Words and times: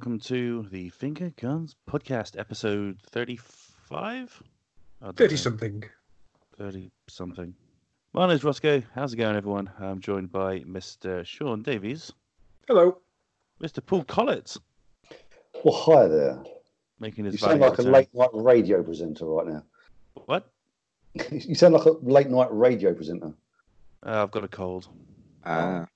hi 0.00 0.08
there, 0.08 0.20
everyone. 0.20 0.20
Welcome 0.20 0.20
to 0.20 0.66
the 0.70 0.88
Finger 0.90 1.30
Guns 1.40 1.76
Podcast, 1.88 2.38
episode 2.38 2.98
35? 3.10 4.42
30 5.14 5.36
something. 5.36 5.84
30 6.56 6.90
something. 7.08 7.54
My 8.14 8.26
name's 8.26 8.42
Rossko. 8.42 8.82
How's 8.94 9.12
it 9.12 9.16
going, 9.16 9.36
everyone? 9.36 9.70
I'm 9.78 10.00
joined 10.00 10.32
by 10.32 10.60
Mr. 10.60 11.24
Sean 11.26 11.62
Davies, 11.62 12.12
Hello. 12.66 12.98
Mr. 13.62 13.84
Paul 13.84 14.04
Collett, 14.04 14.56
Well, 15.64 15.74
hi 15.74 16.06
there. 16.08 16.42
making 16.98 17.26
his 17.26 17.34
You 17.34 17.38
sound 17.38 17.60
valiant 17.60 17.78
like 17.78 17.86
a 17.86 17.90
late 17.90 18.14
night 18.14 18.30
radio 18.32 18.82
presenter 18.82 19.26
right 19.26 19.46
now. 19.48 19.62
What? 20.26 20.50
you 21.30 21.54
sound 21.54 21.74
like 21.74 21.84
a 21.84 21.92
late 22.02 22.30
night 22.30 22.48
radio 22.50 22.94
presenter. 22.94 23.34
Uh, 24.06 24.22
I've 24.22 24.30
got 24.30 24.44
a 24.44 24.48
cold. 24.48 24.88
Ah. 25.44 25.86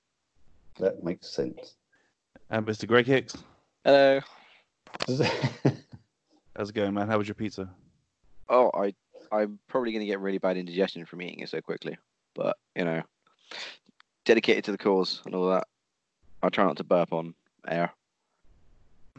That 0.79 1.03
makes 1.05 1.31
sense. 1.31 1.77
And 2.51 2.67
Mr. 2.67 2.87
Greg 2.87 3.07
Hicks. 3.07 3.37
Hello. 3.85 4.19
How's 6.57 6.71
it 6.71 6.75
going, 6.75 6.95
man? 6.95 7.07
How 7.07 7.19
was 7.19 7.29
your 7.29 7.35
pizza? 7.35 7.69
Oh, 8.49 8.71
I 8.73 8.95
I'm 9.31 9.59
probably 9.69 9.93
going 9.93 10.01
to 10.01 10.07
get 10.07 10.21
really 10.21 10.39
bad 10.39 10.57
indigestion 10.57 11.05
from 11.05 11.21
eating 11.21 11.41
it 11.41 11.51
so 11.51 11.61
quickly, 11.61 11.99
but 12.35 12.57
you 12.75 12.87
know, 12.87 13.03
dedicated 14.25 14.65
to 14.65 14.73
the 14.73 14.79
cause 14.79 15.21
and 15.27 15.35
all 15.35 15.51
that. 15.51 15.67
I'll 16.43 16.51
try 16.51 16.65
not 16.65 16.79
to 16.79 16.85
burp 16.85 17.13
on 17.13 17.35
air. 17.69 17.93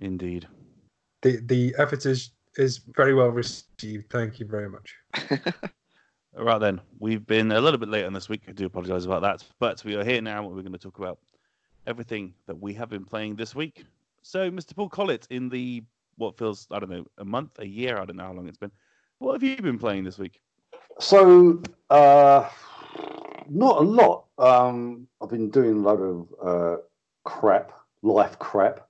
Indeed. 0.02 0.48
The 1.22 1.42
the 1.46 1.76
effort 1.78 2.08
is 2.08 2.32
is 2.56 2.80
very 2.96 3.14
well 3.14 3.30
received. 3.30 4.10
Thank 4.10 4.40
you 4.40 4.48
very 4.48 4.70
much. 4.70 4.96
All 6.36 6.44
right, 6.44 6.58
then. 6.58 6.82
We've 6.98 7.26
been 7.26 7.52
a 7.52 7.62
little 7.62 7.80
bit 7.80 7.90
late 7.90 8.06
on 8.06 8.14
this 8.14 8.30
week. 8.30 8.44
I 8.48 8.52
do 8.52 8.66
apologize 8.66 9.06
about 9.06 9.22
that. 9.22 9.44
But 9.60 9.84
we 9.84 9.96
are 9.96 10.04
here 10.04 10.22
now. 10.24 10.40
and 10.40 10.56
We're 10.56 10.62
going 10.64 10.72
to 10.72 10.80
talk 10.80 10.98
about 10.98 11.20
everything 11.86 12.34
that 12.48 12.60
we 12.60 12.74
have 12.74 12.90
been 12.90 13.06
playing 13.06 13.36
this 13.36 13.54
week. 13.54 13.86
So, 14.26 14.50
Mr. 14.50 14.76
Paul 14.76 14.90
Collett, 14.90 15.28
in 15.30 15.50
the 15.50 15.84
what 16.18 16.36
feels, 16.36 16.66
I 16.72 16.80
don't 16.80 16.90
know, 16.90 17.06
a 17.20 17.24
month, 17.26 17.60
a 17.60 17.68
year, 17.68 18.00
I 18.00 18.06
don't 18.06 18.16
know 18.16 18.24
how 18.24 18.34
long 18.34 18.48
it's 18.48 18.58
been. 18.58 18.72
What 19.20 19.34
have 19.34 19.44
you 19.44 19.56
been 19.58 19.78
playing 19.78 20.04
this 20.04 20.18
week? 20.18 20.42
so, 21.00 21.62
uh, 21.92 22.50
not 23.48 23.78
a 23.78 23.82
lot. 23.82 24.26
Um, 24.40 25.08
I've 25.22 25.30
been 25.30 25.52
doing 25.52 25.74
a 25.74 25.80
lot 25.80 25.98
of 25.98 26.28
uh, 26.44 26.78
crap, 27.24 27.72
life 28.02 28.40
crap. 28.40 28.88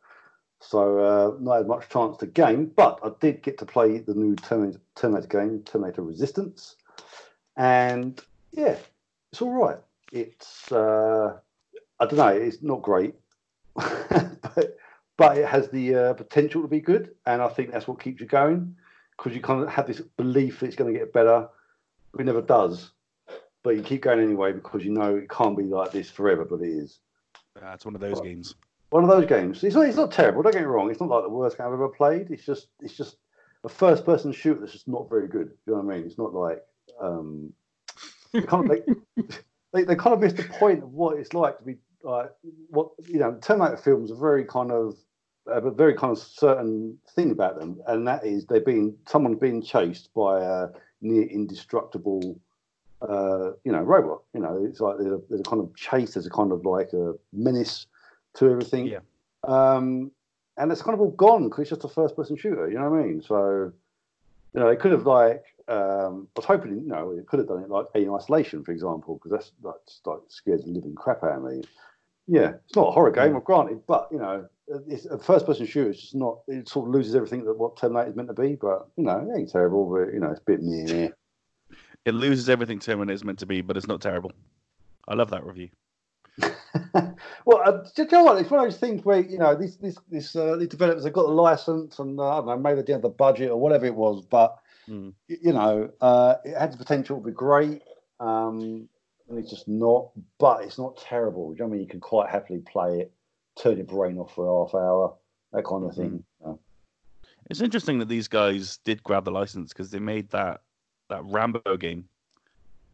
So, 0.62 1.00
uh, 1.00 1.38
not 1.42 1.58
had 1.58 1.68
much 1.68 1.90
chance 1.90 2.16
to 2.20 2.28
game, 2.28 2.72
but 2.74 3.00
I 3.04 3.12
did 3.20 3.44
get 3.44 3.58
to 3.58 3.66
play 3.66 3.98
the 3.98 4.14
new 4.14 4.38
Terminator, 4.38 4.80
Terminator 4.96 5.28
game, 5.28 5.64
Terminator 5.64 6.02
Resistance. 6.02 6.78
And 7.58 8.22
yeah, 8.54 8.78
it's 9.34 9.42
all 9.42 9.52
right. 9.52 9.80
It's, 10.14 10.72
uh, 10.72 11.38
I 12.00 12.06
don't 12.06 12.16
know, 12.16 12.28
it's 12.28 12.62
not 12.62 12.82
great, 12.82 13.16
but, 13.76 14.78
but 15.18 15.38
it 15.38 15.46
has 15.48 15.70
the 15.70 15.96
uh, 15.96 16.14
potential 16.14 16.62
to 16.62 16.68
be 16.68 16.82
good. 16.82 17.12
And 17.26 17.42
I 17.42 17.48
think 17.48 17.72
that's 17.72 17.88
what 17.88 18.02
keeps 18.02 18.22
you 18.22 18.28
going 18.28 18.76
because 19.18 19.34
you 19.34 19.42
kind 19.42 19.62
of 19.64 19.70
have 19.70 19.88
this 19.88 20.02
belief 20.18 20.60
that 20.60 20.68
it's 20.68 20.76
going 20.76 20.94
to 20.94 21.00
get 21.00 21.14
better, 21.14 21.48
but 22.12 22.22
it 22.22 22.26
never 22.26 22.42
does. 22.42 22.92
But 23.64 23.78
you 23.78 23.82
keep 23.84 24.02
going 24.02 24.20
anyway 24.20 24.52
because 24.52 24.84
you 24.84 24.92
know 24.92 25.16
it 25.16 25.30
can't 25.30 25.58
be 25.58 25.64
like 25.64 25.92
this 25.92 26.10
forever, 26.10 26.46
but 26.46 26.62
it 26.62 26.70
is. 26.70 27.00
Uh, 27.62 27.72
it's 27.74 27.86
one 27.86 27.96
of 27.96 28.02
those 28.02 28.20
Right. 28.20 28.24
games. 28.24 28.56
One 28.92 29.04
of 29.04 29.10
those 29.10 29.26
games. 29.26 29.64
It's 29.64 29.76
not. 29.76 29.88
It's 29.88 29.98
not 29.98 30.12
terrible. 30.12 30.44
Don't 30.44 30.52
get 30.54 30.62
me 30.62 30.68
wrong. 30.68 30.92
It's 30.92 31.00
not 31.02 31.10
like 31.10 31.24
the 31.24 31.30
worst 31.30 31.58
game 31.58 31.68
I've 31.68 31.74
ever 31.74 31.90
played. 31.90 32.30
It's 32.30 32.46
just. 32.46 32.68
It's 32.82 32.96
just 32.96 33.18
a 33.64 33.70
first-person 33.70 34.32
shooter 34.32 34.60
that's 34.60 34.74
just 34.74 34.88
not 34.88 35.10
very 35.10 35.28
good. 35.28 35.52
You 35.66 35.74
know 35.74 35.80
what 35.82 35.94
I 35.94 35.98
mean? 35.98 36.06
It's 36.06 36.18
not 36.20 36.34
like. 36.34 36.62
Um, 37.02 37.52
they 38.32 38.42
kind 38.42 38.70
of 38.70 38.78
they, 39.16 39.24
they, 39.74 39.84
they 39.84 39.96
kind 39.96 40.14
of 40.14 40.20
missed 40.20 40.38
the 40.38 40.44
point 40.44 40.84
of 40.84 40.94
what 40.94 41.18
it's 41.18 41.34
like 41.34 41.58
to 41.58 41.64
be 41.64 41.78
like 42.06 42.32
what 42.70 42.90
you 43.08 43.20
know. 43.20 43.38
Terminator 43.42 43.78
films 43.78 44.12
are 44.12 44.16
very 44.16 44.46
kind 44.46 44.72
of 44.72 44.96
have 45.54 45.66
a 45.66 45.72
very 45.72 45.94
kind 45.94 46.12
of 46.12 46.20
certain 46.20 46.98
thing 47.16 47.32
about 47.32 47.60
them, 47.60 47.82
and 47.88 48.08
that 48.08 48.26
is 48.26 48.46
they're 48.46 48.62
being 48.62 48.96
someone's 49.08 49.40
being 49.40 49.62
chased 49.62 50.14
by 50.14 50.42
a 50.42 50.68
near 51.02 51.24
indestructible. 51.24 52.40
Uh, 53.02 53.52
you 53.66 53.72
know, 53.72 53.82
robot. 53.82 54.24
You 54.34 54.40
know, 54.40 54.66
it's 54.68 54.80
like 54.80 54.98
there's 54.98 55.12
a, 55.12 55.20
there's 55.30 55.42
a 55.42 55.44
kind 55.44 55.62
of 55.62 55.76
chase. 55.76 56.14
There's 56.14 56.26
a 56.26 56.30
kind 56.30 56.52
of 56.52 56.66
like 56.66 56.94
a 56.94 57.14
menace 57.34 57.88
to 58.36 58.50
everything. 58.50 58.88
Yeah. 58.88 59.00
Um, 59.44 60.12
and 60.58 60.72
it's 60.72 60.82
kind 60.82 60.94
of 60.94 61.02
all 61.02 61.12
gone 61.12 61.46
because 61.46 61.62
it's 61.62 61.70
just 61.70 61.84
a 61.84 61.90
first 61.90 62.16
person 62.16 62.38
shooter, 62.38 62.70
you 62.70 62.78
know 62.80 62.90
what 62.90 63.00
I 63.00 63.04
mean? 63.04 63.22
So, 63.22 63.72
you 64.54 64.60
know, 64.60 64.70
they 64.70 64.76
could 64.76 64.92
have 64.92 65.06
like, 65.06 65.44
um, 65.68 66.28
I 66.36 66.40
was 66.40 66.46
hoping, 66.46 66.80
you 66.80 66.88
know, 66.88 67.12
it 67.12 67.28
could 67.28 67.40
have 67.40 67.48
done 67.48 67.64
it 67.64 67.70
like 67.70 67.88
Alien 67.96 68.14
Isolation, 68.14 68.64
for 68.64 68.72
example, 68.72 69.16
because 69.16 69.32
that's 69.32 69.52
like, 69.62 69.76
just, 69.88 70.08
like 70.08 70.20
scared 70.30 70.64
the 70.64 70.70
living 70.70 70.96
crap 70.96 71.24
out 71.24 71.38
of 71.38 71.44
me. 71.44 71.64
Yeah, 72.28 72.54
it's 72.66 72.76
not 72.76 72.88
a 72.88 72.92
horror 72.92 73.12
game, 73.12 73.34
Mm. 73.34 73.44
granted, 73.44 73.82
but 73.88 74.08
you 74.12 74.18
know, 74.18 74.48
it's 74.88 75.06
a 75.06 75.20
first 75.20 75.46
person 75.46 75.66
shooter. 75.66 75.92
It's 75.92 76.02
just 76.02 76.16
not. 76.16 76.40
It 76.48 76.68
sort 76.68 76.88
of 76.88 76.94
loses 76.96 77.16
everything 77.16 77.46
that 77.46 77.54
what 77.58 77.78
Terminator 77.78 78.10
is 78.10 78.16
meant 78.16 78.30
to 78.30 78.34
be. 78.34 78.56
But 78.56 78.88
you 78.98 79.04
know, 79.04 79.20
it 79.20 79.38
ain't 79.38 79.52
terrible. 79.52 79.86
But 79.90 80.14
you 80.14 80.20
know, 80.20 80.32
it's 80.32 80.40
a 80.40 80.44
bit 80.44 80.62
near. 80.62 81.16
It 82.06 82.14
loses 82.14 82.50
everything 82.50 82.80
Terminator 82.80 83.14
is 83.14 83.24
meant 83.24 83.40
to 83.40 83.46
be, 83.46 83.62
but 83.62 83.78
it's 83.78 83.88
not 83.88 84.02
terrible. 84.02 84.32
I 85.08 85.14
love 85.14 85.30
that 85.32 85.46
review. 85.46 85.70
well, 87.46 87.62
uh, 87.64 87.84
do 87.96 88.04
you 88.04 88.08
know 88.12 88.24
what? 88.24 88.38
It's 88.40 88.50
one 88.50 88.60
of 88.60 88.66
those 88.66 88.80
things 88.80 89.06
where 89.06 89.20
you 89.22 89.38
know 89.38 89.56
these 89.56 89.78
these 89.78 89.98
these, 90.10 90.36
uh, 90.36 90.56
these 90.56 90.68
developers 90.68 91.04
have 91.04 91.14
got 91.14 91.28
the 91.28 91.34
license, 91.34 92.00
and 92.00 92.20
uh, 92.20 92.30
I 92.30 92.36
don't 92.38 92.48
know, 92.48 92.58
maybe 92.58 92.78
they 92.78 92.82
didn't 92.82 92.96
have 92.96 93.02
the 93.04 93.10
budget 93.10 93.52
or 93.52 93.58
whatever 93.60 93.86
it 93.86 93.96
was, 93.96 94.22
but 94.26 94.58
Mm. 94.88 95.14
you 95.28 95.52
know, 95.54 95.90
uh, 96.02 96.36
it 96.44 96.56
had 96.56 96.72
the 96.72 96.78
potential 96.78 97.18
to 97.18 97.26
be 97.26 97.32
great, 97.32 97.82
um, 98.20 98.88
and 99.30 99.40
it's 99.40 99.50
just 99.50 99.68
not. 99.68 100.10
But 100.40 100.64
it's 100.64 100.78
not 100.78 100.98
terrible. 100.98 101.54
You 101.54 101.60
know 101.60 101.66
I 101.66 101.70
mean? 101.70 101.82
You 101.82 101.88
can 101.88 102.00
quite 102.00 102.30
happily 102.30 102.60
play 102.60 103.00
it, 103.00 103.12
turn 103.58 103.78
your 103.78 103.86
brain 103.86 104.18
off 104.18 104.34
for 104.34 104.48
a 104.48 104.66
half 104.66 104.76
hour, 104.76 105.14
that 105.54 105.66
kind 105.66 105.86
of 105.86 105.96
thing. 105.96 106.24
Uh, 106.46 106.54
It's 107.50 107.62
interesting 107.62 108.00
that 108.00 108.10
these 108.10 108.28
guys 108.28 108.78
did 108.84 109.04
grab 109.04 109.26
the 109.26 109.32
license 109.32 109.74
because 109.74 109.92
they 109.92 110.00
made 110.00 110.30
that 110.30 110.62
that 111.10 111.24
Rambo 111.26 111.78
game. 111.78 112.06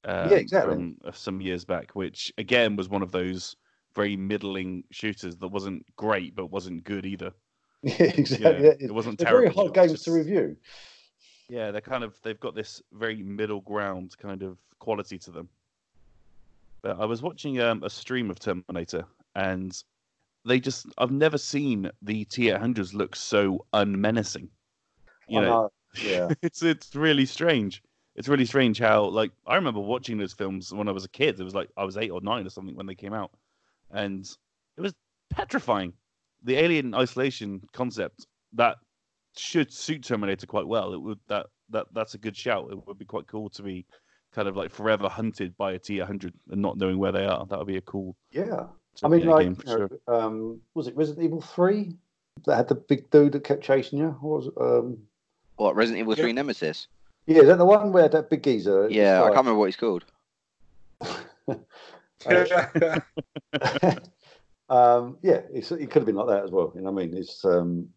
Um, 0.04 0.30
Yeah, 0.30 0.38
exactly. 0.38 0.76
From 0.76 0.98
uh, 1.06 1.12
some 1.12 1.42
years 1.42 1.66
back, 1.66 1.92
which 1.94 2.32
again 2.38 2.76
was 2.76 2.90
one 2.90 3.02
of 3.02 3.12
those 3.12 3.56
very 3.94 4.16
middling 4.16 4.84
shooters 4.92 5.36
that 5.38 5.48
wasn't 5.50 5.86
great 5.96 6.36
but 6.36 6.48
wasn't 6.48 6.84
good 6.84 7.06
either. 7.06 7.34
yeah, 7.84 7.96
exactly. 8.00 8.64
yeah, 8.64 8.74
it 8.80 8.94
wasn't 8.94 9.18
they're 9.18 9.28
terrible. 9.28 9.54
very 9.54 9.56
hard 9.56 9.74
games 9.74 10.04
to 10.04 10.12
review. 10.12 10.56
Yeah, 11.50 11.72
they're 11.72 11.82
kind 11.82 12.04
of 12.04 12.16
they've 12.22 12.40
got 12.40 12.56
this 12.56 12.82
very 12.94 13.22
middle 13.24 13.62
ground 13.62 14.16
kind 14.18 14.44
of 14.44 14.58
quality 14.80 15.18
to 15.20 15.32
them. 15.32 15.50
But 16.84 17.00
I 17.00 17.06
was 17.06 17.22
watching 17.22 17.60
um, 17.60 17.84
a 17.84 17.90
stream 17.90 18.30
of 18.30 18.40
Terminator, 18.40 19.06
and 19.36 19.72
they 20.46 20.60
just 20.60 20.88
I've 20.98 21.12
never 21.12 21.38
seen 21.38 21.90
the 22.02 22.26
T800s 22.26 22.94
look 22.94 23.16
so 23.16 23.66
unmenacing. 23.74 24.50
You 25.28 25.42
know, 25.42 25.72
yeah. 26.04 26.30
it's 26.42 26.64
it's 26.64 26.96
really 26.96 27.26
strange. 27.26 27.84
It's 28.16 28.28
really 28.28 28.46
strange 28.46 28.80
how 28.80 29.06
like 29.06 29.32
I 29.46 29.56
remember 29.56 29.80
watching 29.80 30.18
those 30.18 30.34
films 30.34 30.74
when 30.74 30.88
I 30.88 30.92
was 30.92 31.06
a 31.06 31.10
kid. 31.10 31.40
It 31.40 31.44
was 31.44 31.56
like 31.56 31.70
I 31.78 31.84
was 31.84 31.98
eight 31.98 32.12
or 32.12 32.22
nine 32.22 32.46
or 32.46 32.50
something 32.50 32.76
when 32.76 32.88
they 32.88 32.96
came 32.96 33.14
out, 33.14 33.32
and 33.92 34.28
it 34.78 34.82
was 34.82 34.94
petrifying. 35.30 35.94
The 36.44 36.58
alien 36.58 36.96
isolation 36.96 37.62
concept 37.72 38.26
that 38.54 38.78
should 39.38 39.72
suit 39.72 40.04
Terminator 40.04 40.48
quite 40.48 40.68
well. 40.68 40.94
It 40.94 41.02
would 41.02 41.20
that 41.28 41.48
that 41.70 41.88
that's 41.94 42.16
a 42.16 42.18
good 42.18 42.36
shout. 42.36 42.70
It 42.72 42.88
would 42.88 42.98
be 42.98 43.06
quite 43.06 43.28
cool 43.28 43.50
to 43.52 43.64
be 43.64 43.86
kind 44.34 44.48
of 44.48 44.56
like 44.56 44.72
forever 44.72 45.10
hunted 45.10 45.56
by 45.58 45.74
a 45.74 45.80
T100 45.80 46.34
and 46.52 46.62
not 46.62 46.78
knowing 46.78 46.98
where 46.98 47.12
they 47.12 47.26
are. 47.26 47.46
That 47.46 47.58
would 47.60 47.68
be 47.68 47.78
a 47.78 47.82
cool. 47.82 48.16
Yeah. 48.32 48.66
I 49.04 49.08
mean, 49.08 49.26
like, 49.26 49.46
game 49.46 49.56
for 49.56 49.68
you 49.68 49.78
know, 49.78 49.88
sure. 49.88 50.00
um, 50.22 50.62
was 50.74 50.88
it 50.88 50.96
Resident 50.96 51.26
Evil 51.26 51.42
Three 51.42 51.96
that 52.46 52.56
had 52.56 52.68
the 52.68 52.76
big 52.76 53.10
dude 53.10 53.32
that 53.34 53.44
kept 53.44 53.64
chasing 53.64 54.00
you? 54.00 54.10
What 54.22 54.38
was 54.38 54.48
it? 54.48 54.54
Um, 54.60 54.98
What 55.56 55.76
Resident 55.76 56.02
Evil 56.02 56.16
Yeah. 56.16 56.24
Three 56.24 56.34
Nemesis? 56.34 56.88
yeah, 57.26 57.42
is 57.42 57.48
that 57.48 57.58
the 57.58 57.66
one 57.66 57.92
where 57.92 58.10
that 58.10 58.30
big 58.30 58.44
geezer? 58.44 58.86
it's 58.86 58.94
Yeah, 58.94 59.22
I 59.22 59.28
can't 59.28 59.38
remember 59.38 59.60
what 59.60 59.66
he's 59.66 59.76
called. 59.76 60.06
um, 64.70 65.18
yeah, 65.22 65.42
it's, 65.54 65.72
it 65.72 65.90
could 65.90 66.02
have 66.02 66.06
been 66.06 66.16
like 66.16 66.28
that 66.28 66.44
as 66.44 66.52
well. 66.52 66.72
You 66.76 66.82
know 66.82 66.92
what 66.92 67.02
I 67.02 67.06
mean? 67.08 67.18
It's 67.18 67.44
um, 67.46 67.90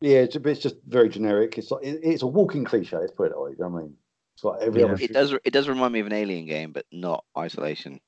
yeah, 0.00 0.18
it's, 0.18 0.36
it's 0.36 0.60
just 0.60 0.76
very 0.88 1.08
generic. 1.08 1.58
It's 1.58 1.70
like 1.70 1.84
it, 1.84 2.00
it's 2.02 2.22
a 2.22 2.26
walking 2.26 2.64
cliche. 2.64 2.96
Let's 2.96 3.12
put 3.12 3.26
it 3.26 3.30
that 3.30 3.40
way. 3.40 3.50
You 3.50 3.56
know 3.58 3.68
what 3.68 3.80
I 3.80 3.82
mean? 3.82 3.96
It's 4.40 4.44
like 4.44 4.62
every 4.62 4.80
Yeah. 4.80 4.96
It 4.98 5.12
does. 5.12 5.34
It 5.44 5.52
does 5.52 5.68
remind 5.68 5.92
me 5.92 6.00
of 6.00 6.06
an 6.06 6.14
Alien 6.14 6.46
game, 6.46 6.72
but 6.72 6.86
not 6.90 7.24
Isolation. 7.36 8.00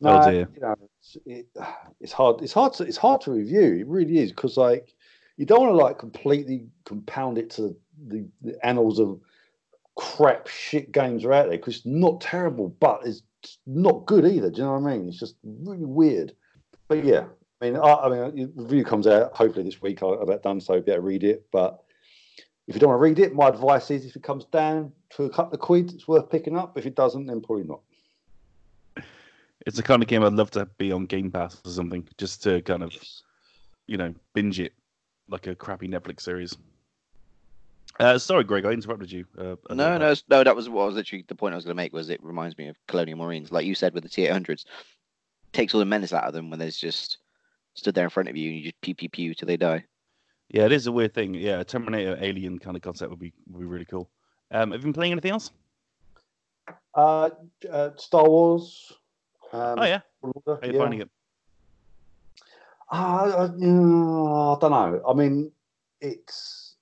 No, 0.00 0.20
Oh, 0.20 0.30
dear. 0.30 0.48
you 0.54 0.60
know, 0.60 0.74
it's, 1.00 1.16
it, 1.24 1.46
it's 2.00 2.12
hard. 2.12 2.42
It's 2.42 2.52
hard 2.52 2.72
to. 2.74 2.82
It's 2.84 2.96
hard 2.96 3.20
to 3.22 3.30
review. 3.30 3.76
It 3.80 3.86
really 3.86 4.18
is 4.18 4.32
because 4.32 4.56
like 4.56 4.92
you 5.36 5.46
don't 5.46 5.60
want 5.60 5.70
to 5.78 5.84
like 5.84 5.98
completely 5.98 6.66
compound 6.84 7.38
it 7.38 7.48
to 7.50 7.76
the, 8.08 8.26
the 8.42 8.58
annals 8.66 8.98
of 8.98 9.20
crap 9.94 10.48
shit 10.48 10.90
games 10.90 11.24
are 11.24 11.32
out 11.32 11.48
there 11.48 11.58
because 11.58 11.76
it's 11.76 11.86
not 11.86 12.20
terrible, 12.20 12.68
but 12.80 13.02
it's 13.06 13.22
not 13.66 14.04
good 14.06 14.26
either. 14.26 14.50
Do 14.50 14.58
you 14.58 14.64
know 14.64 14.78
what 14.78 14.90
I 14.90 14.96
mean? 14.96 15.08
It's 15.08 15.20
just 15.20 15.36
really 15.44 15.84
weird. 15.84 16.32
But 16.88 17.04
yeah, 17.04 17.24
I 17.62 17.64
mean, 17.64 17.76
I, 17.76 17.94
I 17.94 18.08
mean, 18.08 18.52
the 18.56 18.62
review 18.64 18.84
comes 18.84 19.06
out 19.06 19.32
hopefully 19.32 19.64
this 19.64 19.80
week. 19.80 20.02
I- 20.02 20.08
I've 20.08 20.22
about 20.22 20.42
done 20.42 20.60
so. 20.60 20.80
Better 20.80 21.00
read 21.00 21.22
it. 21.22 21.46
But 21.52 21.82
if 22.66 22.74
you 22.74 22.80
don't 22.80 22.90
want 22.90 22.98
to 22.98 23.02
read 23.02 23.18
it, 23.18 23.34
my 23.34 23.48
advice 23.48 23.90
is 23.90 24.04
if 24.04 24.16
it 24.16 24.22
comes 24.22 24.44
down 24.46 24.92
to 25.10 25.24
a 25.24 25.30
couple 25.30 25.54
of 25.54 25.60
quid, 25.60 25.92
it's 25.92 26.08
worth 26.08 26.30
picking 26.30 26.56
up. 26.56 26.76
If 26.76 26.86
it 26.86 26.94
doesn't, 26.94 27.26
then 27.26 27.40
probably 27.40 27.64
not. 27.64 27.80
It's 29.66 29.76
the 29.76 29.82
kind 29.82 30.02
of 30.02 30.08
game 30.08 30.22
I'd 30.22 30.32
love 30.32 30.50
to 30.52 30.66
be 30.78 30.92
on 30.92 31.06
Game 31.06 31.30
Pass 31.30 31.60
or 31.64 31.70
something, 31.70 32.06
just 32.18 32.42
to 32.44 32.62
kind 32.62 32.82
of 32.82 32.92
you 33.86 33.96
know, 33.96 34.14
binge 34.34 34.60
it 34.60 34.72
like 35.28 35.46
a 35.46 35.54
crappy 35.54 35.88
Netflix 35.88 36.20
series. 36.20 36.56
Uh, 37.98 38.18
sorry, 38.18 38.44
Greg, 38.44 38.66
I 38.66 38.72
interrupted 38.72 39.10
you. 39.10 39.24
Uh, 39.38 39.56
No, 39.70 39.96
no, 39.98 40.14
no. 40.28 40.44
That 40.44 40.54
was 40.54 40.68
what 40.68 40.82
I 40.82 40.86
was 40.86 40.96
literally 40.96 41.24
the 41.26 41.34
point 41.34 41.54
I 41.54 41.56
was 41.56 41.64
going 41.64 41.74
to 41.74 41.82
make. 41.82 41.92
Was 41.92 42.10
it 42.10 42.22
reminds 42.22 42.58
me 42.58 42.68
of 42.68 42.76
Colonial 42.88 43.18
Marines, 43.18 43.50
like 43.50 43.64
you 43.64 43.74
said 43.74 43.94
with 43.94 44.02
the 44.02 44.08
T800s. 44.08 44.64
Takes 45.52 45.72
all 45.72 45.78
the 45.80 45.86
menace 45.86 46.12
out 46.12 46.24
of 46.24 46.34
them 46.34 46.50
when 46.50 46.58
there's 46.58 46.76
just 46.76 47.18
stood 47.74 47.94
there 47.94 48.04
in 48.04 48.10
front 48.10 48.28
of 48.28 48.36
you 48.36 48.50
and 48.50 48.58
you 48.58 48.64
just 48.64 48.80
pew 48.82 48.94
pew 48.94 49.08
pew 49.08 49.34
till 49.34 49.46
they 49.46 49.56
die. 49.56 49.84
Yeah, 50.48 50.64
it 50.64 50.72
is 50.72 50.86
a 50.86 50.92
weird 50.92 51.14
thing. 51.14 51.34
Yeah, 51.34 51.60
a 51.60 51.64
Terminator 51.64 52.18
Alien 52.20 52.58
kind 52.58 52.76
of 52.76 52.82
concept 52.82 53.10
would 53.10 53.18
be 53.18 53.32
would 53.50 53.60
be 53.60 53.66
really 53.66 53.84
cool. 53.84 54.08
Um, 54.50 54.70
have 54.70 54.80
you 54.80 54.84
been 54.84 54.92
playing 54.92 55.12
anything 55.12 55.32
else? 55.32 55.50
Uh, 56.94 57.30
uh, 57.70 57.90
Star 57.96 58.28
Wars. 58.28 58.92
Um, 59.52 59.78
oh 59.78 59.84
yeah, 59.84 60.00
how 60.22 60.32
are 60.46 60.66
you 60.66 60.72
yeah. 60.72 60.78
finding 60.78 61.00
it? 61.00 61.10
Uh, 62.90 62.94
I, 62.94 63.48
mm, 63.48 64.56
I 64.56 64.60
don't 64.60 64.70
know. 64.70 65.02
I 65.08 65.14
mean, 65.14 65.50
it's 66.00 66.76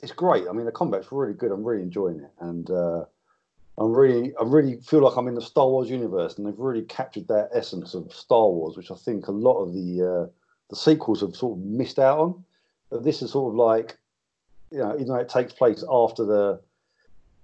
it's 0.00 0.12
great. 0.12 0.44
I 0.48 0.52
mean, 0.52 0.66
the 0.66 0.72
combat's 0.72 1.10
really 1.10 1.34
good. 1.34 1.50
I'm 1.50 1.64
really 1.64 1.82
enjoying 1.82 2.20
it, 2.20 2.30
and 2.40 2.70
uh, 2.70 3.04
I'm 3.78 3.92
really, 3.92 4.32
I 4.40 4.44
really 4.44 4.76
feel 4.76 5.00
like 5.00 5.16
I'm 5.16 5.26
in 5.26 5.34
the 5.34 5.42
Star 5.42 5.66
Wars 5.66 5.90
universe, 5.90 6.36
and 6.36 6.46
they've 6.46 6.58
really 6.58 6.82
captured 6.82 7.26
that 7.28 7.50
essence 7.52 7.94
of 7.94 8.12
Star 8.14 8.48
Wars, 8.48 8.76
which 8.76 8.90
I 8.90 8.94
think 8.94 9.26
a 9.26 9.32
lot 9.32 9.60
of 9.60 9.72
the 9.72 10.02
uh, 10.02 10.30
the 10.70 10.76
sequels 10.76 11.20
have 11.20 11.34
sort 11.36 11.58
of 11.58 11.64
missed 11.64 11.98
out 11.98 12.18
on. 12.18 12.44
But 12.90 13.04
this 13.04 13.22
is 13.22 13.32
sort 13.32 13.52
of 13.52 13.56
like, 13.56 13.96
you 14.70 14.78
know, 14.78 14.94
even 14.94 15.08
though 15.08 15.16
it 15.16 15.28
takes 15.28 15.52
place 15.52 15.84
after 15.90 16.24
the 16.24 16.60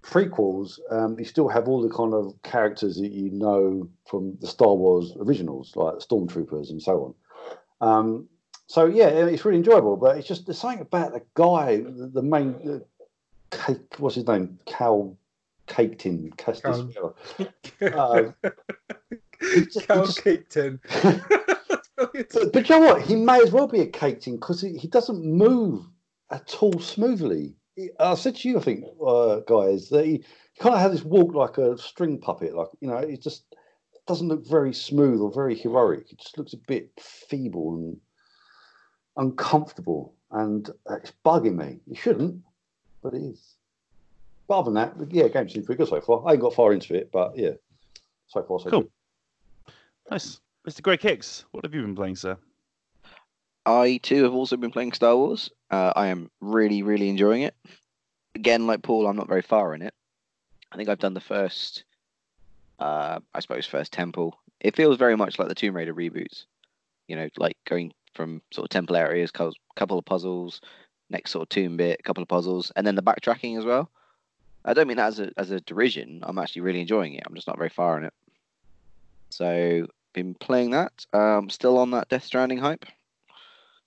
prequels, 0.03 0.79
um, 0.91 1.19
you 1.19 1.25
still 1.25 1.49
have 1.49 1.69
all 1.69 1.83
the 1.83 1.95
kind 1.95 2.15
of 2.15 2.35
characters 2.43 2.97
that 2.97 3.11
you 3.11 3.31
know 3.31 3.89
from 4.07 4.37
the 4.41 4.47
Star 4.47 4.75
Wars 4.75 5.13
originals, 5.21 5.75
like 5.77 5.95
stormtroopers 5.97 6.71
and 6.71 6.81
so 6.83 7.15
on. 7.81 7.89
Um, 7.89 8.29
so 8.67 8.87
yeah, 8.87 9.09
it's 9.09 9.45
really 9.45 9.59
enjoyable, 9.59 9.97
but 9.97 10.17
it's 10.17 10.29
just 10.29 10.47
there's 10.47 10.59
something 10.59 10.81
about 10.81 11.13
the 11.13 11.23
guy, 11.35 11.79
the, 11.79 12.11
the 12.13 12.23
main, 12.23 12.53
the 12.65 12.85
cake, 13.51 13.99
what's 13.99 14.15
his 14.15 14.27
name, 14.27 14.59
Cal 14.67 15.17
Caketin, 15.67 16.31
Kestis. 16.37 17.15
Uh, 17.83 18.33
just- 19.43 19.87
Cal 19.87 20.05
just- 20.07 20.23
Cake 20.23 20.49
Tin. 20.51 20.79
but, 22.33 22.53
but 22.53 22.69
you 22.69 22.81
know 22.81 22.87
what? 22.87 23.03
He 23.03 23.17
may 23.17 23.41
as 23.41 23.53
well 23.53 23.67
be 23.67 23.81
a 23.81 23.87
cake 23.87 24.21
tin 24.21 24.37
because 24.37 24.61
he, 24.61 24.77
he 24.77 24.89
doesn't 24.89 25.25
move 25.25 25.85
at 26.31 26.57
all 26.61 26.79
smoothly. 26.79 27.55
He- 27.77 27.91
I 27.99 28.15
said 28.15 28.37
to 28.37 28.49
you, 28.49 28.59
I 28.59 28.63
think, 28.63 28.85
uh, 29.05 29.41
guys, 29.41 29.89
that 29.91 30.05
he, 30.05 30.25
he 30.53 30.61
kind 30.61 30.75
of 30.75 30.81
has 30.81 30.93
this 30.93 31.05
walk 31.05 31.35
like 31.35 31.59
a 31.59 31.77
string 31.79 32.19
puppet. 32.19 32.55
Like 32.55 32.69
you 32.81 32.89
know, 32.89 32.97
it 32.97 33.23
just 33.23 33.45
doesn't 34.07 34.29
look 34.29 34.47
very 34.47 34.73
smooth 34.73 35.21
or 35.21 35.33
very 35.33 35.55
heroic. 35.55 36.11
It 36.11 36.19
just 36.19 36.39
looks 36.39 36.53
a 36.53 36.59
bit 36.67 36.91
feeble 36.99 37.75
and 37.77 37.97
uncomfortable, 39.17 40.15
and 40.31 40.69
uh, 40.89 40.97
it's 40.97 41.13
bugging 41.25 41.57
me. 41.57 41.81
It 41.91 41.99
shouldn't, 41.99 42.43
but 43.03 43.15
it 43.15 43.23
is. 43.23 43.57
But 44.49 44.61
other 44.61 44.73
than 44.73 44.75
that, 44.75 45.13
yeah, 45.13 45.29
game 45.29 45.49
seems 45.49 45.67
pretty 45.67 45.79
good 45.79 45.89
so 45.89 46.01
far. 46.01 46.27
I 46.27 46.33
ain't 46.33 46.41
got 46.41 46.55
far 46.55 46.73
into 46.73 46.95
it, 46.95 47.11
but 47.13 47.37
yeah, 47.37 47.53
so 48.27 48.43
far 48.43 48.59
so 48.59 48.71
Cool. 48.71 48.81
good. 48.83 48.91
Nice, 50.11 50.41
Mr. 50.69 50.83
Greg 50.83 51.01
Hicks. 51.01 51.45
What 51.53 51.65
have 51.65 51.75
you 51.75 51.81
been 51.83 51.97
playing, 51.97 52.17
sir? 52.17 52.37
I 53.65 53.99
too 54.03 54.25
have 54.25 54.35
also 54.35 54.57
been 54.57 54.71
playing 54.71 54.93
Star 54.93 55.17
Wars. 55.17 55.51
Uh, 55.71 55.93
I 55.97 56.09
am 56.09 56.31
really, 56.41 56.83
really 56.83 57.09
enjoying 57.09 57.43
it. 57.43 57.55
Again, 58.35 58.67
like 58.67 58.83
Paul, 58.83 59.07
I'm 59.07 59.17
not 59.17 59.29
very 59.29 59.43
far 59.43 59.75
in 59.75 59.83
it. 59.83 59.95
I 60.73 60.77
think 60.77 60.89
I've 60.89 60.99
done 60.99 61.15
the 61.15 61.21
first, 61.21 61.85
uh, 62.79 63.21
I 63.35 63.41
suppose, 63.41 63.67
first 63.67 63.93
temple. 63.93 64.39
It 64.61 64.77
feels 64.77 64.99
very 64.99 65.17
much 65.17 65.39
like 65.39 65.49
the 65.49 65.55
Tomb 65.55 65.77
Raider 65.77 65.95
reboots. 65.95 66.45
You 67.09 67.17
know, 67.17 67.29
like 67.39 67.57
going 67.67 67.93
from 68.15 68.43
sort 68.53 68.67
of 68.67 68.71
temple 68.71 68.97
areas, 68.97 69.31
cou- 69.31 69.53
couple 69.77 69.99
of 69.99 70.05
puzzles, 70.05 70.61
next 71.09 71.33
sort 71.33 71.43
of 71.43 71.49
tomb 71.49 71.77
bit, 71.77 72.05
couple 72.05 72.23
of 72.23 72.29
puzzles, 72.29 72.71
and 72.77 72.87
then 72.87 72.95
the 72.95 73.03
backtracking 73.03 73.59
as 73.59 73.65
well. 73.65 73.91
I 74.65 74.75
don't 74.75 74.87
mean 74.87 74.99
that 74.99 75.09
as 75.09 75.21
a 75.21 75.33
as 75.39 75.51
a 75.51 75.61
derision. 75.61 76.21
I'm 76.23 76.39
actually 76.39 76.63
really 76.63 76.83
enjoying 76.83 77.15
it. 77.15 77.23
I'm 77.27 77.35
just 77.35 77.47
not 77.47 77.59
very 77.59 77.71
far 77.71 77.97
in 77.99 78.05
it. 78.05 78.13
So 79.31 79.87
been 80.13 80.35
playing 80.35 80.71
that. 80.71 81.07
Um, 81.13 81.51
still 81.51 81.79
on 81.79 81.91
that 81.93 82.09
Death 82.09 82.25
Stranding 82.25 82.59
hype. 82.59 82.85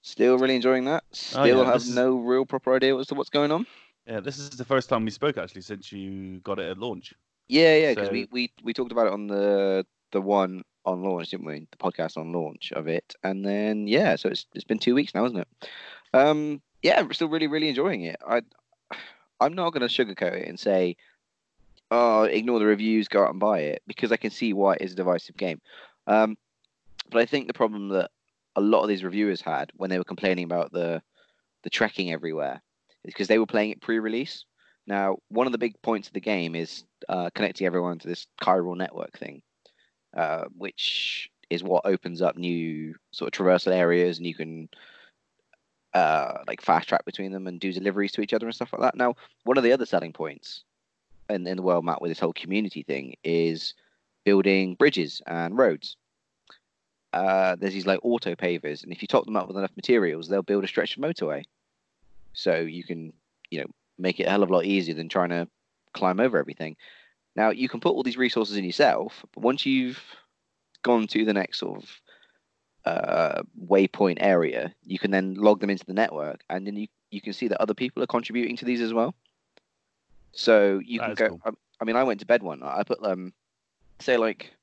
Still 0.02 0.38
really 0.38 0.56
enjoying 0.56 0.86
that. 0.86 1.04
Still 1.12 1.42
Oh, 1.42 1.46
yeah, 1.46 1.66
have 1.66 1.76
is- 1.78 1.96
no 1.96 2.18
real 2.18 2.46
proper 2.46 2.76
idea 2.76 2.98
as 2.98 3.08
to 3.08 3.16
what's 3.16 3.30
going 3.30 3.52
on. 3.52 3.66
Yeah, 4.06 4.20
this 4.20 4.38
is 4.38 4.50
the 4.52 4.66
first 4.66 4.90
time 4.90 5.06
we 5.06 5.12
spoke 5.12 5.38
actually 5.38 5.62
since 5.62 5.92
you 5.92 6.40
got 6.40 6.60
it 6.60 6.70
at 6.70 6.78
launch. 6.78 7.14
Yeah, 7.48 7.76
yeah, 7.78 7.92
because 7.92 8.08
So- 8.08 8.12
we, 8.14 8.28
we 8.32 8.52
we 8.64 8.74
talked 8.74 8.92
about 8.92 9.08
it 9.08 9.14
on 9.14 9.28
the 9.28 9.86
the 10.12 10.22
one 10.22 10.64
on 10.86 11.02
launch, 11.02 11.30
didn't 11.30 11.46
we? 11.46 11.68
The 11.72 11.78
podcast 11.78 12.18
on 12.18 12.34
launch 12.34 12.74
of 12.74 12.88
it, 12.88 13.16
and 13.24 13.46
then 13.46 13.88
yeah, 13.88 14.18
so 14.18 14.28
it's 14.30 14.46
it's 14.54 14.66
been 14.66 14.80
two 14.80 14.94
weeks 14.96 15.16
now, 15.16 15.24
isn't 15.26 15.38
it? 15.40 15.48
Um, 16.14 16.62
yeah, 16.82 17.00
I'm 17.00 17.14
still 17.14 17.30
really 17.30 17.48
really 17.48 17.70
enjoying 17.70 18.04
it. 18.04 18.18
I 18.28 18.42
I'm 19.40 19.54
not 19.54 19.72
going 19.74 19.88
to 19.88 20.06
sugarcoat 20.06 20.42
it 20.42 20.48
and 20.50 20.60
say, 20.60 20.96
oh, 21.92 22.24
ignore 22.24 22.60
the 22.60 22.66
reviews, 22.66 23.08
go 23.08 23.24
out 23.24 23.32
and 23.32 23.40
buy 23.40 23.60
it, 23.60 23.82
because 23.88 24.12
I 24.12 24.18
can 24.18 24.32
see 24.32 24.52
why 24.54 24.74
it 24.76 24.82
is 24.82 24.92
a 24.94 24.96
divisive 24.96 25.38
game. 25.38 25.62
Um, 26.08 26.36
but 27.12 27.22
I 27.22 27.26
think 27.26 27.48
the 27.48 27.54
problem 27.54 27.90
that 27.90 28.12
a 28.56 28.62
lot 28.62 28.84
of 28.84 28.90
these 28.90 29.04
reviewers 29.04 29.42
had 29.42 29.72
when 29.76 29.90
they 29.90 29.98
were 29.98 30.04
complaining 30.04 30.46
about 30.46 30.72
the 30.72 31.02
the 31.64 31.70
trekking 31.70 32.12
everywhere 32.12 32.62
is 33.06 33.14
because 33.14 33.28
they 33.28 33.40
were 33.40 33.46
playing 33.46 33.72
it 33.72 33.82
pre-release. 33.82 34.46
Now, 34.86 35.18
one 35.30 35.46
of 35.46 35.54
the 35.54 35.58
big 35.58 35.82
points 35.82 36.08
of 36.08 36.14
the 36.14 36.20
game 36.20 36.56
is 36.56 36.84
uh, 37.08 37.30
connecting 37.34 37.66
everyone 37.66 38.00
to 38.00 38.08
this 38.08 38.28
chiral 38.42 38.76
network 38.76 39.18
thing, 39.18 39.42
uh, 40.16 40.44
which 40.58 41.30
is 41.50 41.64
what 41.64 41.86
opens 41.86 42.22
up 42.22 42.36
new 42.36 42.94
sort 43.12 43.34
of 43.34 43.46
traversal 43.46 43.72
areas, 43.72 44.18
and 44.18 44.28
you 44.28 44.36
can 44.36 44.68
uh, 45.94 46.40
like 46.48 46.62
fast 46.62 46.90
track 46.90 47.06
between 47.06 47.32
them 47.32 47.48
and 47.48 47.60
do 47.60 47.72
deliveries 47.72 48.12
to 48.12 48.22
each 48.22 48.34
other 48.34 48.48
and 48.48 48.56
stuff 48.56 48.74
like 48.74 48.82
that. 48.82 48.98
Now, 48.98 49.16
one 49.44 49.58
of 49.58 49.64
the 49.64 49.72
other 49.72 49.86
selling 49.86 50.12
points 50.12 50.64
in, 51.30 51.48
in 51.48 51.58
the 51.58 51.64
world 51.64 51.86
map 51.86 52.02
with 52.02 52.12
this 52.12 52.20
whole 52.20 52.34
community 52.34 52.84
thing 52.84 53.16
is 53.24 53.74
building 54.26 54.76
bridges 54.76 55.22
and 55.28 55.58
roads. 55.58 55.98
Uh, 57.12 57.56
there's 57.60 57.74
these 57.74 57.86
like 57.86 58.00
auto 58.04 58.36
pavers, 58.36 58.84
and 58.84 58.92
if 58.92 59.02
you 59.02 59.08
top 59.08 59.26
them 59.26 59.36
up 59.36 59.48
with 59.48 59.58
enough 59.58 59.76
materials, 59.76 60.28
they'll 60.28 60.42
build 60.42 60.64
a 60.64 60.68
stretch 60.68 60.98
of 60.98 61.04
motorway. 61.04 61.44
So 62.34 62.56
you 62.56 62.84
can, 62.84 63.14
you 63.52 63.62
know, 63.62 63.68
make 64.00 64.20
it 64.20 64.24
a 64.26 64.30
hell 64.32 64.42
of 64.42 64.50
a 64.50 64.54
lot 64.54 64.66
easier 64.66 64.96
than 64.96 65.10
trying 65.10 65.30
to 65.30 65.48
climb 65.94 66.20
over 66.20 66.40
everything. 66.40 66.76
Now 67.36 67.52
you 67.52 67.70
can 67.70 67.80
put 67.80 67.94
all 67.94 68.04
these 68.04 68.18
resources 68.18 68.58
in 68.58 68.64
yourself, 68.64 69.24
but 69.34 69.44
once 69.44 69.66
you've 69.66 70.02
gone 70.82 71.08
to 71.08 71.24
the 71.24 71.34
next 71.34 71.60
sort 71.60 71.84
of 71.84 72.02
uh, 72.86 73.42
waypoint 73.68 74.18
area, 74.20 74.74
you 74.84 74.98
can 74.98 75.12
then 75.12 75.36
log 75.36 75.60
them 75.60 75.70
into 75.70 75.86
the 75.86 75.94
network, 75.94 76.44
and 76.50 76.66
then 76.66 76.76
you 76.76 76.88
you 77.12 77.22
can 77.22 77.34
see 77.34 77.48
that 77.48 77.62
other 77.62 77.76
people 77.76 78.02
are 78.02 78.08
contributing 78.08 78.58
to 78.58 78.66
these 78.66 78.82
as 78.82 78.92
well. 78.92 79.14
So 80.32 80.82
you 80.84 81.00
That 81.00 81.16
can 81.16 81.16
go. 81.16 81.30
cool. 81.30 81.42
I, 81.46 81.52
I 81.80 81.86
mean, 81.86 81.96
I 81.96 82.04
went 82.04 82.20
to 82.22 82.26
bed 82.26 82.42
one 82.42 82.62
night. 82.62 82.76
I 82.76 82.84
put 82.84 83.04
um, 83.06 83.34
say 84.04 84.18
like 84.18 84.54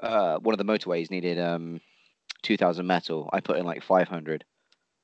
uh, 0.00 0.38
one 0.38 0.54
of 0.54 0.58
the 0.58 0.64
motorways 0.72 1.10
needed 1.10 1.38
um, 1.38 1.80
two 2.42 2.56
thousand 2.56 2.86
metal. 2.86 3.28
I 3.32 3.40
put 3.40 3.58
in 3.58 3.66
like 3.66 3.82
five 3.82 4.08
hundred, 4.08 4.44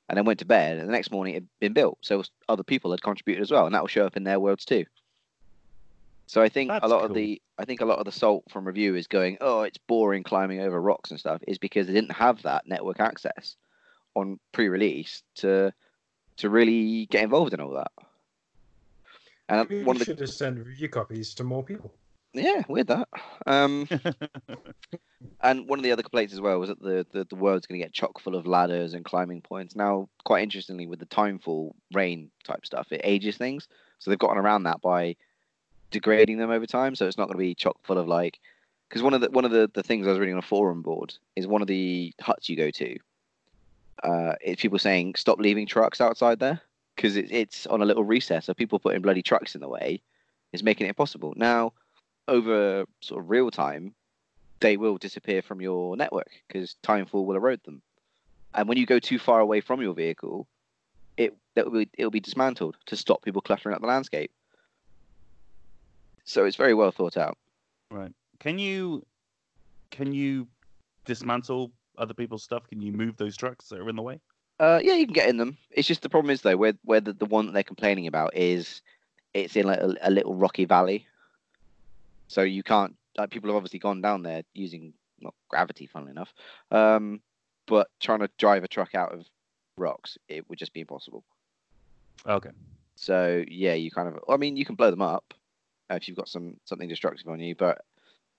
and 0.09 0.17
then 0.17 0.25
went 0.25 0.39
to 0.39 0.45
bed. 0.45 0.77
And 0.77 0.87
the 0.87 0.93
next 0.93 1.11
morning 1.11 1.33
it 1.33 1.37
had 1.37 1.47
been 1.59 1.73
built, 1.73 1.97
so 2.01 2.23
other 2.47 2.63
people 2.63 2.91
had 2.91 3.01
contributed 3.01 3.41
as 3.41 3.51
well, 3.51 3.65
and 3.65 3.75
that 3.75 3.81
will 3.81 3.87
show 3.87 4.05
up 4.05 4.17
in 4.17 4.23
their 4.23 4.39
worlds 4.39 4.65
too. 4.65 4.85
So 6.27 6.41
I 6.41 6.49
think 6.49 6.69
a 6.69 6.73
That's 6.73 6.91
lot 6.91 7.05
of 7.05 7.13
the 7.13 7.41
I 7.57 7.65
think 7.65 7.81
a 7.81 7.85
lot 7.85 7.99
of 7.99 8.05
the 8.05 8.11
salt 8.11 8.43
from 8.49 8.65
review 8.65 8.95
is 8.95 9.07
going, 9.07 9.37
oh, 9.39 9.61
it's 9.61 9.77
boring 9.77 10.23
climbing 10.23 10.59
over 10.59 10.81
rocks 10.81 11.09
and 11.09 11.19
stuff, 11.19 11.41
is 11.47 11.57
because 11.57 11.87
they 11.87 11.93
didn't 11.93 12.11
have 12.11 12.41
that 12.43 12.67
network 12.67 12.99
access 12.99 13.55
on 14.13 14.39
pre-release 14.51 15.23
to 15.35 15.73
to 16.37 16.49
really 16.49 17.05
get 17.07 17.23
involved 17.23 17.53
in 17.53 17.61
all 17.61 17.73
that. 17.73 17.91
And 19.49 19.69
We 19.69 19.83
one 19.83 19.97
the 19.97 20.05
should 20.05 20.19
have 20.19 20.29
sent 20.29 20.59
review 20.59 20.89
copies 20.89 21.33
to 21.35 21.43
more 21.43 21.63
people. 21.63 21.93
Yeah, 22.37 22.63
weird 22.67 22.87
that. 22.87 23.07
Um, 23.45 23.87
and 25.41 25.67
one 25.67 25.79
of 25.79 25.83
the 25.83 25.91
other 25.91 26.03
complaints 26.03 26.33
as 26.33 26.41
well 26.41 26.59
was 26.59 26.69
that 26.69 26.81
the, 26.81 27.05
the, 27.11 27.25
the 27.25 27.35
world's 27.35 27.67
going 27.67 27.79
to 27.79 27.85
get 27.85 27.93
chock 27.93 28.19
full 28.19 28.35
of 28.35 28.47
ladders 28.47 28.93
and 28.93 29.05
climbing 29.05 29.41
points. 29.41 29.75
Now, 29.75 30.09
quite 30.23 30.43
interestingly, 30.43 30.87
with 30.87 30.99
the 30.99 31.05
timefall 31.05 31.73
rain 31.93 32.29
type 32.43 32.65
stuff, 32.65 32.91
it 32.91 33.01
ages 33.03 33.37
things. 33.37 33.67
So 33.99 34.11
they've 34.11 34.19
gotten 34.19 34.37
around 34.37 34.63
that 34.63 34.81
by 34.81 35.15
degrading 35.91 36.37
them 36.37 36.51
over 36.51 36.65
time. 36.65 36.95
So 36.95 37.07
it's 37.07 37.17
not 37.17 37.27
going 37.27 37.37
to 37.37 37.43
be 37.43 37.55
chock 37.55 37.77
full 37.83 37.97
of 37.97 38.07
like, 38.07 38.39
because 38.89 39.03
one 39.03 39.13
of 39.13 39.21
the 39.21 39.29
one 39.31 39.45
of 39.45 39.51
the, 39.51 39.69
the 39.73 39.83
things 39.83 40.07
I 40.07 40.11
was 40.11 40.19
reading 40.19 40.35
on 40.35 40.39
a 40.39 40.43
forum 40.43 40.81
board 40.81 41.13
is 41.35 41.47
one 41.47 41.61
of 41.61 41.67
the 41.67 42.13
huts 42.21 42.49
you 42.49 42.55
go 42.55 42.71
to. 42.71 42.97
Uh, 44.03 44.33
it's 44.41 44.61
people 44.61 44.79
saying 44.79 45.15
stop 45.15 45.39
leaving 45.39 45.65
trucks 45.65 45.99
outside 45.99 46.39
there 46.39 46.61
because 46.95 47.17
it, 47.17 47.31
it's 47.31 47.65
on 47.67 47.81
a 47.81 47.85
little 47.85 48.03
recess. 48.03 48.45
So 48.45 48.53
people 48.53 48.79
putting 48.79 49.01
bloody 49.01 49.21
trucks 49.21 49.55
in 49.55 49.61
the 49.61 49.67
way 49.67 50.01
is 50.53 50.63
making 50.63 50.85
it 50.85 50.89
impossible. 50.89 51.33
Now, 51.35 51.73
over 52.27 52.85
sort 53.01 53.23
of 53.23 53.29
real 53.29 53.51
time, 53.51 53.93
they 54.59 54.77
will 54.77 54.97
disappear 54.97 55.41
from 55.41 55.61
your 55.61 55.95
network 55.95 56.31
because 56.47 56.75
timefall 56.83 57.25
will 57.25 57.35
erode 57.35 57.63
them. 57.63 57.81
And 58.53 58.67
when 58.67 58.77
you 58.77 58.85
go 58.85 58.99
too 58.99 59.19
far 59.19 59.39
away 59.39 59.61
from 59.61 59.81
your 59.81 59.93
vehicle, 59.93 60.47
it 61.15 61.35
that 61.55 61.65
will 61.65 61.79
be, 61.79 61.89
it'll 61.97 62.11
be 62.11 62.19
dismantled 62.19 62.77
to 62.87 62.95
stop 62.95 63.23
people 63.23 63.41
cluttering 63.41 63.75
up 63.75 63.81
the 63.81 63.87
landscape. 63.87 64.31
So 66.23 66.45
it's 66.45 66.55
very 66.55 66.73
well 66.73 66.91
thought 66.91 67.17
out. 67.17 67.37
Right. 67.91 68.11
Can 68.39 68.59
you 68.59 69.05
can 69.91 70.11
you 70.11 70.47
dismantle 71.05 71.71
other 71.97 72.13
people's 72.13 72.43
stuff? 72.43 72.67
Can 72.67 72.81
you 72.81 72.91
move 72.91 73.17
those 73.17 73.37
trucks 73.37 73.69
that 73.69 73.79
are 73.79 73.89
in 73.89 73.95
the 73.95 74.01
way? 74.01 74.19
Uh, 74.59 74.79
yeah, 74.83 74.93
you 74.93 75.05
can 75.05 75.13
get 75.13 75.29
in 75.29 75.37
them. 75.37 75.57
It's 75.71 75.87
just 75.87 76.01
the 76.01 76.09
problem 76.09 76.31
is 76.31 76.41
though, 76.41 76.57
where 76.57 76.73
where 76.83 77.01
the, 77.01 77.13
the 77.13 77.25
one 77.25 77.45
that 77.45 77.51
they're 77.53 77.63
complaining 77.63 78.07
about 78.07 78.35
is 78.35 78.81
it's 79.33 79.55
in 79.55 79.67
like 79.67 79.79
a, 79.79 79.95
a 80.01 80.11
little 80.11 80.35
rocky 80.35 80.65
valley, 80.65 81.05
so 82.27 82.41
you 82.41 82.63
can't. 82.63 82.95
Like 83.17 83.31
people 83.31 83.49
have 83.49 83.55
obviously 83.55 83.79
gone 83.79 84.01
down 84.01 84.23
there 84.23 84.43
using 84.53 84.93
not 85.19 85.33
gravity, 85.49 85.87
funnily 85.87 86.11
enough, 86.11 86.33
um, 86.71 87.21
but 87.65 87.87
trying 87.99 88.19
to 88.19 88.29
drive 88.37 88.63
a 88.63 88.67
truck 88.67 88.93
out 88.93 89.11
of 89.11 89.25
rocks, 89.77 90.17
it 90.27 90.47
would 90.49 90.59
just 90.59 90.73
be 90.73 90.81
impossible. 90.81 91.23
Okay. 92.25 92.51
So 92.95 93.43
yeah, 93.47 93.73
you 93.73 93.91
kind 93.91 94.07
of. 94.07 94.19
I 94.29 94.37
mean, 94.37 94.57
you 94.57 94.65
can 94.65 94.75
blow 94.75 94.91
them 94.91 95.01
up 95.01 95.33
uh, 95.89 95.95
if 95.95 96.07
you've 96.07 96.17
got 96.17 96.29
some 96.29 96.57
something 96.65 96.89
destructive 96.89 97.27
on 97.27 97.39
you, 97.39 97.55
but 97.55 97.83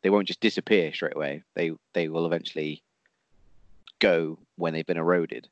they 0.02 0.10
won't 0.10 0.28
just 0.28 0.40
disappear 0.40 0.92
straight 0.92 1.16
away. 1.16 1.42
They 1.54 1.72
they 1.92 2.08
will 2.08 2.26
eventually 2.26 2.82
go 3.98 4.38
when 4.56 4.72
they've 4.72 4.86
been 4.86 4.96
eroded. 4.96 5.48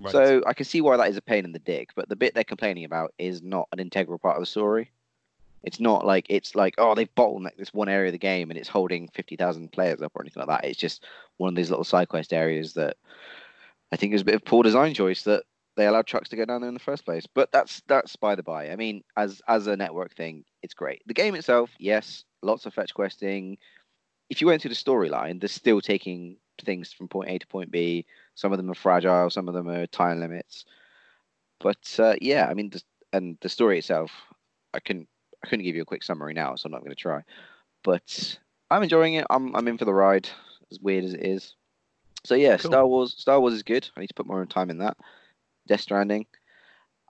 Right. 0.00 0.12
So 0.12 0.42
I 0.46 0.54
can 0.54 0.64
see 0.64 0.80
why 0.80 0.96
that 0.96 1.08
is 1.08 1.16
a 1.16 1.22
pain 1.22 1.44
in 1.44 1.52
the 1.52 1.58
dick, 1.58 1.90
but 1.94 2.08
the 2.08 2.16
bit 2.16 2.34
they're 2.34 2.42
complaining 2.42 2.84
about 2.84 3.12
is 3.18 3.42
not 3.42 3.68
an 3.72 3.80
integral 3.80 4.18
part 4.18 4.36
of 4.36 4.42
the 4.42 4.46
story. 4.46 4.90
It's 5.62 5.80
not 5.80 6.06
like 6.06 6.26
it's 6.28 6.54
like 6.54 6.74
oh 6.78 6.94
they've 6.94 7.14
bottlenecked 7.14 7.56
this 7.58 7.74
one 7.74 7.88
area 7.88 8.08
of 8.08 8.12
the 8.12 8.18
game 8.18 8.50
and 8.50 8.58
it's 8.58 8.68
holding 8.68 9.08
fifty 9.08 9.36
thousand 9.36 9.72
players 9.72 10.00
up 10.00 10.12
or 10.14 10.22
anything 10.22 10.40
like 10.44 10.62
that. 10.62 10.68
It's 10.68 10.78
just 10.78 11.04
one 11.36 11.48
of 11.48 11.56
these 11.56 11.70
little 11.70 11.84
side 11.84 12.08
quest 12.08 12.32
areas 12.32 12.74
that 12.74 12.96
I 13.92 13.96
think 13.96 14.14
is 14.14 14.22
a 14.22 14.24
bit 14.24 14.34
of 14.36 14.44
poor 14.44 14.62
design 14.62 14.94
choice 14.94 15.22
that 15.24 15.44
they 15.76 15.86
allowed 15.86 16.06
trucks 16.06 16.28
to 16.28 16.36
go 16.36 16.44
down 16.44 16.60
there 16.60 16.68
in 16.68 16.74
the 16.74 16.80
first 16.80 17.04
place. 17.04 17.26
But 17.26 17.52
that's 17.52 17.82
that's 17.86 18.16
by 18.16 18.34
the 18.34 18.42
by. 18.42 18.70
I 18.70 18.76
mean, 18.76 19.02
as 19.16 19.40
as 19.48 19.66
a 19.66 19.76
network 19.76 20.14
thing, 20.14 20.44
it's 20.62 20.74
great. 20.74 21.02
The 21.06 21.14
game 21.14 21.34
itself, 21.34 21.70
yes, 21.78 22.24
lots 22.42 22.66
of 22.66 22.74
fetch 22.74 22.94
questing. 22.94 23.58
If 24.28 24.40
you 24.40 24.46
went 24.46 24.62
through 24.62 24.70
the 24.70 24.74
storyline, 24.74 25.40
they're 25.40 25.48
still 25.48 25.80
taking 25.80 26.36
things 26.64 26.92
from 26.92 27.08
point 27.08 27.30
A 27.30 27.38
to 27.38 27.46
point 27.46 27.70
B. 27.70 28.06
Some 28.34 28.52
of 28.52 28.58
them 28.58 28.70
are 28.70 28.74
fragile, 28.74 29.30
some 29.30 29.48
of 29.48 29.54
them 29.54 29.68
are 29.68 29.86
time 29.86 30.20
limits. 30.20 30.64
But 31.58 31.96
uh, 31.98 32.14
yeah, 32.20 32.46
I 32.48 32.54
mean, 32.54 32.70
the, 32.70 32.82
and 33.12 33.36
the 33.40 33.48
story 33.48 33.78
itself, 33.78 34.12
I 34.72 34.80
can 34.80 35.06
I 35.44 35.48
couldn't 35.48 35.64
give 35.64 35.76
you 35.76 35.82
a 35.82 35.86
quick 35.86 36.02
summary 36.02 36.34
now, 36.34 36.54
so 36.54 36.66
I'm 36.66 36.72
not 36.72 36.80
going 36.80 36.90
to 36.90 36.96
try. 36.96 37.22
But 37.82 38.38
I'm 38.70 38.82
enjoying 38.82 39.14
it. 39.14 39.26
I'm 39.30 39.54
I'm 39.56 39.66
in 39.68 39.78
for 39.78 39.84
the 39.86 39.94
ride, 39.94 40.28
as 40.70 40.78
weird 40.80 41.04
as 41.04 41.14
it 41.14 41.24
is. 41.24 41.54
So 42.24 42.34
yeah, 42.34 42.56
Cool. 42.58 42.70
Star 42.70 42.86
Wars 42.86 43.14
Star 43.16 43.40
Wars 43.40 43.54
is 43.54 43.62
good. 43.62 43.88
I 43.96 44.00
need 44.00 44.08
to 44.08 44.14
put 44.14 44.26
more 44.26 44.44
time 44.46 44.70
in 44.70 44.78
that. 44.78 44.96
Death 45.66 45.80
Stranding 45.80 46.26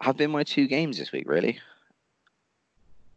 have 0.00 0.16
been 0.16 0.30
my 0.30 0.44
two 0.44 0.66
games 0.66 0.96
this 0.98 1.12
week, 1.12 1.28
really. 1.28 1.58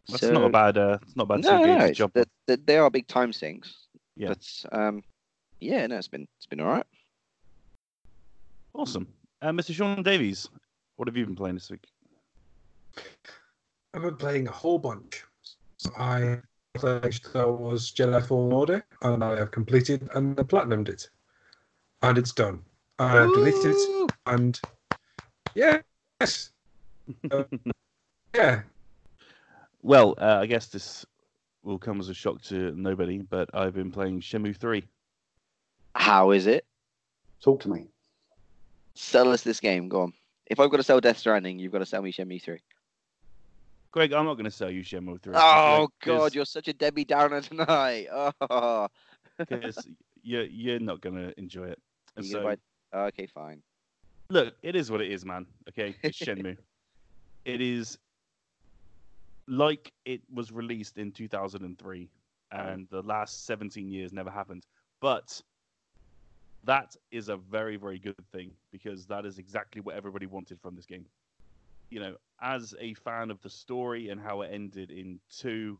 That's 0.08 0.20
So- 0.22 0.32
not 0.32 0.44
a 0.44 0.50
bad. 0.50 0.76
Uh, 0.76 0.98
it's 1.02 1.16
not 1.16 1.24
a 1.24 1.26
bad. 1.26 1.40
no, 1.42 1.50
two 1.50 1.56
no, 1.56 1.64
games 1.64 1.68
no, 1.68 1.78
to 1.78 1.84
it's- 1.84 1.96
jump 1.96 2.14
they, 2.14 2.20
on. 2.20 2.26
they, 2.46 2.56
they 2.56 2.76
are 2.78 2.90
big 2.90 3.06
time 3.06 3.32
sinks. 3.32 3.74
Yeah. 4.16 4.28
But 4.28 4.64
um, 4.72 5.02
yeah, 5.60 5.86
no, 5.86 5.96
it's 5.96 6.08
been 6.08 6.26
it's 6.38 6.46
been 6.46 6.60
all 6.60 6.66
right. 6.68 6.86
Awesome. 8.74 9.06
Uh, 9.40 9.50
Mr. 9.50 9.72
Sean 9.72 10.02
Davies, 10.02 10.48
what 10.96 11.06
have 11.06 11.16
you 11.16 11.24
been 11.24 11.36
playing 11.36 11.54
this 11.54 11.70
week? 11.70 11.86
I've 13.94 14.02
been 14.02 14.16
playing 14.16 14.48
a 14.48 14.50
whole 14.52 14.78
bunch. 14.78 15.22
So 15.76 15.90
I 15.96 16.40
played 16.74 17.14
Star 17.14 17.52
Wars 17.52 17.92
Jedi 17.92 18.26
Fallen 18.26 18.52
Order, 18.52 18.84
and 19.02 19.22
I 19.22 19.38
have 19.38 19.52
completed 19.52 20.08
and 20.14 20.36
platinumed 20.36 20.88
it. 20.88 21.08
And 22.02 22.18
it's 22.18 22.32
done. 22.32 22.60
I 22.98 23.12
have 23.12 23.32
deleted 23.34 23.72
it, 23.76 24.12
and 24.26 24.60
yeah, 25.54 25.80
yes, 26.20 26.50
Uh, 27.30 27.44
yeah. 28.34 28.62
Well, 29.82 30.14
uh, 30.18 30.38
I 30.40 30.46
guess 30.46 30.66
this 30.66 31.06
will 31.62 31.78
come 31.78 32.00
as 32.00 32.08
a 32.08 32.14
shock 32.14 32.42
to 32.42 32.72
nobody, 32.76 33.18
but 33.18 33.48
I've 33.54 33.74
been 33.74 33.90
playing 33.90 34.20
Shenmue 34.20 34.56
3. 34.56 34.84
How 35.94 36.32
is 36.32 36.46
it? 36.46 36.64
Talk 37.42 37.60
to 37.60 37.68
me. 37.68 37.86
Sell 38.94 39.30
us 39.30 39.42
this 39.42 39.60
game. 39.60 39.88
Go 39.88 40.02
on. 40.02 40.12
If 40.46 40.58
I've 40.60 40.70
got 40.70 40.78
to 40.78 40.82
sell 40.82 41.00
Death 41.00 41.18
Stranding, 41.18 41.58
you've 41.58 41.72
got 41.72 41.78
to 41.78 41.86
sell 41.86 42.02
me 42.02 42.12
Shenmue 42.12 42.42
Three. 42.42 42.60
Greg, 43.94 44.12
I'm 44.12 44.24
not 44.24 44.34
going 44.34 44.44
to 44.44 44.50
sell 44.50 44.72
you 44.72 44.82
Shenmue 44.82 45.22
3. 45.22 45.34
Oh 45.36 45.88
because- 46.00 46.18
God, 46.18 46.34
you're 46.34 46.44
such 46.44 46.66
a 46.66 46.72
Debbie 46.72 47.04
Downer 47.04 47.40
tonight. 47.40 48.08
Oh, 48.50 48.88
because 49.38 49.86
you're 50.22 50.44
you're 50.44 50.80
not 50.80 51.00
gonna 51.00 51.32
enjoy 51.36 51.66
it. 51.66 51.78
And 52.16 52.26
so, 52.26 52.42
buy- 52.42 53.06
okay, 53.08 53.26
fine. 53.26 53.62
look, 54.30 54.54
it 54.62 54.74
is 54.74 54.90
what 54.90 55.00
it 55.00 55.12
is, 55.12 55.24
man. 55.24 55.46
Okay, 55.68 55.94
it's 56.02 56.18
Shenmue. 56.24 56.56
it 57.44 57.60
is 57.60 57.98
like 59.46 59.92
it 60.04 60.22
was 60.32 60.50
released 60.50 60.98
in 60.98 61.12
2003, 61.12 62.00
mm. 62.52 62.72
and 62.72 62.88
the 62.90 63.02
last 63.02 63.46
17 63.46 63.88
years 63.88 64.12
never 64.12 64.30
happened. 64.30 64.66
But 65.00 65.40
that 66.64 66.96
is 67.12 67.28
a 67.28 67.36
very 67.36 67.76
very 67.76 68.00
good 68.00 68.16
thing 68.32 68.50
because 68.72 69.06
that 69.06 69.24
is 69.24 69.38
exactly 69.38 69.80
what 69.80 69.94
everybody 69.94 70.26
wanted 70.26 70.60
from 70.60 70.74
this 70.74 70.86
game. 70.86 71.06
You 71.90 72.00
know, 72.00 72.16
as 72.40 72.74
a 72.80 72.94
fan 72.94 73.30
of 73.30 73.40
the 73.42 73.50
story 73.50 74.08
and 74.08 74.20
how 74.20 74.42
it 74.42 74.50
ended 74.52 74.90
in 74.90 75.20
two, 75.30 75.78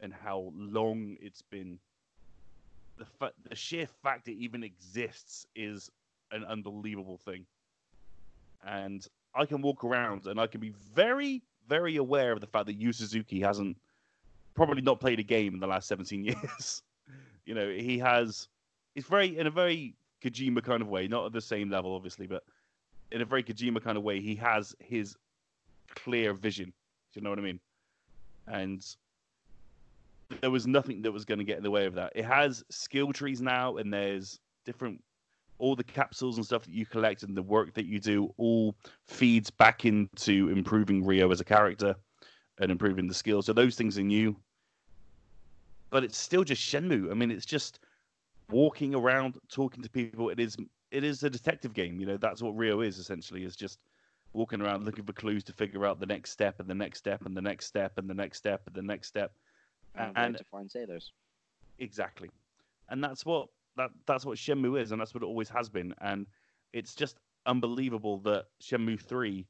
and 0.00 0.12
how 0.12 0.52
long 0.54 1.16
it's 1.20 1.42
been 1.42 1.78
the 2.98 3.04
fa- 3.04 3.32
the 3.48 3.54
sheer 3.54 3.86
fact 4.02 4.28
it 4.28 4.34
even 4.34 4.62
exists 4.62 5.46
is 5.54 5.90
an 6.30 6.44
unbelievable 6.44 7.18
thing. 7.18 7.46
And 8.66 9.06
I 9.34 9.46
can 9.46 9.62
walk 9.62 9.84
around 9.84 10.26
and 10.26 10.40
I 10.40 10.46
can 10.46 10.60
be 10.60 10.72
very, 10.94 11.42
very 11.68 11.96
aware 11.96 12.32
of 12.32 12.40
the 12.40 12.46
fact 12.46 12.66
that 12.66 12.74
Yu 12.74 12.92
Suzuki 12.92 13.40
hasn't 13.40 13.76
probably 14.54 14.82
not 14.82 15.00
played 15.00 15.18
a 15.18 15.24
game 15.24 15.54
in 15.54 15.60
the 15.60 15.66
last 15.66 15.88
17 15.88 16.24
years. 16.24 16.82
you 17.44 17.54
know, 17.54 17.68
he 17.68 17.98
has, 17.98 18.48
he's 18.94 19.06
very, 19.06 19.36
in 19.36 19.46
a 19.46 19.50
very 19.50 19.96
Kojima 20.22 20.62
kind 20.62 20.82
of 20.82 20.88
way, 20.88 21.08
not 21.08 21.26
at 21.26 21.32
the 21.32 21.40
same 21.40 21.70
level, 21.70 21.94
obviously, 21.94 22.26
but 22.26 22.44
in 23.10 23.20
a 23.20 23.24
very 23.24 23.42
Kojima 23.42 23.82
kind 23.82 23.98
of 23.98 24.04
way, 24.04 24.20
he 24.20 24.34
has 24.36 24.74
his 24.80 25.16
clear 25.94 26.32
vision. 26.34 26.66
Do 27.12 27.20
you 27.20 27.22
know 27.22 27.30
what 27.30 27.38
I 27.38 27.42
mean? 27.42 27.60
And 28.46 28.84
there 30.40 30.50
was 30.50 30.66
nothing 30.66 31.02
that 31.02 31.12
was 31.12 31.24
going 31.24 31.38
to 31.38 31.44
get 31.44 31.58
in 31.58 31.62
the 31.62 31.70
way 31.70 31.86
of 31.86 31.94
that. 31.94 32.12
It 32.14 32.24
has 32.24 32.64
skill 32.70 33.12
trees 33.12 33.40
now, 33.40 33.76
and 33.76 33.92
there's 33.92 34.40
different, 34.64 35.02
all 35.58 35.76
the 35.76 35.84
capsules 35.84 36.36
and 36.36 36.44
stuff 36.44 36.64
that 36.64 36.74
you 36.74 36.86
collect 36.86 37.22
and 37.22 37.36
the 37.36 37.42
work 37.42 37.74
that 37.74 37.86
you 37.86 38.00
do 38.00 38.32
all 38.36 38.74
feeds 39.06 39.50
back 39.50 39.84
into 39.84 40.48
improving 40.50 41.04
Ryo 41.04 41.30
as 41.30 41.40
a 41.40 41.44
character 41.44 41.94
and 42.58 42.70
improving 42.70 43.06
the 43.06 43.14
skills. 43.14 43.46
So 43.46 43.52
those 43.52 43.76
things 43.76 43.98
are 43.98 44.02
new, 44.02 44.36
but 45.90 46.04
it's 46.04 46.18
still 46.18 46.44
just 46.44 46.62
Shenmue. 46.62 47.10
I 47.10 47.14
mean, 47.14 47.30
it's 47.30 47.46
just 47.46 47.80
walking 48.50 48.94
around, 48.94 49.38
talking 49.50 49.82
to 49.82 49.90
people. 49.90 50.30
It 50.30 50.40
is, 50.40 50.56
it 50.90 51.04
is 51.04 51.22
a 51.22 51.30
detective 51.30 51.74
game. 51.74 52.00
You 52.00 52.06
know, 52.06 52.16
that's 52.16 52.42
what 52.42 52.56
Ryo 52.56 52.80
is 52.80 52.98
essentially. 52.98 53.44
Is 53.44 53.56
just 53.56 53.78
walking 54.34 54.60
around 54.60 54.84
looking 54.84 55.04
for 55.04 55.12
clues 55.12 55.44
to 55.44 55.52
figure 55.52 55.86
out 55.86 56.00
the 56.00 56.06
next 56.06 56.30
step 56.30 56.60
and 56.60 56.68
the 56.68 56.74
next 56.74 56.98
step 56.98 57.24
and 57.24 57.36
the 57.36 57.40
next 57.40 57.66
step 57.66 57.96
and 57.96 58.10
the 58.10 58.14
next 58.14 58.36
step 58.36 58.62
and 58.66 58.74
the 58.74 58.82
next 58.82 59.08
step. 59.08 59.32
And, 59.94 60.12
And- 60.16 60.36
to 60.36 60.44
find 60.44 60.70
sailors. 60.70 61.12
Exactly, 61.78 62.30
and 62.88 63.02
that's 63.02 63.26
what 63.26 63.48
that 63.76 63.90
that's 64.06 64.24
what 64.24 64.38
Shenmue 64.38 64.80
is, 64.80 64.92
and 64.92 65.00
that's 65.00 65.12
what 65.12 65.22
it 65.24 65.26
always 65.26 65.48
has 65.48 65.68
been. 65.68 65.92
And 66.00 66.26
it's 66.72 66.94
just 66.94 67.16
unbelievable 67.46 68.18
that 68.18 68.46
Shenmue 68.62 69.00
Three 69.00 69.46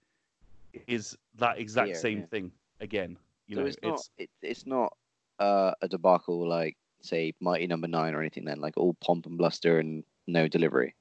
is 0.87 1.17
that 1.37 1.59
exact 1.59 1.97
same 1.97 2.21
yeah. 2.21 2.27
thing 2.27 2.53
again. 2.81 3.19
You 3.47 3.57
so 3.57 3.61
know, 3.61 3.67
it's 3.67 3.79
not 3.83 4.01
it, 4.17 4.31
it's 4.41 4.67
not 4.67 4.97
uh, 5.39 5.73
a 5.83 5.89
debacle 5.89 6.49
like 6.49 6.77
say 7.03 7.35
Mighty 7.41 7.67
Number 7.67 7.89
Nine 7.89 8.15
or 8.15 8.21
anything. 8.21 8.45
Then 8.45 8.61
like 8.61 8.77
all 8.77 8.95
pomp 8.95 9.27
and 9.27 9.37
bluster 9.37 9.79
and 9.79 10.05
no 10.27 10.49
delivery. 10.49 10.95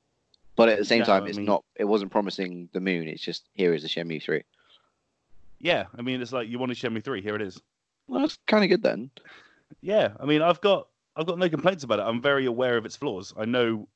But 0.55 0.69
at 0.69 0.77
the 0.77 0.85
same 0.85 1.03
time, 1.03 1.23
I 1.23 1.27
it's 1.27 1.37
mean- 1.37 1.47
not. 1.47 1.63
It 1.75 1.85
wasn't 1.85 2.11
promising 2.11 2.69
the 2.73 2.79
moon. 2.79 3.07
It's 3.07 3.23
just 3.23 3.49
here 3.53 3.73
is 3.73 3.83
a 3.83 3.87
Shenmue 3.87 4.21
Three. 4.21 4.43
yeah. 5.59 5.85
I 5.97 6.01
mean, 6.01 6.21
it's 6.21 6.31
like 6.31 6.47
you 6.47 6.59
want 6.59 6.71
a 6.71 6.75
Shenmue 6.75 7.03
Three, 7.03 7.21
here 7.21 7.35
it 7.35 7.41
is. 7.41 7.59
Well, 8.07 8.21
that's 8.21 8.37
kind 8.47 8.63
of 8.63 8.69
good 8.69 8.83
then. 8.83 9.09
Yeah, 9.81 10.09
I 10.19 10.25
mean, 10.25 10.41
I've 10.41 10.61
got 10.61 10.87
I've 11.15 11.25
got 11.25 11.39
no 11.39 11.49
complaints 11.49 11.83
about 11.83 11.99
it. 11.99 12.03
I'm 12.03 12.21
very 12.21 12.45
aware 12.45 12.77
of 12.77 12.85
its 12.85 12.95
flaws. 12.95 13.33
I 13.37 13.45
know 13.45 13.87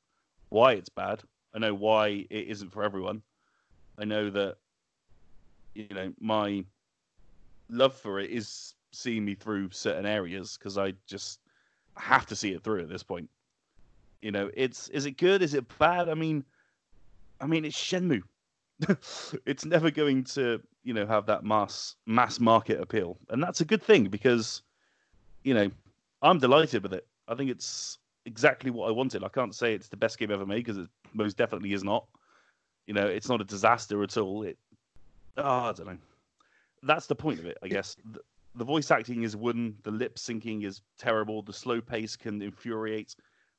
why 0.48 0.72
it's 0.72 0.88
bad. 0.88 1.22
I 1.54 1.58
know 1.58 1.74
why 1.74 2.26
it 2.30 2.48
isn't 2.48 2.72
for 2.72 2.82
everyone. 2.82 3.22
I 3.98 4.04
know 4.04 4.30
that 4.30 4.56
you 5.74 5.86
know 5.90 6.12
my 6.20 6.64
love 7.70 7.94
for 7.94 8.18
it 8.18 8.30
is 8.30 8.74
seeing 8.92 9.24
me 9.24 9.34
through 9.34 9.70
certain 9.70 10.06
areas 10.06 10.56
because 10.58 10.78
I 10.78 10.94
just 11.06 11.40
have 11.96 12.26
to 12.26 12.36
see 12.36 12.52
it 12.52 12.62
through 12.64 12.80
at 12.80 12.88
this 12.88 13.02
point. 13.02 13.28
You 14.22 14.32
know, 14.32 14.50
it's 14.54 14.88
is 14.88 15.06
it 15.06 15.12
good? 15.12 15.42
Is 15.42 15.54
it 15.54 15.66
bad? 15.78 16.08
I 16.08 16.14
mean, 16.14 16.44
I 17.40 17.46
mean, 17.46 17.64
it's 17.64 17.76
Shenmue. 17.76 18.22
it's 19.46 19.64
never 19.64 19.90
going 19.90 20.24
to 20.24 20.60
you 20.84 20.94
know 20.94 21.06
have 21.06 21.26
that 21.26 21.44
mass 21.44 21.96
mass 22.06 22.40
market 22.40 22.80
appeal, 22.80 23.18
and 23.30 23.42
that's 23.42 23.60
a 23.60 23.64
good 23.64 23.82
thing 23.82 24.04
because 24.04 24.62
you 25.44 25.54
know 25.54 25.70
I'm 26.22 26.38
delighted 26.38 26.82
with 26.82 26.94
it. 26.94 27.06
I 27.28 27.34
think 27.34 27.50
it's 27.50 27.98
exactly 28.24 28.70
what 28.70 28.88
I 28.88 28.92
wanted. 28.92 29.24
I 29.24 29.28
can't 29.28 29.54
say 29.54 29.74
it's 29.74 29.88
the 29.88 29.96
best 29.96 30.18
game 30.18 30.30
ever 30.30 30.46
made 30.46 30.64
because 30.64 30.78
it 30.78 30.88
most 31.14 31.36
definitely 31.36 31.72
is 31.72 31.84
not. 31.84 32.06
You 32.86 32.94
know, 32.94 33.06
it's 33.06 33.28
not 33.28 33.40
a 33.40 33.44
disaster 33.44 34.02
at 34.02 34.16
all. 34.16 34.42
It, 34.42 34.58
oh, 35.36 35.42
I 35.44 35.72
don't 35.72 35.86
know. 35.86 35.98
That's 36.82 37.06
the 37.06 37.14
point 37.14 37.38
of 37.38 37.46
it, 37.46 37.58
I 37.62 37.68
guess. 37.68 37.96
The, 38.12 38.20
the 38.54 38.64
voice 38.64 38.90
acting 38.90 39.22
is 39.22 39.36
wooden. 39.36 39.76
The 39.82 39.90
lip 39.90 40.16
syncing 40.16 40.64
is 40.64 40.80
terrible. 40.98 41.42
The 41.42 41.52
slow 41.52 41.80
pace 41.80 42.16
can 42.16 42.40
infuriate. 42.40 43.14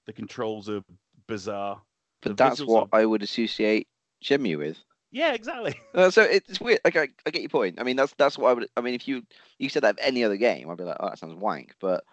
The 0.10 0.14
controls 0.14 0.68
are 0.70 0.82
bizarre. 1.28 1.80
But 2.22 2.30
The 2.30 2.44
that's 2.44 2.62
what 2.62 2.90
are- 2.92 3.00
I 3.00 3.06
would 3.06 3.22
associate 3.22 3.88
Shenmue 4.24 4.58
with. 4.58 4.80
Yeah, 5.12 5.34
exactly. 5.34 5.80
Uh, 5.94 6.10
so 6.10 6.24
it's 6.24 6.60
weird. 6.60 6.80
Like 6.84 6.96
I, 6.96 7.10
I 7.28 7.30
get 7.30 7.44
your 7.44 7.50
point. 7.50 7.80
I 7.80 7.84
mean, 7.84 7.96
that's 7.96 8.12
that's 8.18 8.36
what 8.36 8.50
I 8.50 8.54
would. 8.54 8.68
I 8.76 8.82
mean, 8.82 8.96
if 8.96 9.08
you 9.08 9.22
you 9.60 9.70
said 9.70 9.84
that 9.84 9.92
of 9.92 10.00
any 10.02 10.24
other 10.24 10.36
game, 10.36 10.68
I'd 10.68 10.78
be 10.78 10.84
like, 10.84 10.98
oh, 11.00 11.10
that 11.10 11.20
sounds 11.20 11.36
wank. 11.36 11.76
But 11.80 12.04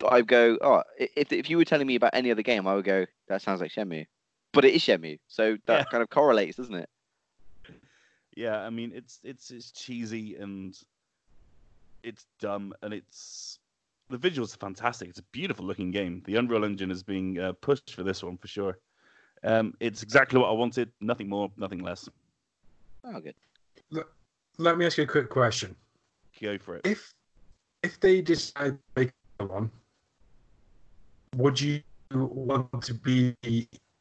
but 0.00 0.12
I'd 0.12 0.26
go, 0.26 0.58
oh, 0.60 0.82
if 0.98 1.32
if 1.32 1.48
you 1.48 1.56
were 1.56 1.64
telling 1.64 1.86
me 1.86 1.94
about 1.94 2.14
any 2.14 2.32
other 2.32 2.42
game, 2.42 2.66
I 2.66 2.74
would 2.74 2.84
go, 2.84 3.06
that 3.28 3.42
sounds 3.42 3.60
like 3.60 3.70
Shenmue. 3.70 4.06
But 4.52 4.64
it 4.64 4.74
is 4.74 4.82
Shenmue, 4.82 5.20
so 5.28 5.56
that 5.66 5.78
Yeah. 5.78 5.84
kind 5.84 6.02
of 6.02 6.10
correlates, 6.10 6.56
doesn't 6.56 6.74
it? 6.74 6.88
Yeah, 8.34 8.58
I 8.58 8.70
mean 8.70 8.90
it's 8.92 9.20
it's 9.22 9.52
it's 9.52 9.70
cheesy 9.70 10.34
and 10.34 10.76
it's 12.02 12.26
dumb 12.40 12.74
and 12.82 12.92
it's 12.92 13.60
the 14.10 14.18
visuals 14.18 14.54
are 14.54 14.58
fantastic. 14.58 15.08
It's 15.08 15.18
a 15.18 15.24
beautiful 15.32 15.64
looking 15.64 15.90
game. 15.90 16.22
The 16.26 16.36
Unreal 16.36 16.64
Engine 16.64 16.90
is 16.90 17.02
being 17.02 17.38
uh, 17.38 17.52
pushed 17.60 17.94
for 17.94 18.02
this 18.02 18.22
one 18.22 18.36
for 18.36 18.48
sure. 18.48 18.78
Um, 19.44 19.74
it's 19.80 20.02
exactly 20.02 20.38
what 20.38 20.48
I 20.48 20.52
wanted. 20.52 20.90
Nothing 21.00 21.28
more, 21.28 21.50
nothing 21.56 21.82
less. 21.82 22.08
Oh, 23.04 23.20
good. 23.20 23.34
Let 24.58 24.76
me 24.76 24.86
ask 24.86 24.98
you 24.98 25.04
a 25.04 25.06
quick 25.06 25.28
question. 25.30 25.76
Go 26.40 26.58
for 26.58 26.76
it. 26.76 26.86
If 26.86 27.14
if 27.82 28.00
they 28.00 28.20
decide 28.20 28.72
to 28.72 28.78
make 28.96 29.12
one, 29.38 29.70
would 31.36 31.60
you 31.60 31.80
want 32.12 32.82
to 32.82 32.94
be 32.94 33.36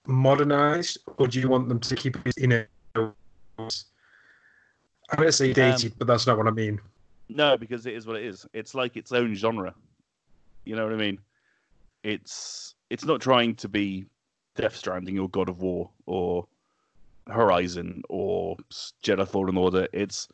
modernized 0.07 0.99
or 1.17 1.27
do 1.27 1.39
you 1.39 1.49
want 1.49 1.69
them 1.69 1.79
to 1.79 1.95
keep 1.95 2.17
it 2.25 2.37
in 2.37 2.51
a 2.53 2.65
I'm 5.09 5.17
gonna 5.17 5.31
say 5.31 5.53
dated, 5.53 5.93
but 5.97 6.07
that's 6.07 6.27
not 6.27 6.37
what 6.37 6.47
I 6.47 6.51
mean. 6.51 6.79
No, 7.29 7.57
because 7.57 7.85
it 7.85 7.93
is 7.93 8.05
what 8.05 8.17
it 8.17 8.25
is. 8.25 8.45
It's 8.53 8.75
like 8.75 8.97
its 8.97 9.11
own 9.11 9.35
genre. 9.35 9.73
You 10.67 10.75
know 10.75 10.83
what 10.83 10.93
I 10.93 10.97
mean? 10.97 11.19
It's 12.03 12.75
it's 12.89 13.05
not 13.05 13.21
trying 13.21 13.55
to 13.55 13.69
be 13.69 14.05
Death 14.55 14.75
Stranding 14.75 15.17
or 15.17 15.29
God 15.29 15.47
of 15.47 15.61
War 15.61 15.89
or 16.05 16.45
Horizon 17.27 18.01
or 18.09 18.57
Jedi 19.03 19.25
Fallen 19.25 19.57
Order. 19.57 19.87
It's 19.93 20.27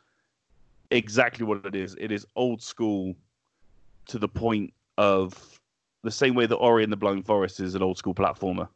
exactly 0.89 1.45
what 1.45 1.65
it 1.65 1.75
is. 1.75 1.95
It 1.99 2.11
is 2.11 2.25
old 2.35 2.63
school 2.63 3.15
to 4.07 4.17
the 4.17 4.27
point 4.27 4.73
of 4.97 5.59
the 6.03 6.11
same 6.11 6.33
way 6.33 6.47
that 6.47 6.55
Ori 6.55 6.83
and 6.83 6.91
the 6.91 6.97
Blind 6.97 7.25
Forest 7.25 7.59
is 7.59 7.75
an 7.75 7.83
old 7.83 7.99
school 7.99 8.15
platformer. 8.15 8.67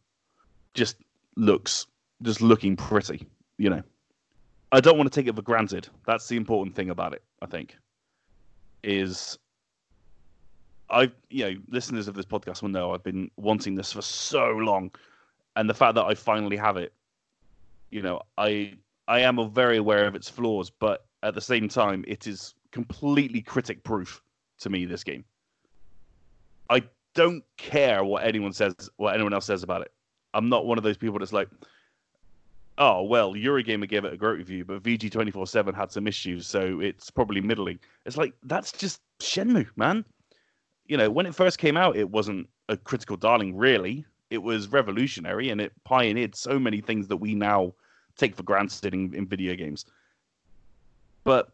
Just 0.75 0.97
looks 1.35 1.87
just 2.21 2.41
looking 2.41 2.75
pretty, 2.75 3.27
you 3.57 3.69
know. 3.69 3.81
I 4.71 4.79
don't 4.79 4.97
want 4.97 5.11
to 5.11 5.19
take 5.19 5.27
it 5.27 5.35
for 5.35 5.41
granted. 5.41 5.87
That's 6.05 6.27
the 6.27 6.37
important 6.37 6.75
thing 6.75 6.91
about 6.91 7.13
it, 7.13 7.23
I 7.41 7.47
think. 7.47 7.75
Is 8.83 9.39
I 10.89 11.11
you 11.29 11.43
know, 11.45 11.59
listeners 11.69 12.07
of 12.07 12.15
this 12.15 12.25
podcast 12.25 12.61
will 12.61 12.69
know 12.69 12.93
I've 12.93 13.03
been 13.03 13.29
wanting 13.37 13.75
this 13.75 13.91
for 13.91 14.01
so 14.01 14.51
long. 14.51 14.91
And 15.55 15.69
the 15.69 15.73
fact 15.73 15.95
that 15.95 16.05
I 16.05 16.13
finally 16.13 16.57
have 16.57 16.77
it, 16.77 16.93
you 17.89 18.01
know, 18.01 18.21
I 18.37 18.73
I 19.07 19.19
am 19.21 19.49
very 19.51 19.77
aware 19.77 20.05
of 20.05 20.15
its 20.15 20.29
flaws, 20.29 20.69
but 20.69 21.05
at 21.23 21.33
the 21.33 21.41
same 21.41 21.67
time 21.67 22.05
it 22.07 22.27
is 22.27 22.53
completely 22.71 23.41
critic 23.41 23.83
proof 23.83 24.21
to 24.59 24.69
me, 24.69 24.85
this 24.85 25.03
game. 25.03 25.23
I 26.69 26.83
don't 27.15 27.43
care 27.57 28.03
what 28.03 28.23
anyone 28.23 28.53
says 28.53 28.75
what 28.97 29.13
anyone 29.13 29.33
else 29.33 29.45
says 29.45 29.63
about 29.63 29.81
it. 29.81 29.91
I'm 30.33 30.49
not 30.49 30.65
one 30.65 30.77
of 30.77 30.83
those 30.83 30.97
people 30.97 31.19
that's 31.19 31.33
like, 31.33 31.49
oh 32.77 33.03
well, 33.03 33.33
Eurogamer 33.33 33.89
gave 33.89 34.05
it 34.05 34.13
a 34.13 34.17
great 34.17 34.37
review, 34.37 34.63
but 34.63 34.83
VG 34.83 35.11
twenty 35.11 35.31
four 35.31 35.47
seven 35.47 35.73
had 35.73 35.91
some 35.91 36.07
issues, 36.07 36.47
so 36.47 36.79
it's 36.79 37.09
probably 37.09 37.41
middling. 37.41 37.79
It's 38.05 38.17
like 38.17 38.33
that's 38.43 38.71
just 38.71 39.01
Shenmue, 39.19 39.67
man. 39.75 40.05
You 40.87 40.97
know, 40.97 41.09
when 41.09 41.25
it 41.25 41.35
first 41.35 41.57
came 41.57 41.77
out, 41.77 41.95
it 41.95 42.09
wasn't 42.09 42.47
a 42.69 42.77
critical 42.77 43.17
darling, 43.17 43.55
really. 43.55 44.05
It 44.29 44.39
was 44.39 44.67
revolutionary 44.69 45.49
and 45.49 45.61
it 45.61 45.71
pioneered 45.83 46.35
so 46.35 46.59
many 46.59 46.81
things 46.81 47.07
that 47.07 47.17
we 47.17 47.35
now 47.35 47.73
take 48.17 48.35
for 48.35 48.43
granted 48.43 48.93
in, 48.93 49.13
in 49.13 49.27
video 49.27 49.55
games. 49.55 49.85
But 51.23 51.51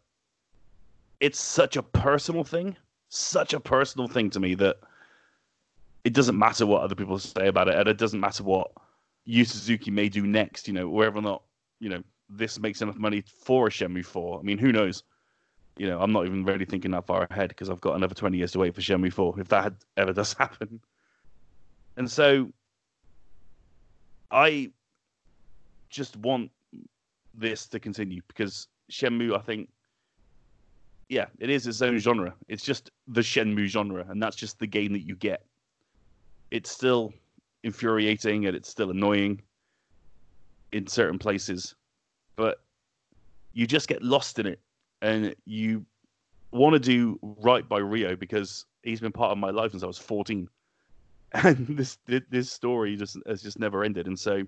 it's 1.20 1.40
such 1.40 1.78
a 1.78 1.84
personal 1.84 2.44
thing, 2.44 2.76
such 3.10 3.54
a 3.54 3.60
personal 3.60 4.08
thing 4.08 4.30
to 4.32 4.40
me 4.40 4.56
that 4.56 4.78
it 6.04 6.14
doesn't 6.14 6.38
matter 6.38 6.66
what 6.66 6.82
other 6.82 6.96
people 6.96 7.18
say 7.18 7.48
about 7.48 7.70
it, 7.70 7.76
and 7.76 7.88
it 7.88 7.98
doesn't 7.98 8.20
matter 8.20 8.44
what 8.44 8.72
Yu 9.26 9.46
Suzuki 9.46 9.90
may 9.90 10.10
do 10.10 10.28
next, 10.28 10.68
you 10.68 10.74
know, 10.74 10.90
whether 10.90 11.18
or 11.18 11.22
not, 11.22 11.44
you 11.80 11.90
know, 11.90 12.04
this 12.30 12.60
makes 12.60 12.82
enough 12.82 12.98
money 12.98 13.24
for 13.44 13.68
a 13.68 13.70
Shenmue 13.70 14.06
4. 14.06 14.40
I 14.40 14.44
mean, 14.44 14.58
who 14.58 14.72
knows? 14.72 15.04
You 15.78 15.88
know, 15.88 16.00
I'm 16.00 16.12
not 16.12 16.26
even 16.26 16.44
really 16.44 16.66
thinking 16.66 16.92
that 16.92 17.08
far 17.08 17.28
ahead 17.30 17.50
because 17.50 17.70
I've 17.70 17.82
got 17.82 17.96
another 17.96 18.14
20 18.14 18.38
years 18.38 18.52
to 18.52 18.60
wait 18.60 18.76
for 18.76 18.82
Shenmue 18.82 19.12
4 19.12 19.40
if 19.40 19.48
that 19.50 19.74
ever 19.98 20.14
does 20.14 20.34
happen. 20.40 20.80
And 21.98 22.10
so 22.10 22.52
I 24.32 24.72
just 25.90 26.18
want 26.18 26.52
this 27.34 27.68
to 27.68 27.80
continue 27.80 28.22
because 28.28 28.68
Shenmue, 28.92 29.36
I 29.36 29.42
think, 29.42 29.70
yeah, 31.10 31.26
it 31.40 31.50
is 31.50 31.68
its 31.68 31.82
own 31.82 31.98
genre. 32.00 32.34
It's 32.48 32.64
just 32.64 32.92
the 33.08 33.22
Shenmue 33.22 33.68
genre, 33.68 34.06
and 34.10 34.22
that's 34.22 34.36
just 34.36 34.60
the 34.60 34.68
game 34.68 34.94
that 34.94 35.06
you 35.08 35.16
get. 35.16 35.44
It's 36.52 36.72
still 36.72 37.14
infuriating 37.64 38.46
and 38.46 38.56
it's 38.56 38.70
still 38.70 38.92
annoying 38.92 39.42
in 40.72 40.88
certain 40.88 41.20
places, 41.20 41.76
but 42.36 42.62
you 43.54 43.68
just 43.68 43.88
get 43.88 44.02
lost 44.02 44.40
in 44.40 44.48
it 44.48 44.60
and 45.04 45.36
you 45.46 45.86
want 46.52 46.74
to 46.74 46.80
do 46.80 47.20
right 47.22 47.68
by 47.68 47.80
Ryo 47.80 48.16
because 48.16 48.66
he's 48.84 49.02
been 49.02 49.12
part 49.12 49.32
of 49.32 49.38
my 49.38 49.50
life 49.50 49.72
since 49.72 49.84
I 49.84 49.88
was 49.88 50.00
14. 50.00 50.50
And 51.36 51.66
this 51.68 51.98
this 52.30 52.52
story 52.52 52.96
just 52.96 53.18
has 53.26 53.42
just 53.42 53.58
never 53.58 53.84
ended. 53.84 54.06
And 54.06 54.20
so, 54.20 54.44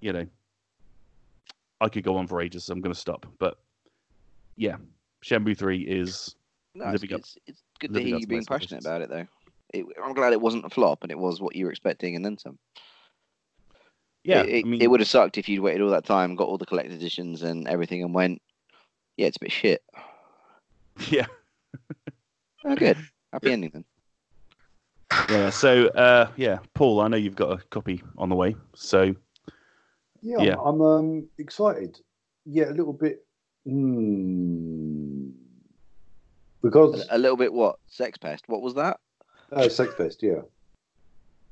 you 0.00 0.10
know, 0.10 0.24
I 1.82 1.90
could 1.90 2.02
go 2.02 2.16
on 2.16 2.26
for 2.26 2.40
ages, 2.40 2.64
so 2.64 2.72
I'm 2.72 2.80
going 2.80 2.94
to 2.94 2.98
stop. 2.98 3.26
But 3.38 3.58
yeah, 4.56 4.76
Shenmue 5.22 5.58
3 5.58 5.82
is 5.82 6.34
No, 6.74 6.86
it's, 6.86 7.02
Living 7.02 7.14
up- 7.14 7.20
it's, 7.20 7.36
it's 7.46 7.62
good 7.78 7.92
to 7.92 8.00
hear 8.00 8.16
you 8.16 8.26
being 8.26 8.46
passionate 8.46 8.82
about 8.82 9.02
it, 9.02 9.10
though. 9.10 9.26
It, 9.74 9.84
I'm 10.02 10.14
glad 10.14 10.32
it 10.32 10.40
wasn't 10.40 10.64
a 10.64 10.70
flop 10.70 11.02
and 11.02 11.12
it 11.12 11.18
was 11.18 11.42
what 11.42 11.54
you 11.54 11.66
were 11.66 11.70
expecting 11.70 12.16
and 12.16 12.24
then 12.24 12.38
some. 12.38 12.58
yeah. 14.24 14.40
it, 14.40 14.48
it, 14.48 14.64
I 14.64 14.68
mean, 14.68 14.80
it 14.80 14.86
would 14.86 15.00
have 15.00 15.10
sucked 15.10 15.36
if 15.36 15.46
you'd 15.46 15.60
waited 15.60 15.82
all 15.82 15.90
that 15.90 16.06
time, 16.06 16.36
got 16.36 16.48
all 16.48 16.56
the 16.56 16.64
collector's 16.64 16.96
editions 16.96 17.42
and 17.42 17.68
everything, 17.68 18.02
and 18.02 18.14
went, 18.14 18.40
yeah, 19.20 19.26
it's 19.26 19.36
a 19.36 19.40
bit 19.40 19.52
shit. 19.52 19.82
yeah. 21.10 21.26
Oh, 22.64 22.74
good. 22.74 22.96
Happy 23.32 23.52
ending 23.52 23.70
then. 23.72 23.84
Yeah. 25.28 25.50
So, 25.50 25.88
uh, 25.88 26.30
yeah, 26.36 26.60
Paul, 26.72 27.00
I 27.02 27.08
know 27.08 27.18
you've 27.18 27.36
got 27.36 27.52
a 27.52 27.62
copy 27.68 28.02
on 28.16 28.30
the 28.30 28.34
way. 28.34 28.56
So, 28.74 29.14
Yeah, 30.22 30.40
Yeah. 30.40 30.56
I'm 30.64 30.80
um, 30.80 31.28
excited. 31.38 32.00
Yeah, 32.46 32.70
a 32.70 32.72
little 32.74 32.94
bit. 32.94 33.26
Hmm. 33.66 35.28
Because 36.62 37.06
A, 37.10 37.16
a 37.16 37.18
little 37.18 37.36
bit 37.36 37.52
what? 37.52 37.76
Sex 37.88 38.16
pest. 38.16 38.44
What 38.46 38.62
was 38.62 38.74
that? 38.74 39.00
uh, 39.52 39.68
Sex 39.68 39.92
pest. 39.98 40.22
yeah. 40.22 40.40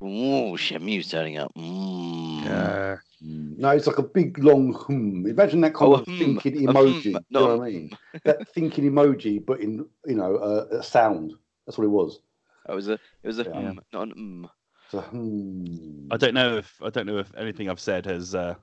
Oh, 0.00 0.56
Shenmue's 0.56 1.10
turning 1.10 1.36
up. 1.36 1.52
Mm. 1.54 2.46
Uh, 2.46 2.96
No, 3.20 3.70
it's 3.70 3.86
like 3.86 3.98
a 3.98 4.02
big 4.02 4.38
long 4.38 4.72
hmm. 4.72 5.26
Imagine 5.26 5.60
that 5.62 5.74
kind 5.74 5.92
Oh, 5.92 5.96
of 5.96 6.06
hmm, 6.06 6.18
thinking 6.18 6.54
emoji. 6.68 7.02
hmm, 7.04 7.10
do 7.10 7.18
you 7.18 7.20
know 7.40 7.56
what 7.56 7.66
I 7.66 7.70
mean? 7.70 7.90
that 8.24 8.48
thinking 8.54 8.84
emoji, 8.90 9.44
but 9.44 9.60
in 9.60 9.84
you 10.06 10.14
know 10.14 10.36
uh, 10.36 10.66
a 10.78 10.82
sound. 10.82 11.34
That's 11.66 11.76
what 11.78 11.84
it 11.84 11.88
was. 11.88 12.20
Oh, 12.68 12.72
it 12.72 12.76
was 12.76 12.88
a 12.88 12.92
it 12.92 13.00
was 13.24 13.38
a 13.40 13.44
Yeah. 13.44 13.72
hmm, 13.72 13.78
not 13.92 14.02
an 14.02 14.14
mm. 14.16 14.50
So, 14.90 15.00
hmm. 15.00 16.08
I 16.10 16.16
don't 16.16 16.34
know 16.34 16.56
if 16.56 16.80
I 16.82 16.90
don't 16.90 17.06
know 17.06 17.18
if 17.18 17.30
anything 17.36 17.68
I've 17.68 17.80
said 17.80 18.06
has 18.06 18.34
uh, 18.34 18.54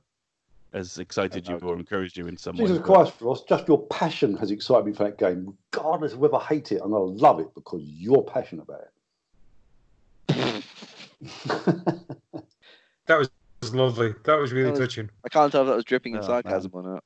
has 0.74 0.98
excited 0.98 1.48
you 1.48 1.56
Okay. 1.56 1.66
or 1.66 1.76
encouraged 1.76 2.18
you 2.18 2.28
in 2.28 2.38
some 2.38 2.56
way. 2.58 2.64
Jesus 2.66 2.82
Christ, 2.82 3.14
Ross! 3.22 3.44
Just 3.44 3.68
your 3.68 3.86
passion 3.88 4.36
has 4.38 4.52
excited 4.52 4.86
me 4.86 4.94
for 4.94 5.04
that 5.04 5.18
game, 5.18 5.56
regardless 5.74 6.14
of 6.14 6.20
whether 6.20 6.38
I 6.38 6.44
hate 6.46 6.72
it. 6.72 6.82
I'm 6.84 6.92
gonna 6.92 7.04
love 7.04 7.40
it 7.40 7.54
because 7.54 7.84
you're 7.84 8.24
passionate 8.24 8.64
about 8.64 8.82
it. 10.30 10.64
that 13.06 13.20
was 13.20 13.30
lovely. 13.74 14.14
That 14.26 14.38
was 14.40 14.52
really 14.52 14.66
That 14.72 14.72
was- 14.72 14.80
touching. 14.80 15.10
I 15.26 15.30
can't 15.30 15.52
tell 15.52 15.62
if 15.62 15.68
that 15.68 15.76
was 15.76 15.86
dripping 15.86 16.14
in 16.14 16.20
Oh, 16.20 16.24
sarcasm 16.28 16.72
or 16.74 16.84
not. 16.84 17.04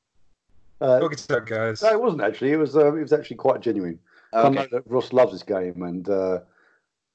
uh, 0.82 0.98
Look 1.00 1.14
at 1.14 1.20
that, 1.20 1.46
guys. 1.46 1.82
no, 1.82 1.90
it 1.92 2.02
wasn't 2.02 2.22
actually. 2.24 2.52
It 2.52 2.58
was. 2.58 2.76
Uh, 2.76 2.94
it 2.96 3.02
was 3.02 3.14
actually 3.14 3.38
quite 3.38 3.62
genuine. 3.62 4.00
I 4.34 4.42
Okay. 4.48 4.56
know 4.56 4.68
that 4.72 4.84
Ross 4.86 5.12
loves 5.14 5.32
this 5.32 5.44
game, 5.44 5.82
and 5.84 6.08
uh, 6.10 6.40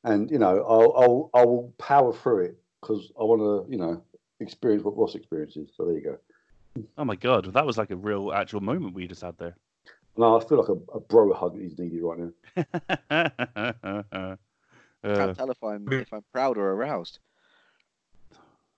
and 0.04 0.30
you 0.30 0.38
know, 0.38 0.64
I'll 0.64 0.92
I'll 0.96 1.30
I'll 1.34 1.72
power 1.78 2.12
through 2.12 2.44
it 2.46 2.58
because 2.80 3.10
I 3.18 3.24
want 3.24 3.40
to, 3.40 3.70
you 3.70 3.78
know, 3.78 4.02
experience 4.40 4.82
what 4.84 4.96
Ross 4.96 5.14
experiences. 5.14 5.70
So 5.76 5.84
there 5.84 5.94
you 5.94 6.00
go. 6.02 6.18
Oh 6.98 7.04
my 7.04 7.14
god, 7.16 7.52
that 7.52 7.64
was 7.64 7.78
like 7.78 7.90
a 7.90 7.96
real 7.96 8.32
actual 8.32 8.60
moment 8.60 8.94
we 8.94 9.06
just 9.06 9.22
had 9.22 9.38
there. 9.38 9.56
No, 10.16 10.38
I 10.38 10.44
feel 10.44 10.58
like 10.58 10.68
a, 10.68 10.96
a 10.96 11.00
bro 11.00 11.32
hug 11.32 11.56
is 11.60 11.78
needed 11.78 12.02
right 12.02 12.18
now. 12.18 12.30
I 13.10 13.30
uh, 15.04 15.16
can't 15.16 15.36
tell 15.36 15.50
if 15.50 15.62
I'm 15.62 15.90
if 15.92 16.12
I'm 16.12 16.24
proud 16.32 16.58
or 16.58 16.72
aroused. 16.72 17.18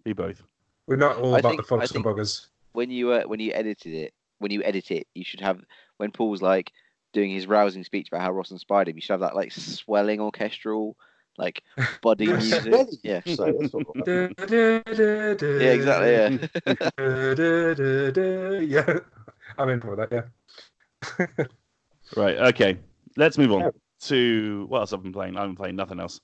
be 0.05 0.13
both. 0.13 0.43
We're 0.87 0.97
not 0.97 1.17
all 1.17 1.35
I 1.35 1.39
about 1.41 1.51
think- 1.57 1.67
the 1.67 1.75
I 1.75 1.79
fucks 1.79 1.83
and 1.83 1.91
think- 1.91 2.07
buggers. 2.07 2.47
When 2.73 2.91
you 2.91 3.11
uh, 3.13 3.23
when 3.25 3.41
you 3.41 3.53
edited 3.55 3.95
it, 3.95 4.13
when 4.39 4.51
you 4.51 4.63
edit 4.63 4.91
it, 4.91 5.07
you 5.15 5.25
should 5.25 5.41
have 5.41 5.63
when 5.97 6.11
Paul's 6.11 6.43
like 6.43 6.73
doing 7.15 7.31
his 7.31 7.47
rousing 7.47 7.85
speech 7.85 8.09
about 8.09 8.21
how 8.21 8.31
Ross 8.33 8.51
inspired 8.51 8.89
him. 8.89 8.97
You 8.97 9.01
should 9.01 9.15
have 9.15 9.21
that 9.21 9.35
like 9.35 9.51
swelling 9.53 10.21
orchestral 10.21 10.95
like 11.39 11.63
body 12.03 12.27
music. 12.27 12.65
Yeah, 13.03 13.23
you 13.25 13.37
that's 13.37 13.73
yeah, 14.07 14.29
yeah, 14.51 15.73
exactly. 15.73 16.13
Yeah. 16.13 16.29
yeah, 18.61 18.99
I'm 19.59 19.69
in 19.71 19.81
for 19.81 19.97
that. 19.97 20.09
Yeah. 20.13 20.23
Right. 22.17 22.37
Okay. 22.37 22.79
Let's 23.17 23.39
move 23.39 23.53
on 23.53 23.61
Yeah. 23.61 23.71
to 24.03 24.67
what 24.69 24.81
else 24.81 24.93
I've 24.93 25.03
been 25.03 25.13
playing. 25.13 25.37
I've 25.37 25.49
been 25.49 25.57
playing 25.57 25.77
nothing 25.77 26.01
else 26.01 26.21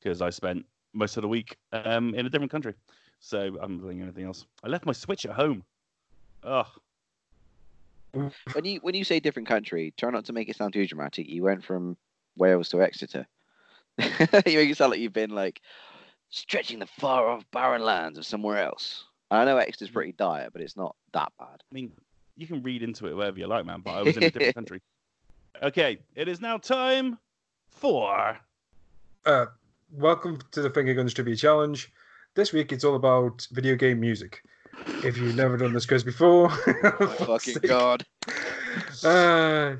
because 0.00 0.22
I 0.22 0.30
spent 0.30 0.64
most 0.94 1.16
of 1.16 1.22
the 1.22 1.28
week 1.28 1.56
um, 1.72 2.14
in 2.14 2.26
a 2.26 2.30
different 2.30 2.50
country, 2.52 2.74
so 3.20 3.40
I 3.40 3.60
haven't 3.60 3.78
been 3.78 4.02
anything 4.02 4.24
else. 4.24 4.46
I 4.62 4.68
left 4.68 4.86
my 4.86 4.92
Switch 4.92 5.26
at 5.26 5.32
home. 5.32 5.64
Ugh. 6.44 6.66
when 8.12 8.64
you 8.64 8.78
when 8.82 8.94
you 8.94 9.04
say 9.04 9.20
different 9.20 9.48
country, 9.48 9.92
try 9.96 10.10
not 10.10 10.24
to 10.26 10.32
make 10.32 10.48
it 10.48 10.56
sound 10.56 10.72
too 10.72 10.86
dramatic. 10.86 11.28
You 11.28 11.42
went 11.42 11.64
from 11.64 11.96
Wales 12.36 12.68
to 12.70 12.82
Exeter. 12.82 13.26
you 13.98 14.08
make 14.30 14.70
it 14.70 14.76
sound 14.76 14.90
like 14.92 15.00
you've 15.00 15.12
been 15.12 15.30
like 15.30 15.60
stretching 16.30 16.78
the 16.78 16.86
far 16.86 17.28
off 17.28 17.44
barren 17.50 17.82
lands 17.82 18.18
of 18.18 18.26
somewhere 18.26 18.62
else. 18.62 19.04
I 19.30 19.44
know 19.44 19.56
Exeter's 19.56 19.90
pretty 19.90 20.12
dire, 20.12 20.48
but 20.52 20.62
it's 20.62 20.76
not 20.76 20.94
that 21.12 21.32
bad. 21.38 21.62
I 21.70 21.74
mean, 21.74 21.92
you 22.36 22.46
can 22.46 22.62
read 22.62 22.82
into 22.82 23.06
it 23.08 23.16
wherever 23.16 23.38
you 23.38 23.46
like, 23.46 23.66
man. 23.66 23.80
But 23.80 23.92
I 23.92 24.02
was 24.02 24.16
in 24.16 24.22
a 24.22 24.30
different 24.30 24.54
country. 24.60 24.80
Okay. 25.62 25.98
It 26.14 26.28
is 26.28 26.40
now 26.40 26.58
time 26.58 27.18
for. 27.68 28.38
Uh, 29.24 29.46
welcome 29.90 30.38
to 30.52 30.62
the 30.62 30.70
Finger 30.70 30.94
Guns 30.94 31.14
Trivia 31.14 31.34
Challenge. 31.34 31.90
This 32.36 32.52
week 32.52 32.70
it's 32.72 32.84
all 32.84 32.94
about 32.96 33.46
video 33.52 33.74
game 33.76 33.98
music. 34.00 34.42
If 35.02 35.16
you've 35.16 35.34
never 35.36 35.56
done 35.56 35.72
this 35.72 35.86
quiz 35.86 36.04
before, 36.04 36.50
for 36.50 36.74
fuck's 37.08 37.24
Fucking 37.24 37.54
sake. 37.54 37.62
god. 37.68 38.04
Uh, 39.02 39.76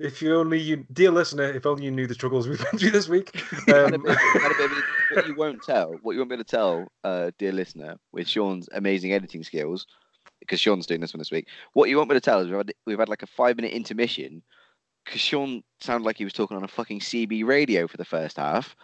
if 0.00 0.20
you 0.20 0.34
only, 0.36 0.58
you, 0.60 0.84
dear 0.92 1.12
listener, 1.12 1.44
if 1.44 1.64
only 1.64 1.84
you 1.84 1.92
knew 1.92 2.08
the 2.08 2.14
struggles 2.14 2.48
we've 2.48 2.58
been 2.70 2.78
through 2.80 2.90
this 2.90 3.08
week. 3.08 3.30
Um, 3.72 3.90
bit- 4.02 4.18
had 4.18 4.50
a 4.50 4.54
bit 4.56 4.70
of 4.70 4.72
a- 4.72 5.14
what 5.14 5.26
you 5.28 5.34
won't 5.36 5.62
tell, 5.62 5.96
what 6.02 6.12
you 6.12 6.18
won't 6.18 6.30
be 6.30 6.34
able 6.34 6.44
to 6.44 6.50
tell, 6.50 6.88
uh, 7.04 7.30
dear 7.38 7.52
listener, 7.52 7.96
with 8.12 8.26
Sean's 8.26 8.68
amazing 8.72 9.12
editing 9.12 9.44
skills, 9.44 9.86
because 10.40 10.58
Sean's 10.58 10.86
doing 10.86 11.00
this 11.00 11.14
one 11.14 11.18
this 11.20 11.30
week. 11.30 11.46
What 11.74 11.88
you 11.88 11.96
won't 11.96 12.08
be 12.08 12.14
able 12.14 12.20
to 12.20 12.24
tell 12.24 12.40
is 12.40 12.48
we've 12.48 12.56
had, 12.56 12.72
we've 12.84 12.98
had 12.98 13.08
like 13.08 13.22
a 13.22 13.26
five 13.28 13.54
minute 13.56 13.72
intermission 13.72 14.42
because 15.04 15.20
Sean 15.20 15.62
sounded 15.80 16.04
like 16.04 16.16
he 16.16 16.24
was 16.24 16.32
talking 16.32 16.56
on 16.56 16.64
a 16.64 16.68
fucking 16.68 16.98
CB 17.00 17.44
radio 17.44 17.86
for 17.86 17.96
the 17.96 18.04
first 18.04 18.38
half. 18.38 18.74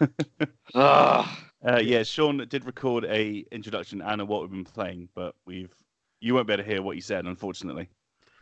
Ugh. 0.74 1.26
Uh, 1.64 1.78
yeah, 1.78 2.02
Sean 2.02 2.44
did 2.48 2.64
record 2.66 3.04
a 3.06 3.44
introduction 3.50 4.02
and 4.02 4.26
what 4.28 4.42
we've 4.42 4.50
been 4.50 4.64
playing, 4.64 5.08
but 5.14 5.34
we've 5.46 5.72
you 6.20 6.34
won't 6.34 6.46
be 6.46 6.52
able 6.52 6.62
to 6.64 6.68
hear 6.68 6.82
what 6.82 6.94
he 6.96 7.00
said, 7.00 7.24
unfortunately. 7.24 7.88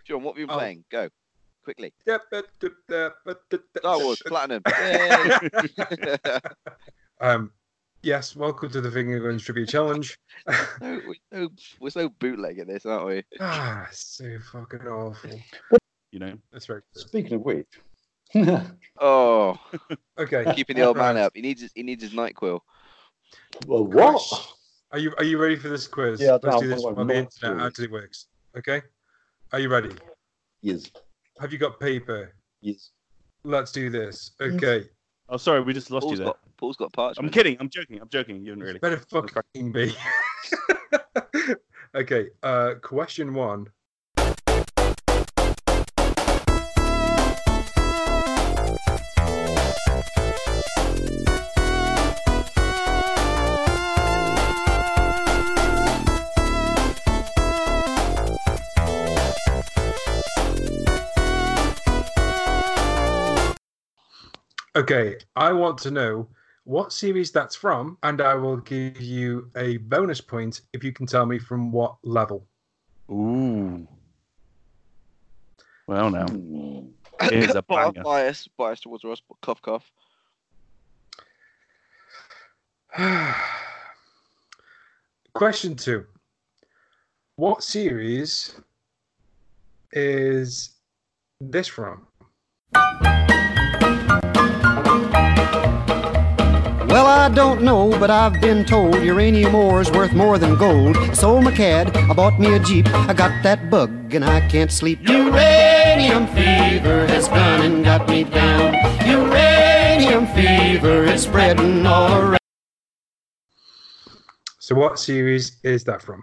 Sean, 0.05 0.23
what 0.23 0.33
have 0.35 0.41
you 0.41 0.47
been 0.47 0.55
Oh. 0.57 0.59
playing? 0.59 0.85
Go 0.91 1.09
quickly. 1.63 1.93
Star 2.03 3.99
Wars 3.99 4.23
Platinum. 4.27 4.63
Um, 7.21 7.53
yes, 8.03 8.35
welcome 8.35 8.69
to 8.71 8.81
the 8.81 8.91
Finger 8.91 9.21
Guns 9.21 9.45
Trivia 9.45 9.65
Challenge. 9.67 10.19
no, 10.81 11.01
we're, 11.07 11.15
so, 11.33 11.49
we're 11.81 11.91
so 11.91 12.09
bootleg 12.09 12.59
at 12.59 12.67
this, 12.67 12.85
aren't 12.85 13.07
we? 13.07 13.23
ah, 13.41 13.87
so 13.93 14.37
fucking 14.53 14.81
awful. 14.81 15.41
You 16.11 16.19
know, 16.19 16.35
That's 16.53 16.69
right. 16.69 16.83
Speaking 16.93 17.35
of 17.35 17.43
which, 17.43 17.69
Oh, 19.01 19.57
Okay. 20.19 20.45
keeping 20.57 20.77
the 20.77 20.83
old 20.83 20.97
man 20.97 21.17
up. 21.17 21.33
He 21.37 21.41
needs 21.41 21.63
his, 21.63 21.71
he 21.75 21.85
needs 21.85 22.03
his 22.03 22.13
NyQuil. 22.13 22.61
Well, 23.67 23.87
what? 23.87 24.23
Are 24.93 24.99
you 24.99 25.13
are 25.19 25.25
you 25.25 25.39
ready 25.39 25.57
for 25.57 25.69
this 25.69 25.87
quiz? 25.87 26.21
Yeah, 26.21 26.33
Let's 26.33 26.45
know, 26.45 26.61
do 26.61 26.69
this 26.69 26.85
I'm 26.85 26.97
on 26.99 27.07
the 27.07 27.17
internet 27.17 27.59
sure. 27.59 27.67
as 27.67 27.79
it 27.81 27.91
works. 27.91 28.27
Okay. 28.57 28.83
Are 29.53 29.59
you 29.59 29.69
ready? 29.69 29.91
Yes, 30.63 30.91
Have 31.41 31.53
you 31.53 31.59
got 31.59 31.79
paper? 31.81 32.35
yes. 32.61 32.91
Let's 33.45 33.73
do 33.73 33.91
this. 33.91 34.31
Okay. 34.41 34.89
oh 35.29 35.37
sorry, 35.37 35.61
we 35.61 35.75
just 35.75 35.91
lost 35.91 36.05
Paul's 36.05 36.13
you 36.13 36.17
there. 36.19 36.27
got 36.27 36.39
Paul's 36.57 36.77
got 36.77 36.93
parchment. 36.93 37.29
I'm 37.29 37.33
kidding. 37.33 37.57
I'm 37.61 37.69
joking. 37.69 38.01
I'm 38.01 38.09
joking. 38.09 38.37
You 38.37 38.55
didn't 38.55 38.63
really. 38.63 38.79
Better 38.79 38.99
fucking 39.11 39.73
be. 39.73 39.95
okay. 41.95 42.29
Uh, 42.43 42.75
question 42.81 43.35
one. 43.35 43.67
Okay, 64.77 65.17
I 65.37 65.53
want 65.53 65.79
to 65.79 65.91
know 65.91 66.29
what 66.65 66.93
series 66.93 67.31
that's 67.31 67.55
from, 67.55 67.97
and 68.03 68.21
I 68.21 68.35
will 68.35 68.57
give 68.57 69.01
you 69.01 69.51
a 69.57 69.77
bonus 69.77 70.21
point 70.21 70.63
if 70.73 70.83
you 70.83 70.93
can 70.93 71.07
tell 71.07 71.27
me 71.27 71.39
from 71.39 71.71
what 71.71 71.97
level. 72.03 72.47
Ooh. 73.11 73.87
Well, 75.87 76.11
now 76.11 76.27
Hmm. 76.27 76.87
here's 77.31 77.55
a 77.55 77.63
banger. 77.63 78.03
bias, 78.03 78.49
bias 78.59 78.81
towards 78.81 79.05
Ross. 79.05 79.23
but 79.29 79.41
Cough, 79.43 79.63
cough. 79.63 79.93
Question 85.35 85.77
two. 85.77 86.07
What 87.37 87.63
series 87.63 88.61
is 89.93 90.77
this 91.41 91.69
from? 91.69 92.07
Well, 96.95 97.07
I 97.07 97.29
don't 97.29 97.63
know, 97.63 97.91
but 97.99 98.09
I've 98.09 98.41
been 98.41 98.65
told 98.65 99.03
uranium 99.03 99.57
ore 99.57 99.81
is 99.81 99.91
worth 99.91 100.13
more 100.13 100.39
than 100.39 100.55
gold. 100.55 100.97
Sold 101.13 101.43
my 101.43 101.51
cad, 101.51 101.97
I 101.97 102.13
bought 102.15 102.39
me 102.39 102.55
a 102.55 102.61
Jeep. 102.61 102.87
I 102.87 103.13
got 103.13 103.43
that 103.43 103.69
bug 103.69 104.15
and 104.15 104.25
I 104.25 104.49
can't 104.49 104.71
sleep. 104.71 105.01
Uranium 105.09 106.29
fever 106.29 107.05
has 107.09 107.27
gone 107.27 107.63
and 107.63 107.85
got 107.85 108.09
me 108.09 108.23
down. 108.23 108.75
Uranium 109.09 110.29
fever 110.29 111.03
is 111.03 111.25
spreading 111.25 111.85
all 111.85 112.15
around. 112.17 112.39
So, 114.61 114.77
what 114.77 115.01
series 115.01 115.57
is 115.65 115.83
that 115.83 116.01
from? 116.01 116.23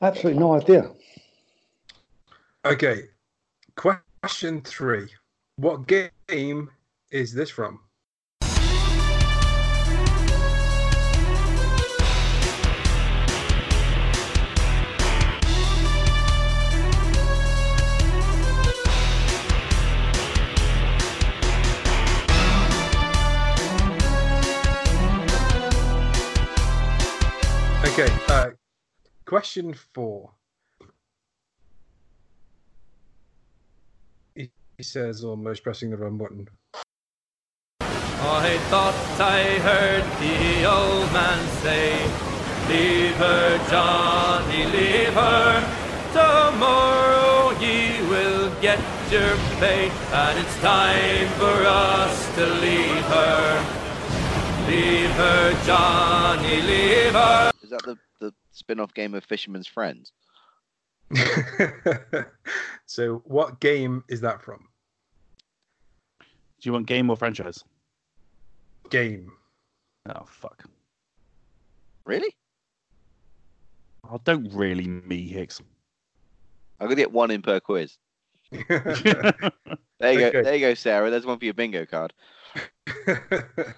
Absolutely 0.00 0.40
no 0.40 0.54
idea. 0.54 0.90
Okay. 2.64 3.02
Question 3.74 4.62
three. 4.62 5.10
What 5.56 5.86
game 5.86 6.70
is 7.10 7.34
this 7.34 7.50
from? 7.50 7.80
Okay. 27.98 28.12
Uh, 28.28 28.50
question 29.24 29.72
four. 29.72 30.30
He, 34.34 34.50
says, 34.82 35.24
almost 35.24 35.62
pressing 35.62 35.88
the 35.88 35.96
wrong 35.96 36.18
button. 36.18 36.46
I 37.80 38.58
thought 38.68 38.94
I 39.18 39.44
heard 39.64 40.04
the 40.20 40.68
old 40.70 41.10
man 41.14 41.40
say, 41.64 41.96
Leave 42.68 43.16
her, 43.16 43.56
Johnny, 43.70 44.66
leave 44.66 45.14
her. 45.14 45.56
Tomorrow 46.12 47.58
ye 47.58 48.02
will 48.10 48.52
get 48.60 48.78
your 49.10 49.36
pay, 49.58 49.88
and 50.12 50.38
it's 50.38 50.60
time 50.60 51.28
for 51.40 51.64
us 51.64 52.34
to 52.34 52.44
leave 52.60 53.06
her. 53.16 53.64
Leave 54.68 55.10
her, 55.12 55.64
Johnny, 55.64 56.60
leave 56.60 57.14
her. 57.14 57.52
Is 57.66 57.70
that 57.70 57.82
the, 57.82 57.96
the 58.20 58.32
spin 58.52 58.78
off 58.78 58.94
game 58.94 59.12
of 59.14 59.24
Fisherman's 59.24 59.66
Friends? 59.66 60.12
so, 62.86 63.22
what 63.24 63.58
game 63.58 64.04
is 64.08 64.20
that 64.20 64.40
from? 64.40 64.68
Do 66.20 66.26
you 66.62 66.72
want 66.72 66.86
game 66.86 67.10
or 67.10 67.16
franchise? 67.16 67.64
Game. 68.88 69.32
Oh 70.08 70.24
fuck. 70.26 70.62
Really? 72.04 72.32
Oh, 74.08 74.20
don't 74.22 74.48
really 74.54 74.86
me 74.86 75.26
Hicks. 75.26 75.60
I'm 76.78 76.86
gonna 76.86 76.94
get 76.94 77.10
one 77.10 77.32
in 77.32 77.42
per 77.42 77.58
quiz. 77.58 77.98
There 79.98 80.12
you 80.12 80.26
Okay. 80.26 80.30
go. 80.30 80.42
There 80.44 80.54
you 80.54 80.60
go, 80.60 80.74
Sarah. 80.74 81.10
There's 81.10 81.26
one 81.26 81.38
for 81.38 81.46
your 81.46 81.54
bingo 81.54 81.84
card. 81.84 82.12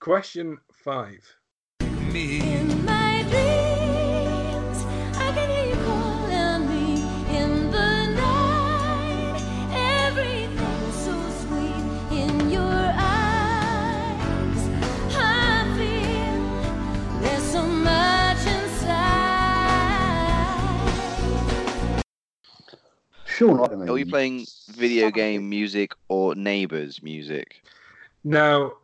Question 0.00 0.56
five 0.72 1.35
me. 2.16 2.40
In 2.40 2.84
my 2.84 3.22
dreams, 3.30 4.78
I 5.16 5.28
can 5.36 5.48
hear 5.50 5.66
you 5.72 5.78
calling 5.84 6.62
me. 6.68 6.84
In 7.40 7.70
the 7.70 7.92
night, 8.24 9.40
everything's 9.72 10.96
so 11.06 11.14
sweet. 11.42 11.84
In 12.22 12.50
your 12.50 12.80
eyes, 12.96 14.62
I 15.14 15.26
feel 15.76 16.40
there's 17.20 17.46
so 17.56 17.62
much 17.66 18.42
inside. 18.56 19.62
Sure, 23.26 23.54
not. 23.54 23.72
Are 23.72 23.92
we 23.92 24.04
playing 24.04 24.46
video 24.70 25.10
game 25.10 25.48
music 25.48 25.92
or 26.08 26.34
neighbors 26.34 27.02
music? 27.02 27.62
No, 28.24 28.78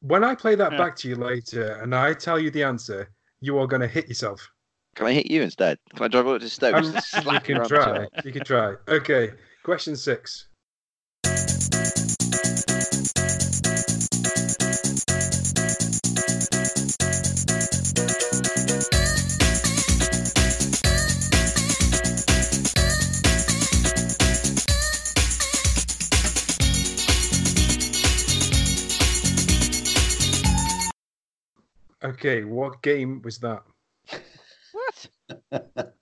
when 0.00 0.24
I 0.24 0.34
play 0.34 0.54
that 0.54 0.72
Yeah. 0.72 0.78
back 0.78 0.96
to 0.96 1.08
you 1.08 1.16
later 1.16 1.80
and 1.82 1.94
I 1.94 2.14
tell 2.14 2.38
you 2.38 2.50
the 2.50 2.62
answer, 2.62 3.10
you 3.40 3.58
are 3.58 3.66
going 3.66 3.82
to 3.82 3.88
hit 3.88 4.08
yourself. 4.08 4.48
Can 4.94 5.06
I 5.06 5.12
hit 5.12 5.30
you 5.30 5.42
instead? 5.42 5.78
Can 5.94 6.04
I 6.04 6.08
drive 6.08 6.26
up 6.26 6.40
to 6.40 6.48
Stoke 6.48 6.74
Um, 6.74 6.84
you 7.32 7.40
can 7.40 7.64
try. 7.66 8.08
You 8.24 8.32
can 8.32 8.44
try. 8.44 8.74
Okay. 8.88 9.32
Question 9.62 9.96
six. 9.96 10.48
Okay, 32.06 32.44
what 32.44 32.82
game 32.82 33.20
was 33.22 33.38
that? 33.38 33.62
What? 34.72 35.08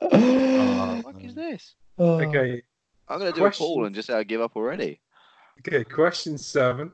Oh, 0.00 1.00
What 1.02 1.22
is 1.22 1.34
this? 1.34 1.74
Okay, 1.98 2.62
I'm 3.08 3.18
gonna 3.18 3.32
do 3.32 3.40
Question- 3.40 3.64
a 3.64 3.68
poll 3.68 3.84
and 3.84 3.94
just 3.94 4.06
say 4.06 4.14
I 4.14 4.22
give 4.22 4.40
up 4.40 4.56
already. 4.56 5.00
okay. 5.60 5.84
Question 5.84 6.38
seven. 6.38 6.90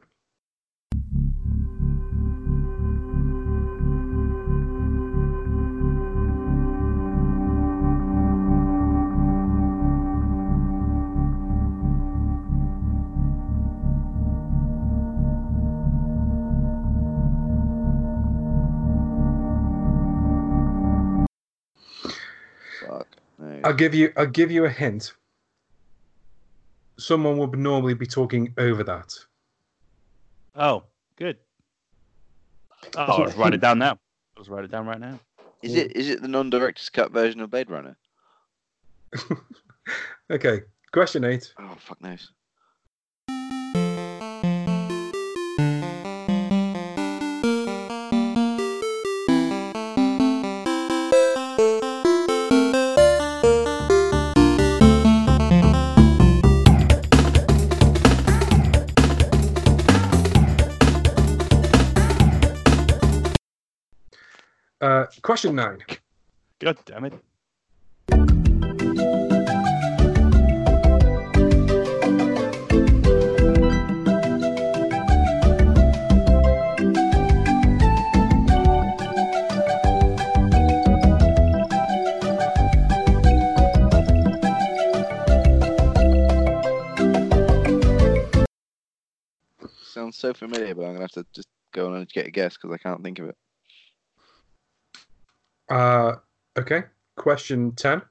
I'll 23.73 23.79
give 23.79 23.95
you. 23.95 24.13
I'll 24.19 24.27
give 24.27 24.51
you 24.51 24.67
a 24.67 24.69
hint. 24.69 25.15
Someone 26.99 27.39
would 27.39 27.59
normally 27.59 27.95
be 27.95 28.05
talking 28.07 28.53
over 28.59 28.85
that. 28.85 29.15
Oh, 30.55 30.85
good. 31.17 31.39
Oh, 32.97 33.01
I'll 33.03 33.27
write 33.39 33.55
it 33.55 33.61
down 33.61 33.79
now. 33.79 33.97
I'll 34.37 34.45
write 34.45 34.65
it 34.65 34.71
down 34.71 34.87
right 34.87 34.99
now. 35.01 35.19
Is 35.63 35.77
it 35.77 35.97
is 35.97 36.11
it 36.11 36.21
the 36.21 36.27
non-director's 36.29 36.91
cut 36.91 37.13
version 37.13 37.41
of 37.41 37.51
Blade 37.51 37.71
Runner? 37.71 37.97
Okay. 40.31 40.63
Question 40.93 41.25
eight. 41.25 41.53
Oh 41.59 41.77
fuck 41.79 42.01
knows. 42.03 42.31
Question 65.21 65.55
nine. 65.55 65.79
God 66.61 66.79
damn 66.87 67.05
it. 67.05 67.15
Sounds 89.83 90.17
so 90.17 90.33
familiar, 90.33 90.75
but 90.75 90.85
I'm 90.85 90.93
gonna 90.93 91.01
have 91.01 91.11
to 91.13 91.27
just 91.35 91.49
go 91.73 91.89
on 91.89 91.97
and 91.97 92.09
get 92.09 92.27
a 92.27 92.31
guess 92.31 92.57
because 92.57 92.75
I 92.75 92.79
can't 92.79 93.03
think 93.03 93.19
of 93.19 93.29
it. 93.29 93.37
Uh, 95.73 96.17
okay. 96.59 96.83
Question 97.17 97.73
ten. 97.73 98.03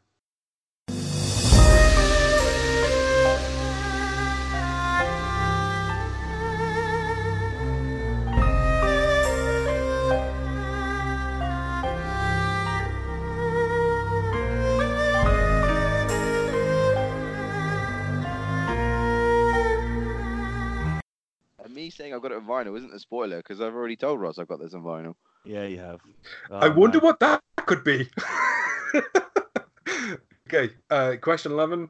Me 21.70 21.90
saying 21.90 22.14
I've 22.14 22.22
got 22.22 22.32
it 22.32 22.38
on 22.38 22.46
vinyl 22.46 22.78
isn't 22.78 22.94
a 22.94 23.00
spoiler 23.00 23.38
because 23.38 23.62
I've 23.62 23.74
already 23.74 23.96
told 23.96 24.20
Ross 24.20 24.38
I've 24.38 24.48
got 24.48 24.60
this 24.60 24.74
on 24.74 24.84
vinyl. 24.84 25.16
Yeah, 25.46 25.64
you 25.64 25.80
have. 25.80 26.02
I 26.52 26.68
Oh, 26.68 26.72
wonder 26.72 26.98
man. 27.00 27.06
what 27.06 27.20
that 27.22 27.42
could 27.66 27.84
be. 27.84 28.10
okay. 30.48 30.74
Uh, 30.90 31.16
question 31.22 31.52
eleven. 31.52 31.90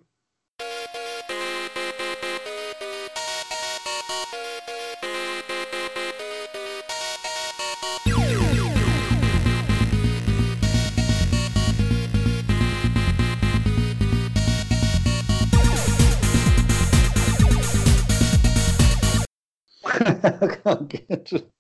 I 20.14 20.58
can't 20.64 20.90
get. 20.90 21.52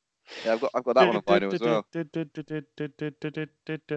Yeah, 0.43 0.53
I've 0.53 0.61
got 0.61 0.71
I've 0.73 0.83
got 0.83 0.95
that 0.95 1.07
one 1.07 1.15
on 1.17 1.21
vinyl 1.23 1.53
as 1.53 1.61
well. 1.61 1.85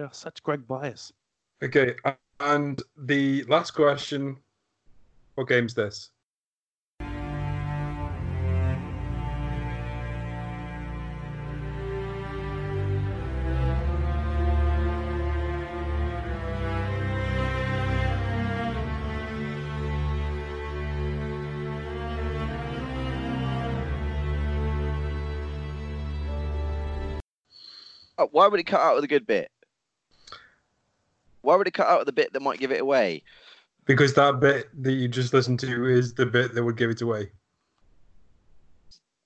Such 0.11 0.43
Greg 0.43 0.67
bias. 0.67 1.11
Okay. 1.63 1.95
And 2.39 2.81
the 2.97 3.43
last 3.43 3.71
question. 3.71 4.37
What 5.35 5.47
game's 5.47 5.73
this? 5.73 6.11
Oh, 28.17 28.27
why 28.31 28.47
would 28.47 28.59
it 28.59 28.65
cut 28.65 28.79
out 28.81 28.95
of 28.95 29.01
the 29.01 29.07
good 29.07 29.27
bit? 29.27 29.51
Why 31.41 31.55
would 31.55 31.67
it 31.67 31.73
cut 31.73 31.87
out 31.87 31.99
of 31.99 32.05
the 32.05 32.11
bit 32.11 32.33
that 32.33 32.41
might 32.41 32.59
give 32.59 32.71
it 32.71 32.81
away? 32.81 33.23
Because 33.85 34.13
that 34.15 34.39
bit 34.39 34.67
that 34.83 34.93
you 34.93 35.07
just 35.07 35.33
listened 35.33 35.59
to 35.59 35.85
is 35.85 36.13
the 36.13 36.25
bit 36.25 36.53
that 36.55 36.63
would 36.63 36.77
give 36.77 36.89
it 36.89 37.01
away. 37.01 37.29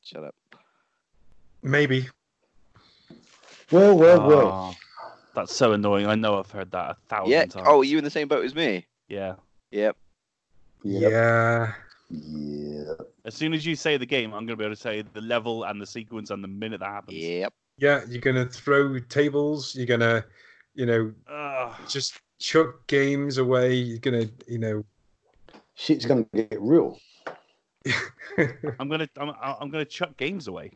Shut 0.03 0.23
up. 0.23 0.35
Maybe. 1.61 2.07
Well, 3.71 3.97
well, 3.97 4.27
well. 4.27 4.73
Oh, 4.73 4.75
that's 5.35 5.55
so 5.55 5.73
annoying. 5.73 6.07
I 6.07 6.15
know 6.15 6.39
I've 6.39 6.49
heard 6.51 6.71
that 6.71 6.91
a 6.91 6.95
thousand 7.07 7.31
Yeah. 7.31 7.45
times. 7.45 7.67
Oh, 7.69 7.81
are 7.81 7.83
you 7.83 7.97
in 7.97 8.03
the 8.03 8.09
same 8.09 8.27
boat 8.27 8.43
as 8.43 8.55
me? 8.55 8.85
yeah. 9.07 9.35
Yep. 9.71 9.95
Yep. 10.83 11.11
Yeah. 11.11 11.73
Yeah. 12.09 12.93
As 13.23 13.35
soon 13.35 13.53
as 13.53 13.65
you 13.65 13.75
say 13.75 13.97
the 13.97 14.05
game, 14.05 14.33
I'm 14.33 14.47
going 14.47 14.47
to 14.47 14.55
be 14.55 14.63
able 14.63 14.75
to 14.75 14.81
say 14.81 15.03
the 15.13 15.21
level 15.21 15.63
and 15.63 15.79
the 15.79 15.85
sequence 15.85 16.31
and 16.31 16.43
the 16.43 16.47
minute 16.47 16.79
that 16.79 16.87
happens. 16.89 17.17
Yep. 17.17 17.53
Yeah. 17.79 18.01
You're 18.07 18.21
gonna 18.21 18.45
throw 18.45 18.99
tables. 18.99 19.75
You're 19.75 19.85
gonna, 19.87 20.25
you 20.75 20.85
know, 20.85 21.13
Ugh. 21.27 21.75
just 21.87 22.19
chuck 22.39 22.87
games 22.87 23.37
away. 23.37 23.75
You're 23.75 23.99
gonna, 23.99 24.25
you 24.47 24.59
know. 24.59 24.83
Shit's 25.75 26.05
going 26.05 26.25
to 26.33 26.43
get 26.43 26.61
real. 26.61 26.99
I'm 28.79 28.89
gonna 28.89 29.07
I'm, 29.17 29.31
I'm 29.39 29.69
gonna 29.69 29.85
chuck 29.85 30.17
games 30.17 30.47
away. 30.47 30.71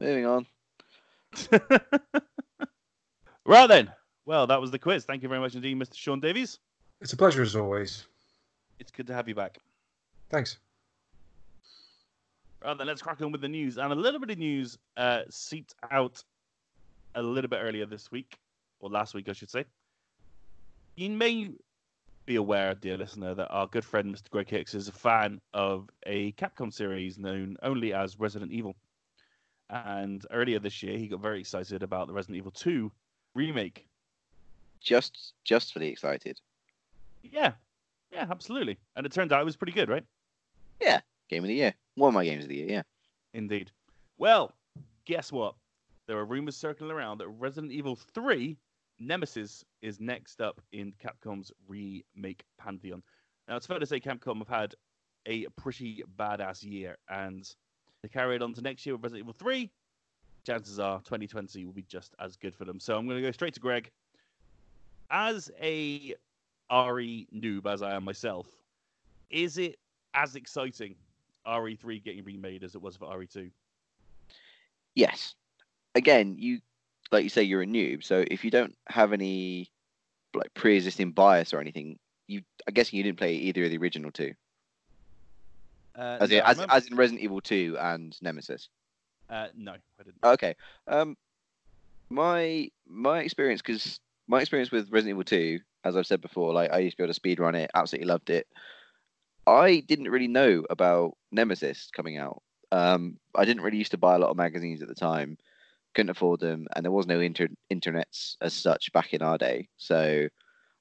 Moving 0.00 0.26
on. 0.26 0.46
right 3.46 3.66
then. 3.66 3.90
Well, 4.26 4.46
that 4.46 4.60
was 4.60 4.70
the 4.70 4.78
quiz. 4.78 5.04
Thank 5.04 5.22
you 5.22 5.28
very 5.28 5.40
much 5.40 5.54
indeed, 5.54 5.78
Mr. 5.78 5.96
Sean 5.96 6.20
Davies. 6.20 6.58
it's 7.00 7.12
a 7.12 7.16
pleasure 7.16 7.42
as 7.42 7.56
always. 7.56 8.06
It's 8.78 8.90
good 8.90 9.06
to 9.06 9.14
have 9.14 9.28
you 9.28 9.34
back. 9.34 9.58
Thanks. 10.30 10.58
Right 12.64 12.78
then, 12.78 12.86
let's 12.86 13.02
crack 13.02 13.20
on 13.20 13.30
with 13.30 13.42
the 13.42 13.48
news. 13.48 13.76
And 13.76 13.92
a 13.92 13.96
little 13.96 14.18
bit 14.18 14.30
of 14.30 14.38
news 14.38 14.78
uh, 14.96 15.22
seeped 15.28 15.74
out 15.90 16.24
a 17.14 17.22
little 17.22 17.48
bit 17.48 17.60
earlier 17.62 17.84
this 17.84 18.10
week, 18.10 18.38
or 18.80 18.88
last 18.88 19.12
week, 19.12 19.28
I 19.28 19.32
should 19.32 19.50
say. 19.50 19.66
You 20.96 21.10
may 21.10 21.50
be 22.24 22.36
aware, 22.36 22.74
dear 22.74 22.96
listener, 22.96 23.34
that 23.34 23.48
our 23.50 23.66
good 23.66 23.84
friend 23.84 24.14
Mr. 24.14 24.30
Greg 24.30 24.48
Hicks 24.48 24.74
is 24.74 24.88
a 24.88 24.92
fan 24.92 25.42
of 25.52 25.90
a 26.06 26.32
Capcom 26.32 26.72
series 26.72 27.18
known 27.18 27.58
only 27.62 27.92
as 27.92 28.18
Resident 28.18 28.50
Evil. 28.50 28.74
And 29.68 30.24
earlier 30.30 30.58
this 30.58 30.82
year, 30.82 30.96
he 30.96 31.08
got 31.08 31.20
very 31.20 31.40
excited 31.40 31.82
about 31.82 32.06
the 32.06 32.14
Resident 32.14 32.38
Evil 32.38 32.52
2 32.52 32.90
remake. 33.34 33.86
Just 34.80 35.34
just 35.44 35.72
for 35.72 35.80
the 35.80 35.88
excited. 35.88 36.40
Yeah, 37.22 37.52
yeah, 38.10 38.26
absolutely. 38.30 38.78
And 38.96 39.04
it 39.04 39.12
turned 39.12 39.32
out 39.32 39.40
it 39.40 39.44
was 39.44 39.56
pretty 39.56 39.72
good, 39.72 39.88
right? 39.88 40.04
Yeah, 40.80 41.00
game 41.28 41.42
of 41.42 41.48
the 41.48 41.54
year. 41.54 41.74
One 41.96 42.08
of 42.08 42.14
my 42.14 42.24
games 42.24 42.44
of 42.44 42.48
the 42.48 42.56
year, 42.56 42.68
yeah. 42.68 42.82
Indeed. 43.32 43.70
Well, 44.18 44.52
guess 45.04 45.30
what? 45.30 45.54
There 46.06 46.18
are 46.18 46.24
rumors 46.24 46.56
circling 46.56 46.90
around 46.90 47.18
that 47.18 47.28
Resident 47.28 47.72
Evil 47.72 47.96
3 47.96 48.56
Nemesis 48.98 49.64
is 49.82 50.00
next 50.00 50.40
up 50.40 50.60
in 50.72 50.92
Capcom's 51.02 51.52
remake 51.66 52.44
pantheon. 52.58 53.02
Now, 53.48 53.56
it's 53.56 53.66
fair 53.66 53.78
to 53.78 53.86
say 53.86 54.00
Capcom 54.00 54.38
have 54.38 54.48
had 54.48 54.74
a 55.26 55.46
pretty 55.56 56.02
badass 56.18 56.62
year, 56.62 56.96
and 57.08 57.48
they 58.02 58.08
carry 58.08 58.36
it 58.36 58.42
on 58.42 58.54
to 58.54 58.60
next 58.60 58.84
year 58.86 58.94
with 58.94 59.02
Resident 59.02 59.24
Evil 59.24 59.32
3. 59.32 59.70
Chances 60.46 60.78
are 60.78 60.98
2020 61.00 61.64
will 61.64 61.72
be 61.72 61.82
just 61.82 62.14
as 62.18 62.36
good 62.36 62.54
for 62.54 62.64
them. 62.64 62.78
So 62.78 62.96
I'm 62.96 63.06
going 63.06 63.16
to 63.16 63.26
go 63.26 63.32
straight 63.32 63.54
to 63.54 63.60
Greg. 63.60 63.90
As 65.10 65.50
a 65.60 66.14
RE 66.70 67.26
noob, 67.34 67.66
as 67.66 67.82
I 67.82 67.94
am 67.94 68.04
myself, 68.04 68.46
is 69.30 69.58
it 69.58 69.78
as 70.14 70.34
exciting 70.34 70.94
RE3 71.46 72.02
getting 72.04 72.24
remade 72.24 72.64
as 72.64 72.74
it 72.74 72.82
was 72.82 72.96
for 72.96 73.06
E 73.06 73.26
RE2? 73.26 73.50
Yes. 74.94 75.34
Again, 75.94 76.36
you 76.38 76.60
like 77.12 77.24
you 77.24 77.30
say 77.30 77.42
you're 77.42 77.62
a 77.62 77.66
noob, 77.66 78.02
so 78.04 78.24
if 78.30 78.44
you 78.44 78.50
don't 78.50 78.74
have 78.88 79.12
any 79.12 79.70
like 80.34 80.52
pre-existing 80.54 81.12
bias 81.12 81.52
or 81.54 81.60
anything, 81.60 81.98
you 82.26 82.42
I 82.66 82.72
guess 82.72 82.92
you 82.92 83.02
didn't 83.02 83.18
play 83.18 83.34
either 83.34 83.64
of 83.64 83.70
the 83.70 83.78
original 83.78 84.10
two, 84.10 84.34
Uh, 85.96 86.18
as 86.20 86.30
no, 86.30 86.36
in, 86.38 86.42
as, 86.44 86.60
as 86.68 86.86
in 86.88 86.96
Resident 86.96 87.22
Evil 87.22 87.40
2 87.40 87.76
and 87.78 88.16
Nemesis. 88.22 88.68
uh, 89.30 89.48
no, 89.56 89.72
I 89.72 90.02
didn't. 90.02 90.18
Okay. 90.24 90.54
Um, 90.88 91.16
my 92.10 92.68
my 92.86 93.20
experience, 93.20 93.62
because 93.62 94.00
my 94.26 94.40
experience 94.40 94.70
with 94.70 94.90
Resident 94.90 95.10
Evil 95.10 95.24
2, 95.24 95.60
as 95.84 95.96
I've 95.96 96.06
said 96.06 96.20
before, 96.20 96.52
like 96.52 96.72
I 96.72 96.78
used 96.78 96.96
to 96.96 97.02
be 97.02 97.04
able 97.04 97.10
to 97.10 97.14
speed 97.14 97.40
run 97.40 97.54
it, 97.54 97.70
absolutely 97.74 98.08
loved 98.08 98.30
it. 98.30 98.46
I 99.46 99.80
didn't 99.86 100.10
really 100.10 100.28
know 100.28 100.64
about 100.70 101.16
Nemesis 101.32 101.90
coming 101.94 102.18
out. 102.18 102.42
Um, 102.72 103.18
I 103.34 103.44
didn't 103.44 103.62
really 103.62 103.78
used 103.78 103.92
to 103.92 103.98
buy 103.98 104.14
a 104.14 104.18
lot 104.18 104.30
of 104.30 104.36
magazines 104.36 104.82
at 104.82 104.88
the 104.88 104.94
time, 104.94 105.36
couldn't 105.94 106.10
afford 106.10 106.40
them, 106.40 106.66
and 106.74 106.84
there 106.84 106.92
was 106.92 107.06
no 107.06 107.20
inter- 107.20 107.48
internets 107.72 108.36
as 108.40 108.52
such 108.52 108.92
back 108.92 109.12
in 109.14 109.22
our 109.22 109.38
day. 109.38 109.68
So 109.76 110.28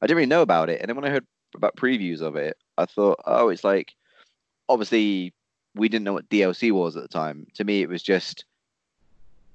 I 0.02 0.08
didn't 0.08 0.18
really 0.18 0.28
know 0.28 0.42
about 0.42 0.70
it. 0.70 0.82
And 0.82 0.90
then 0.90 0.96
when 0.96 1.06
I 1.06 1.10
heard 1.10 1.26
about 1.56 1.76
previews 1.76 2.22
of 2.22 2.36
it, 2.36 2.58
I 2.78 2.86
thought, 2.86 3.20
oh, 3.26 3.50
it's 3.50 3.64
like 3.64 3.94
obviously 4.70 5.34
we 5.76 5.90
didn't 5.90 6.06
know 6.06 6.14
what 6.14 6.30
DLC 6.30 6.72
was 6.72 6.96
at 6.96 7.04
the 7.04 7.10
time. 7.10 7.48
To 7.56 7.64
me, 7.64 7.82
it 7.82 7.90
was 7.90 8.02
just 8.02 8.46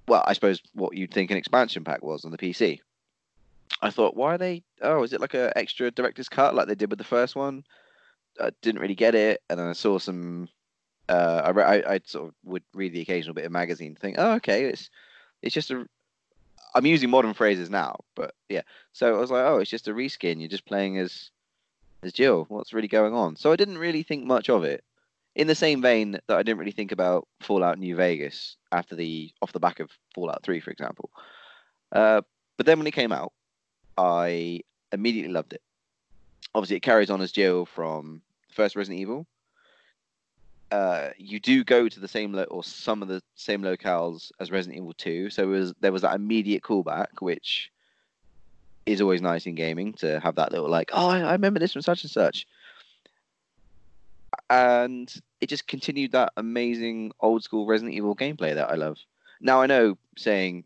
well, 0.09 0.25
I 0.27 0.33
suppose 0.33 0.62
what 0.73 0.97
you'd 0.97 1.12
think 1.12 1.31
an 1.31 1.37
expansion 1.37 1.85
pack 1.85 2.03
was 2.03 2.25
on 2.25 2.31
the 2.31 2.38
PC. 2.38 2.81
I 3.83 3.90
thought, 3.90 4.16
why 4.16 4.35
are 4.35 4.38
they? 4.38 4.62
Oh, 4.81 5.03
is 5.03 5.12
it 5.12 5.21
like 5.21 5.35
a 5.35 5.57
extra 5.57 5.90
director's 5.90 6.29
cut 6.29 6.55
like 6.55 6.66
they 6.66 6.75
did 6.75 6.90
with 6.90 6.99
the 6.99 7.05
first 7.05 7.37
one? 7.37 7.62
I 8.40 8.51
didn't 8.62 8.81
really 8.81 8.94
get 8.94 9.14
it, 9.14 9.42
and 9.48 9.59
then 9.59 9.66
I 9.66 9.72
saw 9.72 9.98
some. 9.98 10.48
Uh, 11.09 11.42
I, 11.44 11.51
re- 11.51 11.64
I 11.64 11.94
I 11.94 12.01
sort 12.05 12.29
of 12.29 12.35
would 12.44 12.62
read 12.74 12.92
the 12.92 13.01
occasional 13.01 13.35
bit 13.35 13.46
of 13.46 13.53
magazine, 13.53 13.94
think, 13.94 14.16
oh, 14.18 14.33
okay, 14.35 14.64
it's 14.64 14.90
it's 15.42 15.55
just 15.55 15.70
a. 15.70 15.87
I'm 16.74 16.87
using 16.87 17.09
modern 17.09 17.35
phrases 17.35 17.70
now, 17.70 18.01
but 18.14 18.35
yeah. 18.48 18.62
So 18.92 19.16
I 19.16 19.18
was 19.18 19.31
like, 19.31 19.44
oh, 19.44 19.59
it's 19.59 19.70
just 19.70 19.88
a 19.88 19.92
reskin. 19.92 20.38
You're 20.38 20.48
just 20.48 20.66
playing 20.66 20.98
as 20.98 21.31
as 22.03 22.12
Jill. 22.12 22.44
What's 22.48 22.72
really 22.72 22.88
going 22.88 23.14
on? 23.14 23.37
So 23.37 23.53
I 23.53 23.57
didn't 23.57 23.79
really 23.79 24.03
think 24.03 24.24
much 24.24 24.51
of 24.51 24.64
it 24.64 24.85
in 25.35 25.46
the 25.46 25.55
same 25.55 25.81
vein 25.81 26.12
that 26.12 26.37
I 26.37 26.42
didn't 26.42 26.59
really 26.59 26.72
think 26.72 26.92
about 26.92 27.27
Fallout 27.40 27.79
New 27.79 27.94
Vegas 27.94 28.57
after 28.72 28.94
the 28.96 29.33
off 29.40 29.53
the 29.53 29.61
back 29.61 29.81
of 29.81 29.90
Fallout 30.14 30.42
3, 30.42 30.61
for 30.61 30.70
example. 30.70 31.11
Uh, 31.92 32.20
but 32.57 32.66
then 32.66 32.79
when 32.79 32.87
it 32.87 32.92
came 32.92 33.12
out, 33.12 33.33
I 33.96 34.61
immediately 34.92 35.33
loved 35.33 35.53
it. 35.53 35.62
Obviously, 36.55 36.77
it 36.77 36.83
carries 36.83 37.09
on 37.09 37.20
as 37.20 37.33
Jill 37.33 37.66
from 37.66 38.20
first 38.59 38.77
Resident 38.77 39.01
Evil. 39.01 39.27
Uh, 40.71 41.11
you 41.16 41.40
do 41.40 41.64
go 41.64 41.88
to 41.88 42.01
the 42.01 42.09
same 42.09 42.33
lo- 42.33 42.42
or 42.51 42.62
some 42.62 43.01
of 43.01 43.09
the 43.09 43.23
same 43.37 43.62
locales 43.62 44.31
as 44.38 44.51
Resident 44.51 44.77
Evil 44.77 44.92
2, 44.92 45.31
so 45.31 45.47
was, 45.47 45.73
there 45.81 45.92
was 45.92 46.03
that 46.03 46.14
immediate 46.14 46.62
callback, 46.62 47.07
which 47.21 47.71
is 48.85 49.01
always 49.01 49.23
nice 49.23 49.47
in 49.47 49.55
gaming 49.55 49.94
to 49.94 50.21
have 50.21 50.35
that 50.35 50.53
little 50.53 50.68
like, 50.68 50.90
oh, 50.92 51.09
I, 51.09 51.21
I 51.21 51.33
remember 51.33 51.59
this 51.61 51.73
from 51.73 51.83
such 51.83 52.03
and 52.03 52.11
such 52.11 52.47
and 54.51 55.12
it 55.40 55.49
just 55.49 55.66
continued 55.66 56.12
that 56.12 56.33
amazing 56.37 57.12
old 57.21 57.42
school 57.42 57.66
Resident 57.66 57.94
Evil 57.94 58.16
gameplay 58.16 58.55
that 58.55 58.71
I 58.71 58.75
love. 58.75 58.99
Now 59.40 59.61
I 59.61 59.66
know 59.66 59.99
saying 60.16 60.64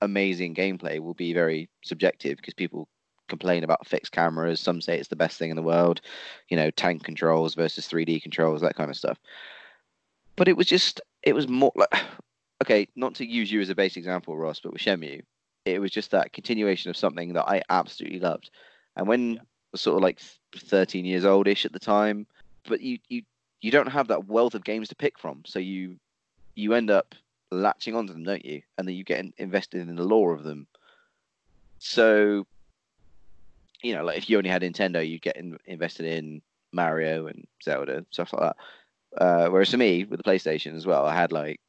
amazing 0.00 0.54
gameplay 0.54 1.00
will 1.00 1.14
be 1.14 1.32
very 1.32 1.68
subjective 1.82 2.36
because 2.36 2.54
people 2.54 2.88
complain 3.28 3.64
about 3.64 3.86
fixed 3.86 4.12
cameras. 4.12 4.60
Some 4.60 4.80
say 4.80 4.98
it's 4.98 5.08
the 5.08 5.16
best 5.16 5.38
thing 5.38 5.50
in 5.50 5.56
the 5.56 5.62
world, 5.62 6.00
you 6.48 6.56
know, 6.56 6.70
tank 6.70 7.04
controls 7.04 7.54
versus 7.54 7.88
3D 7.88 8.22
controls, 8.22 8.60
that 8.60 8.76
kind 8.76 8.90
of 8.90 8.96
stuff. 8.96 9.18
But 10.36 10.48
it 10.48 10.56
was 10.56 10.66
just, 10.66 11.00
it 11.22 11.34
was 11.34 11.48
more 11.48 11.72
like, 11.74 11.92
okay, 12.62 12.88
not 12.96 13.14
to 13.16 13.26
use 13.26 13.50
you 13.50 13.60
as 13.60 13.70
a 13.70 13.74
base 13.74 13.96
example, 13.96 14.36
Ross, 14.36 14.60
but 14.60 14.72
with 14.72 14.82
Shenmue, 14.82 15.22
it 15.64 15.80
was 15.80 15.90
just 15.90 16.12
that 16.12 16.32
continuation 16.32 16.90
of 16.90 16.96
something 16.96 17.32
that 17.34 17.48
I 17.48 17.62
absolutely 17.68 18.20
loved. 18.20 18.50
And 18.96 19.06
when 19.06 19.34
Yeah. 19.34 19.40
I 19.40 19.44
was 19.72 19.80
sort 19.80 19.96
of 19.96 20.02
like 20.02 20.20
13 20.56 21.04
years 21.04 21.24
oldish 21.24 21.66
at 21.66 21.72
the 21.72 21.78
time, 21.78 22.26
but 22.68 22.80
you 22.80 22.98
you 23.08 23.22
you 23.60 23.70
don't 23.70 23.88
have 23.88 24.08
that 24.08 24.26
wealth 24.26 24.54
of 24.54 24.64
games 24.64 24.88
to 24.88 24.94
pick 24.94 25.18
from, 25.18 25.42
so 25.44 25.58
you 25.58 25.98
you 26.54 26.72
end 26.74 26.90
up 26.90 27.14
latching 27.50 27.94
onto 27.94 28.12
them, 28.12 28.24
don't 28.24 28.44
you? 28.44 28.62
And 28.78 28.86
then 28.86 28.94
you 28.94 29.04
get 29.04 29.20
in- 29.20 29.34
invested 29.38 29.86
in 29.88 29.94
the 29.94 30.04
lore 30.04 30.32
of 30.32 30.44
them. 30.44 30.66
So, 31.78 32.46
you 33.82 33.94
know, 33.94 34.04
like 34.04 34.18
if 34.18 34.30
you 34.30 34.38
only 34.38 34.50
had 34.50 34.62
Nintendo, 34.62 35.06
you'd 35.06 35.22
get 35.22 35.36
in, 35.36 35.56
invested 35.66 36.06
in 36.06 36.42
Mario 36.72 37.26
and 37.26 37.46
Zelda 37.62 38.04
stuff 38.10 38.32
like 38.32 38.42
that. 38.42 38.56
Uh, 39.22 39.48
whereas 39.48 39.70
for 39.70 39.76
me, 39.76 40.04
with 40.04 40.22
the 40.22 40.30
PlayStation 40.30 40.76
as 40.76 40.86
well, 40.86 41.06
I 41.06 41.14
had 41.14 41.32
like, 41.32 41.60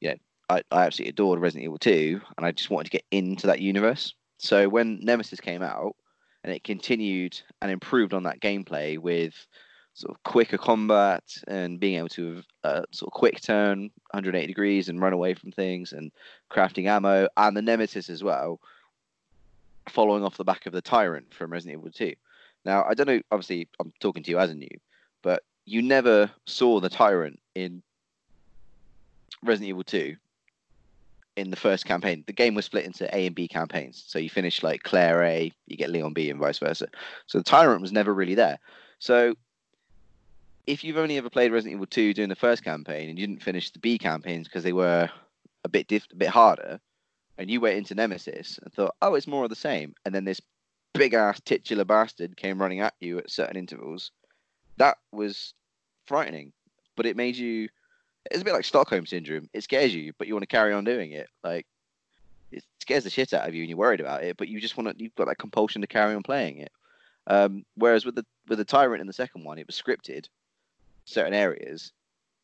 you 0.00 0.10
know, 0.10 0.16
I, 0.48 0.62
I 0.70 0.86
absolutely 0.86 1.10
adored 1.10 1.40
Resident 1.40 1.64
Evil 1.64 1.78
2, 1.78 2.20
and 2.36 2.46
I 2.46 2.52
just 2.52 2.70
wanted 2.70 2.86
to 2.86 2.90
get 2.90 3.04
into 3.10 3.46
that 3.46 3.60
universe. 3.60 4.14
So 4.38 4.68
when 4.68 5.00
Nemesis 5.00 5.40
came 5.40 5.62
out, 5.62 5.94
and 6.44 6.52
it 6.52 6.62
continued 6.62 7.40
and 7.62 7.70
improved 7.70 8.12
on 8.12 8.24
that 8.24 8.40
gameplay 8.40 8.98
with 8.98 9.34
sort 9.94 10.14
of 10.14 10.22
quicker 10.24 10.58
combat 10.58 11.22
and 11.48 11.80
being 11.80 11.96
able 11.96 12.08
to 12.08 12.42
uh, 12.64 12.82
sort 12.90 13.08
of 13.08 13.12
quick 13.12 13.40
turn 13.40 13.90
180 14.10 14.46
degrees 14.46 14.88
and 14.88 15.00
run 15.00 15.12
away 15.12 15.34
from 15.34 15.52
things 15.52 15.92
and 15.92 16.12
crafting 16.52 16.86
ammo 16.86 17.28
and 17.36 17.56
the 17.56 17.62
nemesis 17.62 18.10
as 18.10 18.22
well 18.22 18.60
following 19.88 20.24
off 20.24 20.36
the 20.36 20.44
back 20.44 20.66
of 20.66 20.72
the 20.72 20.82
tyrant 20.82 21.32
from 21.32 21.52
resident 21.52 21.78
evil 21.80 21.90
2 21.90 22.12
now 22.64 22.84
i 22.88 22.94
don't 22.94 23.06
know 23.06 23.20
obviously 23.30 23.68
i'm 23.80 23.92
talking 24.00 24.22
to 24.22 24.30
you 24.30 24.38
as 24.38 24.50
a 24.50 24.54
new, 24.54 24.68
but 25.22 25.42
you 25.66 25.82
never 25.82 26.30
saw 26.46 26.80
the 26.80 26.88
tyrant 26.88 27.38
in 27.54 27.82
resident 29.42 29.68
evil 29.68 29.84
2 29.84 30.16
in 31.36 31.50
the 31.50 31.56
first 31.56 31.84
campaign. 31.84 32.22
The 32.26 32.32
game 32.32 32.54
was 32.54 32.64
split 32.64 32.84
into 32.84 33.12
a 33.14 33.26
and 33.26 33.34
b 33.34 33.48
campaigns. 33.48 34.04
So 34.06 34.18
you 34.18 34.30
finish 34.30 34.62
like 34.62 34.82
claire 34.82 35.22
a 35.24 35.52
you 35.66 35.76
get 35.76 35.90
leon 35.90 36.12
b 36.12 36.30
and 36.30 36.38
vice 36.38 36.58
versa. 36.58 36.88
So 37.26 37.38
the 37.38 37.44
tyrant 37.44 37.82
was 37.82 37.92
never 37.92 38.14
really 38.14 38.34
there. 38.34 38.58
So 38.98 39.34
if 40.66 40.84
you've 40.84 40.96
only 40.96 41.18
ever 41.18 41.28
played 41.28 41.52
Resident 41.52 41.74
Evil 41.74 41.86
2 41.86 42.14
during 42.14 42.28
the 42.28 42.36
first 42.36 42.64
campaign 42.64 43.10
and 43.10 43.18
you 43.18 43.26
didn't 43.26 43.42
finish 43.42 43.70
the 43.70 43.78
B 43.78 43.98
campaigns 43.98 44.48
because 44.48 44.64
they 44.64 44.72
were 44.72 45.10
a 45.64 45.68
bit 45.68 45.88
diff- 45.88 46.08
a 46.12 46.16
bit 46.16 46.30
harder, 46.30 46.80
and 47.38 47.50
you 47.50 47.60
went 47.60 47.76
into 47.76 47.94
Nemesis 47.94 48.58
and 48.62 48.72
thought, 48.72 48.94
oh, 49.02 49.14
it's 49.14 49.26
more 49.26 49.44
of 49.44 49.50
the 49.50 49.56
same, 49.56 49.94
and 50.04 50.14
then 50.14 50.24
this 50.24 50.40
big 50.94 51.14
ass 51.14 51.40
titular 51.40 51.84
bastard 51.84 52.36
came 52.36 52.60
running 52.60 52.80
at 52.80 52.94
you 53.00 53.18
at 53.18 53.30
certain 53.30 53.56
intervals, 53.56 54.12
that 54.76 54.96
was 55.12 55.52
frightening. 56.06 56.52
But 56.96 57.06
it 57.06 57.16
made 57.16 57.36
you. 57.36 57.68
It's 58.30 58.40
a 58.40 58.44
bit 58.44 58.54
like 58.54 58.64
Stockholm 58.64 59.04
syndrome. 59.04 59.50
It 59.52 59.64
scares 59.64 59.94
you, 59.94 60.12
but 60.16 60.26
you 60.26 60.34
want 60.34 60.44
to 60.44 60.56
carry 60.56 60.72
on 60.72 60.84
doing 60.84 61.12
it. 61.12 61.28
Like 61.42 61.66
it 62.52 62.64
scares 62.80 63.04
the 63.04 63.10
shit 63.10 63.34
out 63.34 63.48
of 63.48 63.54
you, 63.54 63.62
and 63.62 63.68
you're 63.68 63.78
worried 63.78 64.00
about 64.00 64.24
it, 64.24 64.36
but 64.36 64.48
you 64.48 64.60
just 64.60 64.76
want 64.76 64.96
to. 64.96 65.02
You've 65.02 65.14
got 65.16 65.26
that 65.26 65.38
compulsion 65.38 65.82
to 65.82 65.88
carry 65.88 66.14
on 66.14 66.22
playing 66.22 66.58
it. 66.58 66.72
Um, 67.26 67.64
whereas 67.74 68.04
with 68.04 68.14
the 68.14 68.24
with 68.48 68.58
the 68.58 68.64
tyrant 68.64 69.00
in 69.00 69.06
the 69.06 69.12
second 69.12 69.44
one, 69.44 69.58
it 69.58 69.66
was 69.66 69.80
scripted 69.80 70.28
certain 71.04 71.34
areas. 71.34 71.92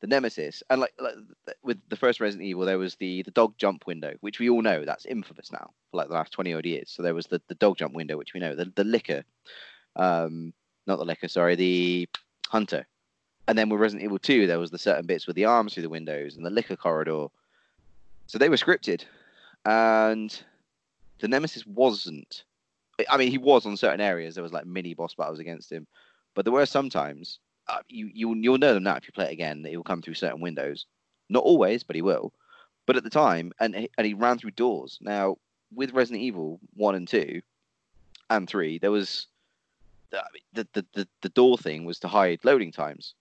The 0.01 0.07
Nemesis, 0.07 0.63
and 0.71 0.81
like, 0.81 0.95
like 0.99 1.15
with 1.63 1.79
the 1.91 1.97
first 1.97 2.21
Resident 2.21 2.49
Evil, 2.49 2.65
there 2.65 2.79
was 2.79 2.97
the 2.97 3.23
the 3.23 3.31
dog 3.33 3.55
jump 3.59 3.87
window, 3.87 4.15
which 4.21 4.39
we 4.39 4.49
all 4.49 4.63
know 4.63 4.85
that's 4.85 5.05
infamous 5.05 5.53
now 5.53 5.71
for 5.91 5.99
like 5.99 6.09
the 6.09 6.15
last 6.15 6.33
twenty 6.33 6.55
odd 6.55 6.65
years. 6.65 6.91
So 6.91 7.03
there 7.03 7.15
was 7.15 7.27
the, 7.27 7.41
the 7.49 7.55
dog 7.55 7.77
jump 7.77 7.95
window, 7.95 8.17
which 8.17 8.33
we 8.33 8.41
know 8.41 8.55
the 8.55 8.73
the 8.75 8.85
liquor, 8.85 9.25
um, 9.97 10.55
not 10.87 10.99
the 10.99 11.05
liquor, 11.05 11.29
sorry, 11.29 11.55
the 11.55 12.09
hunter. 12.49 12.87
And 13.47 13.59
then 13.59 13.69
with 13.69 13.81
Resident 13.81 14.05
Evil 14.05 14.19
Two, 14.19 14.47
there 14.47 14.59
was 14.59 14.71
the 14.71 14.79
certain 14.79 15.07
bits 15.07 15.27
with 15.27 15.37
the 15.37 15.45
arms 15.45 15.75
through 15.75 15.83
the 15.83 15.91
windows 15.91 16.37
and 16.37 16.47
the 16.47 16.51
liquor 16.51 16.77
corridor. 16.77 17.27
So 18.27 18.39
they 18.39 18.49
were 18.49 18.57
scripted, 18.57 19.05
and 19.67 20.43
the 21.19 21.29
Nemesis 21.29 21.67
wasn't 21.67 22.45
I 23.09 23.17
mean, 23.17 23.31
he 23.31 23.39
was 23.39 23.67
on 23.67 23.77
certain 23.77 24.01
areas. 24.01 24.35
There 24.35 24.43
was 24.43 24.53
like 24.53 24.67
mini 24.67 24.95
boss 24.95 25.15
battles 25.15 25.39
against 25.39 25.71
him, 25.71 25.87
but 26.35 26.45
there 26.45 26.53
were 26.53 26.67
sometimes 26.67 27.39
uh, 27.71 27.79
you 27.89 28.11
you 28.13 28.35
you'll 28.35 28.59
know 28.59 28.75
them 28.75 28.83
now 28.83 28.97
if 28.97 29.07
you 29.07 29.13
play 29.13 29.27
it 29.27 29.33
again. 29.33 29.63
That 29.63 29.71
he'll 29.71 29.83
come 29.83 30.03
through 30.03 30.15
certain 30.15 30.41
windows. 30.41 30.87
Not 31.29 31.45
always, 31.45 31.85
but 31.85 31.97
he 31.97 32.03
will. 32.03 32.33
But 32.87 32.97
at 32.97 33.05
the 33.05 33.11
time, 33.11 33.53
and 33.61 33.89
and 33.97 34.07
he 34.07 34.15
ran 34.15 34.39
through 34.39 34.53
doors. 34.53 34.99
Now 35.01 35.37
with 35.73 35.93
Resident 35.93 36.23
Evil 36.23 36.61
one 36.75 36.95
and 36.95 37.07
two, 37.07 37.43
and 38.29 38.49
three, 38.49 38.79
there 38.79 38.91
was 38.91 39.27
the 40.11 40.23
the 40.53 40.69
the, 40.73 40.87
the, 40.95 41.09
the 41.23 41.29
door 41.31 41.57
thing 41.57 41.85
was 41.85 41.99
to 42.01 42.09
hide 42.09 42.41
loading 42.45 42.73
times. 42.73 43.15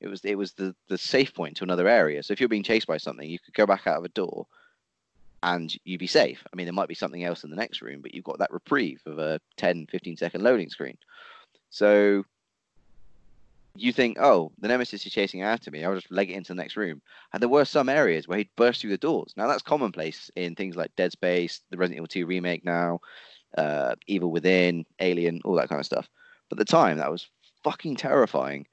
It 0.00 0.08
was 0.08 0.24
it 0.24 0.36
was 0.36 0.52
the 0.52 0.74
the 0.88 0.98
safe 0.98 1.34
point 1.34 1.56
to 1.56 1.64
another 1.64 1.88
area. 1.88 2.22
So 2.22 2.32
if 2.32 2.40
you're 2.40 2.48
being 2.48 2.62
chased 2.62 2.86
by 2.86 2.98
something, 2.98 3.28
you 3.28 3.38
could 3.38 3.54
go 3.54 3.66
back 3.66 3.86
out 3.86 3.98
of 3.98 4.04
a 4.04 4.08
door, 4.08 4.46
and 5.42 5.74
you'd 5.84 6.00
be 6.00 6.06
safe. 6.06 6.44
I 6.52 6.56
mean, 6.56 6.66
there 6.66 6.74
might 6.74 6.88
be 6.88 6.94
something 6.94 7.24
else 7.24 7.44
in 7.44 7.50
the 7.50 7.56
next 7.56 7.80
room, 7.80 8.02
but 8.02 8.14
you've 8.14 8.24
got 8.24 8.38
that 8.38 8.52
reprieve 8.52 9.00
of 9.06 9.18
a 9.18 9.40
10, 9.56 9.86
15 9.90 10.16
second 10.18 10.42
loading 10.42 10.68
screen. 10.68 10.98
So 11.70 12.24
you 13.76 13.92
think, 13.92 14.18
oh, 14.20 14.52
the 14.60 14.68
nemesis 14.68 15.04
is 15.04 15.12
chasing 15.12 15.42
after 15.42 15.70
me. 15.70 15.84
I'll 15.84 15.94
just 15.94 16.10
leg 16.10 16.30
it 16.30 16.34
into 16.34 16.52
the 16.52 16.62
next 16.62 16.76
room. 16.76 17.02
And 17.32 17.42
there 17.42 17.48
were 17.48 17.64
some 17.64 17.88
areas 17.88 18.28
where 18.28 18.38
he'd 18.38 18.56
burst 18.56 18.80
through 18.80 18.90
the 18.90 18.98
doors. 18.98 19.34
Now 19.36 19.48
that's 19.48 19.62
commonplace 19.62 20.30
in 20.36 20.54
things 20.54 20.76
like 20.76 20.94
Dead 20.96 21.12
Space, 21.12 21.60
the 21.70 21.76
Resident 21.76 21.98
Evil 21.98 22.06
2 22.06 22.26
remake 22.26 22.64
now, 22.64 23.00
uh, 23.58 23.96
Evil 24.06 24.30
Within, 24.30 24.86
Alien, 25.00 25.40
all 25.44 25.56
that 25.56 25.68
kind 25.68 25.80
of 25.80 25.86
stuff. 25.86 26.08
But 26.48 26.60
at 26.60 26.66
the 26.66 26.72
time, 26.72 26.98
that 26.98 27.10
was 27.10 27.28
fucking 27.64 27.96
terrifying. 27.96 28.66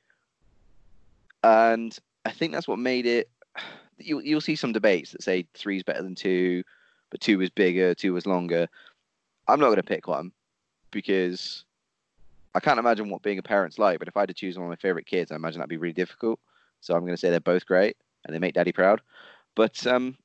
And 1.44 1.98
I 2.26 2.32
think 2.32 2.54
that's 2.54 2.68
what 2.68 2.80
made 2.80 3.06
it. 3.06 3.30
You, 4.04 4.20
you'll 4.22 4.42
see 4.42 4.56
some 4.56 4.72
debates 4.72 5.12
that 5.12 5.22
say 5.22 5.46
three 5.54 5.78
is 5.78 5.84
better 5.84 6.02
than 6.02 6.16
two, 6.16 6.64
but 7.12 7.22
two 7.22 7.38
was 7.38 7.52
bigger, 7.52 7.94
two 7.94 8.14
was 8.14 8.26
longer. 8.26 8.68
I'm 9.48 9.60
not 9.60 9.68
going 9.68 9.76
to 9.76 9.84
pick 9.84 10.08
one 10.08 10.32
because 10.90 11.66
I 12.54 12.60
can't 12.60 12.80
imagine 12.80 13.10
what 13.10 13.22
being 13.22 13.40
a 13.40 13.44
parent's 13.44 13.80
like. 13.80 14.00
But 14.00 14.08
if 14.08 14.18
I 14.18 14.22
had 14.22 14.30
to 14.30 14.36
choose 14.36 14.58
one 14.58 14.66
of 14.66 14.70
my 14.70 14.76
favorite 14.76 15.06
kids, 15.06 15.32
I 15.32 15.36
imagine 15.36 15.60
that'd 15.60 15.70
be 15.70 15.78
really 15.78 15.94
difficult. 15.94 16.40
So 16.82 16.94
I'm 16.94 17.02
going 17.02 17.14
to 17.14 17.18
say 17.18 17.30
they're 17.30 17.40
both 17.40 17.66
great 17.66 17.98
and 18.26 18.34
they 18.34 18.40
make 18.40 18.56
daddy 18.56 18.72
proud. 18.72 19.02
But 19.56 19.86
um, 19.88 20.18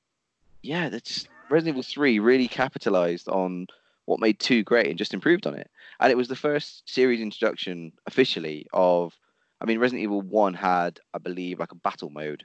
yeah, 0.62 0.88
that's 0.88 1.08
just 1.08 1.28
Resident 1.48 1.74
Evil 1.74 1.82
3 1.82 2.18
really 2.18 2.48
capitalized 2.48 3.28
on 3.28 3.68
what 4.06 4.20
made 4.20 4.38
2 4.38 4.62
great 4.62 4.86
and 4.86 4.98
just 4.98 5.14
improved 5.14 5.46
on 5.46 5.54
it. 5.54 5.70
And 6.00 6.10
it 6.10 6.16
was 6.16 6.28
the 6.28 6.36
first 6.36 6.88
series 6.88 7.20
introduction 7.20 7.92
officially 8.06 8.66
of, 8.72 9.14
I 9.60 9.64
mean, 9.64 9.78
Resident 9.78 10.02
Evil 10.02 10.22
1 10.22 10.54
had, 10.54 11.00
I 11.14 11.18
believe, 11.18 11.58
like 11.58 11.72
a 11.72 11.76
battle 11.76 12.10
mode 12.10 12.44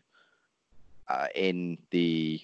uh, 1.08 1.28
in 1.36 1.78
the 1.92 2.42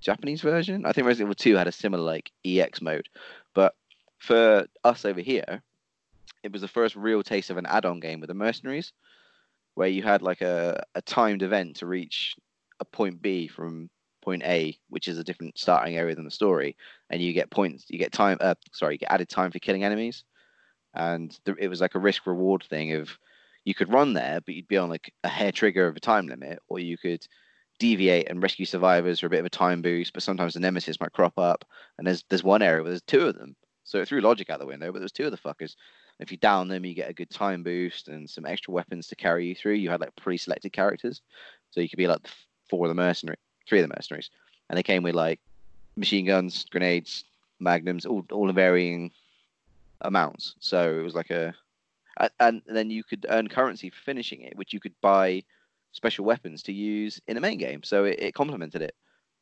Japanese 0.00 0.40
version. 0.40 0.86
I 0.86 0.92
think 0.92 1.06
Resident 1.06 1.28
Evil 1.28 1.34
2 1.34 1.56
had 1.56 1.68
a 1.68 1.72
similar 1.72 2.02
like 2.02 2.30
EX 2.44 2.80
mode. 2.80 3.08
But 3.54 3.74
for 4.18 4.66
us 4.84 5.04
over 5.04 5.20
here, 5.20 5.62
it 6.42 6.52
was 6.52 6.62
the 6.62 6.68
first 6.68 6.96
real 6.96 7.22
taste 7.22 7.50
of 7.50 7.56
an 7.56 7.66
add-on 7.66 8.00
game 8.00 8.20
with 8.20 8.28
the 8.28 8.34
mercenaries, 8.34 8.92
where 9.74 9.88
you 9.88 10.02
had 10.02 10.22
like 10.22 10.40
a, 10.40 10.82
a 10.94 11.02
timed 11.02 11.42
event 11.42 11.76
to 11.76 11.86
reach 11.86 12.36
a 12.80 12.84
point 12.84 13.20
B 13.22 13.48
from 13.48 13.90
point 14.22 14.42
A, 14.44 14.76
which 14.88 15.08
is 15.08 15.18
a 15.18 15.24
different 15.24 15.58
starting 15.58 15.96
area 15.96 16.14
than 16.14 16.24
the 16.24 16.30
story, 16.30 16.76
and 17.10 17.22
you 17.22 17.32
get 17.32 17.50
points, 17.50 17.86
you 17.88 17.98
get 17.98 18.12
time, 18.12 18.36
uh, 18.40 18.54
sorry, 18.72 18.94
you 18.94 18.98
get 18.98 19.12
added 19.12 19.28
time 19.28 19.50
for 19.50 19.58
killing 19.58 19.84
enemies, 19.84 20.24
and 20.94 21.38
it 21.58 21.68
was 21.68 21.80
like 21.80 21.94
a 21.94 22.00
risk 22.00 22.26
reward 22.26 22.64
thing 22.64 22.92
of 22.92 23.16
you 23.64 23.74
could 23.74 23.92
run 23.92 24.14
there, 24.14 24.40
but 24.44 24.54
you'd 24.54 24.68
be 24.68 24.78
on 24.78 24.88
like 24.88 25.12
a 25.24 25.28
hair 25.28 25.52
trigger 25.52 25.86
of 25.86 25.96
a 25.96 26.00
time 26.00 26.26
limit, 26.26 26.58
or 26.68 26.78
you 26.78 26.98
could 26.98 27.26
deviate 27.78 28.28
and 28.28 28.42
rescue 28.42 28.66
survivors 28.66 29.20
for 29.20 29.26
a 29.26 29.30
bit 29.30 29.40
of 29.40 29.46
a 29.46 29.50
time 29.50 29.82
boost, 29.82 30.12
but 30.12 30.22
sometimes 30.22 30.54
the 30.54 30.60
nemesis 30.60 31.00
might 31.00 31.12
crop 31.12 31.38
up, 31.38 31.64
and 31.96 32.06
there's 32.06 32.24
there's 32.28 32.44
one 32.44 32.62
area 32.62 32.82
where 32.82 32.90
there's 32.90 33.02
two 33.02 33.26
of 33.26 33.36
them, 33.36 33.54
so 33.84 34.00
it 34.00 34.08
threw 34.08 34.20
logic 34.20 34.50
out 34.50 34.58
the 34.58 34.66
window, 34.66 34.92
but 34.92 34.98
there's 34.98 35.12
two 35.12 35.26
of 35.26 35.30
the 35.30 35.38
fuckers. 35.38 35.74
If 36.20 36.32
you 36.32 36.38
down 36.38 36.68
them, 36.68 36.84
you 36.84 36.94
get 36.94 37.10
a 37.10 37.14
good 37.14 37.30
time 37.30 37.62
boost 37.62 38.08
and 38.08 38.28
some 38.28 38.44
extra 38.44 38.72
weapons 38.72 39.06
to 39.08 39.16
carry 39.16 39.46
you 39.46 39.54
through. 39.54 39.74
You 39.74 39.90
had 39.90 40.00
like 40.00 40.16
pre-selected 40.16 40.72
characters, 40.72 41.22
so 41.70 41.80
you 41.80 41.88
could 41.88 41.96
be 41.98 42.08
like 42.08 42.26
four 42.68 42.86
of 42.86 42.88
the 42.88 42.94
mercenary, 42.94 43.38
three 43.68 43.80
of 43.80 43.88
the 43.88 43.94
mercenaries, 43.94 44.30
and 44.68 44.76
they 44.76 44.82
came 44.82 45.02
with 45.02 45.14
like 45.14 45.40
machine 45.96 46.26
guns, 46.26 46.64
grenades, 46.70 47.24
magnums, 47.60 48.06
all 48.06 48.24
all 48.32 48.48
in 48.48 48.54
varying 48.54 49.10
amounts. 50.02 50.54
So 50.60 50.98
it 50.98 51.02
was 51.02 51.14
like 51.14 51.30
a, 51.30 51.54
a- 52.18 52.30
and 52.40 52.62
then 52.66 52.90
you 52.90 53.04
could 53.04 53.26
earn 53.28 53.48
currency 53.48 53.90
for 53.90 54.00
finishing 54.00 54.42
it, 54.42 54.56
which 54.56 54.72
you 54.72 54.80
could 54.80 54.94
buy 55.00 55.42
special 55.92 56.24
weapons 56.24 56.62
to 56.64 56.72
use 56.72 57.20
in 57.28 57.34
the 57.34 57.40
main 57.40 57.58
game. 57.58 57.82
So 57.82 58.04
it, 58.04 58.18
it 58.20 58.34
complemented 58.34 58.82
it, 58.82 58.94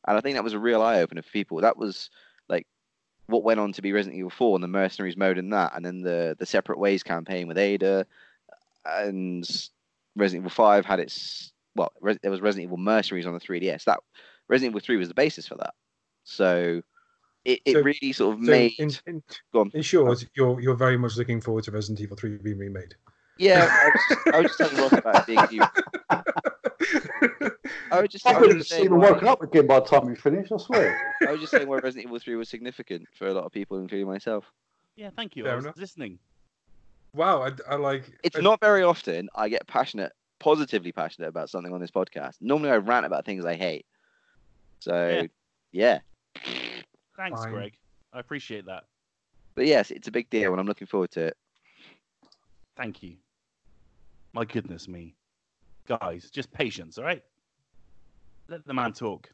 and 0.07 0.17
I 0.17 0.21
think 0.21 0.35
that 0.35 0.43
was 0.43 0.53
a 0.53 0.59
real 0.59 0.81
eye 0.81 1.01
opener 1.01 1.21
for 1.21 1.31
people. 1.31 1.61
That 1.61 1.77
was 1.77 2.09
like 2.49 2.67
what 3.27 3.43
went 3.43 3.59
on 3.59 3.71
to 3.73 3.81
be 3.81 3.91
Resident 3.93 4.17
Evil 4.17 4.29
4 4.29 4.55
and 4.55 4.63
the 4.63 4.67
mercenaries 4.67 5.17
mode 5.17 5.37
in 5.37 5.49
that, 5.51 5.73
and 5.75 5.85
then 5.85 6.01
the 6.01 6.35
the 6.39 6.45
separate 6.45 6.79
ways 6.79 7.03
campaign 7.03 7.47
with 7.47 7.57
Ada, 7.57 8.05
and 8.85 9.47
Resident 10.15 10.41
Evil 10.43 10.49
5 10.51 10.85
had 10.85 10.99
its 10.99 11.51
well, 11.75 11.91
there 12.21 12.31
was 12.31 12.41
Resident 12.41 12.65
Evil 12.65 12.77
Mercenaries 12.77 13.27
on 13.27 13.33
the 13.33 13.39
3DS. 13.39 13.83
That 13.83 13.99
Resident 14.47 14.71
Evil 14.71 14.79
3 14.83 14.97
was 14.97 15.07
the 15.09 15.13
basis 15.13 15.47
for 15.47 15.55
that. 15.55 15.73
So 16.23 16.81
it, 17.45 17.59
it 17.65 17.73
So- 17.73 17.81
really 17.81 18.11
sort 18.13 18.37
of 18.39 18.45
So 18.45 18.51
made 18.51 18.73
in, 18.79 18.91
in, 19.05 19.23
go 19.53 19.61
on. 19.61 19.71
in 19.73 19.81
short, 19.83 20.25
you're 20.35 20.59
you're 20.59 20.75
very 20.75 20.97
much 20.97 21.17
looking 21.17 21.39
forward 21.41 21.63
to 21.65 21.71
Resident 21.71 22.01
Evil 22.01 22.17
3 22.17 22.37
being 22.37 22.57
remade. 22.57 22.95
Yeah, 23.37 23.67
I 23.69 23.89
was 23.89 24.01
just, 24.09 24.27
I 24.35 24.39
was 24.39 24.45
just 24.47 24.57
telling 24.57 24.77
Ross 24.77 24.93
about 24.93 25.29
it 25.29 25.49
being. 25.49 25.61
I 27.91 28.01
was 28.01 28.09
just, 28.09 28.25
I 28.27 28.31
I 28.31 28.33
was 28.33 28.41
would 28.41 28.49
have 28.49 28.57
just 28.59 28.69
saying 28.69 28.85
even 28.85 28.99
why, 28.99 29.11
woken 29.11 29.27
up 29.27 29.41
again 29.41 29.67
by 29.67 29.79
the 29.79 29.85
time 29.85 30.05
we 30.05 30.15
finished, 30.15 30.51
I 30.51 30.57
swear. 30.57 31.15
I 31.27 31.31
was 31.31 31.39
just 31.41 31.51
saying 31.51 31.67
why 31.67 31.77
Resident 31.77 32.05
Evil 32.05 32.19
3 32.19 32.35
was 32.35 32.49
significant 32.49 33.07
for 33.17 33.27
a 33.27 33.33
lot 33.33 33.45
of 33.45 33.51
people, 33.51 33.79
including 33.79 34.07
myself. 34.07 34.45
Yeah, 34.95 35.09
thank 35.15 35.35
you. 35.35 35.43
Fair 35.43 35.53
I 35.53 35.55
was 35.55 35.65
enough. 35.65 35.77
listening. 35.77 36.19
wow, 37.13 37.41
I, 37.43 37.51
I 37.71 37.75
like. 37.75 38.11
It's 38.23 38.37
I- 38.37 38.41
not 38.41 38.59
very 38.59 38.83
often 38.83 39.29
I 39.35 39.49
get 39.49 39.65
passionate, 39.67 40.11
positively 40.39 40.91
passionate 40.91 41.27
about 41.29 41.49
something 41.49 41.73
on 41.73 41.81
this 41.81 41.91
podcast. 41.91 42.35
Normally 42.41 42.69
I 42.71 42.77
rant 42.77 43.05
about 43.05 43.25
things 43.25 43.45
I 43.45 43.55
hate. 43.55 43.85
So, 44.79 45.27
yeah. 45.71 45.99
Thanks, 47.15 47.41
Fine. 47.41 47.51
Greg. 47.53 47.73
I 48.13 48.19
appreciate 48.19 48.65
that. 48.67 48.83
But 49.55 49.65
yes, 49.65 49.89
it's 49.89 50.07
a 50.07 50.11
big 50.11 50.29
deal 50.29 50.51
and 50.51 50.59
I'm 50.59 50.67
looking 50.67 50.85
forward 50.87 51.09
to 51.11 51.25
it. 51.27 51.37
Thank 52.75 53.01
you. 53.01 53.15
My 54.33 54.45
goodness 54.45 54.87
me. 54.87 55.15
Guys, 55.87 56.29
just 56.29 56.51
patience, 56.51 56.97
all 56.97 57.03
right? 57.03 57.23
Let 58.49 58.65
the 58.65 58.73
man 58.73 58.93
talk. 58.93 59.29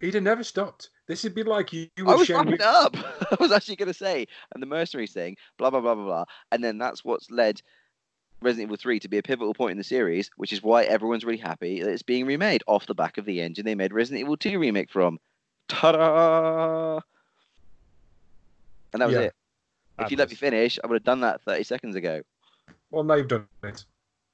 He'd 0.00 0.14
have 0.14 0.22
never 0.22 0.42
stopped. 0.44 0.90
This 1.06 1.24
would 1.24 1.34
be 1.34 1.42
like 1.42 1.72
you, 1.72 1.88
you 1.96 2.06
I 2.06 2.12
were 2.12 2.18
was 2.18 2.26
sharing. 2.26 2.48
wrapping 2.48 2.62
up. 2.64 2.96
I 3.32 3.36
was 3.38 3.52
actually 3.52 3.76
going 3.76 3.88
to 3.88 3.94
say, 3.94 4.26
and 4.52 4.62
the 4.62 4.66
mercenaries 4.66 5.12
thing, 5.12 5.36
blah 5.58 5.70
blah 5.70 5.80
blah 5.80 5.94
blah 5.94 6.04
blah, 6.04 6.24
and 6.52 6.62
then 6.64 6.78
that's 6.78 7.04
what's 7.04 7.30
led 7.30 7.60
Resident 8.40 8.68
Evil 8.68 8.76
3 8.78 9.00
to 9.00 9.08
be 9.08 9.18
a 9.18 9.22
pivotal 9.22 9.52
point 9.52 9.72
in 9.72 9.78
the 9.78 9.84
series, 9.84 10.30
which 10.36 10.52
is 10.52 10.62
why 10.62 10.84
everyone's 10.84 11.24
really 11.24 11.38
happy 11.38 11.82
that 11.82 11.90
it's 11.90 12.02
being 12.02 12.24
remade 12.24 12.62
off 12.66 12.86
the 12.86 12.94
back 12.94 13.18
of 13.18 13.26
the 13.26 13.40
engine 13.42 13.66
they 13.66 13.74
made 13.74 13.92
Resident 13.92 14.20
Evil 14.22 14.36
2 14.36 14.58
remake 14.58 14.90
from. 14.90 15.18
Ta-da! 15.68 17.00
And 18.92 19.02
that 19.02 19.06
was 19.06 19.14
Yeah. 19.14 19.20
it. 19.22 19.34
If 19.98 20.10
you 20.10 20.16
let 20.16 20.30
me 20.30 20.34
finish, 20.36 20.78
I 20.82 20.86
would 20.86 20.94
have 20.94 21.04
done 21.04 21.20
that 21.20 21.42
30 21.42 21.64
seconds 21.64 21.94
ago. 21.94 22.22
Well, 22.90 23.04
now 23.04 23.14
you've 23.16 23.28
done 23.28 23.46
it. 23.64 23.84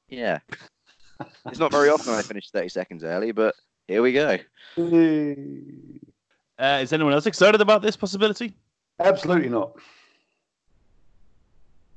Yeah. 0.08 0.38
It's 1.46 1.58
not 1.58 1.70
very 1.72 1.88
often 1.88 2.14
I 2.14 2.22
finish 2.22 2.50
30 2.50 2.68
seconds 2.68 3.04
early, 3.04 3.32
but 3.32 3.54
here 3.88 4.02
we 4.02 4.12
go. 4.12 4.38
Uh, 6.58 6.78
is 6.80 6.92
anyone 6.92 7.12
else 7.12 7.26
excited 7.26 7.60
about 7.60 7.82
this 7.82 7.96
possibility? 7.96 8.56
Absolutely 8.98 9.48
not. 9.48 9.72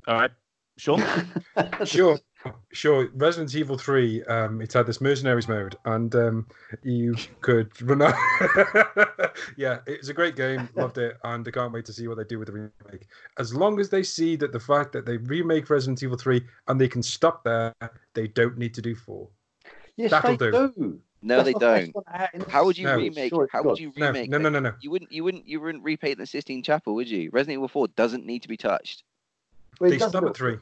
All 0.08 0.16
right. 0.16 0.32
Sean? 0.78 1.04
Sure, 1.86 2.18
sure. 2.72 3.10
Resident 3.16 3.54
Evil 3.56 3.78
3, 3.78 4.24
um, 4.26 4.62
it's 4.62 4.74
had 4.74 4.86
this 4.88 5.02
mercenaries 5.02 5.48
mode, 5.48 5.76
and 5.86 6.14
um, 6.16 6.48
you 6.84 7.16
could 7.42 7.70
run 7.82 8.02
out. 8.02 8.16
yeah, 9.58 9.80
it's 9.86 10.10
a 10.10 10.14
great 10.14 10.36
game. 10.36 10.70
Loved 10.76 10.98
it, 10.98 11.18
and 11.24 11.48
I 11.48 11.52
can't 11.52 11.74
wait 11.74 11.86
to 11.86 11.94
see 11.94 12.08
what 12.08 12.18
they 12.18 12.24
do 12.24 12.40
with 12.40 12.48
the 12.48 12.54
remake. 12.54 13.08
As 13.38 13.54
long 13.54 13.80
as 13.80 13.90
they 13.90 14.04
see 14.04 14.36
that 14.38 14.52
the 14.52 14.60
fact 14.60 14.92
that 14.94 15.06
they 15.06 15.18
remake 15.18 15.70
Resident 15.70 16.02
Evil 16.04 16.18
3 16.18 16.42
and 16.68 16.80
they 16.80 16.88
can 16.88 17.04
stop 17.04 17.44
there, 17.44 17.74
they 18.14 18.28
don't 18.28 18.58
need 18.58 18.74
to 18.76 18.82
do 18.82 18.96
4. 18.96 19.28
Yes, 19.98 20.12
That'll 20.12 20.38
they 20.38 20.52
do. 20.52 20.74
do. 20.78 21.00
No, 21.22 21.44
That's 21.44 21.46
they 21.48 21.52
not- 21.52 21.92
don't. 22.34 22.50
how 22.50 22.64
would 22.64 22.78
you 22.78 22.86
No. 22.86 22.96
remake? 22.96 23.30
Sure, 23.30 23.50
How 23.52 23.62
God. 23.62 23.72
would 23.72 23.80
you 23.80 23.92
No, 23.98 24.08
remake? 24.08 24.30
no, 24.30 24.38
no, 24.38 24.48
it? 24.48 24.52
no, 24.52 24.60
no. 24.60 24.74
You 24.80 24.90
wouldn't. 24.92 25.12
You 25.12 25.26
wouldn't. 25.26 25.46
You 25.46 25.60
wouldn't 25.60 25.84
repaint 25.84 26.18
the 26.18 26.26
Sistine 26.26 26.64
Chapel, 26.64 26.96
would 26.96 27.10
you? 27.10 27.30
Resident 27.34 27.56
Evil 27.58 27.68
4 27.68 27.90
doesn't 27.90 28.26
need 28.26 28.42
to 28.44 28.48
be 28.48 28.56
touched. 28.56 29.04
Well, 29.82 29.90
They 29.90 29.98
does 29.98 30.10
stop 30.12 30.24
at 30.24 30.38
3. 30.38 30.58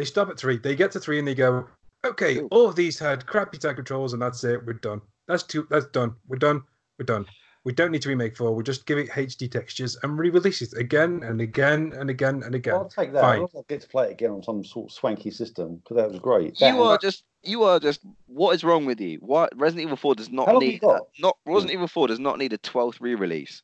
They 0.00 0.06
stop 0.06 0.30
at 0.30 0.38
3. 0.38 0.56
They 0.56 0.74
get 0.74 0.92
to 0.92 0.98
3 0.98 1.18
and 1.18 1.28
they 1.28 1.34
go, 1.34 1.66
okay, 2.06 2.36
Cool. 2.36 2.48
all 2.52 2.66
of 2.66 2.74
these 2.74 2.98
had 2.98 3.26
crappy 3.26 3.58
time 3.58 3.74
controls, 3.74 4.14
and 4.14 4.22
that's 4.22 4.42
it. 4.44 4.64
We're 4.64 4.72
done. 4.72 5.02
That's 5.28 5.42
too. 5.42 5.66
That's 5.68 5.84
done. 5.88 6.14
We're 6.26 6.38
done. 6.38 6.62
We're 6.98 7.04
done. 7.04 7.26
We 7.64 7.74
don't 7.74 7.90
need 7.90 8.00
to 8.00 8.08
remake 8.08 8.34
4. 8.34 8.54
We'll 8.54 8.62
just 8.62 8.86
give 8.86 8.96
it 8.96 9.10
HD 9.10 9.52
textures 9.52 9.98
and 10.02 10.18
re 10.18 10.30
release 10.30 10.62
it 10.62 10.72
again 10.78 11.22
and 11.22 11.42
again 11.42 11.92
and 11.98 12.08
again 12.08 12.42
and 12.42 12.54
again. 12.54 12.76
I'll 12.76 12.88
take 12.88 13.12
that. 13.12 13.20
Fine. 13.20 13.40
I'll 13.54 13.66
get 13.68 13.82
to 13.82 13.88
play 13.88 14.06
it 14.08 14.12
again 14.12 14.30
on 14.30 14.42
some 14.42 14.64
sort 14.64 14.88
of 14.90 14.94
swanky 14.94 15.30
system 15.30 15.76
because 15.84 15.98
that 15.98 16.10
was 16.10 16.18
great. 16.18 16.56
That 16.60 16.72
You 16.74 16.82
are 16.82 16.92
that- 16.92 17.02
just. 17.02 17.24
You 17.42 17.64
are 17.64 17.78
just. 17.78 18.00
What 18.26 18.54
is 18.54 18.64
wrong 18.64 18.86
with 18.86 19.02
you? 19.02 19.18
What 19.18 19.52
Resident 19.54 19.84
Evil 19.84 19.98
4 19.98 20.14
does 20.14 20.30
not 20.30 20.46
How 20.46 20.54
long 20.54 20.62
you 20.62 20.68
need. 20.70 20.80
got? 20.80 21.02
Not 21.18 21.36
hmm. 21.44 21.52
Resident 21.52 21.74
Evil 21.74 21.88
4 21.88 22.08
does 22.08 22.18
not 22.18 22.38
need 22.38 22.54
a 22.54 22.58
12th 22.58 23.02
re-release. 23.02 23.62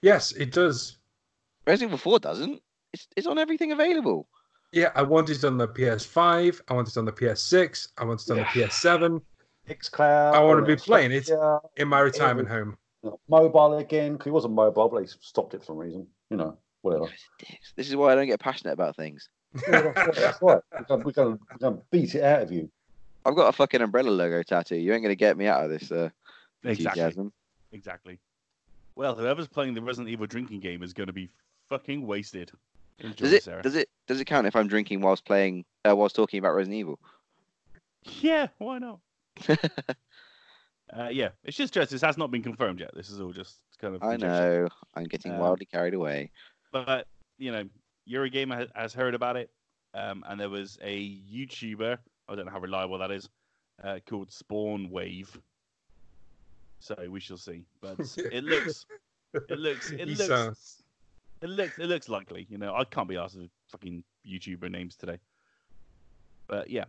Yes, 0.00 0.32
it 0.32 0.50
does. 0.50 0.96
Resident 1.66 1.90
Evil 1.90 1.98
4 1.98 2.20
doesn't. 2.20 2.62
It's 2.94 3.06
it's 3.18 3.26
on 3.26 3.38
everything 3.38 3.70
available. 3.70 4.30
Yeah, 4.72 4.90
I 4.94 5.02
want 5.02 5.30
it 5.30 5.44
on 5.44 5.56
the 5.56 5.68
PS5. 5.68 6.60
I 6.68 6.74
want 6.74 6.88
it 6.88 6.96
on 6.96 7.04
the 7.06 7.12
PS6. 7.12 7.88
I 7.98 8.04
want 8.04 8.20
it 8.22 8.30
on 8.30 8.38
the 8.38 8.44
PS7 8.44 9.20
Xcloud. 9.68 10.34
I 10.34 10.40
wanna 10.40 10.62
be 10.64 10.76
playing 10.76 11.12
it. 11.12 11.28
Yeah, 11.28 11.58
in 11.76 11.88
my 11.88 12.00
retirement 12.00 12.48
home. 12.48 12.76
you 13.02 13.10
know, 13.10 13.20
mobile 13.28 13.78
again. 13.78 14.16
'cause 14.18 14.26
it 14.26 14.30
wasn't 14.32 14.54
mobile, 14.54 14.88
but 14.88 14.98
he 15.02 15.06
stopped 15.06 15.54
it 15.54 15.60
for 15.60 15.64
some 15.66 15.78
reason. 15.78 16.06
You 16.30 16.36
know, 16.36 16.58
whatever. 16.82 17.06
Guys 17.06 17.12
are 17.12 17.46
dicks. 17.50 17.72
This 17.76 17.88
is 17.88 17.96
why 17.96 18.12
I 18.12 18.14
don't 18.14 18.26
get 18.26 18.40
passionate 18.40 18.72
about 18.72 18.96
things. 18.96 19.28
Yeah, 19.68 19.92
that's 19.94 20.42
right. 20.42 20.62
That's 20.72 20.90
right. 20.90 21.04
We're 21.04 21.12
gonna, 21.12 21.38
we're 21.52 21.58
gonna 21.58 21.78
beat 21.90 22.14
it 22.14 22.22
out 22.22 22.42
of 22.42 22.52
you. 22.52 22.70
I've 23.24 23.34
got 23.36 23.48
a 23.48 23.52
fucking 23.52 23.80
umbrella 23.80 24.10
logo 24.10 24.42
tattoo. 24.42 24.76
You 24.76 24.92
ain't 24.92 25.02
gonna 25.02 25.14
get 25.14 25.36
me 25.38 25.46
out 25.46 25.64
of 25.64 25.70
this 25.70 25.90
uh, 25.90 26.10
Exactly. 26.64 26.84
enthusiasm. 27.02 27.32
Exactly. 27.72 28.18
Well, 28.96 29.14
whoever's 29.14 29.48
playing 29.48 29.74
the 29.74 29.82
Resident 29.82 30.08
Evil 30.10 30.26
drinking 30.26 30.60
game 30.60 30.82
is 30.82 30.92
going 30.92 31.06
to 31.06 31.12
be 31.12 31.30
fucking 31.68 32.04
wasted. 32.06 32.50
Enjoy, 33.00 33.14
Does 33.24 33.32
it 33.32 33.42
Sarah. 33.44 33.62
does 33.62 33.74
it 33.76 33.88
does 34.06 34.20
it 34.20 34.24
count 34.24 34.46
if 34.46 34.56
I'm 34.56 34.66
drinking 34.68 35.00
whilst 35.00 35.24
playing 35.24 35.64
uh, 35.88 35.94
whilst 35.94 36.16
talking 36.16 36.38
about 36.38 36.54
Resident 36.54 36.78
Evil? 36.78 36.98
Yeah, 38.20 38.48
why 38.58 38.78
not? 38.78 38.98
uh, 39.48 41.08
yeah, 41.10 41.28
it's 41.44 41.56
just 41.56 41.74
just 41.74 41.90
this 41.90 42.00
has 42.02 42.16
not 42.16 42.30
been 42.30 42.42
confirmed 42.42 42.80
yet. 42.80 42.90
This 42.94 43.10
is 43.10 43.20
all 43.20 43.32
just 43.32 43.56
kind 43.80 43.94
of. 43.94 44.02
I 44.02 44.12
conjecture. 44.12 44.62
know. 44.64 44.68
I'm 44.94 45.04
getting 45.04 45.32
Um, 45.32 45.38
wildly 45.38 45.66
carried 45.66 45.94
away. 45.94 46.30
but 46.72 47.06
you 47.38 47.52
know, 47.52 47.64
Eurogamer 48.08 48.56
has, 48.56 48.68
has 48.74 48.94
heard 48.94 49.14
about 49.14 49.36
it, 49.36 49.50
um, 49.94 50.24
and 50.28 50.40
there 50.40 50.50
was 50.50 50.78
a 50.82 51.18
YouTuber. 51.32 51.98
I 52.28 52.34
don't 52.34 52.46
know 52.46 52.52
how 52.52 52.60
reliable 52.60 52.98
that 52.98 53.10
is, 53.10 53.28
uh, 53.84 53.98
called 54.08 54.30
SpawnWave. 54.30 55.28
So 56.80 56.96
we 57.08 57.20
shall 57.20 57.36
see. 57.38 57.64
But 57.80 57.98
it 58.32 58.44
looks, 58.44 58.86
it 59.34 59.58
looks, 59.58 59.90
it 59.90 60.00
He 60.00 60.14
looks, 60.14 60.26
sounds- 60.26 60.77
it 61.42 61.48
looks, 61.48 61.78
it 61.78 61.86
looks 61.86 62.08
likely. 62.08 62.46
You 62.48 62.58
know, 62.58 62.74
I 62.74 62.84
can't 62.84 63.08
be 63.08 63.16
asked 63.16 63.36
with 63.36 63.50
fucking 63.68 64.02
YouTuber 64.26 64.70
names 64.70 64.96
today. 64.96 65.18
But 66.46 66.70
yeah, 66.70 66.84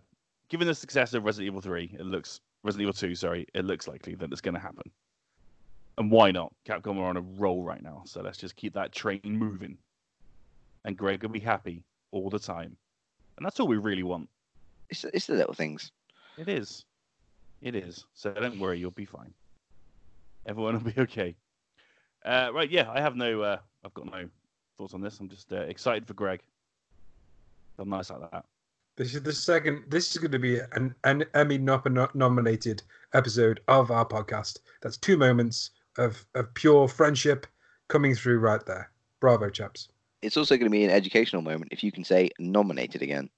given 0.49 0.67
the 0.67 0.75
success 0.75 1.13
of 1.13 1.23
Resident 1.23 1.47
Evil 1.47 1.61
Three, 1.61 1.95
it 1.97 2.05
looks 2.05 2.41
Resident 2.63 2.83
Evil 2.83 2.93
Two. 2.93 3.15
Sorry, 3.15 3.45
it 3.53 3.65
looks 3.65 3.87
likely 3.87 4.15
that 4.15 4.31
it's 4.31 4.41
going 4.41 4.55
to 4.55 4.59
happen. 4.59 4.89
And 5.97 6.09
why 6.09 6.31
not? 6.31 6.53
Capcom 6.65 6.97
are 6.97 7.09
on 7.09 7.17
a 7.17 7.21
roll 7.21 7.63
right 7.63 7.83
now, 7.83 8.03
so 8.05 8.21
let's 8.21 8.37
just 8.37 8.55
keep 8.55 8.73
that 8.73 8.93
train 8.93 9.19
moving. 9.23 9.77
And 10.85 10.97
Greg 10.97 11.21
will 11.21 11.29
be 11.29 11.39
happy 11.39 11.83
all 12.11 12.29
the 12.29 12.39
time, 12.39 12.75
and 13.37 13.45
that's 13.45 13.59
all 13.59 13.67
we 13.67 13.77
really 13.77 14.03
want. 14.03 14.29
It's 14.89 15.03
it's 15.03 15.27
the 15.27 15.35
little 15.35 15.53
things. 15.53 15.91
It 16.37 16.47
is, 16.47 16.85
it 17.61 17.75
is. 17.75 18.05
So 18.13 18.31
don't 18.31 18.59
worry, 18.59 18.79
you'll 18.79 18.91
be 18.91 19.05
fine. 19.05 19.33
Everyone 20.45 20.73
will 20.75 20.91
be 20.91 21.01
okay. 21.01 21.35
Uh, 22.25 22.49
right? 22.53 22.69
Yeah, 22.69 22.89
I 22.89 23.01
have 23.01 23.17
no. 23.17 23.41
Uh, 23.41 23.57
I've 23.83 23.93
got 23.93 24.05
no 24.05 24.29
thoughts 24.79 24.93
on 24.93 25.01
this. 25.01 25.19
I'm 25.19 25.27
just 25.27 25.51
uh, 25.51 25.57
excited 25.57 26.07
for 26.07 26.13
Greg. 26.13 26.39
I'm 27.77 27.89
nice 27.89 28.09
like 28.09 28.31
that. 28.31 28.45
This 28.95 29.13
is 29.13 29.21
the 29.21 29.33
second. 29.33 29.83
This 29.89 30.11
is 30.11 30.17
going 30.17 30.31
to 30.31 30.39
be 30.39 30.59
an, 30.71 30.95
an 31.03 31.25
Emmy 31.33 31.57
nominated 31.57 32.81
episode 33.13 33.59
of 33.67 33.91
our 33.91 34.05
podcast. 34.05 34.59
That's 34.81 34.95
two 34.95 35.17
moments 35.17 35.71
of, 35.97 36.25
of 36.33 36.53
pure 36.53 36.87
friendship 36.87 37.45
coming 37.89 38.15
through 38.15 38.39
right 38.39 38.65
there. 38.65 38.89
Bravo, 39.19 39.49
chaps. 39.49 39.89
It's 40.21 40.37
also 40.37 40.55
going 40.55 40.65
to 40.65 40.71
be 40.71 40.85
an 40.85 40.91
educational 40.91 41.41
moment 41.41 41.73
if 41.73 41.83
you 41.83 41.91
can 41.91 42.05
say 42.05 42.29
nominated 42.39 43.01
again. 43.01 43.29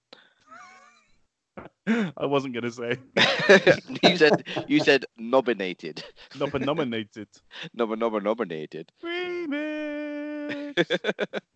I 1.88 2.26
wasn't 2.26 2.54
gonna 2.54 2.72
say 2.72 2.96
you 4.04 4.16
said 4.16 4.44
you 4.68 4.80
said 4.80 5.06
nominated. 5.18 6.04
not 6.38 6.54
nominated. 6.62 7.28
Nob 7.74 7.98
nob 7.98 8.22
nominated. 8.22 8.92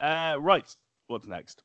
Uh, 0.00 0.36
right. 0.38 0.74
What's 1.06 1.26
next? 1.26 1.62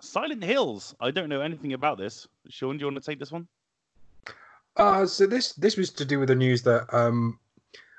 Silent 0.00 0.44
Hills. 0.44 0.94
I 1.00 1.10
don't 1.10 1.28
know 1.28 1.40
anything 1.40 1.72
about 1.72 1.98
this. 1.98 2.28
Sean, 2.48 2.76
do 2.76 2.82
you 2.82 2.86
want 2.86 3.02
to 3.02 3.10
take 3.10 3.18
this 3.18 3.32
one? 3.32 3.48
Uh, 4.76 5.06
so 5.06 5.26
this 5.26 5.54
this 5.54 5.76
was 5.76 5.90
to 5.90 6.04
do 6.04 6.20
with 6.20 6.28
the 6.28 6.36
news 6.36 6.62
that 6.62 6.86
um, 6.94 7.38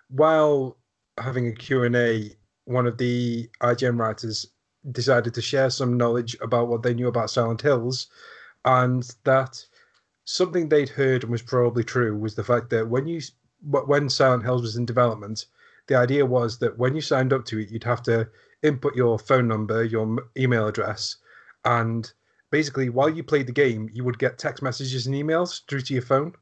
while 0.09 0.77
having 1.17 1.47
a 1.47 1.51
Q&A, 1.51 2.31
one 2.65 2.87
of 2.87 2.97
the 2.97 3.49
IGN 3.61 3.99
writers 3.99 4.47
decided 4.91 5.33
to 5.33 5.41
share 5.41 5.69
some 5.69 5.97
knowledge 5.97 6.37
about 6.41 6.69
what 6.69 6.83
they 6.83 6.93
knew 6.93 7.07
about 7.07 7.29
Silent 7.29 7.61
Hills, 7.61 8.07
and 8.63 9.13
that 9.25 9.65
something 10.23 10.69
they'd 10.69 10.89
heard 10.89 11.23
and 11.23 11.31
was 11.31 11.41
probably 11.41 11.83
true 11.83 12.17
was 12.17 12.35
the 12.35 12.43
fact 12.43 12.69
that 12.69 12.87
when 12.87 13.07
you 13.07 13.19
when 13.61 14.07
Silent 14.09 14.43
Hills 14.43 14.61
was 14.61 14.77
in 14.77 14.85
development, 14.85 15.45
the 15.89 15.95
idea 15.95 16.25
was 16.25 16.59
that 16.59 16.77
when 16.77 16.95
you 16.95 17.01
signed 17.01 17.33
up 17.33 17.43
to 17.45 17.59
it, 17.59 17.69
you'd 17.69 17.83
have 17.83 18.01
to 18.03 18.29
input 18.63 18.95
your 18.95 19.19
phone 19.19 19.47
number, 19.47 19.83
your 19.83 20.17
email 20.37 20.67
address, 20.67 21.17
and 21.65 22.13
basically 22.51 22.89
while 22.89 23.09
you 23.09 23.23
played 23.23 23.47
the 23.47 23.51
game, 23.51 23.89
you 23.91 24.03
would 24.03 24.19
get 24.19 24.37
text 24.37 24.63
messages 24.63 25.07
and 25.07 25.15
emails 25.15 25.65
through 25.67 25.81
to 25.81 25.93
your 25.93 26.03
phone 26.03 26.33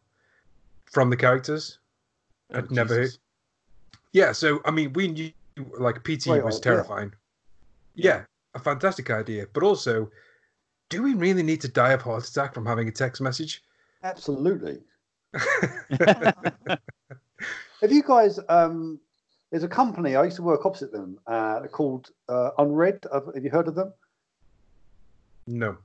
from 0.91 1.09
the 1.09 1.17
characters. 1.17 1.79
I'd 2.53 2.65
Oh, 2.65 2.67
never 2.69 3.03
Jesus. 3.03 3.19
Yeah, 4.13 4.31
so 4.33 4.61
I 4.65 4.71
mean, 4.71 4.93
we 4.93 5.07
knew 5.07 5.31
like 5.79 6.03
PT 6.03 6.27
Right, 6.27 6.43
was 6.43 6.57
yeah. 6.57 6.61
terrifying. 6.61 7.13
Yeah, 7.95 8.25
a 8.53 8.59
fantastic 8.59 9.09
idea, 9.09 9.47
but 9.53 9.63
also, 9.63 10.11
do 10.89 11.01
we 11.01 11.13
really 11.13 11.43
need 11.43 11.61
to 11.61 11.67
die 11.67 11.93
of 11.93 12.01
heart 12.01 12.27
attack 12.27 12.53
from 12.53 12.65
having 12.65 12.87
a 12.87 12.91
text 12.91 13.21
message? 13.21 13.63
Absolutely. 14.03 14.79
Have 17.81 17.91
you 17.91 18.03
guys? 18.03 18.39
Um, 18.49 18.99
there's 19.51 19.63
a 19.63 19.67
company 19.67 20.15
I 20.15 20.25
used 20.25 20.35
to 20.37 20.43
work 20.43 20.65
opposite 20.65 20.91
them. 20.91 21.19
Uh, 21.25 21.61
called 21.67 22.09
uh, 22.29 22.51
Unread. 22.57 23.05
Have, 23.11 23.25
have 23.33 23.43
you 23.43 23.49
heard 23.49 23.67
of 23.67 23.75
them? 23.75 23.93
no. 25.47 25.77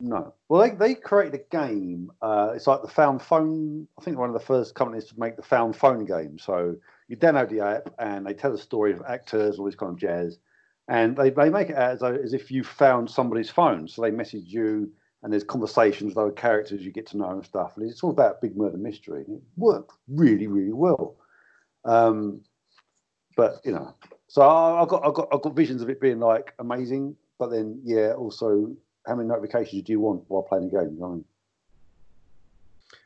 No. 0.00 0.32
Well, 0.48 0.62
they, 0.62 0.76
they 0.76 0.94
created 0.94 1.40
a 1.40 1.44
game. 1.50 2.12
Uh, 2.22 2.52
it's 2.54 2.68
like 2.68 2.82
the 2.82 2.88
Found 2.88 3.20
Phone. 3.20 3.88
I 3.98 4.02
think 4.02 4.16
one 4.16 4.28
of 4.28 4.34
the 4.34 4.46
first 4.46 4.76
companies 4.76 5.06
to 5.06 5.18
make 5.18 5.34
the 5.34 5.42
Found 5.42 5.74
Phone 5.74 6.04
game. 6.04 6.38
So 6.38 6.76
you 7.08 7.16
download 7.16 7.50
the 7.50 7.60
app 7.60 7.92
and 7.98 8.24
they 8.24 8.34
tell 8.34 8.54
a 8.54 8.58
story 8.58 8.92
of 8.92 9.02
actors, 9.08 9.58
all 9.58 9.64
this 9.64 9.74
kind 9.74 9.92
of 9.92 9.98
jazz. 9.98 10.38
And 10.86 11.16
they, 11.16 11.30
they 11.30 11.50
make 11.50 11.70
it 11.70 11.74
as, 11.74 12.00
though- 12.00 12.14
as 12.14 12.32
if 12.32 12.50
you 12.50 12.62
found 12.62 13.10
somebody's 13.10 13.50
phone. 13.50 13.88
So 13.88 14.02
they 14.02 14.12
message 14.12 14.44
you 14.46 14.92
and 15.24 15.32
there's 15.32 15.42
conversations 15.42 16.10
with 16.14 16.18
other 16.18 16.30
characters 16.30 16.82
you 16.82 16.92
get 16.92 17.06
to 17.08 17.16
know 17.16 17.30
and 17.30 17.44
stuff. 17.44 17.76
And 17.76 17.90
it's 17.90 18.04
all 18.04 18.10
about 18.10 18.40
big 18.40 18.56
murder 18.56 18.78
mystery. 18.78 19.24
And 19.26 19.38
it 19.38 19.42
worked 19.56 19.90
really, 20.06 20.46
really 20.46 20.72
well. 20.72 21.16
Um, 21.84 22.42
but 23.38 23.60
you 23.64 23.70
know, 23.70 23.94
so 24.26 24.42
I- 24.42 24.82
I've 24.82 24.88
got 24.88 25.06
I've 25.06 25.14
got 25.14 25.28
I've 25.32 25.42
got 25.42 25.54
visions 25.54 25.80
of 25.80 25.88
it 25.88 26.00
being 26.00 26.18
like 26.18 26.52
amazing, 26.58 27.16
but 27.38 27.50
then 27.50 27.80
yeah, 27.84 28.12
also 28.14 28.76
how 29.06 29.14
many 29.14 29.28
notifications 29.28 29.84
do 29.84 29.92
you 29.92 30.00
want 30.00 30.24
while 30.26 30.42
playing 30.42 30.68
the 30.68 30.76
game? 30.76 30.94
You 30.94 31.00
know 31.00 31.06
I 31.06 31.10
mean? 31.10 31.24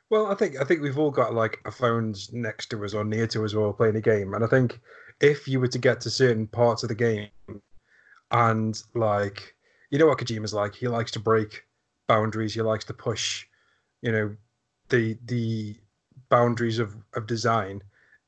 Well, 0.09 0.27
I 0.27 0.35
think 0.35 0.59
I 0.59 0.65
think 0.65 0.81
we've 0.81 0.99
all 0.99 1.11
got 1.11 1.35
like 1.35 1.61
our 1.67 1.71
phones 1.71 2.33
next 2.33 2.69
to 2.71 2.83
us 2.83 2.95
or 2.95 3.05
near 3.05 3.27
to 3.29 3.45
us 3.45 3.55
while 3.55 3.67
we're 3.67 3.75
playing 3.75 3.97
a 3.97 4.01
game, 4.01 4.33
and 4.33 4.43
I 4.43 4.47
think 4.49 4.81
if 5.21 5.47
you 5.47 5.61
were 5.61 5.69
to 5.69 5.79
get 5.79 6.01
to 6.01 6.11
certain 6.11 6.47
parts 6.47 6.83
of 6.83 6.89
the 6.89 6.95
game, 6.95 7.29
and 8.31 8.83
like 8.95 9.55
you 9.91 9.99
know 9.99 10.07
what 10.07 10.19
Kojima's 10.19 10.55
like, 10.55 10.75
he 10.75 10.89
likes 10.89 11.11
to 11.13 11.21
break 11.21 11.63
boundaries, 12.09 12.55
he 12.55 12.63
likes 12.63 12.87
to 12.87 12.95
push, 12.95 13.47
you 14.01 14.13
know, 14.13 14.35
the 14.89 15.19
the 15.27 15.77
boundaries 16.31 16.79
of 16.79 16.97
of 17.13 17.27
design. 17.27 17.83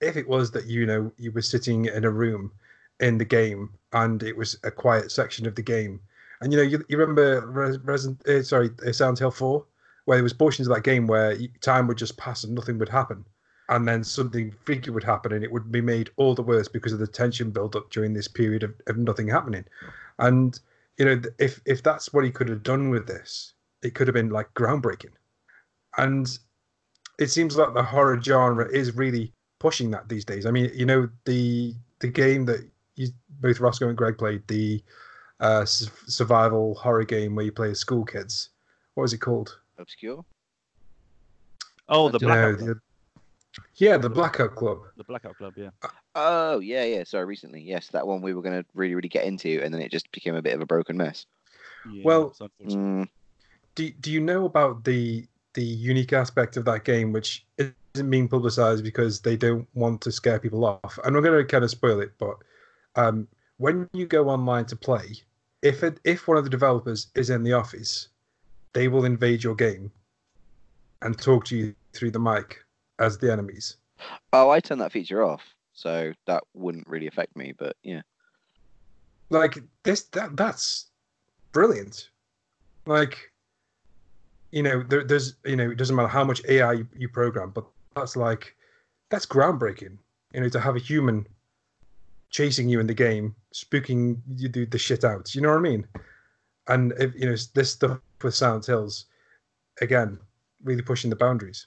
If 0.05 0.17
it 0.17 0.29
was 0.29 0.51
that 0.53 0.67
you 0.67 0.87
know 0.87 1.13
you 1.19 1.33
were 1.33 1.43
sitting 1.43 1.87
in 1.87 2.05
a 2.05 2.11
room 2.11 2.53
in 3.01 3.19
the 3.19 3.25
game 3.25 3.71
and 3.93 4.23
it 4.23 4.37
was 4.37 4.59
a 4.65 4.71
quiet 4.71 5.11
section 5.11 5.47
of 5.47 5.55
the 5.55 5.63
game, 5.63 6.01
and 6.41 6.53
you 6.53 6.59
know 6.59 6.65
you, 6.65 6.85
you 6.89 6.99
remember 6.99 7.47
Res- 7.47 7.79
Resident, 7.79 8.27
uh, 8.29 8.43
sorry, 8.43 8.71
uh, 8.87 8.93
Silent 8.93 9.19
Hill 9.19 9.31
Four 9.31 9.67
where 10.05 10.17
there 10.17 10.23
was 10.23 10.33
portions 10.33 10.69
of 10.69 10.75
that 10.75 10.85
game 10.85 11.07
where 11.07 11.37
time 11.61 11.87
would 11.87 11.99
just 11.99 12.17
pass 12.17 12.45
and 12.45 12.55
nothing 12.55 12.79
would 12.79 12.89
happen. 12.89 13.25
And 13.71 13.89
then 13.89 14.05
something 14.05 14.53
freaky 14.65 14.91
would 14.91 15.05
happen 15.05 15.33
and 15.33 15.43
it 15.43 15.51
would 15.51 15.73
be 15.73 15.81
made 15.81 16.11
all 16.17 16.35
the 16.35 16.43
worse 16.43 16.69
because 16.69 16.93
of 16.93 16.99
the 16.99 17.07
tension 17.07 17.51
build 17.51 17.75
up 17.75 17.91
during 17.91 18.13
this 18.13 18.29
period 18.29 18.63
of, 18.63 18.75
of 18.87 18.99
nothing 18.99 19.29
happening. 19.29 19.65
And 20.19 20.59
you 20.99 21.07
know 21.07 21.23
if 21.39 21.61
if 21.65 21.83
that's 21.83 22.13
what 22.13 22.25
he 22.25 22.31
could 22.31 22.49
have 22.49 22.63
done 22.63 22.91
with 22.91 23.07
this 23.07 23.55
it 23.83 23.95
could 23.95 24.07
have 24.07 24.15
been 24.15 24.31
like 24.31 24.53
groundbreaking. 24.55 25.13
And 25.97 26.27
it 27.19 27.29
seems 27.29 27.57
like 27.57 27.75
the 27.75 27.83
horror 27.83 28.21
genre 28.21 28.69
is 28.69 28.97
really 28.97 29.33
pushing 29.59 29.91
that 29.91 30.09
these 30.09 30.25
days 30.25 30.47
i 30.47 30.51
mean 30.51 30.71
you 30.75 30.85
know 30.87 31.09
the 31.25 31.75
the 32.01 32.09
game 32.09 32.45
that 32.45 32.69
you 32.97 33.09
both 33.41 33.59
Rossko 33.59 33.89
and 33.89 33.97
greg 33.97 34.19
played 34.19 34.47
the 34.49 34.83
uh 35.41 35.61
s- 35.63 35.91
survival 36.07 36.75
horror 36.75 37.05
game 37.05 37.35
where 37.35 37.45
you 37.45 37.53
play 37.53 37.71
as 37.71 37.79
school 37.79 38.05
kids 38.05 38.51
what 38.95 39.03
was 39.03 39.13
it 39.13 39.19
called 39.19 39.59
Obscure. 39.79 40.25
Oh, 41.89 42.09
the 42.09 42.19
No, 42.21 42.27
Blackout 42.29 42.53
no, 42.53 42.57
Club. 42.57 42.69
the, 42.69 42.81
yeah, 43.75 43.97
the 43.99 44.09
Blackout 44.09 44.55
Club. 44.55 44.79
The 44.97 45.03
Blackout 45.05 45.37
Club, 45.37 45.55
yeah. 45.57 45.71
Oh 46.15 46.61
yeah, 46.61 46.85
yeah. 46.85 47.03
Sorry, 47.05 47.25
recently. 47.25 47.61
Yes, 47.61 47.89
that 47.89 48.07
one 48.07 48.23
we 48.23 48.35
were 48.35 48.41
going 48.43 48.63
to 48.63 48.65
really, 48.73 48.95
really 48.95 49.09
get 49.09 49.25
into, 49.25 49.61
and 49.63 49.75
then 49.75 49.83
it 49.83 49.91
just 49.91 50.11
became 50.13 50.37
a 50.37 50.43
bit 50.43 50.55
of 50.55 50.61
a 50.61 50.67
broken 50.67 50.97
mess. 50.97 51.27
yeah 51.93 52.03
Well- 52.05 52.35
Mm, 52.63 53.09
Do 53.75 53.91
Do 53.91 54.13
you 54.13 54.21
know 54.21 54.45
about 54.47 54.85
the 54.85 55.27
the 55.55 55.63
unique 55.65 56.13
aspect 56.13 56.57
of 56.57 56.65
that 56.67 56.85
game, 56.85 57.13
which 57.13 57.45
isn't 57.95 58.11
being 58.11 58.29
publicized 58.29 58.83
because 58.83 59.21
they 59.21 59.37
don't 59.37 59.67
want 59.75 60.01
to 60.03 60.13
scare 60.13 60.39
people 60.39 60.65
off? 60.65 60.99
And 61.05 61.17
I'm 61.17 61.23
going 61.23 61.39
to 61.39 61.45
kind 61.45 61.65
of 61.65 61.71
spoil 61.71 62.01
it, 62.01 62.13
but 62.19 62.37
um, 62.97 63.29
when 63.59 63.89
you 63.93 64.07
go 64.07 64.29
online 64.29 64.67
to 64.67 64.77
play, 64.77 65.15
if 65.63 65.83
it, 65.83 66.01
if 66.05 66.27
one 66.27 66.37
of 66.37 66.45
the 66.45 66.51
developers 66.51 67.09
is 67.15 67.31
in 67.31 67.43
the 67.43 67.53
office, 67.53 68.09
they 68.73 68.89
will 68.89 69.05
invade 69.05 69.43
your 69.45 69.55
game 69.55 69.91
and 71.03 71.17
talk 71.17 71.45
to 71.47 71.57
you 71.57 71.75
through 71.93 72.11
the 72.11 72.19
mic 72.19 72.59
as 72.99 73.19
the 73.19 73.33
enemies. 73.33 73.77
Oh, 74.33 74.51
I 74.51 74.61
turned 74.61 74.81
that 74.81 74.93
feature 74.93 75.23
off, 75.23 75.43
so 75.73 76.13
that 76.27 76.43
wouldn't 76.55 76.89
really 76.89 77.07
affect 77.07 77.37
me. 77.37 77.53
But 77.57 77.77
yeah, 77.83 78.03
Like 79.31 79.59
this, 79.85 80.03
that 80.13 80.37
that's 80.37 80.87
brilliant. 81.53 82.11
Like, 82.87 83.33
you 84.51 84.63
know, 84.63 84.83
there, 84.83 85.05
there's 85.05 85.37
you 85.45 85.57
know, 85.57 85.71
it 85.71 85.77
doesn't 85.77 85.95
matter 85.95 86.09
how 86.09 86.25
much 86.25 86.43
AI 86.49 86.73
you, 86.73 86.89
you 86.97 87.09
program, 87.09 87.51
but 87.51 87.65
that's 87.95 88.17
like 88.17 88.55
that's 89.11 89.27
groundbreaking. 89.27 89.99
You 90.33 90.41
know, 90.41 90.49
to 90.49 90.61
have 90.61 90.77
a 90.77 90.81
human 90.81 91.27
chasing 92.31 92.69
you 92.69 92.81
in 92.81 92.87
the 92.87 92.95
game, 92.95 93.35
spooking 93.55 94.19
you 94.37 94.49
do 94.49 94.67
the 94.67 94.79
shit 94.79 95.05
out. 95.05 95.35
You 95.35 95.41
know 95.41 95.51
what 95.51 95.59
I 95.59 95.61
mean? 95.61 95.87
And 96.67 96.93
if 96.99 97.15
you 97.15 97.27
know 97.27 97.37
this 97.55 97.73
stuff 97.73 97.99
with 98.23 98.35
Silent 98.35 98.67
Hills, 98.67 99.07
again, 99.81 100.19
really 100.65 100.83
pushing 100.83 101.11
the 101.11 101.17
boundaries. 101.17 101.67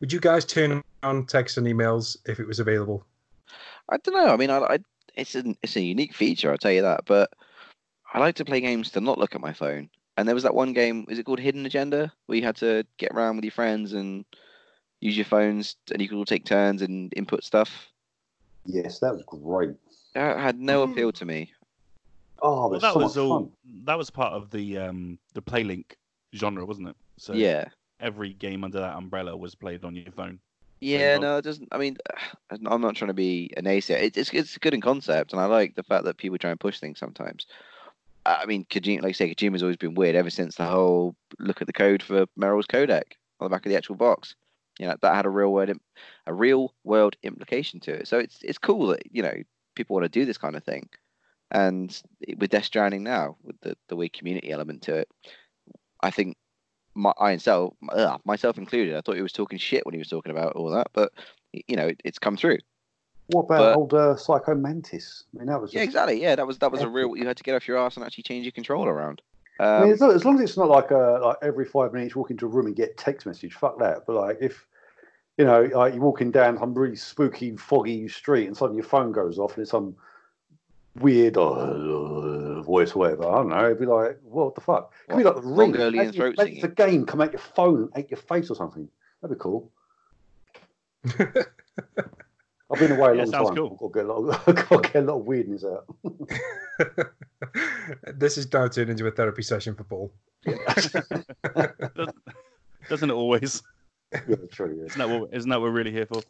Would 0.00 0.12
you 0.12 0.20
guys 0.20 0.44
turn 0.44 0.82
on 1.02 1.26
text 1.26 1.56
and 1.56 1.66
emails 1.66 2.16
if 2.26 2.40
it 2.40 2.46
was 2.46 2.58
available? 2.58 3.06
I 3.88 3.96
don't 3.98 4.14
know. 4.14 4.32
I 4.32 4.36
mean, 4.36 4.50
I, 4.50 4.58
I 4.58 4.78
it's 5.14 5.34
an 5.34 5.56
it's 5.62 5.76
a 5.76 5.80
unique 5.80 6.14
feature, 6.14 6.50
I'll 6.50 6.58
tell 6.58 6.72
you 6.72 6.82
that. 6.82 7.04
But 7.06 7.30
I 8.12 8.18
like 8.18 8.34
to 8.36 8.44
play 8.44 8.60
games 8.60 8.90
to 8.90 9.00
not 9.00 9.18
look 9.18 9.34
at 9.34 9.40
my 9.40 9.52
phone. 9.52 9.88
And 10.16 10.28
there 10.28 10.34
was 10.34 10.44
that 10.44 10.54
one 10.54 10.74
game, 10.74 11.06
is 11.08 11.18
it 11.18 11.24
called 11.24 11.40
Hidden 11.40 11.64
Agenda, 11.64 12.12
where 12.26 12.36
you 12.36 12.44
had 12.44 12.56
to 12.56 12.84
get 12.98 13.12
around 13.12 13.36
with 13.36 13.44
your 13.44 13.52
friends 13.52 13.94
and 13.94 14.26
use 15.02 15.16
your 15.16 15.26
phones, 15.26 15.76
and 15.92 16.00
you 16.00 16.08
could 16.08 16.16
all 16.16 16.24
take 16.24 16.44
turns 16.44 16.80
and 16.80 17.12
input 17.16 17.44
stuff. 17.44 17.88
Yes, 18.64 19.00
that 19.00 19.12
was 19.12 19.22
great. 19.26 19.74
That 20.14 20.38
had 20.38 20.58
no 20.60 20.82
appeal 20.82 21.12
to 21.12 21.24
me. 21.24 21.52
Oh, 22.40 22.68
Well, 22.70 22.80
that 22.80 22.94
so 22.94 22.98
was 23.00 23.16
all. 23.18 23.40
fun. 23.40 23.52
That 23.84 23.98
was 23.98 24.10
part 24.10 24.32
of 24.32 24.50
the 24.50 24.78
um 24.78 25.18
the 25.34 25.42
PlayLink 25.42 25.92
genre, 26.34 26.64
wasn't 26.64 26.88
it? 26.88 26.96
So 27.16 27.32
yeah. 27.34 27.66
every 28.00 28.32
game 28.34 28.64
under 28.64 28.80
that 28.80 28.96
umbrella 28.96 29.36
was 29.36 29.54
played 29.54 29.84
on 29.84 29.94
your 29.94 30.12
phone. 30.12 30.38
Yeah, 30.80 31.14
not- 31.14 31.22
no, 31.22 31.36
it 31.38 31.42
doesn't. 31.44 31.68
I 31.72 31.78
mean, 31.78 31.96
I'm 32.66 32.80
not 32.80 32.94
trying 32.96 33.08
to 33.08 33.14
be 33.14 33.52
an 33.56 33.64
naysayer. 33.64 34.00
It, 34.00 34.16
it's 34.16 34.30
it's 34.32 34.58
good 34.58 34.74
in 34.74 34.80
concept, 34.80 35.32
and 35.32 35.40
I 35.40 35.46
like 35.46 35.74
the 35.74 35.82
fact 35.82 36.04
that 36.04 36.16
people 36.16 36.38
try 36.38 36.50
and 36.50 36.60
push 36.60 36.78
things 36.78 36.98
sometimes. 36.98 37.46
I 38.24 38.46
mean, 38.46 38.64
Kojima, 38.70 39.02
like 39.02 39.10
I 39.10 39.12
say, 39.12 39.34
Kojima's 39.34 39.62
always 39.64 39.76
been 39.76 39.94
weird 39.94 40.14
ever 40.14 40.30
since 40.30 40.54
the 40.54 40.64
whole 40.64 41.16
look 41.40 41.60
at 41.60 41.66
the 41.66 41.72
code 41.72 42.04
for 42.04 42.26
Meryl's 42.38 42.68
codec 42.68 43.02
on 43.40 43.46
the 43.46 43.48
back 43.48 43.66
of 43.66 43.70
the 43.70 43.76
actual 43.76 43.96
box. 43.96 44.36
You 44.82 44.88
know, 44.88 44.96
that 45.00 45.14
had 45.14 45.26
a 45.26 45.30
real 45.30 45.52
world, 45.52 45.70
a 46.26 46.34
real 46.34 46.74
world 46.82 47.14
implication 47.22 47.78
to 47.80 47.92
it. 47.92 48.08
So 48.08 48.18
it's 48.18 48.38
it's 48.42 48.58
cool 48.58 48.88
that 48.88 49.02
you 49.12 49.22
know 49.22 49.34
people 49.76 49.94
want 49.94 50.04
to 50.04 50.08
do 50.18 50.24
this 50.24 50.38
kind 50.38 50.56
of 50.56 50.64
thing, 50.64 50.88
and 51.52 52.02
with 52.38 52.50
Death 52.50 52.64
Stranding 52.64 53.04
now, 53.04 53.36
with 53.44 53.60
the 53.60 53.76
the 53.88 53.94
weird 53.94 54.12
community 54.12 54.50
element 54.50 54.82
to 54.82 54.96
it, 54.96 55.08
I 56.02 56.10
think 56.10 56.36
my, 56.96 57.12
I 57.20 57.38
ugh, 57.44 58.20
myself 58.24 58.58
included, 58.58 58.96
I 58.96 59.02
thought 59.02 59.14
he 59.14 59.22
was 59.22 59.32
talking 59.32 59.58
shit 59.58 59.86
when 59.86 59.94
he 59.94 59.98
was 60.00 60.08
talking 60.08 60.32
about 60.32 60.56
all 60.56 60.70
that, 60.70 60.88
but 60.92 61.12
you 61.52 61.76
know, 61.76 61.86
it, 61.86 62.00
it's 62.04 62.18
come 62.18 62.36
through. 62.36 62.58
What 63.28 63.42
about 63.44 63.58
But- 63.58 63.76
old 63.76 63.94
uh, 63.94 64.16
Psycho 64.16 64.54
Mantis? 64.56 65.24
I 65.32 65.38
mean, 65.38 65.46
that 65.46 65.60
was 65.60 65.72
Yeah, 65.72 65.82
exactly. 65.82 66.20
Yeah, 66.20 66.34
that 66.34 66.46
was 66.46 66.58
that 66.58 66.72
was 66.72 66.82
a 66.82 66.88
real. 66.88 67.16
You 67.16 67.26
had 67.26 67.36
to 67.36 67.44
get 67.44 67.54
off 67.54 67.68
your 67.68 67.78
ass 67.78 67.96
and 67.96 68.04
actually 68.04 68.24
change 68.24 68.44
your 68.44 68.52
control 68.52 68.86
around. 68.86 69.22
I 69.60 69.76
Um, 69.76 69.82
mean, 69.84 69.92
as 69.92 70.00
long, 70.00 70.12
as 70.12 70.24
long 70.24 70.34
as 70.36 70.40
it's 70.50 70.56
not 70.58 70.68
like 70.68 70.90
uh, 70.90 71.20
like 71.24 71.36
every 71.40 71.66
five 71.66 71.92
minutes 71.92 72.16
walk 72.16 72.30
into 72.30 72.46
a 72.46 72.48
room 72.48 72.66
and 72.66 72.74
get 72.74 72.96
text 72.96 73.26
message, 73.26 73.54
fuck 73.54 73.78
that. 73.78 74.06
But 74.06 74.16
like 74.16 74.38
if 74.40 74.66
you 75.42 75.48
know, 75.48 75.62
like 75.74 75.92
you're 75.94 76.02
walking 76.04 76.30
down 76.30 76.56
some 76.56 76.72
really 76.72 76.94
spooky, 76.94 77.56
foggy 77.56 78.06
street 78.06 78.46
and 78.46 78.56
suddenly 78.56 78.76
your 78.80 78.88
phone 78.88 79.10
goes 79.10 79.40
off 79.40 79.54
and 79.54 79.62
it's 79.62 79.72
some 79.72 79.96
weird 81.00 81.36
uh, 81.36 82.62
voice 82.62 82.92
or 82.92 83.00
whatever. 83.00 83.28
I 83.28 83.34
don't 83.38 83.48
know. 83.48 83.64
It'd 83.64 83.80
be 83.80 83.86
like, 83.86 84.20
what 84.22 84.54
the 84.54 84.60
fuck? 84.60 84.92
It 85.08 85.10
could 85.10 85.18
be 85.18 85.24
like 85.24 85.34
the 85.34 85.40
ring. 85.42 85.72
Mongolian 85.72 86.06
Make- 86.06 86.14
throat 86.14 86.34
make 86.38 86.54
the 86.54 86.60
singing. 86.60 86.74
game 86.76 87.06
come 87.06 87.20
out 87.22 87.32
your 87.32 87.40
phone 87.40 87.82
and 87.82 87.90
ate 87.96 88.08
your 88.12 88.18
face 88.18 88.50
or 88.50 88.54
something. 88.54 88.88
That'd 89.20 89.36
be 89.36 89.42
cool. 89.42 89.68
I've 92.70 92.78
been 92.78 92.92
away 92.92 93.10
a 93.10 93.14
Yeah, 93.16 93.22
long 93.24 93.26
sounds 93.32 93.48
time. 93.48 93.56
cool. 93.56 93.72
I've 93.72 93.78
got 93.80 93.92
get 93.94 94.04
a 94.06 94.12
lot, 94.12 94.42
I've 94.48 94.68
got 94.68 94.82
to 94.84 94.90
get 94.92 95.02
a 95.02 95.06
lot 95.06 95.18
of 95.18 95.24
weirdness 95.24 95.64
out. 95.64 95.86
this 98.14 98.38
is 98.38 98.52
now 98.52 98.68
turned 98.68 98.90
into 98.90 99.08
a 99.08 99.10
therapy 99.10 99.42
session 99.42 99.74
for 99.74 99.82
Paul. 99.82 100.12
Doesn't- 100.76 102.14
Doesn't 102.88 103.10
it 103.10 103.14
always? 103.14 103.62
Yeah, 104.28 104.36
true. 104.50 104.76
Yeah. 104.78 104.86
Isn't 104.86 104.98
that 104.98 105.08
what, 105.20 105.34
isn't 105.34 105.48
that 105.50 105.60
what 105.60 105.66
we're 105.70 105.76
really 105.76 105.92
here 105.92 106.06
for? 106.06 106.22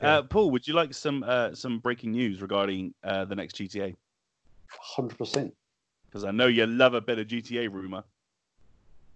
Yeah. 0.00 0.18
Uh, 0.18 0.22
Paul, 0.22 0.50
would 0.50 0.66
you 0.68 0.74
like 0.74 0.94
some 0.94 1.24
uh, 1.26 1.54
some 1.54 1.78
breaking 1.80 2.12
news 2.12 2.40
regarding 2.40 2.94
uh, 3.04 3.24
the 3.24 3.34
next 3.34 3.56
GTA? 3.56 3.94
Hundred 4.68 5.18
percent. 5.18 5.54
Because 6.06 6.24
I 6.24 6.30
know 6.30 6.46
you 6.46 6.66
love 6.66 6.94
a 6.94 7.00
bit 7.00 7.18
of 7.18 7.26
GTA 7.26 7.70
rumor. 7.72 8.02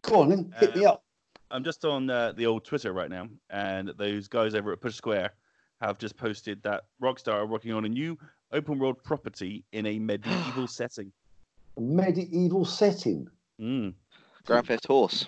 Go 0.02 0.22
on, 0.22 0.28
then. 0.30 0.54
Hit 0.58 0.76
me 0.76 0.84
Uh, 0.84 0.92
up. 0.92 1.04
I'm 1.50 1.64
just 1.64 1.84
on 1.84 2.08
uh, 2.10 2.32
the 2.32 2.46
old 2.46 2.64
Twitter 2.64 2.92
right 2.92 3.10
now, 3.10 3.28
and 3.50 3.92
those 3.98 4.26
guys 4.26 4.54
over 4.54 4.72
at 4.72 4.80
Push 4.80 4.94
Square 4.96 5.32
have 5.80 5.98
just 5.98 6.16
posted 6.16 6.62
that 6.62 6.84
Rockstar 7.02 7.34
are 7.34 7.46
working 7.46 7.72
on 7.72 7.84
a 7.84 7.88
new 7.88 8.18
open 8.52 8.78
world 8.78 9.02
property 9.04 9.64
in 9.72 9.86
a 9.86 9.98
medieval 9.98 10.66
setting. 10.78 11.12
A 11.76 11.80
medieval 11.80 12.64
setting. 12.64 13.28
Mm. 13.60 13.92
Grand 14.44 14.66
Theft 14.66 14.86
Horse, 14.86 15.26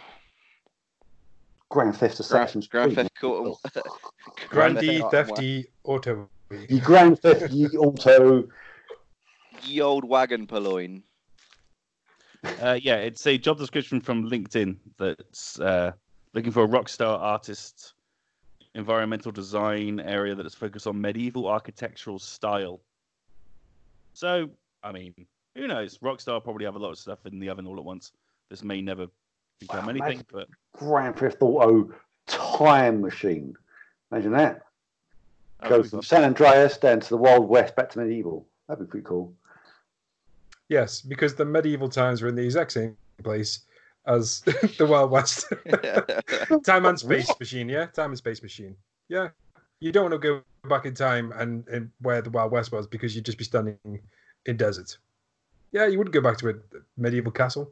Grand 1.75 1.97
Theft 1.97 2.21
Assassin's 2.21 2.69
Grand 2.69 2.95
Creed. 2.95 3.11
Theft 3.21 3.25
Auto, 3.25 3.59
Grandy 4.49 5.01
Theft 5.01 5.03
Auto, 5.03 5.35
Thefty 5.35 5.67
Auto. 5.83 6.29
The 6.49 6.81
Grand 6.81 7.19
Theft 7.19 7.53
Ye 7.53 7.67
Auto. 7.77 8.49
ye 9.65 9.81
old 9.81 10.05
wagon 10.05 10.47
purloin. 10.47 11.03
Uh, 12.63 12.79
yeah, 12.81 12.97
it's 12.97 13.27
a 13.27 13.37
job 13.37 13.59
description 13.59 14.01
from 14.01 14.31
LinkedIn 14.31 14.77
that's 14.99 15.59
uh, 15.59 15.91
looking 16.33 16.53
for 16.53 16.63
a 16.63 16.67
rock 16.67 16.89
star 16.89 17.19
artist, 17.19 17.95
environmental 18.77 19.33
design 19.33 19.99
area 19.99 20.37
that 20.37 20.47
is 20.47 20.55
focused 20.55 20.87
on 20.87 21.01
medieval 21.01 21.49
architectural 21.49 22.21
style. 22.21 22.83
So, 24.13 24.49
I 24.85 24.93
mean, 24.93 25.13
who 25.57 25.67
knows? 25.67 25.99
Rockstar 25.99 26.45
probably 26.45 26.67
have 26.67 26.77
a 26.77 26.79
lot 26.79 26.91
of 26.91 26.99
stuff 26.99 27.27
in 27.27 27.41
the 27.41 27.49
oven 27.49 27.67
all 27.67 27.79
at 27.79 27.85
once. 27.85 28.13
This 28.49 28.63
may 28.63 28.81
never 28.81 29.09
become 29.67 29.87
Wow, 29.87 29.91
anything, 29.91 30.25
but 30.33 30.49
Grand 30.73 31.17
Theft 31.17 31.41
Auto 31.41 31.93
time 32.27 33.01
machine. 33.01 33.55
Imagine 34.11 34.33
that. 34.33 34.63
Oh, 35.63 35.69
Go 35.69 35.81
we've 35.81 35.91
from 35.91 36.03
San 36.03 36.25
Andreas 36.25 36.77
down 36.77 37.01
to 37.01 37.09
the 37.09 37.17
Wild 37.17 37.49
West 37.49 37.77
back 37.77 37.91
to 37.91 37.99
medieval. 37.99 38.47
That'd 38.69 38.87
be 38.87 38.91
pretty 38.91 39.07
cool. 39.07 39.35
Yes, 40.69 41.01
because 41.01 41.35
the 41.35 41.45
medieval 41.45 41.89
times 41.89 42.23
were 42.23 42.29
in 42.29 42.35
the 42.35 42.45
exact 42.45 42.73
same 42.73 42.97
place 43.23 43.61
as 44.07 44.41
the 44.79 44.87
Wild 44.87 45.11
West. 45.11 45.53
time 46.65 46.87
and 46.87 46.99
space 46.99 47.31
machine, 47.39 47.69
yeah? 47.69 47.87
Time 47.87 48.11
and 48.11 48.19
space 48.19 48.43
machine. 48.43 48.77
Yeah. 49.09 49.29
You 49.81 49.93
don't 49.93 50.11
want 50.11 50.21
to 50.21 50.29
go 50.29 50.69
back 50.69 50.87
in 50.87 50.95
time 50.95 51.33
and, 51.33 51.67
and 51.69 51.91
where 52.01 52.23
the 52.23 52.31
Wild 52.31 52.53
West 52.53 52.73
was 52.73 52.87
because 52.87 53.15
you'd 53.15 53.25
just 53.25 53.39
be 53.39 53.45
standing 53.45 53.79
in 54.47 54.57
desert. 54.57 54.97
Yeah, 55.73 55.87
you 55.87 55.99
wouldn't 55.99 56.15
go 56.15 56.21
back 56.21 56.39
to 56.39 56.51
a 56.51 56.55
medieval 56.97 57.33
castle. 57.33 57.71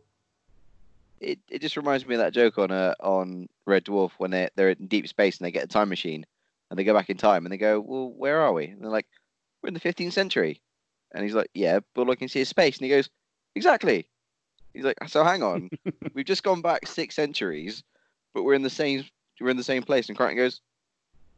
It, 1.22 1.38
it 1.48 1.60
just 1.60 1.76
reminds 1.76 2.04
me 2.06 2.16
of 2.16 2.20
that 2.20 2.34
joke 2.34 2.58
on 2.58 2.70
uh, 2.72 2.94
on 3.00 3.48
Red 3.66 3.84
Dwarf 3.84 4.10
when 4.18 4.32
they 4.32 4.48
they're 4.56 4.70
in 4.70 4.86
deep 4.88 5.06
space 5.08 5.38
and 5.38 5.46
they 5.46 5.52
get 5.52 5.64
a 5.64 5.68
time 5.68 5.88
machine 5.88 6.26
and 6.68 6.78
they 6.78 6.84
go 6.84 6.94
back 6.94 7.10
in 7.10 7.16
time 7.16 7.46
and 7.46 7.52
they 7.52 7.58
go, 7.58 7.80
well, 7.80 8.10
where 8.10 8.40
are 8.40 8.52
we? 8.52 8.66
And 8.66 8.82
they're 8.82 8.90
like, 8.90 9.06
we're 9.62 9.68
in 9.68 9.74
the 9.74 9.80
15th 9.80 10.12
century, 10.12 10.60
and 11.14 11.22
he's 11.22 11.34
like, 11.34 11.50
yeah, 11.54 11.78
but 11.94 12.02
all 12.02 12.10
I 12.10 12.16
can 12.16 12.28
see 12.28 12.40
is 12.40 12.48
space, 12.48 12.78
and 12.78 12.84
he 12.84 12.90
goes, 12.90 13.08
exactly. 13.54 14.08
He's 14.74 14.84
like, 14.84 14.96
so 15.06 15.22
hang 15.22 15.42
on, 15.42 15.70
we've 16.14 16.24
just 16.24 16.42
gone 16.42 16.60
back 16.62 16.86
six 16.88 17.14
centuries, 17.14 17.84
but 18.34 18.42
we're 18.42 18.54
in 18.54 18.62
the 18.62 18.70
same 18.70 19.04
we're 19.40 19.50
in 19.50 19.56
the 19.56 19.62
same 19.64 19.82
place, 19.82 20.08
and 20.08 20.18
Kryten 20.18 20.36
goes, 20.36 20.60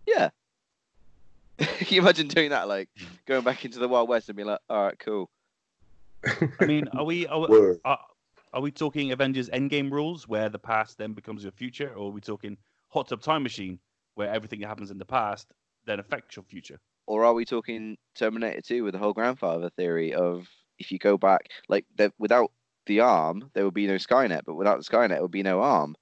yeah. 0.06 0.30
Can 1.58 1.94
you 1.94 2.00
imagine 2.00 2.28
doing 2.28 2.50
that, 2.50 2.68
like 2.68 2.88
going 3.26 3.44
back 3.44 3.64
into 3.64 3.78
the 3.78 3.88
Wild 3.88 4.08
West 4.08 4.28
and 4.28 4.36
being 4.36 4.48
like, 4.48 4.60
all 4.70 4.84
right, 4.84 4.98
cool. 4.98 5.28
I 6.60 6.64
mean, 6.66 6.88
are 6.92 7.04
we 7.04 7.26
are, 7.26 7.40
we- 7.40 7.46
are, 7.84 7.98
are 8.54 8.62
we 8.62 8.70
talking 8.70 9.12
Avengers 9.12 9.50
Endgame 9.50 9.90
rules 9.90 10.26
where 10.26 10.48
the 10.48 10.58
past 10.58 10.96
then 10.96 11.12
becomes 11.12 11.42
your 11.42 11.52
future, 11.52 11.92
or 11.94 12.08
are 12.08 12.12
we 12.12 12.22
talking 12.22 12.56
Hot 12.88 13.08
Tub 13.08 13.20
Time 13.20 13.42
Machine 13.42 13.78
where 14.14 14.32
everything 14.32 14.60
that 14.60 14.68
happens 14.68 14.90
in 14.90 14.98
the 14.98 15.04
past 15.04 15.48
then 15.84 16.00
affects 16.00 16.36
your 16.36 16.44
future? 16.44 16.80
or 17.06 17.24
are 17.24 17.34
we 17.34 17.44
talking 17.44 17.96
Terminator 18.14 18.60
2 18.60 18.84
with 18.84 18.92
the 18.92 18.98
whole 18.98 19.12
grandfather 19.12 19.70
theory 19.70 20.14
of 20.14 20.48
if 20.78 20.90
you 20.90 20.98
go 20.98 21.16
back, 21.16 21.50
like 21.68 21.84
the, 21.96 22.12
without 22.18 22.50
the 22.86 23.00
arm, 23.00 23.50
there 23.54 23.64
would 23.64 23.74
be 23.74 23.86
no 23.86 23.94
Skynet, 23.94 24.42
but 24.44 24.54
without 24.54 24.78
the 24.78 24.84
Skynet, 24.84 25.10
there 25.10 25.22
would 25.22 25.30
be 25.30 25.42
no 25.42 25.60
arm. 25.60 25.96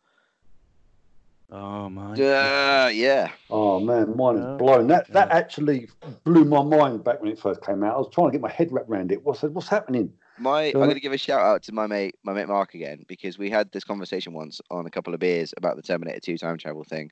Oh 1.51 1.91
my! 1.91 2.13
Uh, 2.13 2.89
yeah. 2.89 3.31
Oh 3.51 3.79
man, 3.79 4.17
mine 4.17 4.37
is 4.37 4.45
Oh, 4.45 4.57
blown. 4.57 4.87
That 4.87 5.13
that 5.13 5.31
actually 5.31 5.91
blew 6.25 6.47
my 6.47 6.63
mind 6.63 7.05
back 7.05 7.21
when 7.21 7.31
it 7.31 7.39
first 7.39 7.63
came 7.63 7.85
out. 7.85 7.95
I 7.95 7.99
was 7.99 8.09
trying 8.11 8.29
to 8.29 8.33
get 8.33 8.41
my 8.41 8.51
head 8.51 8.73
wrapped 8.73 8.89
around 8.89 9.13
it. 9.13 9.23
What's 9.23 9.43
what's 9.43 9.69
happening? 9.69 10.15
My, 10.39 10.67
I'm 10.69 10.73
going 10.75 10.95
to 10.95 11.01
give 11.01 11.13
a 11.13 11.19
shout 11.19 11.41
out 11.41 11.63
to 11.65 11.73
my 11.73 11.87
mate, 11.87 12.15
my 12.25 12.33
mate 12.33 12.49
Mark 12.49 12.75
again, 12.75 13.05
because 13.07 13.39
we 13.39 13.51
had 13.51 13.71
this 13.71 13.85
conversation 13.85 14.33
once 14.33 14.61
on 14.71 14.87
a 14.87 14.91
couple 14.91 15.13
of 15.15 15.21
beers 15.21 15.53
about 15.57 15.77
the 15.77 15.83
Terminator 15.83 16.21
2 16.21 16.39
time 16.39 16.57
travel 16.59 16.85
thing, 16.85 17.11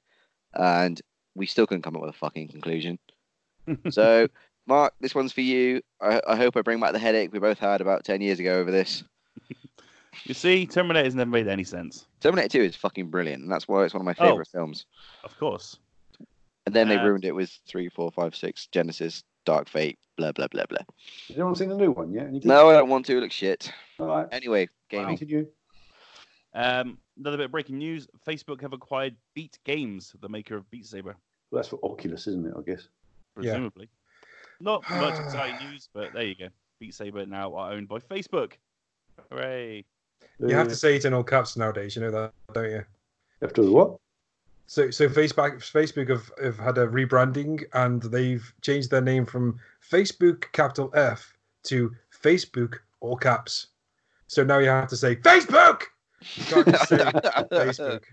and 0.54 1.00
we 1.34 1.46
still 1.46 1.66
couldn't 1.66 1.82
come 1.82 1.94
up 1.96 2.02
with 2.02 2.10
a 2.10 2.18
fucking 2.18 2.48
conclusion. 2.48 2.98
so 3.90 4.26
Mark, 4.66 4.94
this 5.00 5.14
one's 5.14 5.32
for 5.32 5.42
you. 5.42 5.80
I, 6.00 6.20
I 6.26 6.36
hope 6.36 6.56
I 6.56 6.62
bring 6.62 6.80
back 6.80 6.92
the 6.92 6.98
headache 6.98 7.32
we 7.32 7.38
both 7.38 7.58
had 7.58 7.80
about 7.80 8.04
10 8.04 8.20
years 8.20 8.38
ago 8.40 8.58
over 8.58 8.70
this. 8.70 9.04
You 10.24 10.34
see, 10.34 10.66
Terminator's 10.66 11.14
never 11.14 11.30
made 11.30 11.46
any 11.48 11.62
sense. 11.64 12.04
Terminator 12.20 12.48
2 12.48 12.62
is 12.62 12.76
fucking 12.76 13.10
brilliant, 13.10 13.42
and 13.44 13.50
that's 13.50 13.68
why 13.68 13.84
it's 13.84 13.94
one 13.94 14.00
of 14.02 14.04
my 14.04 14.14
Oh. 14.18 14.30
favorite 14.30 14.48
films. 14.48 14.84
Of 15.24 15.38
course. 15.38 15.78
And 16.66 16.74
then 16.74 16.88
they 16.88 16.96
Uh, 16.98 17.04
ruined 17.04 17.24
it 17.24 17.34
with 17.34 17.56
3, 17.68 17.88
4, 17.88 18.10
5, 18.10 18.34
6, 18.36 18.66
Genesis, 18.72 19.22
Dark 19.50 19.68
Fate, 19.68 19.98
blah, 20.16 20.30
blah, 20.30 20.46
blah, 20.46 20.62
blah. 20.68 20.78
Has 21.26 21.36
anyone 21.36 21.56
seen 21.56 21.70
the 21.70 21.74
new 21.74 21.90
one 21.90 22.12
yet? 22.12 22.28
Any? 22.28 22.40
No, 22.44 22.70
I 22.70 22.74
don't 22.74 22.88
want 22.88 23.04
to. 23.06 23.16
It 23.16 23.20
looks 23.20 23.34
shit. 23.34 23.72
All 23.98 24.06
right. 24.06 24.28
Anyway, 24.30 24.68
gaming. 24.88 25.18
Continue. 25.18 25.48
Um, 26.54 26.98
another 27.18 27.36
bit 27.36 27.46
of 27.46 27.50
breaking 27.50 27.78
news: 27.78 28.06
Facebook 28.24 28.60
have 28.60 28.72
acquired 28.72 29.16
Beat 29.34 29.58
Games, 29.64 30.14
the 30.20 30.28
maker 30.28 30.54
of 30.54 30.70
Beat 30.70 30.86
Saber, 30.86 31.16
Well, 31.50 31.58
that's 31.58 31.66
for 31.66 31.80
Oculus, 31.82 32.28
isn't 32.28 32.46
it? 32.46 32.54
I 32.56 32.62
guess. 32.62 32.86
Yeah. 33.40 33.54
presumably. 33.54 33.88
Not 34.60 34.88
much 34.88 35.18
exciting 35.18 35.68
news, 35.68 35.88
but 35.92 36.12
there 36.12 36.22
you 36.22 36.36
go. 36.36 36.48
Beat 36.78 36.94
Saber 36.94 37.26
now 37.26 37.52
are 37.56 37.72
owned 37.72 37.88
by 37.88 37.98
Facebook. 37.98 38.52
Hooray! 39.32 39.84
You 40.38 40.54
have 40.54 40.68
to 40.68 40.76
say 40.76 40.94
it 40.94 41.04
in 41.06 41.12
all 41.12 41.24
caps 41.24 41.56
nowadays. 41.56 41.96
You 41.96 42.02
know 42.02 42.12
that, 42.12 42.32
don't 42.54 42.66
you? 42.66 42.70
You 42.70 42.84
have 43.42 43.52
to 43.54 43.62
do 43.62 43.72
what? 43.72 43.98
So, 44.70 44.88
so 44.92 45.08
Facebook, 45.08 45.56
Facebook 45.56 46.08
have, 46.10 46.30
have 46.40 46.56
had 46.56 46.78
a 46.78 46.86
rebranding 46.86 47.64
and 47.72 48.00
they've 48.02 48.54
changed 48.62 48.88
their 48.88 49.00
name 49.00 49.26
from 49.26 49.58
Facebook 49.90 50.44
capital 50.52 50.92
F 50.94 51.36
to 51.64 51.90
Facebook 52.22 52.76
all 53.00 53.16
caps. 53.16 53.66
So 54.28 54.44
now 54.44 54.58
you 54.58 54.68
have 54.68 54.86
to 54.90 54.96
say 54.96 55.16
Facebook. 55.16 55.82
You 56.36 56.44
can't 56.44 56.68
just 56.68 56.88
say 56.88 56.98
Facebook. 56.98 58.04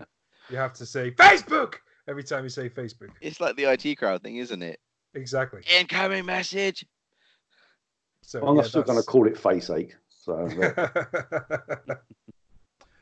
You 0.50 0.56
have 0.56 0.72
to 0.72 0.84
say 0.84 1.12
Facebook 1.12 1.74
every 2.08 2.24
time 2.24 2.42
you 2.42 2.50
say 2.50 2.68
Facebook. 2.68 3.10
It's 3.20 3.40
like 3.40 3.54
the 3.54 3.66
IT 3.66 3.94
crowd 3.94 4.24
thing, 4.24 4.38
isn't 4.38 4.60
it? 4.60 4.80
Exactly. 5.14 5.62
Incoming 5.78 6.26
message. 6.26 6.84
So 8.22 8.44
I'm 8.44 8.56
yeah, 8.56 8.62
still 8.62 8.82
going 8.82 8.98
to 8.98 9.04
call 9.04 9.28
it 9.28 9.38
Face 9.38 9.70
Ache. 9.70 9.94
So 10.08 10.48
uh, 10.60 10.88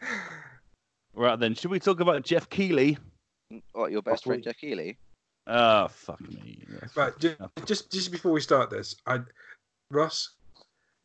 Right 1.15 1.41
then, 1.41 1.55
should 1.55 1.71
we 1.71 1.81
talk 1.81 2.01
about 2.01 2.23
Jeff 2.23 2.51
Keighley? 2.51 2.99
What, 3.73 3.93
your 3.93 4.03
best 4.03 4.25
friend 4.25 4.43
Jack 4.43 4.59
Keighley? 4.61 4.99
Ah, 5.47 5.87
fuck 5.87 6.21
me. 6.21 6.59
Yes. 6.71 6.97
right, 6.97 7.13
just, 7.19 7.37
just 7.65 7.93
just 7.93 8.11
before 8.11 8.33
we 8.33 8.41
start 8.41 8.71
this, 8.71 8.97
I 9.07 9.21
Russ, 9.91 10.31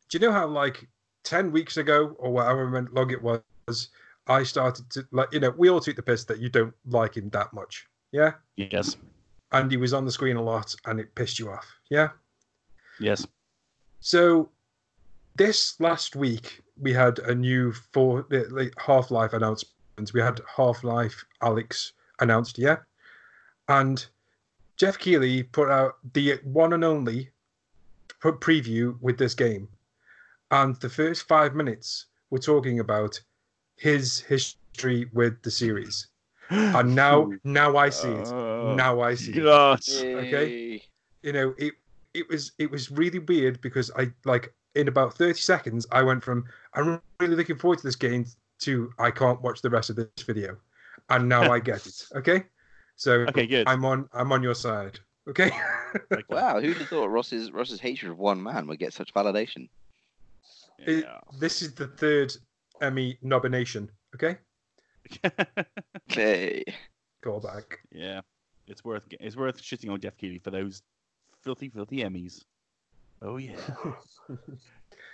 do 0.08 0.18
you 0.18 0.20
know 0.20 0.32
how 0.32 0.46
like 0.48 0.88
ten 1.22 1.52
weeks 1.52 1.76
ago 1.76 2.16
or 2.18 2.32
whatever 2.32 2.88
long 2.92 3.10
it 3.10 3.22
was, 3.22 3.88
I 4.26 4.42
started 4.42 4.90
to 4.90 5.06
like 5.12 5.32
you 5.32 5.38
know 5.40 5.50
we 5.56 5.70
all 5.70 5.80
took 5.80 5.94
the 5.96 6.02
piss 6.02 6.24
that 6.24 6.40
you 6.40 6.48
don't 6.48 6.74
like 6.88 7.16
him 7.16 7.28
that 7.30 7.52
much, 7.52 7.86
yeah, 8.10 8.32
Yes. 8.56 8.96
and 9.52 9.70
he 9.70 9.76
was 9.76 9.92
on 9.94 10.04
the 10.04 10.10
screen 10.10 10.36
a 10.36 10.42
lot 10.42 10.74
and 10.86 10.98
it 10.98 11.14
pissed 11.14 11.38
you 11.38 11.48
off, 11.50 11.66
yeah. 11.88 12.08
Yes. 12.98 13.24
So 14.00 14.48
this 15.36 15.78
last 15.80 16.16
week 16.16 16.60
we 16.80 16.92
had 16.92 17.20
a 17.20 17.34
new 17.34 17.72
for 17.72 18.26
the 18.28 18.46
like, 18.50 18.74
Half 18.76 19.12
Life 19.12 19.32
announcement. 19.34 20.12
We 20.12 20.20
had 20.20 20.40
Half 20.56 20.82
Life 20.82 21.24
Alyx 21.42 21.92
announced, 22.20 22.58
yeah, 22.58 22.76
and 23.68 24.06
Jeff 24.76 24.98
Keighley 24.98 25.42
put 25.42 25.68
out 25.70 25.96
the 26.12 26.38
one 26.44 26.72
and 26.72 26.84
only 26.84 27.30
preview 28.22 28.96
with 29.00 29.18
this 29.18 29.34
game, 29.34 29.68
and 30.50 30.76
the 30.76 30.88
first 30.88 31.26
five 31.28 31.54
minutes 31.54 32.06
we're 32.30 32.38
talking 32.38 32.80
about 32.80 33.20
his 33.76 34.20
history 34.20 35.08
with 35.12 35.42
the 35.42 35.50
series, 35.50 36.08
and 36.50 36.94
now 36.94 37.30
now 37.44 37.76
I 37.76 37.90
see 37.90 38.08
it. 38.08 38.28
Oh, 38.28 38.74
Now 38.76 39.00
I 39.00 39.14
see 39.14 39.32
it 39.32 39.42
God. 39.42 39.80
Okay. 40.00 40.82
You 41.22 41.32
know 41.32 41.54
it 41.58 41.74
it 42.14 42.28
was 42.28 42.52
it 42.58 42.70
was 42.70 42.90
really 42.90 43.18
weird 43.18 43.60
because 43.60 43.90
i 43.96 44.10
like 44.24 44.52
in 44.74 44.88
about 44.88 45.14
30 45.14 45.34
seconds 45.34 45.86
i 45.92 46.02
went 46.02 46.22
from 46.22 46.44
i'm 46.74 47.00
really 47.20 47.36
looking 47.36 47.56
forward 47.56 47.78
to 47.78 47.86
this 47.86 47.96
game 47.96 48.24
to 48.58 48.92
i 48.98 49.10
can't 49.10 49.40
watch 49.42 49.62
the 49.62 49.70
rest 49.70 49.90
of 49.90 49.96
this 49.96 50.08
video 50.24 50.56
and 51.10 51.28
now 51.28 51.52
i 51.52 51.58
get 51.58 51.86
it 51.86 52.04
okay 52.14 52.44
so 52.96 53.12
Okay, 53.28 53.46
good. 53.46 53.66
i'm 53.68 53.84
on 53.84 54.08
i'm 54.12 54.32
on 54.32 54.42
your 54.42 54.54
side 54.54 54.98
okay 55.28 55.50
Okay. 56.10 56.22
Wow, 56.30 56.58
who'd 56.58 56.78
have 56.78 56.88
thought 56.88 57.10
Ross's 57.10 57.50
Ross's 57.52 57.78
hatred 57.78 58.12
of 58.12 58.18
one 58.18 58.42
man 58.42 58.66
would 58.66 58.78
get 58.78 58.94
such 58.94 59.12
validation? 59.12 59.68
It- 60.78 61.04
this 61.38 61.60
is 61.60 61.74
the 61.74 61.86
third 61.88 62.32
emmy 62.80 63.18
nomination 63.22 63.90
okay 64.14 64.38
Hey. 66.08 66.64
go 67.20 67.40
back 67.40 67.78
yeah. 67.92 68.20
It's 68.66 68.84
worth 68.84 69.06
it's 69.20 69.36
worth 69.36 69.60
shitting 69.60 69.90
on 69.92 70.00
Jeff 70.00 70.16
Keighley 70.16 70.38
for 70.38 70.50
those 70.50 70.82
filthy, 71.42 71.68
filthy 71.68 71.98
Emmys. 71.98 72.44
Oh 73.20 73.36
yeah. 73.36 73.56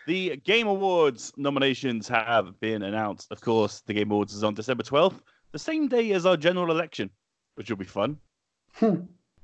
the 0.07 0.36
Game 0.45 0.66
Awards 0.68 1.32
nominations 1.36 2.07
have 2.09 2.59
been 2.61 2.82
announced. 2.82 3.32
Of 3.32 3.41
course, 3.41 3.82
the 3.86 3.95
Game 3.95 4.11
Awards 4.11 4.34
is 4.34 4.45
on 4.45 4.55
December 4.55 4.82
twelfth, 4.82 5.22
the 5.53 5.59
same 5.59 5.88
day 5.88 6.12
as 6.12 6.26
our 6.26 6.36
general 6.36 6.70
election, 6.70 7.11
which 7.55 7.70
will 7.70 7.76
be 7.76 7.84
fun. 7.84 8.18
Hmm. 8.74 9.01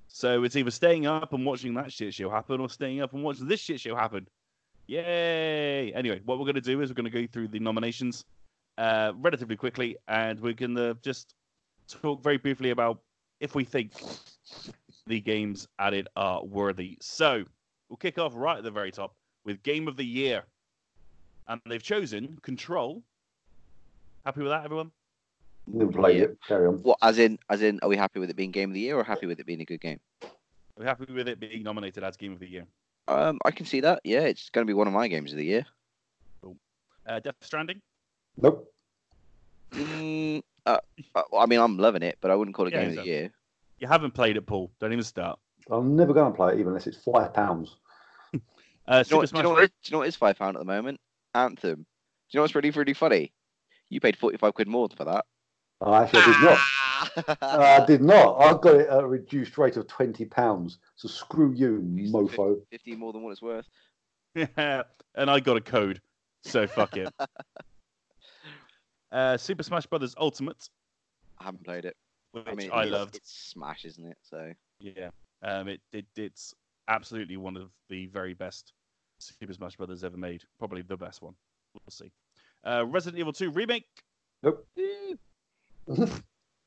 so 0.08 0.44
it's 0.44 0.54
either 0.54 0.70
staying 0.70 1.06
up 1.06 1.32
and 1.32 1.44
watching 1.44 1.74
that 1.74 1.92
shit 1.92 2.14
show 2.14 2.30
happen, 2.30 2.60
or 2.60 2.68
staying 2.68 3.00
up 3.00 3.14
and 3.14 3.22
watching 3.22 3.48
this 3.48 3.60
shit 3.60 3.80
show 3.80 3.96
happen. 3.96 4.28
Yay! 4.86 5.92
Anyway, 5.94 6.20
what 6.24 6.38
we're 6.38 6.44
going 6.44 6.54
to 6.56 6.60
do 6.60 6.80
is 6.82 6.90
we're 6.90 6.94
going 6.94 7.10
to 7.10 7.22
go 7.22 7.26
through 7.26 7.48
the 7.48 7.58
nominations 7.58 8.24
uh, 8.76 9.12
relatively 9.16 9.56
quickly, 9.56 9.96
and 10.08 10.38
we're 10.40 10.52
going 10.52 10.76
to 10.76 10.96
just 11.02 11.34
talk 11.88 12.22
very 12.22 12.36
briefly 12.36 12.70
about 12.70 13.00
if 13.40 13.54
we 13.54 13.64
think 13.64 13.92
the 15.06 15.20
games 15.20 15.68
added 15.78 16.08
are 16.16 16.44
worthy. 16.44 16.98
So 17.00 17.44
we'll 17.88 17.96
kick 17.96 18.18
off 18.18 18.32
right 18.34 18.58
at 18.58 18.64
the 18.64 18.70
very 18.70 18.92
top 18.92 19.14
with 19.44 19.62
Game 19.62 19.88
of 19.88 19.96
the 19.96 20.04
Year, 20.04 20.44
and 21.48 21.60
they've 21.66 21.82
chosen 21.82 22.38
Control. 22.42 23.02
Happy 24.24 24.40
with 24.40 24.50
that, 24.50 24.64
everyone? 24.64 24.90
Never 25.66 25.92
played 25.92 26.16
Yeah. 26.18 26.24
it. 26.24 26.38
Carry 26.46 26.66
on. 26.66 26.78
What 26.82 26.98
as 27.02 27.18
in 27.18 27.38
as 27.48 27.62
in 27.62 27.80
are 27.82 27.88
we 27.88 27.96
happy 27.96 28.20
with 28.20 28.30
it 28.30 28.36
being 28.36 28.50
game 28.50 28.70
of 28.70 28.74
the 28.74 28.80
year 28.80 28.96
or 28.96 29.04
happy 29.04 29.26
with 29.26 29.40
it 29.40 29.46
being 29.46 29.60
a 29.60 29.64
good 29.64 29.80
game? 29.80 30.00
We're 30.76 30.86
happy 30.86 31.12
with 31.12 31.28
it 31.28 31.38
being 31.38 31.62
nominated 31.62 32.02
as 32.02 32.16
Game 32.16 32.32
of 32.32 32.40
the 32.40 32.48
Year. 32.48 32.66
Um, 33.06 33.38
I 33.44 33.52
can 33.52 33.64
see 33.64 33.80
that. 33.80 34.00
Yeah, 34.02 34.22
it's 34.22 34.50
going 34.50 34.66
to 34.66 34.68
be 34.70 34.74
one 34.74 34.88
of 34.88 34.92
my 34.92 35.06
games 35.06 35.30
of 35.30 35.38
the 35.38 35.44
year. 35.44 35.64
Uh, 37.06 37.20
Death 37.20 37.36
Stranding. 37.42 37.80
Nope. 38.36 38.72
Mm, 39.72 40.42
uh, 40.66 40.78
uh, 41.14 41.22
I 41.38 41.46
mean, 41.46 41.60
I'm 41.60 41.78
loving 41.78 42.02
it, 42.02 42.18
but 42.20 42.30
I 42.30 42.34
wouldn't 42.34 42.56
call 42.56 42.66
it 42.66 42.72
Yeah, 42.72 42.80
game 42.80 42.98
of 42.98 43.04
the 43.04 43.10
year. 43.10 43.30
You 43.78 43.86
haven't 43.86 44.12
played 44.14 44.36
it, 44.36 44.46
Paul. 44.46 44.72
Don't 44.80 44.92
even 44.92 45.04
start. 45.04 45.38
I'm 45.70 45.94
never 45.96 46.12
going 46.12 46.32
to 46.32 46.36
play 46.36 46.52
it 46.52 46.58
even 46.58 46.68
unless 46.68 46.86
it's 46.86 46.98
five 46.98 47.32
pounds. 47.32 47.76
Uh, 48.86 49.02
Do 49.02 49.08
you, 49.08 49.16
know 49.16 49.24
Super 49.24 49.24
what, 49.24 49.30
do, 49.30 49.36
you 49.38 49.42
know 49.42 49.48
what, 49.50 49.60
do 49.60 49.72
you 49.86 49.92
know 49.92 49.98
what 50.00 50.08
is 50.08 50.16
five 50.16 50.38
pound 50.38 50.56
at 50.56 50.60
the 50.60 50.66
moment? 50.66 51.00
Anthem. 51.34 51.74
Do 51.76 51.84
you 52.32 52.38
know 52.38 52.42
what's 52.42 52.54
really 52.54 52.70
really 52.70 52.92
funny? 52.92 53.32
You 53.88 53.98
paid 53.98 54.14
forty 54.18 54.36
five 54.36 54.52
quid 54.52 54.68
more 54.68 54.90
for 54.94 55.04
that. 55.06 55.24
Oh, 55.86 55.94
actually, 55.94 56.22
I 56.22 56.26
did 56.26 56.42
not. 56.42 56.58
Uh, 57.42 57.78
I 57.82 57.84
did 57.86 58.02
not. 58.02 58.38
I 58.38 58.52
got 58.52 58.76
it 58.76 58.88
at 58.88 59.04
a 59.04 59.06
reduced 59.06 59.58
rate 59.58 59.76
of 59.76 59.86
twenty 59.86 60.24
pounds. 60.24 60.78
So 60.96 61.08
screw 61.08 61.52
you, 61.52 61.80
mofo. 62.10 62.56
Fifty 62.70 62.96
more 62.96 63.12
than 63.12 63.22
what 63.22 63.32
it's 63.32 63.42
worth. 63.42 63.66
Yeah, 64.34 64.82
and 65.14 65.30
I 65.30 65.40
got 65.40 65.58
a 65.58 65.60
code, 65.60 66.00
so 66.42 66.66
fuck 66.66 66.96
it. 66.96 67.12
Uh, 69.12 69.36
Super 69.36 69.62
Smash 69.62 69.86
Brothers 69.86 70.12
Ultimate, 70.18 70.68
I 71.38 71.44
haven't 71.44 71.62
played 71.62 71.84
it. 71.84 71.96
which 72.32 72.44
I 72.48 72.50
I, 72.50 72.54
mean, 72.56 72.70
it's, 72.72 72.90
loved. 72.90 73.14
It's 73.14 73.32
Smash, 73.52 73.84
isn't 73.84 74.04
it? 74.04 74.16
So 74.22 74.52
Yeah, 74.80 75.10
um, 75.40 75.68
it, 75.68 75.80
it 75.92 76.04
it's 76.16 76.52
absolutely 76.88 77.36
one 77.36 77.56
of 77.56 77.70
the 77.88 78.06
very 78.06 78.34
best 78.34 78.72
Super 79.20 79.52
Smash 79.52 79.76
Brothers 79.76 80.02
ever 80.02 80.16
made. 80.16 80.42
Probably 80.58 80.82
the 80.82 80.96
best 80.96 81.22
one. 81.22 81.34
We'll 81.74 81.92
see. 81.92 82.10
Uh, 82.64 82.84
Resident 82.88 83.20
Evil 83.20 83.32
2 83.32 83.52
remake. 83.52 83.86
Nope. 84.42 84.66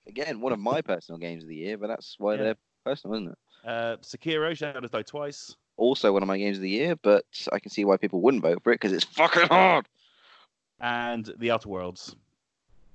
Again, 0.07 0.39
one 0.41 0.53
of 0.53 0.59
my 0.59 0.82
personal 0.82 1.20
games 1.20 1.43
of 1.43 1.49
the 1.49 1.55
year, 1.55 1.78
but 1.78 1.88
that's 1.88 2.15
why 2.18 2.34
Yeah. 2.36 2.43
they're 2.43 2.57
personal, 2.86 3.15
isn't 3.18 3.32
it? 3.32 3.38
Uh, 3.65 3.97
Sekiro 3.97 4.55
Shadows 4.55 4.89
Die 4.91 5.01
Twice. 5.03 5.55
Also, 5.78 6.11
one 6.11 6.24
of 6.24 6.28
my 6.28 6.38
games 6.38 6.57
of 6.57 6.63
the 6.63 6.70
year, 6.70 6.95
but 6.95 7.26
I 7.53 7.59
can 7.59 7.70
see 7.70 7.86
why 7.86 7.97
people 7.97 8.22
wouldn't 8.22 8.41
vote 8.41 8.63
for 8.63 8.72
it 8.72 8.76
because 8.76 8.93
it's 8.93 9.03
fucking 9.05 9.47
hard. 9.47 9.88
and 10.80 11.32
The 11.39 11.51
Outer 11.51 11.70
Worlds, 11.70 12.15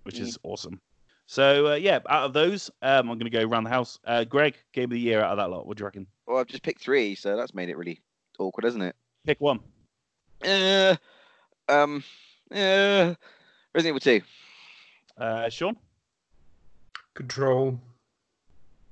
which 0.05 0.16
Mm. 0.16 0.20
is 0.23 0.39
awesome. 0.45 0.81
So 1.27 1.73
uh, 1.73 1.75
yeah, 1.75 1.99
out 2.09 2.25
of 2.25 2.33
those, 2.33 2.70
um, 2.83 3.09
I'm 3.11 3.18
going 3.18 3.20
to 3.20 3.31
go 3.31 3.43
around 3.43 3.64
the 3.64 3.70
house. 3.70 3.99
Uh, 4.05 4.25
Greg, 4.25 4.57
Game 4.73 4.85
of 4.85 4.91
the 4.91 5.01
Year 5.01 5.20
out 5.20 5.33
of 5.33 5.37
that 5.39 5.51
lot. 5.51 5.66
What 5.66 5.77
do 5.77 5.83
you 5.83 5.87
reckon? 5.87 6.07
Well, 6.27 6.39
I've 6.39 6.47
just 6.47 6.62
picked 6.62 6.81
three, 6.83 7.14
so 7.14 7.37
that's 7.37 7.55
made 7.55 7.68
it 7.70 7.77
really 7.77 8.01
awkward, 8.39 8.64
hasn't 8.64 8.85
it? 8.85 8.95
Pick 9.25 9.41
one. 9.41 9.61
Uh, 10.45 10.97
um, 11.68 12.03
uh, 12.51 13.14
Resident 13.75 13.87
Evil 13.97 14.01
2. 14.01 14.20
Uh, 15.16 15.49
Sean. 15.49 15.77
Control 17.14 17.78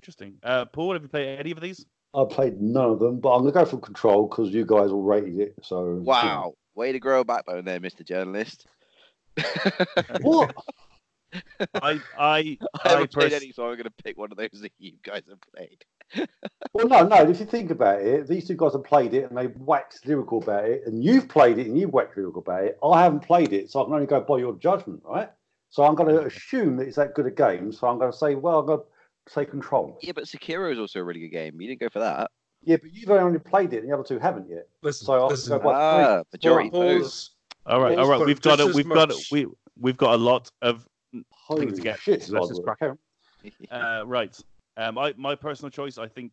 Interesting. 0.00 0.38
Uh, 0.42 0.64
Paul, 0.64 0.94
have 0.94 1.02
you 1.02 1.08
played 1.08 1.38
any 1.38 1.50
of 1.50 1.60
these? 1.60 1.84
I 2.14 2.24
played 2.24 2.60
none 2.60 2.90
of 2.90 3.00
them, 3.00 3.20
but 3.20 3.34
I'm 3.34 3.42
going 3.42 3.52
to 3.52 3.58
go 3.58 3.64
for 3.66 3.78
Control 3.78 4.26
because 4.26 4.48
you 4.48 4.64
guys 4.64 4.90
all 4.90 5.02
rated 5.02 5.38
it. 5.38 5.54
So 5.62 6.00
Wow. 6.02 6.54
Way 6.74 6.92
to 6.92 6.98
grow 6.98 7.20
a 7.20 7.24
backbone 7.24 7.66
there, 7.66 7.80
Mr. 7.80 8.04
Journalist. 8.04 8.66
What? 10.22 10.54
I 11.74 12.00
I 12.18 12.58
I 12.82 12.88
haven't 12.88 13.12
played 13.12 13.32
any, 13.32 13.52
so 13.52 13.64
I'm 13.64 13.76
going 13.76 13.84
to 13.84 14.02
pick 14.02 14.18
one 14.18 14.32
of 14.32 14.38
those 14.38 14.60
that 14.62 14.72
you 14.78 14.92
guys 15.02 15.22
have 15.28 15.40
played. 15.54 15.84
Well, 16.72 16.86
no, 16.86 17.02
no. 17.02 17.28
If 17.28 17.40
you 17.40 17.46
think 17.46 17.70
about 17.70 18.00
it, 18.00 18.28
these 18.28 18.46
two 18.46 18.54
guys 18.54 18.74
have 18.74 18.84
played 18.84 19.12
it 19.12 19.28
and 19.28 19.36
they 19.36 19.48
waxed 19.48 20.06
lyrical 20.06 20.40
about 20.40 20.64
it, 20.64 20.82
and 20.86 21.02
you've 21.02 21.28
played 21.28 21.58
it 21.58 21.66
and 21.66 21.76
you've 21.76 21.92
waxed 21.92 22.16
lyrical 22.16 22.42
about 22.42 22.64
it. 22.64 22.78
I 22.82 23.02
haven't 23.02 23.20
played 23.20 23.52
it, 23.52 23.70
so 23.70 23.80
I 23.80 23.84
can 23.84 23.94
only 23.94 24.06
go 24.06 24.20
by 24.20 24.38
your 24.38 24.54
judgment, 24.54 25.02
right? 25.04 25.30
So 25.70 25.84
I'm 25.84 25.94
going 25.94 26.14
to 26.14 26.26
assume 26.26 26.76
that 26.76 26.88
it's 26.88 26.96
that 26.96 27.14
good 27.14 27.26
a 27.26 27.30
game. 27.30 27.72
So 27.72 27.86
I'm 27.88 27.98
going 27.98 28.10
to 28.10 28.16
say, 28.16 28.34
well, 28.34 28.58
I'm 28.58 28.66
going 28.66 28.80
to 28.80 29.32
say 29.32 29.44
Control. 29.44 29.98
Yeah, 30.02 30.12
but 30.14 30.24
Sekiro 30.24 30.72
is 30.72 30.78
also 30.78 30.98
a 30.98 31.04
really 31.04 31.20
good 31.20 31.30
game. 31.30 31.60
You 31.60 31.68
didn't 31.68 31.80
go 31.80 31.88
for 31.88 32.00
that. 32.00 32.30
Yeah, 32.62 32.76
but 32.82 32.92
you've 32.92 33.10
only 33.10 33.38
played 33.38 33.72
it, 33.72 33.82
and 33.82 33.88
the 33.88 33.94
other 33.94 34.04
two 34.04 34.18
haven't 34.18 34.50
yet. 34.50 34.68
Listen, 34.82 35.06
So 35.06 35.14
I'll 35.14 35.28
listen. 35.28 35.56
go 35.56 35.64
by 35.64 35.72
Ah, 35.74 36.22
majority 36.32 36.70
vote. 36.70 37.02
Pause. 37.02 37.30
All 37.66 37.80
right, 37.80 37.90
all 37.90 37.96
Paul's 37.96 38.08
right. 38.10 38.18
put 38.18 38.26
We've 38.26 38.40
got 38.40 38.58
just 38.58 38.68
it. 38.70 38.74
We've 38.74 38.88
got 38.88 39.10
it. 39.10 39.26
We 39.30 39.46
we've 39.78 39.96
got 39.96 40.14
a 40.14 40.16
lot 40.16 40.50
of 40.60 40.86
Holy 41.30 41.72
to 41.72 41.80
get. 41.80 42.00
shit! 42.00 42.28
Let's 42.28 42.48
just 42.48 42.62
Lord. 42.62 42.78
crack 42.78 42.96
Uh, 43.70 44.02
right. 44.06 44.36
Um, 44.76 44.98
I, 44.98 45.14
my 45.16 45.34
personal 45.34 45.70
choice, 45.70 45.96
I 45.98 46.08
think 46.08 46.32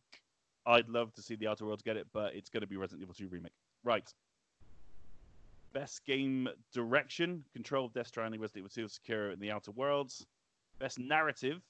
I'd 0.65 0.89
love 0.89 1.13
to 1.13 1.21
see 1.21 1.35
the 1.35 1.47
Outer 1.47 1.65
Worlds 1.65 1.83
get 1.83 1.95
it, 1.97 2.07
but 2.13 2.33
it's 2.35 2.49
going 2.49 2.61
to 2.61 2.67
be 2.67 2.75
Resident 2.77 3.03
Evil 3.03 3.13
2 3.13 3.27
Remake. 3.29 3.51
Right. 3.83 4.07
Best 5.73 6.05
game 6.05 6.47
direction, 6.73 7.43
Control, 7.53 7.89
Death 7.89 8.07
Stranding, 8.07 8.39
Resident 8.41 8.67
Evil 8.75 8.87
2, 8.89 9.11
Sekiro, 9.13 9.33
and 9.33 9.41
the 9.41 9.51
Outer 9.51 9.71
Worlds. 9.71 10.25
Best 10.79 10.97
narrative, 10.99 11.61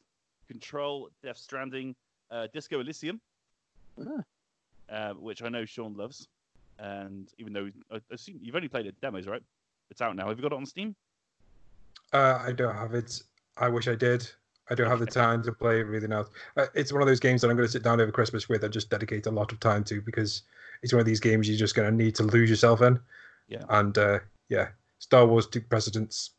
Control, 0.47 1.09
Death 1.23 1.37
Stranding, 1.37 1.95
uh, 2.31 2.47
Disco 2.53 2.79
Elysium, 2.79 3.19
Ah. 3.99 4.23
uh, 4.89 5.13
which 5.15 5.41
I 5.43 5.49
know 5.49 5.65
Sean 5.65 5.95
loves. 5.95 6.27
And 6.79 7.27
even 7.37 7.53
though 7.53 7.69
I 7.91 7.99
assume 8.11 8.39
you've 8.41 8.55
only 8.55 8.67
played 8.67 8.85
the 8.85 8.91
demos, 8.93 9.27
right? 9.27 9.41
It's 9.89 10.01
out 10.01 10.15
now. 10.15 10.27
Have 10.27 10.37
you 10.37 10.43
got 10.43 10.51
it 10.53 10.57
on 10.57 10.65
Steam? 10.65 10.95
Uh, 12.13 12.39
I 12.41 12.51
don't 12.51 12.75
have 12.75 12.93
it. 12.93 13.21
I 13.57 13.67
wish 13.67 13.87
I 13.87 13.95
did. 13.95 14.29
I 14.69 14.75
don't 14.75 14.87
have 14.89 14.99
the 14.99 15.05
time 15.05 15.41
to 15.43 15.51
play 15.53 15.79
everything 15.79 16.11
else. 16.11 16.29
Uh, 16.57 16.67
it's 16.75 16.91
one 16.91 17.01
of 17.01 17.07
those 17.07 17.19
games 17.21 17.41
that 17.41 17.49
I'm 17.49 17.55
going 17.55 17.67
to 17.67 17.71
sit 17.71 17.83
down 17.83 17.99
over 18.01 18.11
Christmas 18.11 18.47
with 18.49 18.63
and 18.63 18.71
just 18.71 18.89
dedicate 18.89 19.25
a 19.25 19.31
lot 19.31 19.51
of 19.51 19.59
time 19.59 19.83
to 19.85 20.01
because 20.01 20.43
it's 20.83 20.93
one 20.93 20.99
of 20.99 21.05
these 21.05 21.21
games 21.21 21.47
you're 21.47 21.57
just 21.57 21.73
going 21.73 21.89
to 21.89 21.95
need 22.03 22.15
to 22.15 22.23
lose 22.23 22.49
yourself 22.49 22.81
in. 22.81 22.99
Yeah. 23.47 23.63
And 23.69 23.97
uh, 23.97 24.19
yeah, 24.49 24.69
Star 24.99 25.25
Wars 25.25 25.47
took 25.47 25.67
precedence. 25.69 26.31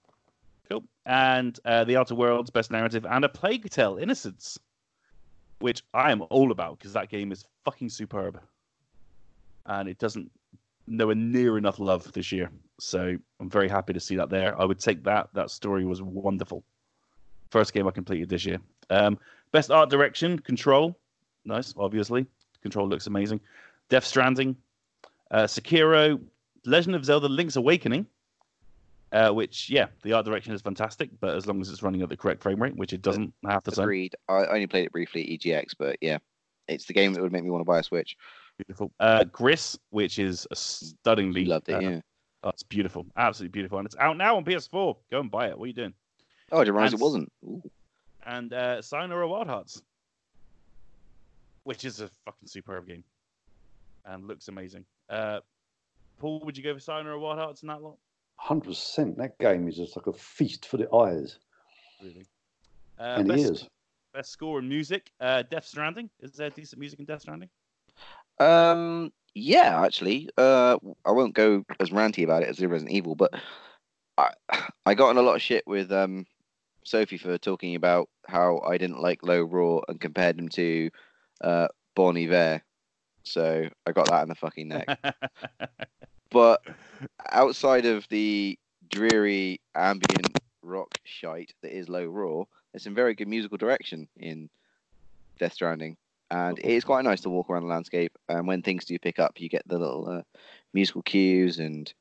Cool. 0.68 0.84
And 1.06 1.58
uh, 1.64 1.84
The 1.84 1.96
Outer 1.96 2.14
Worlds, 2.14 2.50
Best 2.50 2.70
Narrative, 2.70 3.06
and 3.06 3.24
A 3.24 3.28
Plague 3.28 3.68
Tale, 3.70 3.98
Innocence, 3.98 4.58
which 5.60 5.82
I 5.94 6.12
am 6.12 6.22
all 6.30 6.52
about 6.52 6.78
because 6.78 6.92
that 6.92 7.08
game 7.08 7.32
is 7.32 7.44
fucking 7.64 7.88
superb. 7.88 8.40
And 9.66 9.88
it 9.88 9.98
doesn't 9.98 10.30
nowhere 10.86 11.14
near 11.14 11.58
enough 11.58 11.78
love 11.78 12.10
this 12.12 12.32
year. 12.32 12.50
So 12.80 13.16
I'm 13.40 13.50
very 13.50 13.68
happy 13.68 13.92
to 13.92 14.00
see 14.00 14.16
that 14.16 14.30
there. 14.30 14.58
I 14.60 14.64
would 14.64 14.78
take 14.78 15.04
that. 15.04 15.28
That 15.34 15.50
story 15.50 15.84
was 15.84 16.02
wonderful. 16.02 16.62
First 17.50 17.72
game 17.72 17.86
I 17.86 17.90
completed 17.90 18.28
this 18.28 18.44
year. 18.44 18.58
Um, 18.90 19.18
best 19.52 19.70
Art 19.70 19.90
Direction, 19.90 20.38
Control. 20.38 20.98
Nice, 21.44 21.74
obviously. 21.76 22.26
Control 22.62 22.88
looks 22.88 23.06
amazing. 23.06 23.40
Death 23.88 24.04
Stranding, 24.04 24.56
uh, 25.30 25.44
Sekiro, 25.44 26.20
Legend 26.64 26.94
of 26.96 27.04
Zelda 27.04 27.28
Link's 27.28 27.56
Awakening, 27.56 28.06
uh, 29.12 29.30
which 29.30 29.70
yeah, 29.70 29.86
the 30.02 30.12
art 30.12 30.24
direction 30.26 30.52
is 30.52 30.60
fantastic, 30.62 31.10
but 31.20 31.34
as 31.36 31.46
long 31.46 31.60
as 31.60 31.70
it's 31.70 31.82
running 31.82 32.02
at 32.02 32.08
the 32.08 32.16
correct 32.16 32.42
frame 32.42 32.60
rate, 32.62 32.76
which 32.76 32.92
it 32.92 33.02
doesn't 33.02 33.32
half 33.46 33.64
the 33.64 33.70
time. 33.72 33.84
Agreed. 33.84 34.14
I 34.28 34.44
only 34.46 34.66
played 34.66 34.84
it 34.86 34.92
briefly 34.92 35.22
at 35.22 35.40
EGX, 35.40 35.74
but 35.78 35.96
yeah, 36.00 36.18
it's 36.68 36.84
the 36.86 36.92
game 36.92 37.12
that 37.14 37.22
would 37.22 37.32
make 37.32 37.44
me 37.44 37.50
want 37.50 37.60
to 37.62 37.64
buy 37.66 37.78
a 37.78 37.82
Switch. 37.82 38.16
Beautiful. 38.58 38.92
Uh, 38.98 39.24
Gris, 39.24 39.78
which 39.90 40.18
is 40.18 40.46
a 40.50 40.56
stunningly 40.56 41.44
Loved 41.44 41.68
it. 41.68 41.74
uh, 41.76 41.80
Yeah. 41.80 42.00
oh, 42.42 42.48
it's 42.50 42.64
beautiful, 42.64 43.06
absolutely 43.16 43.52
beautiful, 43.52 43.78
and 43.78 43.86
it's 43.86 43.96
out 43.98 44.16
now 44.16 44.36
on 44.36 44.44
PS4. 44.44 44.96
Go 45.10 45.20
and 45.20 45.30
buy 45.30 45.48
it. 45.48 45.56
What 45.58 45.64
are 45.64 45.68
you 45.68 45.72
doing? 45.74 45.94
Oh, 46.50 46.58
I 46.58 46.64
didn't 46.64 46.74
realize 46.74 46.92
and- 46.92 47.00
it 47.00 47.04
wasn't. 47.04 47.32
Ooh. 47.44 47.62
And 48.26 48.52
uh, 48.52 48.82
Sayonara 48.82 49.26
Wild 49.26 49.46
Hearts, 49.46 49.80
which 51.64 51.84
is 51.84 52.00
a 52.00 52.08
fucking 52.24 52.48
superb 52.48 52.86
game, 52.86 53.04
and 54.04 54.26
looks 54.26 54.48
amazing. 54.48 54.84
Uh, 55.08 55.40
Paul, 56.18 56.40
would 56.44 56.56
you 56.56 56.62
go 56.64 56.74
for 56.74 56.80
Sayonara 56.80 57.18
Wild 57.18 57.38
Hearts 57.38 57.62
in 57.62 57.68
that 57.68 57.82
lot? 57.82 57.96
Hundred 58.36 58.68
percent. 58.68 59.16
That 59.18 59.38
game 59.38 59.68
is 59.68 59.76
just 59.76 59.96
like 59.96 60.06
a 60.06 60.12
feast 60.12 60.66
for 60.66 60.76
the 60.76 60.92
eyes, 60.94 61.38
Really? 62.02 62.26
Uh, 62.98 63.02
and 63.18 63.28
best, 63.28 63.40
ears. 63.44 63.68
best 64.12 64.30
score 64.30 64.58
and 64.58 64.68
music. 64.68 65.10
Uh, 65.20 65.42
Death 65.42 65.66
Stranding. 65.66 66.08
Is 66.20 66.32
there 66.32 66.50
decent 66.50 66.78
music 66.80 67.00
in 67.00 67.04
Death 67.06 67.22
Stranding? 67.22 67.48
Um, 68.40 69.12
yeah, 69.34 69.82
actually, 69.84 70.28
uh, 70.38 70.78
I 71.04 71.10
won't 71.10 71.34
go 71.34 71.64
as 71.80 71.90
ranty 71.90 72.24
about 72.24 72.42
it 72.42 72.48
as 72.48 72.56
the 72.58 72.68
Resident 72.68 72.94
Evil, 72.94 73.14
but 73.14 73.32
I 74.16 74.30
I 74.86 74.94
got 74.94 75.10
in 75.10 75.16
a 75.16 75.22
lot 75.22 75.34
of 75.36 75.42
shit 75.42 75.64
with 75.66 75.90
um 75.92 76.26
Sophie 76.84 77.18
for 77.18 77.36
talking 77.38 77.74
about 77.74 78.08
how 78.26 78.60
I 78.60 78.78
didn't 78.78 79.00
like 79.00 79.22
Low 79.22 79.42
Roar 79.42 79.84
and 79.88 80.00
compared 80.00 80.38
him 80.38 80.48
to 80.50 80.90
uh 81.42 81.68
Bon 81.96 82.16
Iver. 82.16 82.62
So 83.28 83.68
I 83.86 83.92
got 83.92 84.08
that 84.08 84.22
in 84.22 84.28
the 84.28 84.34
fucking 84.34 84.68
neck. 84.68 84.98
but 86.30 86.60
outside 87.30 87.86
of 87.86 88.06
the 88.08 88.58
dreary 88.88 89.60
ambient 89.74 90.36
rock 90.62 90.98
shite 91.04 91.52
that 91.62 91.76
is 91.76 91.88
Low 91.88 92.06
Roar, 92.06 92.46
there's 92.72 92.84
some 92.84 92.94
very 92.94 93.14
good 93.14 93.28
musical 93.28 93.58
direction 93.58 94.08
in 94.16 94.48
Death 95.38 95.54
Stranding, 95.54 95.96
and 96.30 96.58
it 96.58 96.64
is 96.64 96.84
quite 96.84 97.04
nice 97.04 97.20
to 97.22 97.30
walk 97.30 97.48
around 97.48 97.62
the 97.62 97.68
landscape. 97.68 98.12
And 98.28 98.46
when 98.46 98.62
things 98.62 98.84
do 98.84 98.98
pick 98.98 99.18
up, 99.18 99.40
you 99.40 99.48
get 99.48 99.66
the 99.66 99.78
little 99.78 100.08
uh, 100.08 100.22
musical 100.74 101.02
cues 101.02 101.58
and 101.58 101.92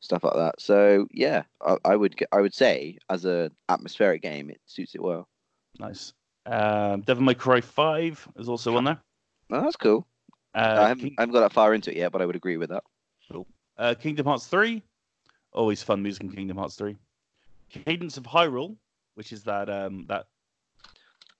stuff 0.00 0.24
like 0.24 0.34
that. 0.34 0.60
So 0.60 1.06
yeah, 1.10 1.44
I, 1.64 1.76
I 1.84 1.96
would 1.96 2.14
I 2.32 2.40
would 2.40 2.54
say 2.54 2.98
as 3.08 3.24
a 3.24 3.50
atmospheric 3.68 4.22
game, 4.22 4.50
it 4.50 4.60
suits 4.66 4.94
it 4.94 5.02
well. 5.02 5.28
Nice. 5.78 6.12
Um, 6.46 7.00
Devil 7.02 7.24
May 7.24 7.34
Cry 7.34 7.60
5 7.60 8.28
is 8.36 8.48
also 8.48 8.76
on 8.76 8.84
there. 8.84 8.98
Oh, 9.50 9.62
that's 9.62 9.76
cool. 9.76 10.06
Uh, 10.56 10.76
I, 10.84 10.88
haven't, 10.88 11.02
King- 11.02 11.14
I 11.18 11.22
haven't 11.22 11.34
got 11.34 11.40
that 11.40 11.52
far 11.52 11.74
into 11.74 11.90
it 11.90 11.96
yet, 11.98 12.12
but 12.12 12.22
I 12.22 12.26
would 12.26 12.36
agree 12.36 12.56
with 12.56 12.70
that. 12.70 12.82
uh, 13.78 13.94
Kingdom 13.94 14.26
Hearts 14.26 14.46
3. 14.46 14.82
Always 15.52 15.82
fun 15.82 16.02
music 16.02 16.22
in 16.24 16.32
Kingdom 16.32 16.56
Hearts 16.56 16.76
3. 16.76 16.96
Cadence 17.70 18.16
of 18.16 18.24
Hyrule, 18.24 18.76
which 19.14 19.32
is 19.32 19.42
that 19.44 19.68
um 19.68 20.06
that 20.08 20.26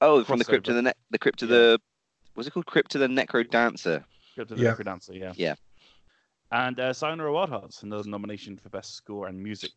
Oh, 0.00 0.22
from 0.24 0.38
the 0.38 0.44
crypt 0.44 0.66
to 0.66 0.72
the 0.74 0.82
ne- 0.82 0.92
the 1.10 1.18
crypt 1.18 1.38
to 1.40 1.46
Yeah. 1.46 1.50
the 1.52 1.80
was 2.34 2.46
it 2.46 2.50
called 2.52 2.66
crypt 2.66 2.90
to 2.92 2.98
the 2.98 3.06
necro 3.06 3.48
dancer? 3.48 4.04
Crypt 4.34 4.50
of 4.50 4.58
the 4.58 4.64
Yeah. 4.64 4.74
Necrodancer, 4.74 5.18
yeah. 5.18 5.32
Yeah. 5.36 5.54
And 6.52 6.78
uh, 6.78 6.92
Sayonara 6.92 7.32
Wild 7.32 7.48
Hearts, 7.50 7.82
another 7.82 8.08
nomination 8.08 8.56
for 8.58 8.68
best 8.68 8.94
score 8.94 9.26
and 9.28 9.42
music. 9.42 9.70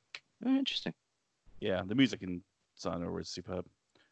Oh, 0.45 0.49
interesting. 0.55 0.93
Yeah, 1.61 1.81
the 1.85 1.95
music 1.95 2.21
in 2.23 2.41
Sayonara 2.75 3.21
is 3.21 3.29
superb. 3.29 3.65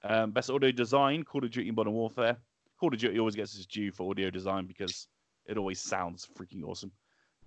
Um, 0.04 0.32
best 0.32 0.50
audio 0.50 0.72
design, 0.72 1.24
Call 1.24 1.44
of 1.44 1.52
Duty 1.52 1.70
in 1.70 1.76
Modern 1.76 1.94
Warfare. 1.94 2.38
Call 2.80 2.94
of 2.94 3.00
Duty 3.00 3.20
always 3.20 3.36
gets 3.36 3.56
its 3.56 3.66
due 3.66 3.92
for 3.92 4.10
audio 4.10 4.30
design 4.30 4.66
because 4.66 5.08
it 5.48 5.58
always 5.58 5.80
sounds 5.80 6.28
freaking 6.38 6.64
awesome. 6.64 6.92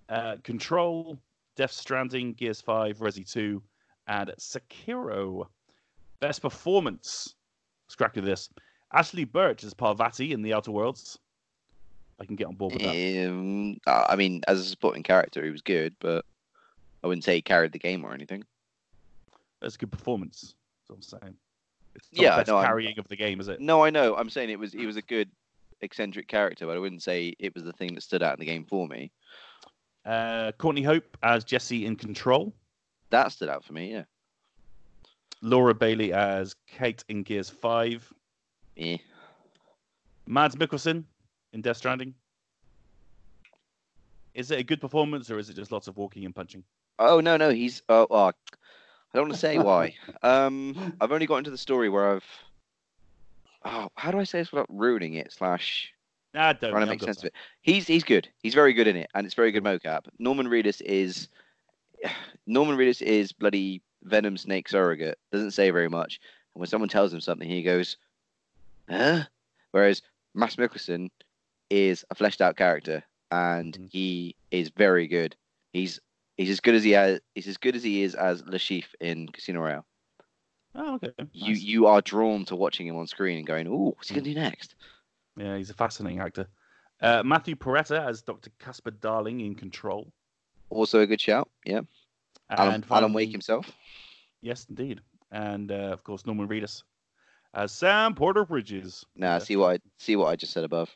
Uh, 0.09 0.35
Control, 0.43 1.17
Death 1.55 1.71
Stranding, 1.71 2.33
Gears 2.33 2.61
5, 2.61 2.97
Resi 2.99 3.29
2, 3.31 3.61
and 4.07 4.31
Sekiro. 4.39 5.45
Best 6.19 6.41
performance. 6.41 7.35
Let's 7.87 7.95
crack 7.95 8.15
with 8.15 8.25
this. 8.25 8.49
Ashly 8.93 9.29
Burch 9.31 9.63
as 9.63 9.73
Parvati 9.73 10.33
in 10.33 10.41
The 10.41 10.53
Outer 10.53 10.71
Worlds. 10.71 11.17
I 12.19 12.25
can 12.25 12.35
get 12.35 12.47
on 12.47 12.55
board 12.55 12.73
with 12.73 12.83
that. 12.83 13.27
Um, 13.29 13.77
I 13.87 14.15
mean, 14.15 14.41
as 14.47 14.59
a 14.59 14.63
supporting 14.63 15.01
character, 15.01 15.43
he 15.43 15.49
was 15.49 15.61
good, 15.61 15.95
but 15.99 16.23
I 17.03 17.07
wouldn't 17.07 17.23
say 17.23 17.35
he 17.35 17.41
carried 17.41 17.71
the 17.71 17.79
game 17.79 18.03
or 18.05 18.13
anything. 18.13 18.43
That's 19.61 19.75
a 19.75 19.77
good 19.77 19.91
performance. 19.91 20.53
That's 20.81 20.89
what 20.89 20.95
I'm 20.97 21.21
saying. 21.21 21.35
It's 21.95 22.07
not 22.13 22.21
Yeah, 22.23 22.33
I 22.35 22.37
best 22.39 22.49
I'm- 22.51 22.65
carrying 22.65 22.99
of 22.99 23.07
the 23.07 23.15
game, 23.15 23.39
is 23.39 23.47
it? 23.47 23.59
No, 23.59 23.83
I 23.83 23.89
know. 23.89 24.15
I'm 24.15 24.29
saying 24.29 24.49
it 24.49 24.59
was 24.59 24.71
he 24.71 24.85
was 24.85 24.97
a 24.97 25.01
good 25.01 25.29
eccentric 25.81 26.27
character, 26.27 26.65
but 26.65 26.75
I 26.75 26.79
wouldn't 26.79 27.03
say 27.03 27.33
it 27.39 27.53
was 27.53 27.63
the 27.63 27.73
thing 27.73 27.95
that 27.95 28.01
stood 28.01 28.23
out 28.23 28.33
in 28.33 28.39
the 28.39 28.45
game 28.45 28.65
for 28.65 28.87
me. 28.87 29.11
Uh, 30.05 30.51
Courtney 30.57 30.81
Hope 30.81 31.17
as 31.23 31.43
Jesse 31.43 31.85
in 31.85 31.95
Control. 31.95 32.53
That 33.09 33.31
stood 33.31 33.49
out 33.49 33.63
for 33.63 33.73
me. 33.73 33.91
Yeah. 33.91 34.03
Laura 35.41 35.73
Bailey 35.73 36.13
as 36.13 36.55
Kate 36.67 37.03
in 37.09 37.23
Gears 37.23 37.49
5. 37.49 38.13
Yeah. 38.75 38.97
Mads 40.27 40.55
Mikkelsen 40.55 41.03
in 41.53 41.61
Death 41.61 41.77
Stranding. 41.77 42.13
Is 44.33 44.51
it 44.51 44.59
a 44.59 44.63
good 44.63 44.79
performance 44.79 45.29
or 45.29 45.39
is 45.39 45.49
it 45.49 45.55
just 45.55 45.71
lots 45.71 45.87
of 45.87 45.97
walking 45.97 46.25
and 46.25 46.33
punching? 46.33 46.63
Oh 46.99 47.19
no, 47.19 47.35
no, 47.35 47.49
he's. 47.49 47.81
Oh, 47.89 48.07
oh 48.09 48.27
I 48.27 48.31
don't 49.13 49.23
want 49.23 49.33
to 49.33 49.39
say 49.39 49.57
why. 49.57 49.95
Um, 50.23 50.95
I've 51.01 51.11
only 51.11 51.25
got 51.25 51.37
into 51.37 51.51
the 51.51 51.57
story 51.57 51.89
where 51.89 52.15
I've. 52.15 52.25
Oh, 53.63 53.89
how 53.95 54.11
do 54.11 54.19
I 54.19 54.23
say 54.23 54.39
this 54.39 54.51
without 54.51 54.67
ruining 54.69 55.13
it? 55.15 55.31
Slash 55.31 55.91
Nah, 56.33 56.53
don't. 56.53 56.71
trying 56.71 56.85
to 56.85 56.89
make 56.91 57.01
sense 57.03 57.19
of 57.19 57.25
it. 57.25 57.33
He's 57.61 57.85
he's 57.87 58.03
good. 58.03 58.27
He's 58.41 58.53
very 58.53 58.73
good 58.73 58.87
in 58.87 58.95
it, 58.95 59.09
and 59.13 59.25
it's 59.25 59.35
very 59.35 59.51
good 59.51 59.63
mocap. 59.63 60.05
Norman 60.19 60.47
Reedus 60.47 60.81
is 60.81 61.27
Norman 62.47 62.77
Reedus 62.77 63.01
is 63.01 63.31
bloody 63.31 63.81
Venom 64.03 64.37
Snake 64.37 64.67
surrogate. 64.69 65.19
Doesn't 65.31 65.51
say 65.51 65.69
very 65.71 65.89
much, 65.89 66.19
and 66.55 66.59
when 66.61 66.67
someone 66.69 66.89
tells 66.89 67.13
him 67.13 67.21
something, 67.21 67.47
he 67.49 67.63
goes, 67.63 67.97
"Huh?" 68.89 69.23
Whereas 69.71 70.01
Mads 70.33 70.55
Mikkelsen 70.55 71.09
is 71.69 72.03
a 72.09 72.15
fleshed 72.15 72.41
out 72.41 72.55
character, 72.57 73.03
and 73.31 73.77
Mhm. 73.77 73.89
he 73.91 74.35
is 74.51 74.69
very 74.69 75.07
good. 75.07 75.35
He's 75.73 75.99
he's 76.37 76.49
as 76.49 76.59
good 76.59 76.75
as 76.75 76.83
he 76.83 76.91
has. 76.91 77.19
He's 77.35 77.47
as 77.47 77.57
good 77.57 77.75
as 77.75 77.83
he 77.83 78.01
is 78.03 78.15
as 78.15 78.41
Chiffre 78.43 78.95
in 78.99 79.27
Casino 79.29 79.59
Royale. 79.61 79.85
Oh, 80.73 80.95
okay. 80.95 81.11
You 81.33 81.53
nice. 81.53 81.61
you 81.61 81.87
are 81.87 82.01
drawn 82.01 82.45
to 82.45 82.55
watching 82.55 82.87
him 82.87 82.95
on 82.95 83.07
screen 83.07 83.37
and 83.37 83.47
going, 83.47 83.67
"Ooh, 83.67 83.91
what's 83.95 84.09
he 84.09 84.15
gonna 84.15 84.25
do 84.25 84.33
next?" 84.33 84.75
Yeah, 85.37 85.57
he's 85.57 85.69
a 85.69 85.73
fascinating 85.73 86.19
actor. 86.19 86.47
Uh, 87.01 87.23
Matthew 87.23 87.55
Porretta 87.55 88.05
as 88.05 88.21
Dr. 88.21 88.51
Casper 88.59 88.91
Darling 88.91 89.39
in 89.41 89.55
Control. 89.55 90.11
Also 90.69 91.01
a 91.01 91.07
good 91.07 91.19
shout. 91.19 91.49
Yeah. 91.65 91.81
Alan, 92.49 92.59
And 92.59 92.59
Alan 92.59 92.81
finally- 92.83 93.13
Wake 93.13 93.31
himself. 93.31 93.71
Yes, 94.41 94.65
indeed. 94.69 95.01
And 95.31 95.71
uh, 95.71 95.91
of 95.91 96.03
course, 96.03 96.25
Norman 96.25 96.47
Reedus 96.47 96.83
as 97.53 97.71
Sam 97.71 98.15
Porter 98.15 98.45
Bridges. 98.45 99.05
Nah, 99.15 99.39
see 99.39 99.55
what 99.55 99.75
I 99.75 99.79
see 99.99 100.15
what 100.15 100.27
I 100.27 100.35
just 100.35 100.53
said 100.53 100.63
above. 100.63 100.95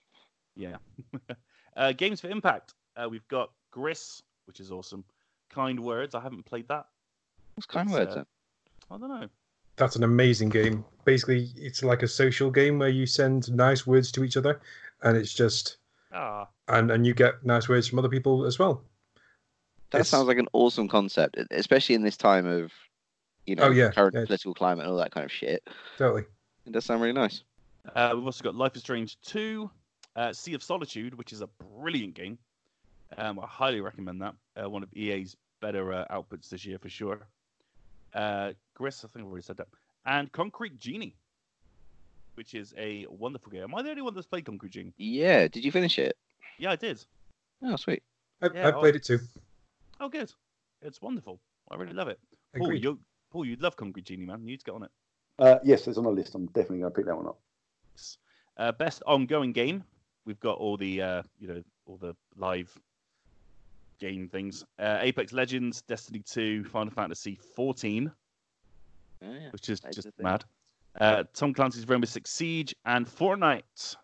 Yeah. 0.56 0.78
uh, 1.78 1.92
Games 1.94 2.22
for 2.22 2.30
Impact. 2.30 2.74
Uh, 2.96 3.08
we've 3.10 3.28
got 3.28 3.52
Gris, 3.72 4.22
which 4.46 4.60
is 4.60 4.72
awesome. 4.72 5.04
Kind 5.50 5.80
Words. 5.80 6.16
I 6.16 6.22
haven't 6.22 6.46
played 6.46 6.68
that. 6.70 6.86
What's 7.56 7.66
kind 7.66 7.90
words 7.90 8.16
uh. 8.16 8.24
I 8.92 8.98
don't 8.98 9.10
know. 9.10 9.28
That's 9.78 9.96
an 9.96 10.04
amazing 10.04 10.50
game. 10.50 10.86
Basically, 11.04 11.50
it's 11.58 11.84
like 11.84 12.02
a 12.04 12.08
social 12.08 12.50
game 12.50 12.80
where 12.80 12.90
you 12.90 13.06
send 13.06 13.52
nice 13.54 13.86
words 13.86 14.12
to 14.14 14.24
each 14.24 14.38
other, 14.38 14.62
and 15.04 15.18
it's 15.18 15.34
just 15.34 15.78
Ah, 16.14 16.48
and 16.70 16.92
and 16.92 17.06
you 17.06 17.14
get 17.14 17.46
nice 17.46 17.68
words 17.68 17.88
from 17.88 18.00
other 18.00 18.08
people 18.10 18.46
as 18.46 18.58
well. 18.58 18.82
That 19.92 20.00
it's- 20.00 20.10
sounds 20.10 20.28
like 20.28 20.38
an 20.38 20.48
awesome 20.54 20.88
concept, 20.88 21.38
especially 21.52 21.96
in 21.96 22.02
this 22.04 22.18
time 22.18 22.46
of, 22.46 22.72
you 23.46 23.56
know, 23.56 23.64
Oh, 23.64 23.72
yeah, 23.72 23.92
current 23.92 24.16
yeah. 24.16 24.26
political 24.26 24.54
climate 24.54 24.86
and 24.86 24.92
all 24.92 24.98
that 25.00 25.12
kind 25.12 25.26
of 25.26 25.32
shit. 25.32 25.62
Oh, 25.68 25.72
Totally. 25.98 26.24
It 26.66 26.72
does 26.72 26.86
sound 26.86 27.02
really 27.02 27.14
nice. 27.14 27.44
Uh, 27.96 28.14
we've 28.16 28.26
also 28.26 28.44
got 28.44 28.56
Life 28.56 28.76
is 28.76 28.82
Strange 28.82 29.20
2, 29.22 29.70
uh, 30.16 30.34
Sea 30.34 30.54
of 30.56 30.64
Solitude, 30.64 31.14
which 31.16 31.32
is 31.34 31.42
a 31.42 31.48
brilliant 31.78 32.16
game. 32.16 32.40
Um, 33.18 33.40
I 33.40 33.46
highly 33.46 33.82
recommend 33.82 34.22
that. 34.22 34.34
Uh, 34.56 34.70
one 34.70 34.82
of 34.82 34.90
EA's 34.96 35.36
better 35.62 35.94
uh, 35.94 36.06
outputs 36.10 36.50
this 36.50 36.66
year 36.66 36.80
for 36.80 36.90
sure. 36.90 37.28
Uh, 38.16 38.54
Gris, 38.74 39.04
I 39.04 39.08
think 39.10 39.26
I've 39.26 39.30
already 39.30 39.44
said 39.44 39.58
that. 39.58 39.68
And 40.06 40.32
Concrete 40.32 40.80
Genie, 40.80 41.16
which 42.36 42.54
is 42.54 42.74
a 42.78 43.06
wonderful 43.10 43.52
game. 43.52 43.64
Am 43.64 43.76
I 43.76 43.82
the 43.82 43.90
only 43.90 44.02
one 44.02 44.14
that's 44.14 44.28
played 44.28 44.46
Concrete 44.46 44.72
Genie? 44.72 44.94
Yeah. 44.98 45.48
Did 45.48 45.66
you 45.66 45.72
finish 45.72 46.00
it? 46.00 46.18
Yeah, 46.58 46.72
I 46.72 46.76
did. 46.76 47.04
Oh, 47.64 47.76
sweet. 47.76 48.02
I, 48.42 48.50
Yeah, 48.54 48.68
I 48.70 48.72
oh. 48.72 48.80
played 48.80 48.96
it 48.96 49.04
too. 49.04 49.20
Oh, 50.00 50.10
good. 50.10 50.32
It's 50.82 51.02
wonderful. 51.02 51.40
I 51.70 51.76
really 51.76 51.94
love 51.94 52.08
it. 52.08 52.20
Paul, 52.56 52.68
Agreed. 52.68 52.84
you, 52.84 53.00
Paul, 53.32 53.46
you'd 53.46 53.62
love 53.62 53.76
Concrete 53.76 54.06
Genie, 54.06 54.26
man. 54.26 54.40
You 54.42 54.48
need 54.48 54.60
to 54.60 54.66
get 54.66 54.76
on 54.76 54.84
it. 54.84 54.92
Uh, 55.38 55.58
yes, 55.64 55.88
it's 55.88 55.98
on 55.98 56.06
the 56.06 56.10
list. 56.10 56.36
I'm 56.36 56.46
definitely 56.48 56.80
going 56.80 56.92
to 56.92 56.96
pick 56.96 57.06
that 57.06 57.16
one 57.16 57.28
up. 57.28 57.40
Uh, 58.58 58.72
best 58.72 59.04
ongoing 59.06 59.52
game. 59.52 59.84
We've 60.26 60.40
got 60.40 60.58
all 60.58 60.78
the 60.78 61.02
uh, 61.02 61.24
you 61.40 61.48
know 61.48 61.64
all 61.86 61.98
the 61.98 62.16
live 62.38 62.74
game 64.00 64.28
things. 64.28 64.64
Uh, 64.80 64.98
Apex 65.02 65.34
Legends, 65.34 65.82
Destiny 65.84 66.20
2, 66.20 66.64
Final 66.66 66.94
Fantasy 66.94 67.40
14, 67.56 68.12
Oh, 69.24 69.32
yeah. 69.32 69.50
which 69.52 69.70
is 69.70 69.80
That 69.82 69.90
is 69.90 70.04
just 70.04 70.18
the 70.18 70.24
mad. 70.24 70.44
Uh, 71.00 71.24
Tom 71.34 71.54
Clancy's 71.54 71.88
Rainbow 71.88 72.06
Six 72.06 72.30
Siege 72.32 72.74
and 72.86 73.06
Fortnite. 73.08 73.96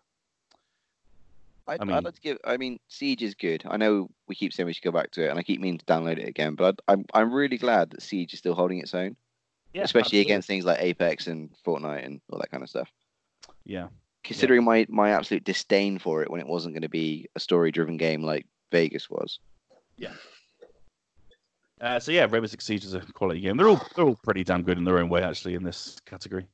I'd, 1.68 1.80
I 1.80 1.82
I 1.82 1.84
mean- 1.84 1.94
would 1.96 2.04
like 2.04 2.14
to 2.14 2.20
give. 2.20 2.38
I 2.44 2.56
mean, 2.56 2.78
Siege 2.88 3.22
is 3.22 3.34
good. 3.34 3.62
I 3.66 3.76
know 3.76 4.10
we 4.26 4.34
keep 4.34 4.52
saying 4.52 4.66
we 4.66 4.72
should 4.72 4.82
go 4.82 4.90
back 4.90 5.10
to 5.12 5.24
it, 5.24 5.28
and 5.30 5.38
I 5.38 5.42
keep 5.42 5.60
meaning 5.60 5.78
to 5.78 5.84
download 5.86 6.18
it 6.18 6.28
again. 6.28 6.54
But 6.54 6.80
I'm 6.88 7.04
I'm 7.14 7.32
really 7.32 7.56
glad 7.56 7.90
that 7.90 8.02
Siege 8.02 8.32
is 8.32 8.40
still 8.40 8.54
holding 8.54 8.78
its 8.78 8.94
own, 8.94 9.16
Yeah, 9.72 9.82
especially 9.82 10.18
absolutely. 10.18 10.20
against 10.32 10.48
things 10.48 10.64
like 10.64 10.80
Apex 10.82 11.28
and 11.28 11.50
Fortnite 11.64 12.04
and 12.04 12.20
all 12.30 12.38
that 12.40 12.50
kind 12.50 12.62
of 12.64 12.68
stuff. 12.68 12.90
Yeah, 13.64 13.88
Considering 14.24 14.64
my 14.64 14.86
my 14.88 15.10
absolute 15.10 15.44
disdain 15.44 15.98
for 16.00 16.22
it 16.22 16.30
when 16.30 16.40
it 16.40 16.46
wasn't 16.48 16.74
going 16.74 16.82
to 16.82 16.88
be 16.88 17.28
a 17.36 17.40
story-driven 17.40 17.96
game 17.96 18.22
like 18.24 18.44
Vegas 18.72 19.08
was. 19.08 19.38
Uh, 21.80 21.98
so 21.98 22.12
yeah, 22.12 22.26
Rainbow 22.30 22.46
Six 22.46 22.64
Siege 22.64 22.84
is 22.84 22.94
a 22.94 23.00
quality 23.00 23.40
game. 23.40 23.56
They're 23.56 23.68
all 23.68 23.84
they're 23.96 24.04
all 24.04 24.18
pretty 24.22 24.44
damn 24.44 24.62
good 24.62 24.78
in 24.78 24.84
their 24.84 24.98
own 24.98 25.08
way, 25.08 25.22
actually, 25.22 25.54
in 25.54 25.64
this 25.64 25.98
category. 26.06 26.46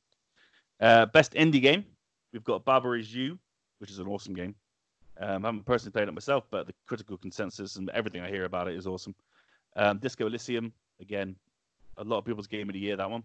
Uh, 0.81 1.05
best 1.07 1.35
indie 1.35 1.61
game, 1.61 1.85
we've 2.33 2.45
got 2.45 2.65
Baba 2.65 2.93
is 2.93 3.15
You, 3.15 3.39
which 3.79 3.91
is 3.91 3.99
an 3.99 4.07
awesome 4.07 4.35
game. 4.35 4.55
Um, 5.21 5.45
I 5.45 5.49
haven't 5.49 5.67
personally 5.67 5.93
played 5.93 6.09
it 6.09 6.15
myself, 6.15 6.45
but 6.51 6.67
the 6.67 6.73
critical 6.87 7.19
consensus 7.19 7.77
and 7.77 7.91
everything 7.91 8.23
I 8.23 8.31
hear 8.31 8.45
about 8.45 8.69
it 8.69 8.77
is 8.77 8.87
awesome. 8.87 9.15
Um, 9.77 9.99
Disco 9.99 10.27
Elysium, 10.27 10.73
again, 11.01 11.37
a 11.97 12.05
lot 12.05 12.19
of 12.19 12.25
people's 12.25 12.47
game 12.47 12.69
of 12.69 12.73
the 12.73 12.79
year. 12.79 12.97
That 12.97 13.11
one. 13.11 13.25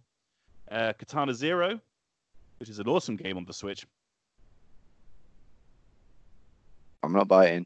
Uh, 0.72 0.94
Katana 0.98 1.34
Zero, 1.34 1.80
which 2.60 2.70
is 2.70 2.80
an 2.80 2.88
awesome 2.88 3.16
game 3.16 3.38
on 3.38 3.46
the 3.46 3.54
Switch. 3.54 3.86
I'm 7.04 7.14
not 7.14 7.28
biting. 7.28 7.66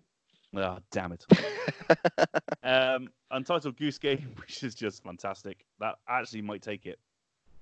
Ah, 0.55 0.79
damn 0.91 1.11
it. 1.11 1.25
um, 2.63 3.09
Untitled 3.31 3.77
Goose 3.77 3.97
Game, 3.97 4.33
which 4.37 4.63
is 4.63 4.75
just 4.75 5.03
fantastic. 5.03 5.65
That 5.79 5.95
actually 6.07 6.41
might 6.41 6.61
take 6.61 6.85
it, 6.85 6.99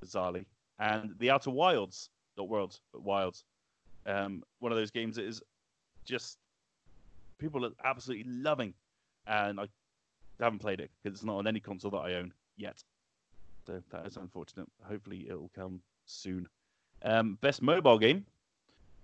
bizarrely. 0.03 0.45
And 0.79 1.15
The 1.19 1.31
Outer 1.31 1.51
Wilds, 1.51 2.09
not 2.37 2.49
Worlds, 2.49 2.81
but 2.93 3.03
Wilds. 3.03 3.43
Um, 4.05 4.43
one 4.59 4.71
of 4.71 4.77
those 4.77 4.91
games 4.91 5.15
that 5.15 5.25
is 5.25 5.41
just 6.05 6.37
people 7.39 7.65
are 7.65 7.71
absolutely 7.83 8.31
loving. 8.31 8.73
And 9.27 9.59
I 9.59 9.67
haven't 10.39 10.59
played 10.59 10.79
it 10.79 10.91
because 11.01 11.17
it's 11.17 11.25
not 11.25 11.37
on 11.37 11.47
any 11.47 11.59
console 11.59 11.91
that 11.91 11.97
I 11.97 12.15
own 12.15 12.33
yet. 12.57 12.83
So 13.65 13.81
that 13.89 14.05
is 14.05 14.17
unfortunate. 14.17 14.67
Hopefully, 14.83 15.25
it 15.27 15.33
will 15.33 15.51
come 15.55 15.81
soon. 16.05 16.47
Um, 17.01 17.37
best 17.41 17.61
mobile 17.61 17.97
game 17.97 18.25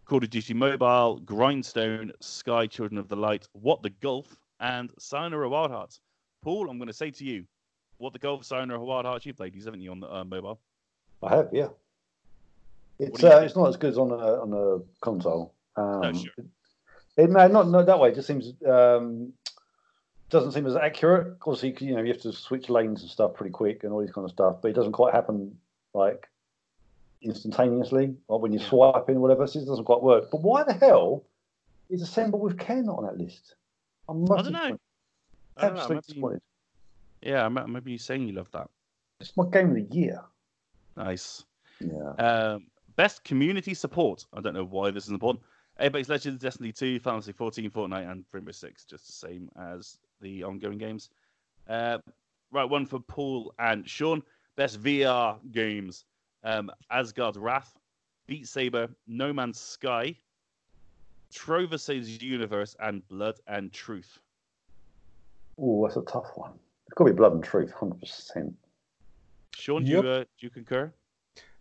Call 0.05 0.23
of 0.23 0.29
Duty 0.29 0.53
Mobile, 0.53 1.19
Grindstone, 1.19 2.11
Sky, 2.19 2.67
Children 2.67 2.97
of 2.97 3.07
the 3.07 3.15
Light, 3.15 3.47
What 3.53 3.81
the 3.81 3.89
Golf, 3.89 4.35
and 4.59 4.91
Sayonara 4.99 5.49
Wild 5.49 5.71
Hearts. 5.71 5.99
Paul, 6.43 6.69
I'm 6.69 6.77
going 6.77 6.87
to 6.87 6.93
say 6.93 7.11
to 7.11 7.23
you, 7.23 7.45
What 7.97 8.13
the 8.13 8.19
Golf, 8.19 8.45
Sayonara 8.45 8.83
Wild 8.83 9.05
Hearts, 9.05 9.25
you 9.25 9.33
played 9.33 9.53
these, 9.53 9.65
haven't 9.65 9.81
you, 9.81 9.91
on 9.91 9.99
the 9.99 10.13
uh, 10.13 10.23
mobile? 10.23 10.59
I 11.23 11.35
have, 11.35 11.49
yeah. 11.51 11.67
It's 12.99 13.23
uh, 13.23 13.41
it's 13.43 13.55
not 13.55 13.67
as 13.67 13.77
good 13.77 13.91
as 13.91 13.97
on 13.97 14.11
a 14.11 14.15
on 14.15 14.53
a 14.53 14.79
console. 15.03 15.53
Um, 15.75 16.13
sure. 16.13 16.45
It 17.17 17.29
no, 17.31 17.47
not 17.47 17.67
not 17.69 17.87
that 17.87 17.99
way. 17.99 18.09
It 18.09 18.15
just 18.15 18.27
seems 18.27 18.53
um, 18.67 19.33
doesn't 20.29 20.51
seem 20.51 20.67
as 20.67 20.75
accurate. 20.75 21.37
Obviously, 21.45 21.75
you 21.87 21.95
know, 21.95 22.01
you 22.01 22.13
have 22.13 22.21
to 22.21 22.31
switch 22.31 22.69
lanes 22.69 23.01
and 23.01 23.09
stuff 23.09 23.33
pretty 23.33 23.51
quick 23.51 23.83
and 23.83 23.91
all 23.91 24.01
these 24.01 24.11
kind 24.11 24.25
of 24.25 24.31
stuff, 24.31 24.57
but 24.61 24.69
it 24.69 24.75
doesn't 24.75 24.91
quite 24.91 25.15
happen 25.15 25.57
like 25.95 26.29
instantaneously, 27.21 28.15
like 28.27 28.41
when 28.41 28.53
Yeah. 28.53 28.67
swiping 28.67 29.17
or 29.17 29.19
whatever. 29.21 29.47
So 29.47 29.59
it 29.59 29.65
doesn't 29.65 29.85
quite 29.85 30.01
work. 30.01 30.29
But 30.31 30.41
why 30.41 30.63
the 30.63 30.73
hell 30.73 31.23
is 31.89 32.01
Assemble 32.01 32.39
with 32.39 32.57
Care 32.57 32.83
not 32.83 32.97
on 32.99 33.05
that 33.05 33.17
list? 33.17 33.55
I'm 34.09 34.23
I 34.31 34.41
don't 34.41 34.51
know. 34.51 34.77
I 35.57 35.61
don't 35.67 35.75
know. 35.75 35.81
I 35.81 35.93
you- 35.93 36.01
disappointed. 36.01 36.41
yeah, 37.21 37.41
I 37.41 37.43
remember 37.43 37.89
you 37.89 37.97
saying 37.97 38.27
you 38.27 38.33
loved 38.33 38.53
that. 38.53 38.69
It's 39.19 39.35
my 39.37 39.45
game 39.49 39.69
of 39.69 39.75
the 39.75 39.95
year. 39.95 40.21
Nice. 40.97 41.45
Yeah. 41.79 42.09
Um, 42.17 42.67
best 42.95 43.23
community 43.23 43.73
support. 43.73 44.25
I 44.33 44.41
don't 44.41 44.53
know 44.53 44.65
why 44.65 44.91
this 44.91 45.05
is 45.05 45.11
important. 45.11 45.43
Apex 45.79 46.09
Legends, 46.09 46.41
Destiny 46.41 46.71
2, 46.71 46.99
Final 46.99 47.19
Fantasy 47.21 47.31
14, 47.31 47.69
Fortnite, 47.71 48.11
and 48.11 48.25
Rainbow 48.31 48.51
Six, 48.51 48.83
just 48.85 49.07
the 49.07 49.13
same 49.13 49.49
as 49.57 49.97
the 50.19 50.43
ongoing 50.43 50.77
games. 50.77 51.09
Uh, 51.67 51.97
right, 52.51 52.65
one 52.65 52.85
for 52.85 52.99
Paul 52.99 53.53
and 53.59 53.87
Sean. 53.89 54.21
Best 54.55 54.81
VR 54.81 55.39
games: 55.51 56.05
um, 56.43 56.71
Asgard's 56.89 57.37
Wrath, 57.37 57.77
Beat 58.27 58.47
Saber, 58.47 58.89
No 59.07 59.33
Man's 59.33 59.59
Sky, 59.59 60.15
Trover 61.33 61.77
Saves 61.77 62.21
Universe, 62.21 62.75
and 62.79 63.07
Blood 63.07 63.39
and 63.47 63.71
Truth. 63.71 64.19
Oh, 65.59 65.85
that's 65.85 65.97
a 65.97 66.01
tough 66.01 66.31
one. 66.35 66.51
It's 66.87 66.93
got 66.95 67.05
to 67.05 67.13
be 67.13 67.17
Blood 67.17 67.33
and 67.33 67.43
Truth, 67.43 67.71
hundred 67.71 67.99
percent. 67.99 68.53
Sean, 69.55 69.83
do, 69.83 69.91
Yep. 69.91 70.03
you, 70.03 70.09
uh, 70.09 70.19
do 70.19 70.25
you 70.39 70.49
concur? 70.49 70.91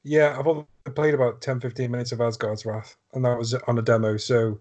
Yeah, 0.03 0.39
I've 0.39 0.47
only 0.47 0.65
played 0.95 1.15
about 1.15 1.43
10 1.43 1.61
15 1.61 1.91
minutes 1.91 2.13
of 2.13 2.21
Asgard's 2.21 2.65
Wrath, 2.65 2.97
and 3.13 3.25
that 3.25 3.37
was 3.37 3.55
on 3.55 3.79
a 3.79 3.83
demo, 3.83 4.17
so 4.17 4.59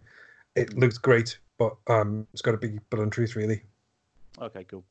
it 0.55 0.77
looked 0.77 1.01
great, 1.01 1.37
but 1.57 1.77
um, 1.87 2.27
it's 2.33 2.41
got 2.41 2.51
to 2.51 2.57
be 2.57 2.79
Blood 2.89 3.03
and 3.03 3.11
Truth, 3.11 3.35
really. 3.35 3.61
Okay, 4.41 4.65
cool. 4.65 4.83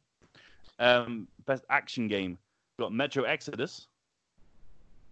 Um, 0.79 1.29
best 1.47 1.65
action 1.69 2.09
game. 2.09 2.39
Got 2.79 2.93
Metro 2.93 3.25
Exodus, 3.25 3.89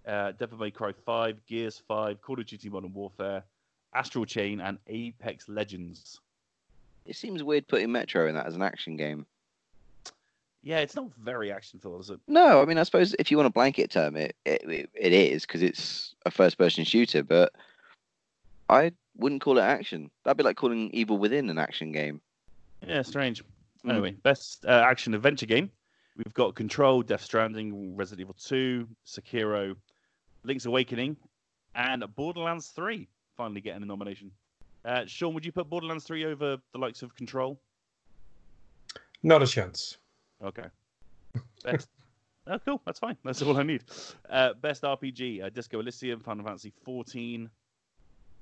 uh, 0.06 0.32
Devil 0.32 0.58
May 0.58 0.70
Cry 0.70 0.92
5, 0.92 1.46
Gears 1.46 1.82
5, 1.86 2.20
Call 2.20 2.40
of 2.40 2.46
Duty 2.46 2.68
Modern 2.68 2.92
Warfare, 2.92 3.42
Astral 3.94 4.24
Chain, 4.24 4.60
and 4.60 4.78
Apex 4.86 5.48
Legends. 5.48 6.20
It 7.04 7.16
seems 7.16 7.42
weird 7.42 7.68
putting 7.68 7.92
Metro 7.92 8.28
in 8.28 8.34
that 8.34 8.46
as 8.46 8.54
an 8.54 8.62
action 8.62 8.96
game. 8.96 9.26
Yeah, 10.62 10.78
it's 10.78 10.96
not 10.96 11.14
very 11.14 11.52
action 11.52 11.78
filled, 11.78 12.00
is 12.00 12.10
it? 12.10 12.18
No, 12.26 12.60
I 12.60 12.64
mean, 12.64 12.76
I 12.76 12.82
suppose 12.82 13.14
if 13.20 13.30
you 13.30 13.36
want 13.36 13.46
a 13.46 13.52
blanket 13.52 13.90
term 13.90 14.16
it, 14.16 14.34
it, 14.44 14.90
it, 14.94 15.12
is 15.12 15.42
because 15.42 15.62
it's 15.62 16.16
a 16.26 16.30
first 16.30 16.58
person 16.58 16.82
shooter, 16.82 17.22
but 17.22 17.52
I 18.68 18.90
wouldn't 19.16 19.42
call 19.42 19.58
it 19.58 19.62
action. 19.62 20.10
That'd 20.24 20.38
be 20.38 20.42
like 20.42 20.56
calling 20.56 20.90
Evil 20.90 21.18
Within 21.18 21.48
an 21.50 21.58
action 21.58 21.92
game. 21.92 22.20
Yeah, 22.84 23.02
strange. 23.02 23.44
Hmm. 23.82 23.90
Anyway, 23.90 24.10
best 24.24 24.64
uh, 24.66 24.84
action 24.84 25.14
adventure 25.14 25.46
game. 25.46 25.70
We've 26.16 26.34
got 26.34 26.56
Control, 26.56 27.02
Death 27.02 27.22
Stranding, 27.22 27.94
Resident 27.94 28.22
Evil 28.22 28.36
2, 28.42 28.88
Sekiro, 29.06 29.76
Link's 30.46 30.64
Awakening, 30.66 31.16
and 31.74 32.04
Borderlands 32.14 32.68
3 32.68 33.08
finally 33.36 33.60
getting 33.60 33.82
a 33.82 33.86
nomination. 33.86 34.30
Uh, 34.84 35.04
Sean, 35.06 35.34
would 35.34 35.44
you 35.44 35.52
put 35.52 35.68
Borderlands 35.68 36.04
3 36.04 36.24
over 36.26 36.58
the 36.72 36.78
likes 36.78 37.02
of 37.02 37.14
Control? 37.16 37.60
Not 39.22 39.42
a 39.42 39.46
chance. 39.46 39.98
Okay. 40.42 40.66
Best. 41.64 41.88
oh, 42.46 42.58
cool. 42.60 42.80
That's 42.86 42.98
fine. 42.98 43.16
That's 43.24 43.42
all 43.42 43.56
I 43.56 43.62
need. 43.62 43.82
Uh, 44.30 44.54
best 44.54 44.82
RPG: 44.82 45.42
uh, 45.42 45.48
Disco 45.48 45.80
Elysium, 45.80 46.20
Final 46.20 46.44
Fantasy 46.44 46.72
14, 46.84 47.50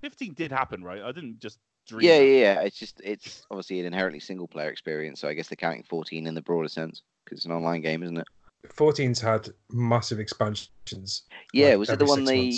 15 0.02 0.34
did 0.34 0.52
happen, 0.52 0.84
right? 0.84 1.02
I 1.02 1.12
didn't 1.12 1.40
just 1.40 1.58
dream. 1.86 2.06
Yeah, 2.06 2.18
yeah, 2.18 2.40
yeah. 2.40 2.60
It's 2.60 2.78
just 2.78 3.00
it's 3.02 3.46
obviously 3.50 3.80
an 3.80 3.86
inherently 3.86 4.20
single 4.20 4.48
player 4.48 4.68
experience, 4.68 5.20
so 5.20 5.28
I 5.28 5.34
guess 5.34 5.48
they're 5.48 5.56
counting 5.56 5.84
14 5.84 6.26
in 6.26 6.34
the 6.34 6.42
broader 6.42 6.68
sense 6.68 7.02
because 7.24 7.38
it's 7.38 7.46
an 7.46 7.52
online 7.52 7.80
game, 7.80 8.02
isn't 8.02 8.18
it? 8.18 8.28
14's 8.68 9.20
had 9.20 9.48
massive 9.70 10.18
expansions. 10.20 11.22
Yeah, 11.52 11.70
Like 11.70 11.78
was 11.78 11.90
it 11.90 11.98
the 11.98 12.04
one 12.06 12.24
they? 12.24 12.52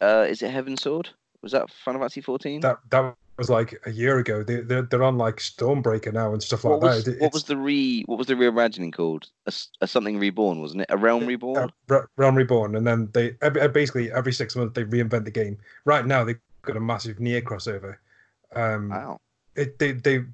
Uh, 0.00 0.26
is 0.28 0.42
it 0.42 0.50
Heaven 0.50 0.76
Sword? 0.76 1.08
Was 1.42 1.52
that 1.52 1.70
Final 1.70 2.00
Fantasy 2.00 2.20
14? 2.20 2.60
That 2.60 2.78
that 2.90 3.14
was 3.38 3.48
like 3.48 3.80
a 3.86 3.90
year 3.90 4.18
ago. 4.18 4.42
They 4.42 4.60
they're, 4.60 4.82
they're 4.82 5.02
on 5.02 5.16
like 5.16 5.36
Stormbreaker 5.36 6.12
now 6.12 6.32
and 6.34 6.42
stuff 6.42 6.64
like 6.64 6.82
was 6.82 7.04
that. 7.04 7.14
It- 7.16 7.20
what 7.22 7.32
was 7.32 7.44
the 7.44 7.56
re 7.56 8.02
what 8.06 8.18
was 8.18 8.26
the 8.26 8.34
reimagining 8.34 8.92
called? 8.92 9.28
A, 9.46 9.52
a 9.80 9.86
something 9.86 10.18
reborn, 10.18 10.60
wasn't 10.60 10.82
it? 10.82 10.86
A 10.90 10.96
realm 10.98 11.26
reborn. 11.26 11.56
uh, 11.64 11.68
Re- 11.88 12.06
Realm 12.16 12.34
Reborn, 12.36 12.76
and 12.76 12.86
then 12.86 13.08
they 13.14 13.36
every, 13.40 13.62
uh, 13.62 13.68
basically 13.68 14.12
every 14.12 14.32
six 14.32 14.54
months 14.54 14.74
they 14.74 14.84
reinvent 14.84 15.24
the 15.24 15.30
game. 15.30 15.56
Right 15.86 16.04
now 16.06 16.24
they've 16.24 16.38
got 16.62 16.76
a 16.76 16.80
massive 16.80 17.16
NieR 17.16 17.42
crossover. 17.42 17.96
Um, 18.54 18.90
wow. 18.90 19.20
it, 19.56 19.78
they 19.78 19.92
they 19.92 20.24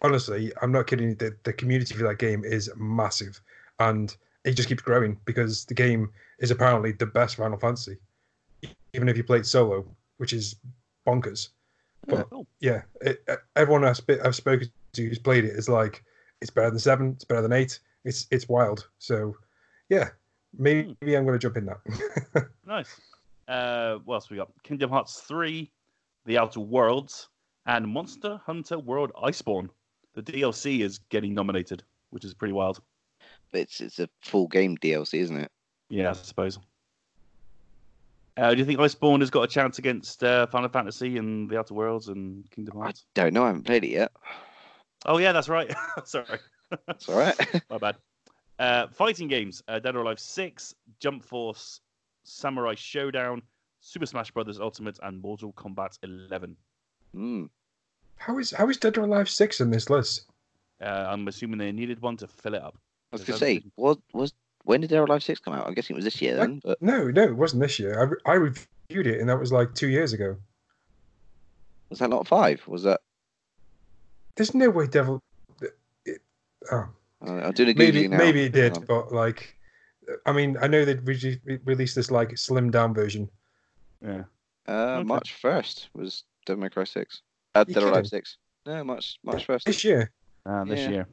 honestly, 0.00 0.52
I'm 0.62 0.72
not 0.72 0.86
kidding. 0.86 1.10
you, 1.10 1.14
The, 1.14 1.36
the 1.42 1.52
community 1.52 1.94
for 1.94 2.04
that 2.08 2.18
game 2.18 2.44
is 2.44 2.70
massive, 2.76 3.40
and 3.78 4.16
it 4.46 4.52
just 4.56 4.68
keeps 4.68 4.82
growing 4.82 5.18
because 5.26 5.64
the 5.66 5.74
game 5.74 6.10
is 6.38 6.50
apparently 6.50 6.92
the 6.92 7.04
best 7.06 7.36
Final 7.36 7.58
Fantasy, 7.58 7.96
even 8.94 9.08
if 9.08 9.16
you 9.16 9.24
play 9.24 9.38
it 9.38 9.46
solo, 9.46 9.84
which 10.16 10.32
is 10.32 10.56
bonkers. 11.06 11.48
But 12.06 12.30
Cool. 12.30 12.46
yeah, 12.60 12.82
it, 13.02 13.22
everyone 13.56 13.84
I've, 13.84 13.96
sp- 14.00 14.22
I've 14.24 14.36
spoken 14.36 14.70
to 14.92 15.02
who's 15.08 15.18
played 15.18 15.44
it 15.44 15.50
is 15.56 15.68
like, 15.68 16.02
it's 16.40 16.50
better 16.50 16.70
than 16.70 16.78
seven, 16.78 17.10
it's 17.16 17.24
better 17.24 17.42
than 17.42 17.52
eight. 17.52 17.78
It's 18.04 18.26
it's 18.30 18.48
wild. 18.48 18.88
So 18.98 19.34
yeah, 19.88 20.10
maybe 20.56 20.94
I'm 21.02 21.26
going 21.26 21.32
to 21.32 21.38
jump 21.38 21.56
in 21.56 21.66
that. 21.66 22.46
Nice. 22.66 23.00
Uh, 23.48 23.96
what 24.04 24.14
else 24.16 24.30
we 24.30 24.36
got? 24.36 24.50
Kingdom 24.64 24.90
Hearts 24.90 25.20
3, 25.20 25.70
The 26.24 26.36
Outer 26.38 26.58
Worlds, 26.60 27.28
and 27.66 27.86
Monster 27.86 28.40
Hunter 28.44 28.78
World 28.78 29.12
Iceborne. 29.22 29.68
The 30.14 30.22
DLC 30.22 30.80
is 30.80 30.98
getting 31.10 31.32
nominated, 31.32 31.82
which 32.10 32.24
is 32.24 32.34
pretty 32.34 32.52
wild. 32.52 32.80
But 33.56 33.62
it's 33.62 33.80
it's 33.80 33.98
a 34.00 34.08
full 34.20 34.48
game 34.48 34.76
DLC, 34.76 35.18
isn't 35.20 35.36
it? 35.38 35.50
Yeah, 35.88 36.10
I 36.10 36.12
suppose. 36.12 36.58
Uh, 38.36 38.50
do 38.50 38.58
you 38.58 38.66
think 38.66 38.78
Iceborne 38.78 39.20
has 39.20 39.30
got 39.30 39.44
a 39.44 39.48
chance 39.48 39.78
against 39.78 40.22
uh, 40.22 40.46
Final 40.48 40.68
Fantasy 40.68 41.16
and 41.16 41.48
The 41.48 41.58
Outer 41.58 41.72
Worlds 41.72 42.08
and 42.08 42.44
Kingdom 42.50 42.76
Hearts? 42.76 43.06
I 43.16 43.22
don't 43.22 43.32
know. 43.32 43.44
I 43.44 43.46
haven't 43.46 43.64
played 43.64 43.84
it 43.84 43.92
yet. 43.92 44.12
Oh, 45.06 45.16
yeah, 45.16 45.32
that's 45.32 45.48
right. 45.48 45.74
Sorry. 46.04 46.38
It's 46.88 47.08
all 47.08 47.18
right. 47.18 47.34
My 47.70 47.78
bad. 47.78 47.96
Uh, 48.58 48.88
fighting 48.88 49.26
games: 49.26 49.62
uh, 49.68 49.78
Dead 49.78 49.96
or 49.96 50.00
Alive 50.00 50.20
Six, 50.20 50.74
Jump 51.00 51.24
Force, 51.24 51.80
Samurai 52.24 52.74
Shodown, 52.74 53.40
Super 53.80 54.04
Smash 54.04 54.32
Bros. 54.32 54.60
Ultimate, 54.60 54.98
and 55.02 55.22
Mortal 55.22 55.54
Kombat 55.54 55.98
11. 56.02 56.54
mm. 57.16 57.48
how 58.16 58.38
is 58.38 58.50
how 58.50 58.68
is 58.68 58.76
Dead 58.76 58.98
or 58.98 59.04
Alive 59.04 59.30
six 59.30 59.62
in 59.62 59.70
this 59.70 59.88
list? 59.88 60.26
Uh, 60.78 61.06
I'm 61.08 61.26
assuming 61.26 61.56
they 61.56 61.72
needed 61.72 62.02
one 62.02 62.18
to 62.18 62.26
fill 62.26 62.52
it 62.52 62.62
up. 62.62 62.76
I 63.20 63.20
was 63.20 63.24
gonna 63.28 63.38
say, 63.38 63.62
what 63.76 63.98
was 64.12 64.32
when 64.64 64.80
did 64.80 64.90
Dead 64.90 64.98
or 64.98 65.04
Alive 65.04 65.22
Six 65.22 65.40
come 65.40 65.54
out? 65.54 65.66
I'm 65.66 65.74
guessing 65.74 65.94
it 65.94 65.98
was 65.98 66.04
this 66.04 66.20
year 66.20 66.36
What? 66.38 66.46
then. 66.46 66.60
But 66.64 66.82
No, 66.82 67.08
no, 67.08 67.22
it 67.22 67.36
wasn't 67.36 67.62
this 67.62 67.78
year. 67.78 67.98
I, 68.00 68.04
re- 68.04 68.18
I 68.26 68.32
reviewed 68.34 69.06
it, 69.06 69.20
and 69.20 69.28
that 69.28 69.38
was 69.38 69.52
like 69.52 69.74
two 69.74 69.88
years 69.88 70.12
ago. 70.12 70.36
was 71.90 71.98
that 72.00 72.10
not 72.10 72.26
five? 72.26 72.66
Was 72.66 72.82
that? 72.82 73.00
There's 74.36 74.54
no 74.54 74.68
way 74.70 74.86
Devil. 74.86 75.22
It, 76.04 76.20
oh, 76.70 76.88
Uh, 77.26 77.30
I'm 77.30 77.52
doing 77.52 77.70
a 77.70 77.74
maybe 77.78 78.08
now. 78.08 78.18
maybe 78.18 78.42
it 78.44 78.52
did, 78.52 78.76
Um, 78.76 78.84
but 78.86 79.12
like, 79.12 79.56
I 80.26 80.32
mean, 80.32 80.56
I 80.60 80.66
know 80.66 80.84
they 80.84 80.94
re- 80.96 81.40
re- 81.44 81.58
released 81.64 81.94
this 81.94 82.10
like 82.10 82.30
slimmed 82.30 82.72
down 82.72 82.92
version. 82.92 83.30
Yeah. 84.02 84.24
Uh, 84.68 84.72
Okay. 84.98 85.04
March 85.04 85.32
first 85.34 85.88
was 85.94 86.24
Devil 86.44 86.62
May 86.62 86.68
Cry 86.70 86.84
Six. 86.84 87.22
Uh, 87.54 87.64
You 87.66 87.74
Dead 87.74 87.82
or 87.84 87.88
Alive? 87.90 88.06
Six. 88.08 88.36
No, 88.66 88.82
March 88.84 89.18
March 89.24 89.44
first. 89.46 89.64
This 89.64 89.84
year. 89.84 90.10
Uh, 90.44 90.64
this 90.64 90.80
Yeah. 90.80 90.90
year. 90.90 91.08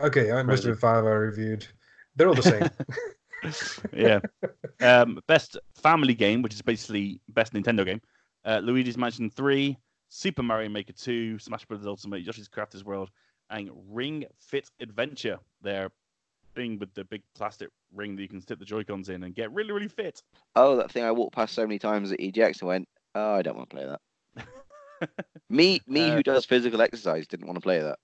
Okay, 0.00 0.30
I 0.30 0.42
must 0.42 0.46
Crazy. 0.46 0.68
have 0.68 0.76
been 0.76 0.80
five 0.80 1.04
I 1.04 1.10
reviewed. 1.10 1.66
They're 2.16 2.28
all 2.28 2.34
the 2.34 2.42
same. 2.42 2.70
yeah. 3.92 4.20
Um, 4.80 5.20
best 5.26 5.56
family 5.74 6.14
game, 6.14 6.42
which 6.42 6.54
is 6.54 6.62
basically 6.62 7.20
best 7.28 7.52
Nintendo 7.52 7.84
game. 7.84 8.00
Uh, 8.44 8.60
Luigi's 8.62 8.96
Mansion 8.96 9.30
3, 9.30 9.76
Super 10.08 10.42
Mario 10.42 10.68
Maker 10.68 10.92
2, 10.92 11.38
Smash 11.38 11.64
Bros. 11.64 11.86
Ultimate, 11.86 12.22
Yoshi's 12.22 12.48
Crafted 12.48 12.84
World, 12.84 13.10
and 13.50 13.70
Ring 13.88 14.24
Fit 14.38 14.70
Adventure. 14.80 15.38
Their 15.62 15.90
thing 16.54 16.78
with 16.78 16.92
the 16.94 17.04
big 17.04 17.22
plastic 17.34 17.68
ring 17.94 18.16
that 18.16 18.22
you 18.22 18.28
can 18.28 18.40
stick 18.40 18.58
the 18.58 18.64
Joy-Cons 18.64 19.08
in 19.08 19.24
and 19.24 19.34
get 19.34 19.52
really, 19.52 19.72
really 19.72 19.88
fit. 19.88 20.22
Oh, 20.54 20.76
that 20.76 20.90
thing 20.90 21.04
I 21.04 21.12
walked 21.12 21.34
past 21.34 21.54
so 21.54 21.62
many 21.62 21.78
times 21.78 22.12
at 22.12 22.18
EGX 22.18 22.60
and 22.60 22.68
went, 22.68 22.88
oh, 23.14 23.34
I 23.34 23.42
don't 23.42 23.56
want 23.56 23.70
to 23.70 23.76
play 23.76 23.86
that. 23.86 25.10
me, 25.50 25.80
me 25.86 26.10
Uh, 26.10 26.16
who 26.16 26.22
does 26.22 26.44
physical 26.46 26.80
exercise 26.80 27.26
didn't 27.26 27.46
want 27.46 27.56
to 27.56 27.60
play 27.62 27.80
that. 27.80 27.98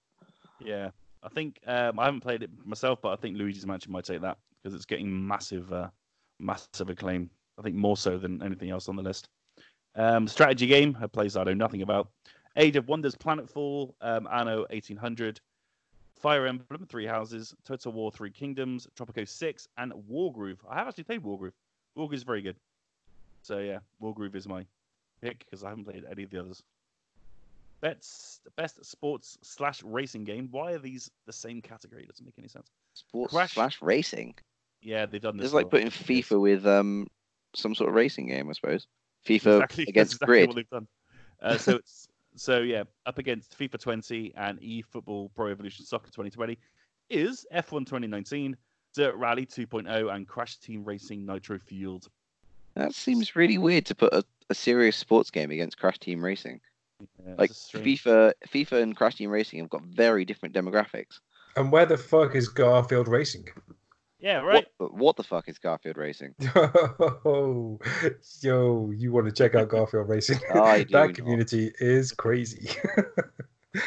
Yeah. 0.60 0.90
I 1.22 1.28
think 1.28 1.60
um, 1.66 1.98
I 1.98 2.06
haven't 2.06 2.20
played 2.20 2.42
it 2.42 2.50
myself, 2.64 3.00
but 3.00 3.10
I 3.10 3.16
think 3.16 3.36
Luigi's 3.36 3.66
Mansion 3.66 3.92
might 3.92 4.04
take 4.04 4.20
that 4.22 4.38
because 4.62 4.74
it's 4.74 4.84
getting 4.84 5.26
massive, 5.26 5.72
uh, 5.72 5.88
massive 6.40 6.90
acclaim. 6.90 7.30
I 7.58 7.62
think 7.62 7.76
more 7.76 7.96
so 7.96 8.18
than 8.18 8.42
anything 8.42 8.70
else 8.70 8.88
on 8.88 8.96
the 8.96 9.02
list. 9.02 9.28
Um, 9.94 10.26
strategy 10.26 10.66
game, 10.66 10.96
a 11.00 11.08
place 11.08 11.36
I 11.36 11.44
know 11.44 11.54
nothing 11.54 11.82
about. 11.82 12.08
Age 12.56 12.76
of 12.76 12.88
Wonders, 12.88 13.14
Planetfall, 13.14 13.94
um, 14.00 14.26
Anno 14.32 14.60
1800, 14.70 15.40
Fire 16.18 16.46
Emblem, 16.46 16.86
Three 16.86 17.06
Houses, 17.06 17.54
Total 17.64 17.92
War, 17.92 18.10
Three 18.10 18.30
Kingdoms, 18.30 18.86
Tropico 18.96 19.28
6, 19.28 19.68
and 19.78 19.92
Wargroove. 20.10 20.58
I 20.68 20.76
have 20.76 20.88
actually 20.88 21.04
played 21.04 21.22
Wargroove. 21.22 21.52
Is 22.12 22.22
very 22.22 22.42
good. 22.42 22.56
So 23.42 23.58
yeah, 23.58 23.78
Wargroove 24.02 24.34
is 24.34 24.48
my 24.48 24.64
pick 25.20 25.40
because 25.40 25.62
I 25.62 25.68
haven't 25.68 25.84
played 25.84 26.04
any 26.10 26.22
of 26.22 26.30
the 26.30 26.40
others. 26.40 26.62
Best 27.82 28.40
best 28.56 28.84
sports 28.84 29.36
slash 29.42 29.82
racing 29.82 30.24
game. 30.24 30.48
Why 30.50 30.72
are 30.72 30.78
these 30.78 31.10
the 31.26 31.32
same 31.32 31.60
category? 31.60 32.06
Doesn't 32.06 32.24
make 32.24 32.38
any 32.38 32.48
sense. 32.48 32.70
Sports 32.94 33.34
Crash- 33.34 33.54
slash 33.54 33.82
racing. 33.82 34.34
Yeah, 34.80 35.04
they've 35.06 35.20
done 35.20 35.36
this. 35.36 35.46
It's 35.46 35.54
like 35.54 35.68
putting. 35.70 35.88
FIFA 35.88 36.40
with 36.40 36.66
um 36.66 37.08
some 37.54 37.74
sort 37.74 37.90
of 37.90 37.94
racing 37.96 38.28
game, 38.28 38.48
I 38.48 38.52
suppose. 38.52 38.86
FIFA 39.26 39.62
Exactly, 39.62 39.84
against 39.88 40.14
exactly 40.14 40.26
Grid. 40.26 40.48
what 40.48 40.56
they've 40.56 40.70
done. 40.70 40.88
Uh, 41.42 41.58
so 41.58 41.76
it's 41.76 42.08
so 42.36 42.60
yeah, 42.60 42.84
up 43.04 43.18
against 43.18 43.58
FIFA 43.58 43.80
20 43.80 44.32
and 44.36 44.60
eFootball 44.60 45.30
Pro 45.34 45.48
Evolution 45.48 45.84
Soccer 45.84 46.06
2020 46.06 46.58
is 47.10 47.44
F1 47.52 47.80
2019, 47.80 48.56
Dirt 48.94 49.14
Rally 49.16 49.44
2.0, 49.44 50.14
and 50.14 50.26
Crash 50.26 50.58
Team 50.58 50.84
Racing 50.84 51.26
Nitro 51.26 51.58
Fueled. 51.58 52.08
That 52.74 52.94
seems 52.94 53.36
really 53.36 53.58
weird 53.58 53.84
to 53.86 53.94
put 53.94 54.12
a, 54.14 54.24
a 54.48 54.54
serious 54.54 54.96
sports 54.96 55.30
game 55.30 55.50
against 55.50 55.78
Crash 55.78 55.98
Team 55.98 56.24
Racing. 56.24 56.60
Yeah, 57.26 57.34
Like 57.38 57.50
it's 57.50 57.58
a 57.60 57.62
strange- 57.78 58.04
FIFA, 58.04 58.32
FIFA 58.48 58.82
and 58.82 58.96
Crash 58.96 59.16
Team 59.16 59.30
Racing 59.30 59.58
have 59.60 59.70
got 59.70 59.82
very 59.82 60.24
different 60.24 60.54
demographics. 60.54 61.20
and 61.56 61.70
where 61.72 61.86
the 61.86 61.96
fuck 61.98 62.34
is 62.34 62.48
Garfield 62.48 63.08
Racing? 63.08 63.48
Yeah, 64.20 64.38
right. 64.38 64.66
What, 64.78 64.94
what 64.94 65.16
the 65.16 65.24
fuck 65.24 65.48
is 65.48 65.58
Garfield 65.58 65.96
Racing? 65.96 66.34
Oh, 66.54 67.80
yo, 68.40 68.90
you 68.96 69.10
want 69.12 69.26
to 69.26 69.32
check 69.32 69.54
out 69.56 69.68
Garfield 69.68 70.08
Racing? 70.08 70.38
I 70.54 70.78
do 70.84 70.92
that 70.92 71.06
not. 71.08 71.14
community 71.14 71.72
is 71.80 72.12
crazy. 72.12 72.68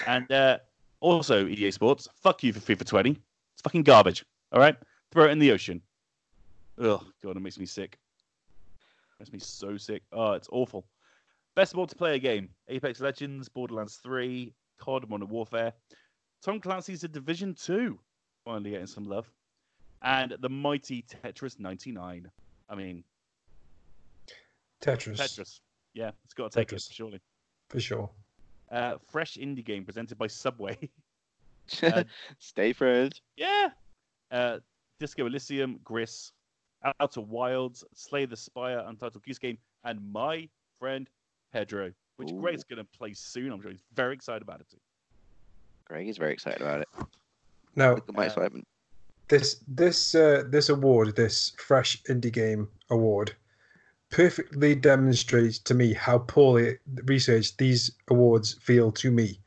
And 0.08 0.30
uh, 0.32 0.58
also 1.00 1.48
EA 1.48 1.72
Sports, 1.72 2.08
fuck 2.22 2.44
you 2.44 2.52
for 2.52 2.60
FIFA 2.60 2.86
20. 2.86 3.10
It's 3.12 3.62
fucking 3.64 3.84
garbage. 3.84 4.26
All 4.52 4.60
right, 4.60 4.76
throw 5.12 5.26
it 5.26 5.32
in 5.32 5.40
the 5.40 5.52
ocean. 5.52 5.82
Ugh, 6.82 7.04
God, 7.24 7.38
it 7.38 7.40
makes 7.40 7.58
me 7.58 7.66
sick. 7.66 7.98
makes 9.20 9.32
me 9.32 9.40
so 9.40 9.78
sick. 9.78 10.04
Oh, 10.12 10.34
it's 10.34 10.50
awful. 10.52 10.86
Best 11.56 11.74
multiplayer 11.74 12.22
game: 12.22 12.50
Apex 12.68 13.00
Legends, 13.00 13.48
Borderlands 13.50 13.96
3, 14.04 14.54
COD: 14.78 15.10
Modern 15.10 15.30
Warfare, 15.30 15.74
Tom 16.44 16.60
Clancy's 16.60 17.02
The 17.02 17.08
Division 17.08 17.54
2, 17.54 17.98
finally 18.44 18.72
getting 18.72 18.88
some 18.88 19.06
love, 19.06 19.30
and 20.02 20.36
the 20.40 20.50
mighty 20.50 21.04
Tetris 21.04 21.60
99. 21.60 22.30
I 22.70 22.76
mean, 22.76 23.04
Tetris, 24.82 25.18
Tetris. 25.18 25.60
Yeah, 25.94 26.12
it's 26.26 26.34
got 26.34 26.52
to 26.52 26.60
take 26.60 26.70
Tetris. 26.70 26.90
it 26.90 26.94
surely. 26.94 27.22
for 27.70 27.80
sure. 27.80 28.10
Uh, 28.72 28.96
fresh 29.10 29.38
indie 29.38 29.64
game 29.64 29.86
presented 29.86 30.18
by 30.18 30.28
Subway. 30.28 30.78
Uh, 31.82 32.04
Stay 32.38 32.74
friends. 32.74 33.22
Yeah. 33.38 33.70
Uh, 34.30 34.60
Disco 35.00 35.26
Elysium, 35.26 35.80
Gris, 35.84 36.32
Outer 37.00 37.22
Wilds, 37.22 37.84
Slay 37.96 38.26
the 38.26 38.38
Spire, 38.38 38.84
Untitled 38.86 39.24
Goose 39.24 39.40
Game, 39.40 39.58
and 39.84 40.00
my 40.14 40.48
friend 40.78 41.10
Pedro, 41.56 41.90
which 42.18 42.32
Ooh. 42.34 42.42
Greg's 42.42 42.66
going 42.66 42.84
to 42.84 42.98
play 42.98 43.14
soon. 43.14 43.54
I'm 43.54 43.62
sure 43.62 43.72
he's 43.72 43.80
very 43.96 44.14
excited 44.14 44.42
about 44.42 44.60
it 44.60 44.70
too. 44.70 44.78
Greg 45.86 46.10
is 46.10 46.18
very 46.18 46.34
excited 46.34 46.62
about 46.62 46.82
it. 46.82 46.88
Now, 47.78 47.94
Look 47.94 48.10
at 48.10 48.16
my 48.16 48.28
Uh, 48.28 48.50
this 49.30 49.64
this 49.68 50.16
uh, 50.16 50.44
this 50.50 50.68
award, 50.70 51.16
this 51.16 51.54
fresh 51.58 52.02
indie 52.10 52.32
game 52.32 52.68
award, 52.90 53.34
perfectly 54.10 54.76
demonstrates 54.76 55.58
to 55.60 55.74
me 55.74 55.94
how 55.94 56.18
poorly 56.20 56.78
researched 57.06 57.58
these 57.58 57.92
awards 58.10 58.56
feel 58.62 58.92
to 58.92 59.10
me. 59.10 59.40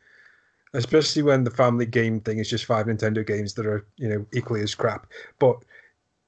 Especially 0.73 1.23
when 1.23 1.45
the 1.45 1.51
family 1.51 1.87
game 1.87 2.21
thing 2.21 2.39
is 2.39 2.49
just 2.49 2.65
five 2.65 2.87
Nintendo 2.87 3.27
games 3.27 3.55
that 3.55 3.67
are 3.67 3.87
you 3.97 4.09
know 4.09 4.25
equally 4.33 4.63
as 4.63 4.75
crap. 4.75 5.07
But 5.39 5.57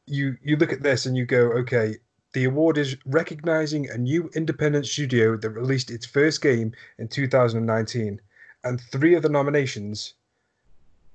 you 0.07 0.37
you 0.43 0.57
look 0.57 0.73
at 0.73 0.83
this 0.83 1.07
and 1.07 1.17
you 1.17 1.25
go, 1.25 1.53
okay, 1.63 1.97
The 2.33 2.45
award 2.45 2.79
is 2.79 2.97
recognizing 3.07 3.91
a 3.91 3.99
new 3.99 4.31
independent 4.35 4.87
studio 4.87 5.37
that 5.37 5.51
released 5.51 5.91
its 5.91 6.07
first 6.07 6.41
game 6.41 6.73
in 6.99 7.09
2019, 7.09 8.21
and 8.65 8.81
three 8.93 9.15
of 9.15 9.23
the 9.23 9.29
nominations 9.29 10.15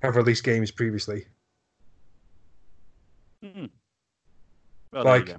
have 0.01 0.15
released 0.17 0.43
games 0.43 0.71
previously. 0.71 1.25
Hmm. 3.43 3.65
Well, 4.91 5.03
Like- 5.05 5.25
go. 5.27 5.35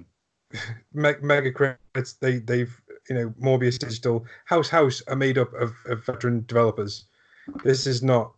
Me- 0.93 1.13
Mega 1.21 1.51
credits, 1.51 2.13
they 2.13 2.39
they've 2.39 2.73
you 3.09 3.15
know 3.15 3.29
Mobius 3.41 3.77
Digital, 3.77 4.25
House 4.45 4.69
House 4.69 5.01
are 5.07 5.15
made 5.15 5.37
up 5.37 5.53
of, 5.53 5.73
of 5.87 6.05
veteran 6.05 6.45
developers. 6.47 7.05
This 7.63 7.85
is 7.85 8.01
not 8.01 8.31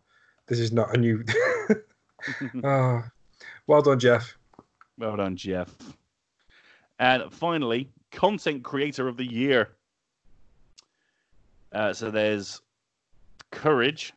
this 0.47 0.59
is 0.59 0.71
not 0.71 0.95
a 0.95 0.99
new. 0.99 1.23
Ah, 2.65 3.09
well 3.67 3.81
done, 3.81 3.97
Jeff. 3.99 4.37
Well 4.97 5.15
done, 5.15 5.37
Jeff. 5.37 5.73
And 6.99 7.31
finally, 7.31 7.89
content 8.11 8.63
creator 8.63 9.07
of 9.07 9.17
the 9.17 9.25
year. 9.25 9.69
Uh, 11.71 11.93
so 11.93 12.11
there's 12.11 12.61
Courage, 13.51 14.13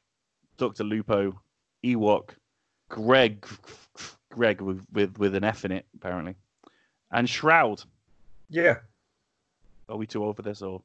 Dr. 0.56 0.84
Lupo, 0.84 1.40
Ewok, 1.84 2.30
Greg, 2.88 3.46
Greg 4.30 4.60
with, 4.60 4.84
with, 4.92 5.18
with 5.18 5.34
an 5.34 5.44
F 5.44 5.64
in 5.64 5.72
it, 5.72 5.86
apparently, 5.94 6.34
and 7.12 7.28
Shroud. 7.28 7.82
Yeah, 8.48 8.76
Are 9.88 9.96
we 9.96 10.06
too 10.06 10.24
old 10.24 10.36
for 10.36 10.42
this, 10.42 10.60
or 10.60 10.82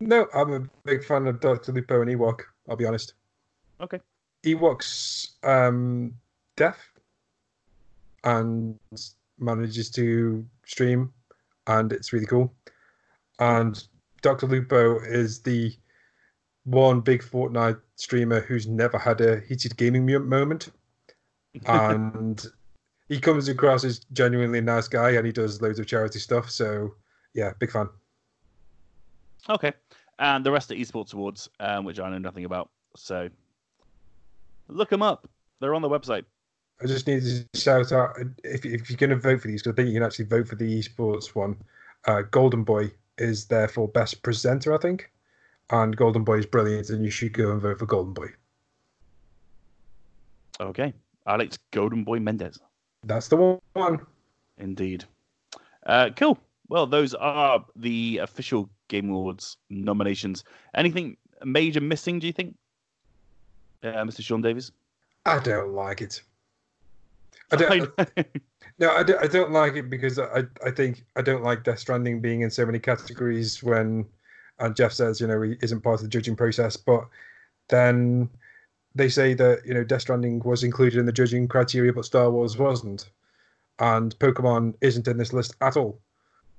no, 0.00 0.26
I'm 0.34 0.52
a 0.52 0.60
big 0.84 1.02
fan 1.04 1.26
of 1.26 1.40
Doctor 1.40 1.72
Lupo 1.72 2.02
and 2.02 2.10
Ewok. 2.10 2.40
I'll 2.68 2.76
be 2.76 2.84
honest. 2.84 3.14
okay? 3.80 4.00
Ewok's 4.44 5.36
um, 5.42 6.12
deaf 6.56 6.76
and 8.24 8.78
manages 9.38 9.90
to 9.90 10.44
stream, 10.64 11.12
and 11.66 11.92
it's 11.92 12.12
really 12.12 12.26
cool. 12.26 12.52
And 13.38 13.82
Dr. 14.22 14.46
Lupo 14.46 15.00
is 15.00 15.40
the 15.40 15.74
one 16.64 17.00
big 17.00 17.22
Fortnite 17.22 17.80
streamer 17.96 18.40
who's 18.40 18.66
never 18.66 18.98
had 18.98 19.20
a 19.20 19.40
heated 19.40 19.76
gaming 19.76 20.06
moment, 20.28 20.70
and 21.66 22.46
he 23.08 23.20
comes 23.20 23.48
across 23.48 23.84
as 23.84 24.00
genuinely 24.12 24.60
nice 24.60 24.88
guy, 24.88 25.10
and 25.10 25.26
he 25.26 25.32
does 25.32 25.62
loads 25.62 25.78
of 25.78 25.86
charity 25.86 26.18
stuff. 26.18 26.50
So 26.50 26.94
yeah, 27.34 27.52
big 27.58 27.70
fan. 27.70 27.88
Okay. 29.48 29.72
And 30.18 30.44
the 30.44 30.50
rest 30.50 30.70
are 30.70 30.74
esports 30.74 31.12
awards, 31.12 31.48
um, 31.60 31.84
which 31.84 32.00
I 32.00 32.08
know 32.10 32.18
nothing 32.18 32.44
about. 32.44 32.70
So 32.96 33.28
look 34.68 34.88
them 34.88 35.02
up. 35.02 35.28
They're 35.60 35.74
on 35.74 35.82
the 35.82 35.88
website. 35.88 36.24
I 36.82 36.86
just 36.86 37.06
need 37.06 37.22
to 37.22 37.58
shout 37.58 37.92
out 37.92 38.16
if, 38.44 38.66
if 38.66 38.90
you're 38.90 38.98
going 38.98 39.10
to 39.10 39.16
vote 39.16 39.40
for 39.40 39.48
these, 39.48 39.62
because 39.62 39.72
I 39.72 39.76
think 39.76 39.88
you 39.88 39.94
can 39.94 40.02
actually 40.02 40.26
vote 40.26 40.48
for 40.48 40.56
the 40.56 40.78
esports 40.78 41.34
one. 41.34 41.56
Uh, 42.06 42.22
Golden 42.30 42.64
Boy 42.64 42.90
is 43.18 43.46
there 43.46 43.68
for 43.68 43.88
best 43.88 44.22
presenter, 44.22 44.74
I 44.74 44.78
think, 44.78 45.10
and 45.70 45.96
Golden 45.96 46.22
Boy 46.22 46.38
is 46.38 46.46
brilliant, 46.46 46.90
and 46.90 47.02
you 47.04 47.10
should 47.10 47.32
go 47.32 47.50
and 47.50 47.60
vote 47.60 47.78
for 47.78 47.86
Golden 47.86 48.12
Boy. 48.12 48.28
Okay. 50.60 50.92
Alex 51.26 51.58
Golden 51.70 52.04
Boy 52.04 52.20
Mendez. 52.20 52.58
That's 53.04 53.28
the 53.28 53.58
one. 53.72 54.00
Indeed. 54.58 55.04
Uh, 55.84 56.10
cool. 56.16 56.38
Well, 56.68 56.86
those 56.86 57.14
are 57.14 57.64
the 57.76 58.18
official 58.18 58.68
Game 58.88 59.10
Awards 59.10 59.56
nominations. 59.70 60.44
Anything 60.74 61.16
major 61.44 61.80
missing, 61.80 62.18
do 62.18 62.26
you 62.26 62.32
think, 62.32 62.56
uh, 63.82 63.88
Mr. 63.88 64.22
Sean 64.22 64.42
Davies? 64.42 64.72
I 65.24 65.38
don't 65.38 65.72
like 65.72 66.00
it. 66.00 66.22
I 67.52 67.56
don't. 67.56 67.90
No, 68.78 68.90
I 68.90 69.02
don't, 69.02 69.24
I 69.24 69.26
don't 69.26 69.52
like 69.52 69.74
it 69.76 69.88
because 69.88 70.18
I, 70.18 70.42
I 70.64 70.70
think 70.70 71.04
I 71.16 71.22
don't 71.22 71.42
like 71.42 71.64
Death 71.64 71.78
Stranding 71.78 72.20
being 72.20 72.42
in 72.42 72.50
so 72.50 72.66
many 72.66 72.78
categories 72.78 73.62
when, 73.62 74.04
and 74.58 74.76
Jeff 74.76 74.92
says, 74.92 75.18
you 75.20 75.26
know, 75.26 75.40
he 75.40 75.56
isn't 75.62 75.80
part 75.80 75.94
of 75.94 76.02
the 76.02 76.08
judging 76.08 76.36
process, 76.36 76.76
but 76.76 77.06
then 77.68 78.28
they 78.94 79.08
say 79.08 79.32
that, 79.34 79.62
you 79.64 79.72
know, 79.72 79.82
Death 79.82 80.02
Stranding 80.02 80.40
was 80.40 80.62
included 80.62 80.98
in 80.98 81.06
the 81.06 81.12
judging 81.12 81.48
criteria, 81.48 81.92
but 81.92 82.04
Star 82.04 82.30
Wars 82.30 82.58
wasn't. 82.58 83.08
And 83.78 84.18
Pokemon 84.18 84.74
isn't 84.82 85.08
in 85.08 85.16
this 85.16 85.32
list 85.32 85.54
at 85.62 85.76
all. 85.78 85.98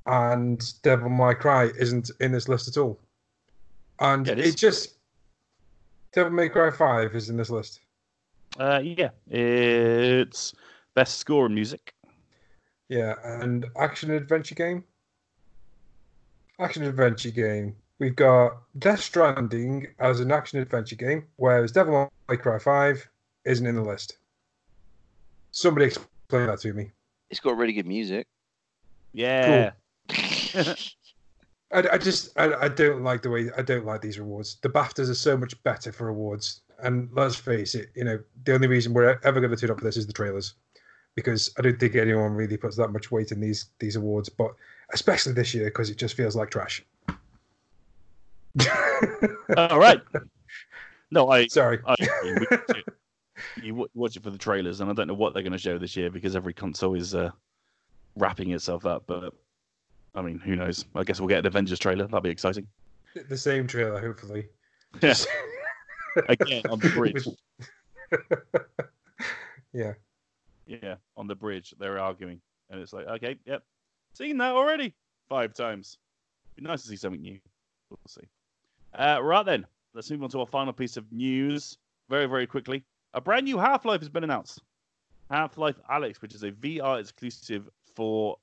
And 0.08 0.74
Devil 0.82 1.10
May 1.10 1.36
Cry 1.36 1.70
isn't 1.80 2.10
in 2.20 2.32
this 2.32 2.48
list 2.48 2.68
at 2.68 2.78
all. 2.78 3.00
And 4.00 4.26
Yeah, 4.26 4.34
it 4.34 4.40
it, 4.40 4.58
just, 4.58 4.98
Devil 6.14 6.32
May 6.32 6.50
Cry 6.50 6.72
5 6.72 7.16
is 7.16 7.30
in 7.30 7.38
this 7.38 7.50
list. 7.52 7.80
uh, 8.60 8.82
yeah, 8.84 9.10
it's 9.30 10.54
best 10.98 11.20
score 11.20 11.46
in 11.46 11.54
music. 11.54 11.94
Yeah, 12.90 13.14
and 13.24 13.68
action 13.80 14.10
adventure 14.10 14.56
game. 14.56 14.84
Action 16.60 16.84
adventure 16.86 17.30
game. 17.30 17.76
We've 18.00 18.16
got 18.16 18.58
Death 18.80 19.02
Stranding 19.02 19.86
as 20.00 20.22
an 20.22 20.32
action 20.32 20.58
adventure 20.58 20.96
game, 20.96 21.28
whereas 21.36 21.72
Devil 21.72 22.12
May 22.28 22.38
Cry 22.38 22.58
5 22.58 23.10
isn't 23.46 23.68
in 23.68 23.76
the 23.76 23.84
list. 23.84 24.18
Somebody 25.52 25.86
explain 25.86 26.48
that 26.48 26.60
to 26.62 26.74
me. 26.74 26.90
It's 27.30 27.40
got 27.40 27.58
really 27.58 27.74
good 27.74 27.86
music. 27.86 28.26
Yeah. 29.14 29.74
I, 30.10 31.84
I 31.92 31.98
just 32.00 32.36
I, 32.40 32.54
I 32.54 32.68
don't 32.70 33.04
like 33.04 33.22
the 33.22 33.30
way 33.30 33.52
I 33.56 33.62
don't 33.62 33.86
like 33.86 34.02
these 34.02 34.18
rewards. 34.18 34.58
The 34.62 34.70
BAFTAs 34.70 35.10
are 35.10 35.16
so 35.16 35.38
much 35.38 35.62
better 35.64 35.92
for 35.92 36.08
awards, 36.08 36.62
and 36.82 37.10
let's 37.12 37.36
face 37.36 37.76
it, 37.76 37.90
you 37.94 38.06
know 38.06 38.20
the 38.46 38.54
only 38.54 38.68
reason 38.68 38.94
we're 38.94 39.20
ever 39.24 39.40
going 39.42 39.52
to 39.52 39.58
tune 39.58 39.72
up 39.72 39.80
for 39.80 39.84
this 39.84 39.98
is 39.98 40.08
the 40.08 40.14
trailers, 40.14 40.56
because 41.18 41.52
I 41.58 41.64
don't 41.64 41.78
think 41.80 41.96
anyone 41.96 42.32
really 42.34 42.56
puts 42.58 42.78
that 42.78 42.90
much 42.90 43.12
weight 43.12 43.32
in 43.34 43.42
these 43.42 43.72
these 43.80 43.98
awards, 43.98 44.30
but 44.30 44.54
especially 44.94 45.34
this 45.34 45.54
year 45.54 45.66
because 45.66 45.90
it 45.90 45.98
just 45.98 46.16
feels 46.16 46.36
like 46.36 46.52
trash. 46.52 46.86
All 49.58 49.80
right. 49.80 50.00
No, 51.12 51.30
I, 51.30 51.48
Sorry. 51.48 51.80
I 51.86 51.96
agree. 52.24 52.48
Watch 52.52 52.78
it- 52.78 52.94
you 53.64 53.88
watch 53.94 54.16
it 54.16 54.24
for 54.24 54.32
the 54.32 54.38
trailers, 54.38 54.82
and 54.82 54.90
I 54.90 54.94
don't 54.94 55.08
know 55.08 55.14
what 55.14 55.34
they're 55.34 55.44
going 55.44 55.52
to 55.54 55.60
show 55.60 55.78
this 55.78 55.96
year 55.96 56.10
because 56.10 56.36
every 56.36 56.54
console 56.54 56.96
is 56.96 57.14
uh, 57.14 57.30
wrapping 58.16 58.52
itself 58.52 58.86
up. 58.86 59.04
But 59.06 59.32
I 60.16 60.22
mean, 60.22 60.40
who 60.40 60.56
knows? 60.56 60.86
I 60.96 61.04
guess 61.04 61.20
we'll 61.20 61.30
get 61.30 61.40
an 61.40 61.46
Avengers 61.46 61.78
trailer. 61.80 62.06
That'll 62.06 62.22
be 62.22 62.30
exciting. 62.32 62.68
the 63.30 63.38
same 63.38 63.68
trailer, 63.68 64.00
hopefully. 64.02 64.48
Yeah. 65.02 65.14
Again 66.30 66.64
on 66.70 66.80
the 66.80 66.90
bridge. 66.90 67.28
yeah. 69.74 69.94
Yeah, 70.68 70.96
on 71.16 71.28
the 71.28 71.36
bridge, 71.36 71.74
they're 71.80 72.00
arguing, 72.00 72.42
and 72.70 72.82
it's 72.82 72.94
like, 72.94 73.08
okay, 73.08 73.38
yep, 73.46 73.64
seen 74.14 74.38
that 74.38 74.54
already 74.54 74.94
five 75.30 75.54
times. 75.54 75.98
Be 76.56 76.64
nice 76.64 76.82
to 76.84 76.90
see 76.90 76.96
something 76.98 77.22
new. 77.22 77.40
We'll 77.90 78.00
see. 78.08 78.28
Uh, 78.94 79.20
right 79.22 79.46
then, 79.46 79.66
let's 79.94 80.10
move 80.12 80.24
on 80.24 80.30
to 80.30 80.40
our 80.42 80.48
final 80.48 80.74
piece 80.74 80.98
of 80.98 81.10
news 81.12 81.78
very, 82.10 82.26
very 82.26 82.48
quickly. 82.48 82.84
A 83.14 83.22
brand 83.22 83.46
new 83.46 83.58
Half 83.58 83.86
Life 83.86 84.02
has 84.02 84.10
been 84.10 84.24
announced. 84.24 84.62
Half 85.30 85.58
Life 85.58 85.76
Alyx, 85.90 86.22
which 86.22 86.36
is 86.36 86.44
a 86.44 86.52
VR 86.52 87.00
exclusive 87.00 87.70
for 87.96 88.38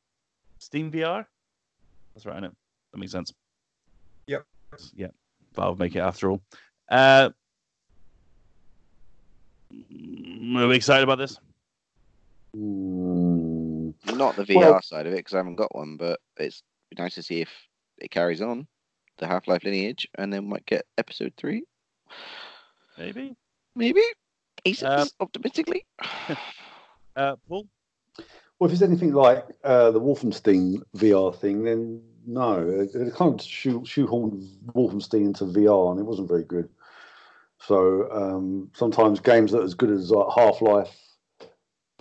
Steam 0.59 0.91
VR. 0.91 1.27
That's 2.15 2.27
right, 2.27 2.37
I 2.37 2.41
know. 2.41 2.53
That 2.93 2.99
makes 2.99 3.13
sense. 3.13 3.33
Yep. 4.27 4.45
Yeah, 4.95 5.09
Valve 5.55 5.79
make 5.79 5.95
it 5.97 6.01
after 6.01 6.31
all. 6.31 6.41
Uh, 6.89 7.31
are 9.73 10.69
we 10.69 10.77
excited 10.77 11.03
about 11.03 11.19
this? 11.19 11.39
Mm, 12.55 13.95
Not 14.17 14.37
the 14.37 14.45
VR 14.45 14.57
Well- 14.57 14.83
side 14.83 15.07
of 15.07 15.13
it 15.13 15.17
because 15.17 15.35
I 15.35 15.39
haven't 15.39 15.57
got 15.57 15.75
one, 15.75 15.97
but 15.97 16.21
it's 16.37 16.63
nice 16.97 17.15
to 17.17 17.23
see 17.23 17.41
if 17.41 17.51
it 17.99 18.11
carries 18.11 18.41
on 18.41 18.67
the 19.19 19.27
Half 19.27 19.47
Life 19.49 19.65
lineage, 19.65 20.09
and 20.17 20.33
then 20.33 20.49
might 20.49 20.67
get 20.67 20.87
Episode 20.99 21.33
Three, 21.37 21.65
Maybe. 22.99 23.37
maybe. 23.77 24.03
He 24.65 24.73
says 24.75 25.03
Um, 25.03 25.09
optimistically. 25.21 25.85
Uh, 27.17 27.37
Paul? 27.49 27.65
well, 28.59 28.67
if 28.69 28.73
it's 28.73 28.83
anything 28.83 29.13
like 29.13 29.47
uh, 29.63 29.93
the 29.93 30.01
Wolfenstein 30.01 30.83
VR 30.97 31.33
thing, 31.33 31.63
then 31.63 32.03
no. 32.27 32.59
It, 32.69 32.93
it 32.93 33.15
kind 33.15 33.33
of 33.39 33.41
shoe, 33.47 33.83
shoehorned 33.83 34.45
Wolfenstein 34.75 35.25
into 35.27 35.45
VR, 35.45 35.93
and 35.93 36.01
it 36.01 36.03
wasn't 36.03 36.27
very 36.27 36.43
good. 36.43 36.69
So 37.61 38.11
um, 38.11 38.69
sometimes 38.75 39.21
games 39.21 39.53
that 39.53 39.61
are 39.61 39.65
as 39.65 39.75
good 39.75 39.91
as 39.91 40.11
like 40.11 40.27
Half 40.35 40.61
Life 40.61 40.91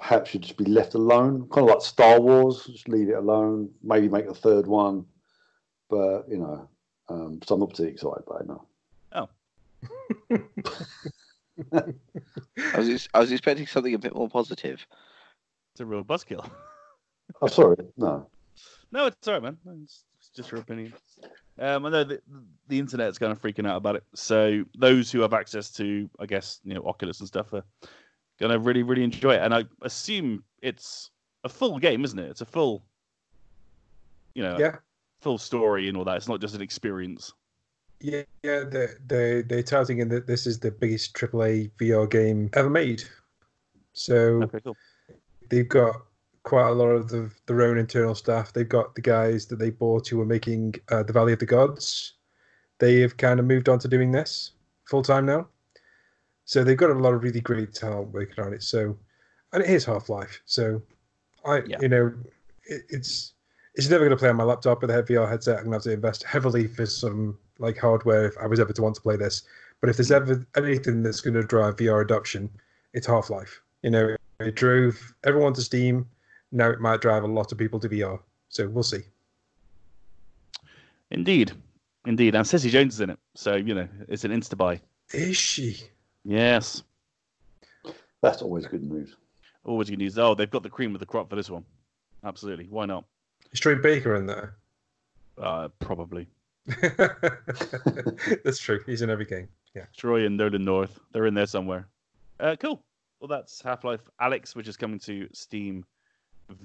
perhaps 0.03 0.31
should 0.31 0.41
just 0.41 0.57
be 0.57 0.65
left 0.65 0.95
alone, 0.95 1.47
kind 1.49 1.69
of 1.69 1.75
like 1.75 1.81
Star 1.81 2.19
Wars. 2.19 2.65
Just 2.65 2.89
leave 2.89 3.07
it 3.07 3.15
alone. 3.15 3.69
Maybe 3.81 4.09
make 4.09 4.25
a 4.25 4.33
third 4.33 4.67
one, 4.67 5.05
but 5.89 6.25
you 6.29 6.37
know. 6.37 6.67
Um, 7.09 7.39
so 7.45 7.55
I'm 7.55 7.61
not 7.61 7.69
particularly 7.69 7.93
excited 7.93 8.25
by 8.25 8.39
it. 8.39 8.47
No. 8.47 8.65
I 12.73 12.79
was 12.79 13.09
I 13.13 13.19
was 13.19 13.31
expecting 13.31 13.67
something 13.67 13.93
a 13.93 13.99
bit 13.99 14.15
more 14.15 14.29
positive. 14.29 14.85
It's 15.71 15.81
a 15.81 15.85
real 15.85 16.03
buzzkill. 16.03 16.49
I'm 17.41 17.47
sorry. 17.49 17.77
No. 17.97 18.27
no, 18.91 19.05
it's 19.07 19.27
all 19.27 19.35
right, 19.35 19.43
man. 19.43 19.57
It's, 19.83 20.03
it's 20.19 20.29
just 20.29 20.51
your 20.51 20.61
opinion. 20.61 20.93
Um, 21.59 21.85
I 21.85 21.89
know 21.89 22.03
the, 22.03 22.21
the 22.67 22.79
internet's 22.79 23.17
kind 23.19 23.31
of 23.31 23.41
freaking 23.41 23.67
out 23.67 23.77
about 23.77 23.95
it. 23.95 24.03
So 24.15 24.63
those 24.77 25.11
who 25.11 25.21
have 25.21 25.33
access 25.33 25.69
to, 25.71 26.09
I 26.19 26.25
guess, 26.25 26.59
you 26.63 26.73
know, 26.73 26.83
Oculus 26.85 27.19
and 27.19 27.27
stuff 27.27 27.53
are 27.53 27.63
to 28.39 28.59
really, 28.59 28.83
really 28.83 29.03
enjoy 29.03 29.35
it. 29.35 29.41
And 29.41 29.53
I 29.53 29.65
assume 29.81 30.43
it's 30.61 31.11
a 31.43 31.49
full 31.49 31.77
game, 31.79 32.03
isn't 32.03 32.19
it? 32.19 32.29
It's 32.29 32.41
a 32.41 32.45
full 32.45 32.83
you 34.35 34.43
know, 34.43 34.57
Yeah, 34.59 34.77
full 35.21 35.37
story 35.37 35.87
and 35.87 35.97
all 35.97 36.03
that. 36.05 36.17
It's 36.17 36.27
not 36.27 36.41
just 36.41 36.55
an 36.55 36.61
experience. 36.61 37.31
yeah, 37.99 38.23
yeah. 38.43 38.63
They 38.63 38.87
they 39.05 39.41
they're 39.43 39.63
touting 39.63 39.99
in 39.99 40.09
that 40.09 40.27
this 40.27 40.47
is 40.47 40.59
the 40.59 40.71
biggest 40.71 41.13
AAA 41.15 41.71
VR 41.79 42.09
game 42.09 42.49
ever 42.53 42.69
made. 42.69 43.03
So 43.93 44.41
Okay, 44.43 44.59
cool. 44.63 44.75
they've 45.49 45.69
got 45.69 45.95
quite 46.41 46.67
a 46.69 46.73
lot 46.73 46.87
of 46.89 47.07
the, 47.09 47.31
their 47.45 47.61
own 47.61 47.77
internal 47.77 48.15
staff. 48.15 48.51
They've 48.51 48.67
got 48.67 48.95
the 48.95 49.01
guys 49.01 49.45
that 49.47 49.57
they 49.59 49.69
bought 49.69 50.07
who 50.07 50.17
were 50.17 50.25
making 50.25 50.75
uh, 50.89 51.03
the 51.03 51.13
Valley 51.13 51.31
of 51.31 51.39
the 51.39 51.45
Gods. 51.45 52.13
They 52.79 52.99
have 53.01 53.15
kind 53.17 53.39
of 53.39 53.45
moved 53.45 53.69
on 53.69 53.79
to 53.79 53.87
doing 53.87 54.11
this 54.11 54.51
full 54.89 55.03
time 55.03 55.25
now. 55.25 55.47
So 56.45 56.63
they've 56.63 56.77
got 56.77 56.89
a 56.89 56.93
lot 56.93 57.13
of 57.13 57.23
really 57.23 57.41
great 57.41 57.73
talent 57.73 58.13
working 58.13 58.43
on 58.43 58.53
it. 58.53 58.63
So, 58.63 58.97
and 59.53 59.63
it 59.63 59.69
is 59.69 59.85
Half 59.85 60.09
Life. 60.09 60.41
So, 60.45 60.81
I 61.45 61.61
Yeah. 61.65 61.77
you 61.81 61.87
know, 61.89 62.13
it, 62.65 62.83
it's 62.89 63.33
it's 63.75 63.89
never 63.89 64.05
going 64.05 64.11
to 64.11 64.17
play 64.17 64.29
on 64.29 64.35
my 64.35 64.43
laptop 64.43 64.81
with 64.81 64.91
a 64.91 65.01
VR 65.03 65.27
headset. 65.27 65.57
I'm 65.57 65.65
going 65.65 65.71
to 65.71 65.77
have 65.77 65.83
to 65.83 65.91
invest 65.93 66.23
heavily 66.23 66.67
for 66.67 66.85
some 66.85 67.37
like 67.59 67.77
hardware 67.77 68.25
if 68.27 68.37
I 68.37 68.45
was 68.45 68.59
ever 68.59 68.73
to 68.73 68.81
want 68.81 68.95
to 68.95 69.01
play 69.01 69.15
this. 69.15 69.43
But 69.81 69.89
if 69.89 69.97
there's 69.97 70.11
ever 70.11 70.45
anything 70.55 71.01
that's 71.03 71.21
going 71.21 71.33
to 71.33 71.43
drive 71.43 71.77
VR 71.77 72.01
adoption, 72.01 72.49
it's 72.93 73.07
Half 73.07 73.29
Life. 73.29 73.61
You 73.81 73.89
know, 73.89 74.15
it 74.39 74.55
drove 74.55 75.13
everyone 75.23 75.53
to 75.53 75.61
Steam. 75.61 76.07
Now 76.51 76.69
it 76.69 76.79
might 76.79 77.01
drive 77.01 77.23
a 77.23 77.27
lot 77.27 77.51
of 77.51 77.57
people 77.57 77.79
to 77.79 77.89
VR. 77.89 78.19
So 78.49 78.67
we'll 78.67 78.83
see. 78.83 79.01
Indeed, 81.11 81.51
indeed. 82.05 82.35
And 82.35 82.45
Cissy 82.45 82.69
Jones 82.69 82.95
is 82.95 83.01
in 83.01 83.09
it, 83.11 83.19
so 83.35 83.55
you 83.55 83.73
know 83.75 83.87
it's 84.07 84.23
an 84.23 84.31
insta 84.31 84.57
buy. 84.57 84.81
Is 85.11 85.37
she? 85.37 85.77
Yes, 86.25 86.83
That's 88.21 88.41
always 88.41 88.65
good 88.65 88.83
news. 88.83 89.15
always 89.65 89.89
good 89.89 89.99
news. 89.99 90.17
Oh, 90.17 90.33
they've 90.35 90.49
got 90.49 90.63
the 90.63 90.69
cream 90.69 90.93
of 90.93 90.99
the 90.99 91.05
crop 91.05 91.29
for 91.29 91.35
this 91.35 91.49
one. 91.49 91.65
Absolutely, 92.23 92.67
why 92.69 92.85
not? 92.85 93.03
Is 93.51 93.59
Troy 93.59 93.75
Baker 93.75 94.15
in 94.15 94.25
there? 94.25 94.55
Uh, 95.37 95.67
probably 95.79 96.27
That's 98.43 98.59
true. 98.59 98.79
He's 98.85 99.01
in 99.01 99.09
every 99.09 99.25
game. 99.25 99.47
Yeah. 99.75 99.85
Troy 99.97 100.25
and 100.25 100.37
Nolan 100.37 100.63
North. 100.63 100.99
They're 101.11 101.25
in 101.25 101.33
there 101.33 101.45
somewhere. 101.47 101.87
Uh, 102.39 102.55
cool. 102.59 102.81
Well, 103.19 103.27
that's 103.27 103.61
Half 103.61 103.83
Life 103.83 104.01
Alyx, 104.21 104.55
which 104.55 104.67
is 104.67 104.77
coming 104.77 104.99
to 104.99 105.27
Steam 105.33 105.83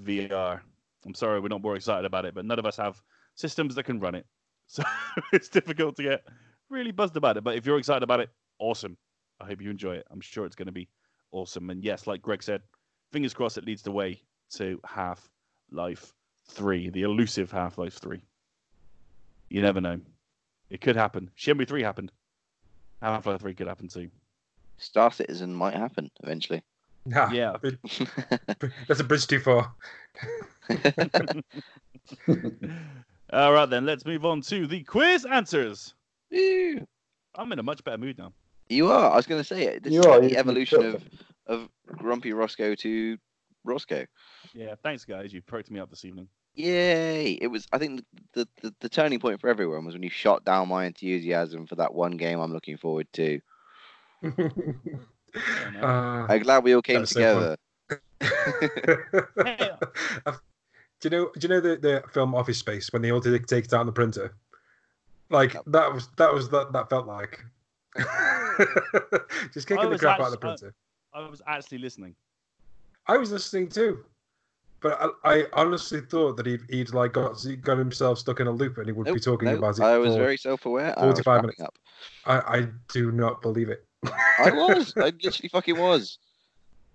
VR. 0.04 0.60
I'm 1.06 1.14
sorry, 1.14 1.40
we're 1.40 1.48
not 1.48 1.62
more 1.62 1.76
excited 1.76 2.04
about 2.04 2.24
it, 2.26 2.34
but 2.34 2.44
none 2.44 2.58
of 2.58 2.66
us 2.66 2.76
have 2.76 3.00
systems 3.34 3.74
that 3.76 3.84
can 3.84 3.98
run 4.00 4.14
it, 4.14 4.26
so 4.66 4.82
it's 5.32 5.48
difficult 5.48 5.96
to 5.96 6.02
get 6.02 6.24
really 6.68 6.90
buzzed 6.90 7.16
about 7.16 7.36
it. 7.36 7.44
But 7.44 7.56
if 7.56 7.64
you're 7.64 7.78
excited 7.78 8.02
about 8.02 8.20
it, 8.20 8.30
awesome. 8.58 8.96
I 9.40 9.46
hope 9.46 9.60
you 9.60 9.70
enjoy 9.70 9.94
it. 9.94 10.06
I'm 10.10 10.20
sure 10.20 10.44
it's 10.46 10.56
going 10.56 10.66
to 10.66 10.72
be 10.72 10.88
awesome. 11.32 11.70
And 11.70 11.82
yes, 11.84 12.06
like 12.06 12.22
Greg 12.22 12.42
said, 12.42 12.62
fingers 13.12 13.34
crossed 13.34 13.58
it 13.58 13.64
leads 13.66 13.82
the 13.82 13.90
way 13.92 14.20
to 14.54 14.80
Half 14.84 15.28
Life 15.70 16.12
3, 16.48 16.90
the 16.90 17.02
elusive 17.02 17.50
Half 17.50 17.78
Life 17.78 17.94
3. 17.94 18.20
You 19.50 19.62
never 19.62 19.80
know. 19.80 20.00
It 20.70 20.80
could 20.80 20.96
happen. 20.96 21.30
Shenmue 21.38 21.66
3 21.68 21.82
happened. 21.82 22.12
Half 23.00 23.26
Life 23.26 23.40
3 23.40 23.54
could 23.54 23.68
happen 23.68 23.88
too. 23.88 24.10
Star 24.78 25.10
Citizen 25.12 25.52
might 25.54 25.74
happen 25.74 26.10
eventually. 26.22 26.62
Nah, 27.06 27.30
Yeah. 27.30 27.56
bri- 27.60 27.78
bri- 28.58 28.70
That's 28.88 29.00
a 29.00 29.04
bridge 29.04 29.26
too 29.26 29.40
far. 29.40 29.72
All 33.32 33.52
right, 33.52 33.68
then 33.68 33.84
let's 33.86 34.04
move 34.04 34.24
on 34.24 34.40
to 34.42 34.66
the 34.66 34.82
quiz 34.84 35.24
answers. 35.26 35.94
Ew. 36.30 36.86
I'm 37.34 37.52
in 37.52 37.58
a 37.58 37.62
much 37.62 37.84
better 37.84 37.98
mood 37.98 38.18
now. 38.18 38.32
You 38.68 38.90
are. 38.90 39.10
I 39.10 39.16
was 39.16 39.26
going 39.26 39.40
to 39.40 39.44
say 39.44 39.64
it. 39.64 39.82
This 39.82 39.92
You 39.92 40.00
is 40.00 40.06
are, 40.06 40.12
like 40.12 40.22
the 40.22 40.30
you 40.30 40.36
evolution 40.36 40.84
of 40.84 41.02
of 41.46 41.68
Grumpy 41.86 42.32
Rossko 42.32 42.76
to 42.78 43.16
Rossko. 43.66 44.06
Yeah, 44.54 44.74
thanks, 44.82 45.04
guys. 45.04 45.32
You 45.32 45.40
perked 45.42 45.70
me 45.70 45.80
up 45.80 45.90
this 45.90 46.04
evening. 46.04 46.28
Yay! 46.54 47.38
It 47.40 47.46
was. 47.48 47.66
I 47.72 47.78
think 47.78 48.04
the, 48.34 48.46
the 48.62 48.74
the 48.80 48.88
turning 48.88 49.20
point 49.20 49.40
for 49.40 49.48
everyone 49.48 49.84
was 49.84 49.94
when 49.94 50.02
you 50.02 50.10
shot 50.10 50.44
down 50.44 50.68
my 50.68 50.86
enthusiasm 50.86 51.66
for 51.66 51.76
that 51.76 51.94
one 51.94 52.16
game. 52.16 52.40
I'm 52.40 52.52
looking 52.52 52.76
forward 52.76 53.06
to. 53.14 53.40
Uh, 55.80 56.26
I'm 56.26 56.42
glad 56.42 56.64
we 56.64 56.74
all 56.74 56.80
came 56.80 57.00
That's 57.00 57.12
so 57.12 57.20
together. 57.20 57.56
Do 61.00 61.08
you 61.08 61.10
know? 61.10 61.30
Do 61.34 61.40
you 61.42 61.48
know 61.48 61.60
the, 61.60 61.76
the 61.76 62.02
film 62.12 62.34
Office 62.34 62.58
Space 62.58 62.92
when 62.92 63.02
they 63.02 63.12
all 63.12 63.20
did 63.20 63.46
take 63.46 63.66
it 63.66 63.72
out 63.74 63.80
on 63.80 63.86
the 63.86 63.92
printer? 63.92 64.34
Like 65.30 65.52
that 65.66 65.92
was 65.92 66.08
that 66.16 66.32
was 66.32 66.48
that 66.48 66.72
that 66.72 66.88
felt 66.88 67.06
like 67.06 67.44
just 69.52 69.66
kicking 69.66 69.82
the 69.82 69.88
was 69.88 70.00
crap 70.00 70.20
out 70.20 70.32
of 70.32 70.32
the 70.32 70.36
actu- 70.36 70.46
I- 70.46 70.56
printer. 70.56 70.74
I 71.14 71.28
was 71.28 71.42
actually 71.46 71.78
listening. 71.78 72.14
I 73.06 73.16
was 73.16 73.32
listening 73.32 73.68
too, 73.68 74.04
but 74.80 75.00
I, 75.00 75.08
I 75.24 75.46
honestly 75.54 76.02
thought 76.02 76.36
that 76.36 76.46
he'd, 76.46 76.60
he'd 76.68 76.92
like 76.92 77.14
got 77.14 77.44
got 77.62 77.78
himself 77.78 78.18
stuck 78.18 78.40
in 78.40 78.46
a 78.46 78.50
loop 78.50 78.76
and 78.76 78.86
he 78.86 78.92
would 78.92 79.06
be 79.06 79.18
talking 79.18 79.48
nope, 79.48 79.58
about 79.58 79.78
it. 79.78 79.82
I 79.82 79.96
was 79.96 80.14
very 80.14 80.36
self-aware. 80.36 80.98
I 80.98 81.02
45 81.02 81.42
minutes. 81.42 81.60
Up. 81.60 81.78
I, 82.26 82.38
I 82.38 82.68
do 82.92 83.10
not 83.10 83.40
believe 83.40 83.70
it. 83.70 83.84
I 84.04 84.50
was. 84.52 84.92
I 84.96 85.04
literally 85.22 85.48
fucking 85.48 85.78
was. 85.78 86.18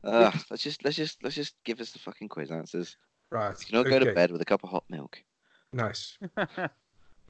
Uh, 0.04 0.32
let's 0.50 0.64
just 0.64 0.84
let's 0.84 0.96
just 0.96 1.24
let's 1.24 1.36
just 1.36 1.56
give 1.64 1.82
us 1.82 1.92
the 1.92 2.00
fucking 2.00 2.30
quiz 2.30 2.52
answers. 2.52 2.96
Right. 3.32 3.56
You 3.60 3.66
can 3.66 3.78
all 3.78 3.84
go 3.84 4.00
to 4.00 4.14
bed 4.14 4.32
with 4.32 4.42
a 4.42 4.46
cup 4.46 4.64
of 4.64 4.70
hot 4.70 4.84
milk. 4.90 5.22
Nice. 5.74 6.18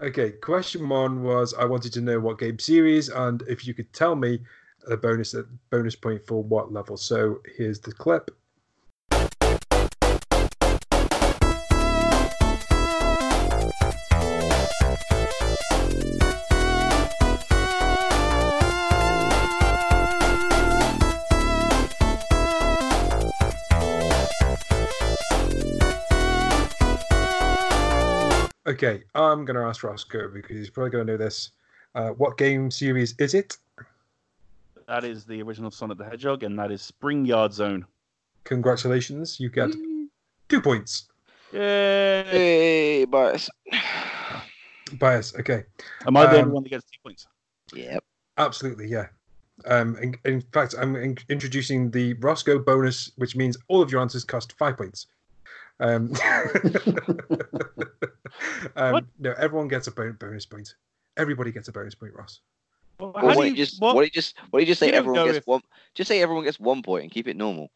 Okay, 0.02 0.32
question 0.32 0.90
one 0.90 1.24
was 1.24 1.54
I 1.54 1.66
wanted 1.66 1.94
to 1.94 2.02
know 2.02 2.20
what 2.20 2.40
game 2.40 2.60
series 2.60 3.10
and 3.10 3.42
if 3.44 3.66
you 3.68 3.74
could 3.74 3.92
tell 3.94 4.16
me 4.16 4.40
a 4.88 4.98
bonus 4.98 5.34
a 5.34 5.46
bonus 5.70 5.96
point 5.96 6.26
for 6.26 6.44
what 6.44 6.74
level. 6.74 6.98
So 6.98 7.42
here's 7.58 7.80
the 7.80 7.94
clip. 7.94 8.32
Okay, 28.84 29.02
I'm 29.16 29.46
going 29.46 29.56
to 29.56 29.62
ask 29.64 29.82
Rossko 29.82 30.34
because 30.34 30.58
he's 30.58 30.70
probably 30.70 30.90
going 30.90 31.08
to 31.08 31.14
know 31.14 31.18
this. 31.18 31.52
Uh, 31.96 32.10
what 32.10 32.38
game 32.38 32.70
series 32.70 33.16
is 33.18 33.34
it? 33.34 33.56
that 34.90 35.06
is 35.06 35.24
the 35.24 35.42
original 35.42 35.72
Sonic 35.72 35.98
the 35.98 36.04
Hedgehog, 36.04 36.44
and 36.44 36.60
that 36.60 36.70
is 36.70 36.82
Spring 36.82 37.24
Yard 37.26 37.54
Zone. 37.54 37.86
Congratulations, 38.44 39.40
you 39.40 39.48
get 39.50 39.72
two 40.50 40.60
points. 40.60 41.06
Yay! 41.54 42.24
Hey, 42.30 43.06
but 43.06 43.48
Bias, 45.00 45.34
okay. 45.40 45.64
Am 46.06 46.18
I 46.18 46.26
the 46.26 46.32
Um, 46.32 46.36
only 46.40 46.52
one 46.52 46.64
that 46.64 46.70
gets 46.70 46.84
two 46.84 47.00
points? 47.02 47.26
yep. 47.74 48.04
Absolutely, 48.38 48.90
yeah. 48.90 49.08
Um, 49.64 49.96
in, 50.02 50.16
in 50.26 50.42
fact, 50.52 50.76
I'm 50.78 50.98
in, 50.98 51.18
introducing 51.30 51.90
the 51.90 52.16
Rossko 52.16 52.66
bonus, 52.66 53.12
which 53.16 53.38
means 53.38 53.56
all 53.70 53.82
of 53.82 53.94
your 53.94 54.02
answers 54.02 54.26
cost 54.26 54.52
five 54.58 54.76
points. 54.76 55.08
Um, 55.80 56.12
um, 58.76 59.08
no, 59.20 59.34
everyone 59.38 59.68
gets 59.68 59.88
a 59.88 59.92
bonus 59.92 60.46
point. 60.46 60.76
Everybody 61.18 61.52
gets 61.52 61.68
a 61.68 61.72
bonus 61.72 61.96
point, 61.96 62.14
Ross. 62.16 62.40
Well, 63.00 63.12
Or 63.16 63.22
do 63.22 63.28
what, 63.28 63.38
you, 63.40 63.52
you 63.52 63.56
just 63.56 63.82
what- 63.82 63.96
what 63.96 64.02
do 64.02 64.06
you 64.06 64.12
just 64.12 64.36
what 64.50 64.60
do 64.60 64.64
you 64.64 64.68
just 64.68 64.80
say? 64.80 64.88
You 64.88 64.94
Everyone 64.94 65.26
gets 65.26 65.38
if- 65.40 65.48
one. 65.48 65.62
Just 65.96 66.08
say 66.08 66.22
everyone 66.22 66.44
gets 66.44 66.60
one 66.60 66.82
point 66.82 67.04
and 67.04 67.12
keep 67.12 67.28
it 67.28 67.36
normal. 67.38 67.72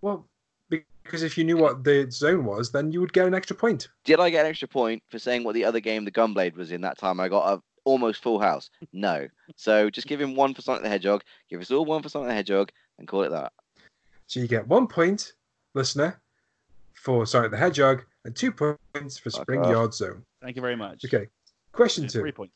Well, 0.00 0.26
because 0.68 1.22
if 1.22 1.38
you 1.38 1.44
knew 1.44 1.56
what 1.56 1.82
the 1.84 2.06
zone 2.10 2.44
was, 2.44 2.70
then 2.70 2.92
you 2.92 3.00
would 3.00 3.12
get 3.14 3.26
an 3.26 3.34
extra 3.34 3.56
point. 3.56 3.88
Did 4.04 4.20
I 4.20 4.28
get 4.30 4.44
an 4.44 4.50
extra 4.50 4.68
point 4.68 5.02
for 5.08 5.18
saying 5.18 5.42
what 5.44 5.54
the 5.54 5.64
other 5.64 5.80
game, 5.80 6.04
the 6.04 6.10
Gunblade, 6.10 6.54
was 6.54 6.70
in 6.70 6.82
that 6.82 6.98
time? 6.98 7.18
I 7.20 7.28
got 7.28 7.54
a 7.58 7.62
almost 7.84 8.22
full 8.22 8.38
house. 8.38 8.68
No. 8.92 9.26
So 9.56 9.88
just 9.88 10.06
give 10.06 10.20
him 10.20 10.34
one 10.36 10.52
for 10.52 10.60
Sonic 10.60 10.82
the 10.82 10.88
Hedgehog. 10.90 11.22
Give 11.48 11.60
us 11.60 11.70
all 11.70 11.86
one 11.86 12.02
for 12.02 12.10
Sonic 12.10 12.28
the 12.28 12.34
Hedgehog 12.34 12.70
and 12.98 13.08
call 13.08 13.22
it 13.22 13.30
that. 13.30 13.52
So 14.26 14.40
you 14.40 14.46
get 14.46 14.68
one 14.68 14.86
point, 14.86 15.32
listener, 15.72 16.20
for 16.92 17.24
Sonic 17.24 17.50
the 17.50 17.56
Hedgehog, 17.56 18.04
and 18.28 18.36
two 18.36 18.52
points 18.52 19.16
for 19.16 19.30
Fuck 19.30 19.42
Spring 19.42 19.60
off. 19.60 19.70
Yard 19.70 19.94
Zone. 19.94 20.22
Thank 20.42 20.56
you 20.56 20.62
very 20.62 20.76
much. 20.76 21.02
Okay. 21.04 21.28
Question 21.72 22.04
Yeah, 22.04 22.10
two. 22.10 22.20
Three 22.20 22.32
points. 22.32 22.54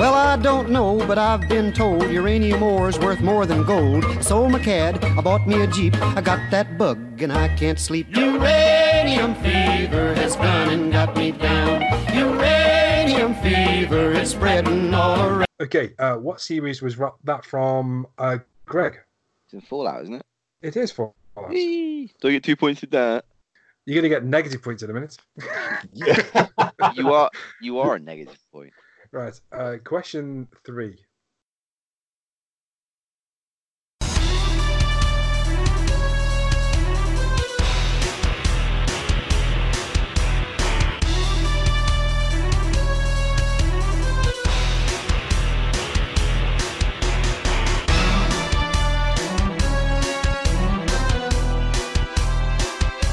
Well, 0.00 0.14
I 0.14 0.38
don't 0.40 0.70
know, 0.70 0.96
but 1.06 1.18
I've 1.18 1.46
been 1.46 1.74
told 1.74 2.10
uranium 2.10 2.62
ore's 2.62 2.98
worth 2.98 3.20
more 3.20 3.44
than 3.44 3.64
gold. 3.64 4.02
Sold 4.24 4.50
my 4.52 4.58
cad, 4.58 5.04
I 5.04 5.20
bought 5.20 5.46
me 5.46 5.62
a 5.62 5.66
Jeep, 5.66 5.94
I 6.00 6.22
got 6.22 6.40
that 6.50 6.78
bug 6.78 7.20
and 7.20 7.30
I 7.30 7.54
can't 7.54 7.78
sleep. 7.78 8.06
Uranium 8.16 9.34
fever 9.34 10.14
has 10.14 10.36
gone 10.36 10.70
and 10.70 10.90
got 10.90 11.14
me 11.18 11.32
down. 11.32 11.82
Uranium 12.16 13.34
fever 13.42 14.12
is 14.12 14.30
spreading 14.30 14.94
all 14.94 15.20
around. 15.20 15.46
Okay, 15.60 15.92
uh, 15.98 16.16
what 16.16 16.40
series 16.40 16.80
was 16.80 16.96
that 17.24 17.44
from, 17.44 18.06
uh, 18.16 18.38
Greg? 18.64 19.00
It's 19.44 19.52
in 19.52 19.60
Fallout, 19.60 20.00
isn't 20.02 20.14
it? 20.14 20.22
It 20.62 20.76
is 20.76 20.90
for. 20.92 21.14
Whee! 21.48 22.12
Do 22.20 22.28
I 22.28 22.32
get 22.32 22.44
two 22.44 22.56
points 22.56 22.80
with 22.82 22.90
that? 22.90 23.24
You're 23.86 23.94
going 23.94 24.10
to 24.10 24.14
get 24.14 24.24
negative 24.24 24.62
points 24.62 24.82
in 24.82 24.90
a 24.90 24.92
minute. 24.92 25.16
You 26.94 27.12
are 27.12 27.30
you 27.60 27.78
are 27.78 27.96
a 27.96 27.98
negative 27.98 28.38
point. 28.52 28.72
Right. 29.12 29.38
Uh, 29.52 29.76
question 29.84 30.48
three. 30.64 30.98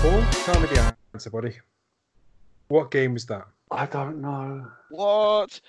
Tell 0.07 0.59
me 0.61 0.67
the 0.67 0.95
answer, 1.13 1.29
buddy. 1.29 1.57
What 2.69 2.91
game 2.91 3.13
was 3.13 3.25
that? 3.25 3.45
I 3.71 3.85
don't 3.85 4.21
know. 4.21 4.67
What? 4.89 5.59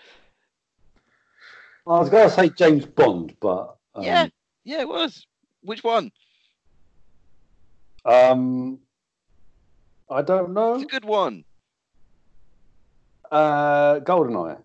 I 1.86 1.98
was 1.98 2.08
going 2.10 2.28
to 2.28 2.34
say 2.34 2.48
James 2.50 2.86
Bond, 2.86 3.34
but 3.40 3.76
um, 3.94 4.04
Yeah. 4.04 4.28
Yeah, 4.64 4.80
it 4.82 4.88
was. 4.88 5.26
Which 5.62 5.82
one? 5.82 6.12
Um, 8.04 8.78
I 10.10 10.22
don't 10.22 10.52
know. 10.52 10.74
It's 10.74 10.84
a 10.84 10.86
good 10.86 11.04
one. 11.04 11.44
Uh, 13.30 14.00
Goldeneye. 14.00 14.58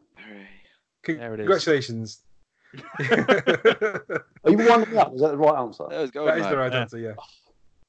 There 1.05 1.33
it 1.33 1.39
is. 1.39 1.45
Congratulations. 1.45 2.21
Are 2.99 4.49
you 4.49 4.57
winding 4.57 4.91
me 4.91 4.97
up? 4.97 5.13
Is 5.13 5.21
that 5.21 5.31
the 5.31 5.37
right 5.37 5.59
answer? 5.59 5.85
That 5.89 5.99
was 6.01 6.11
that 6.11 6.37
is 6.37 6.47
the 6.47 6.57
right 6.57 6.71
Yeah. 6.71 6.81
answer, 6.81 6.97
yeah. 6.97 7.13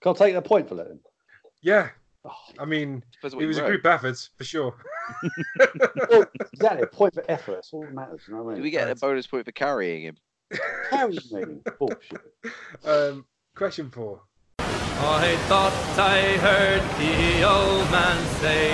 Can 0.00 0.12
I 0.12 0.18
take 0.18 0.34
a 0.34 0.42
point 0.42 0.68
for 0.68 0.74
that? 0.76 0.98
Then? 1.64 1.74
Yeah, 1.74 1.88
Oh, 2.26 2.32
I 2.58 2.64
mean, 2.64 3.02
Depends 3.12 3.34
it 3.34 3.40
you 3.40 3.48
was 3.48 3.58
a 3.58 3.66
group 3.66 3.84
effort 3.84 4.28
for 4.38 4.44
sure. 4.44 4.74
well, 6.10 6.24
exactly. 6.52 6.82
A 6.82 6.86
point 6.86 7.12
for 7.12 7.24
effort. 7.28 7.56
That's 7.56 7.72
all 7.72 7.82
that 7.82 7.92
matters. 7.92 8.22
You 8.26 8.34
know 8.34 8.44
what 8.44 8.52
I 8.54 8.56
Do 8.56 8.62
we 8.62 8.70
get 8.70 8.90
a 8.90 8.94
bonus 8.94 9.26
point 9.26 9.44
for 9.44 9.52
carrying 9.52 10.02
him? 10.02 10.16
Carry 10.88 11.18
me. 11.32 11.56
Bullshit. 11.78 12.22
Um, 12.84 13.26
question 13.54 13.90
four. 13.90 14.22
I 14.58 15.36
thought 15.48 15.74
I 15.98 16.38
heard 16.38 16.80
the 16.96 17.44
old 17.46 17.90
man 17.90 18.24
say, 18.40 18.70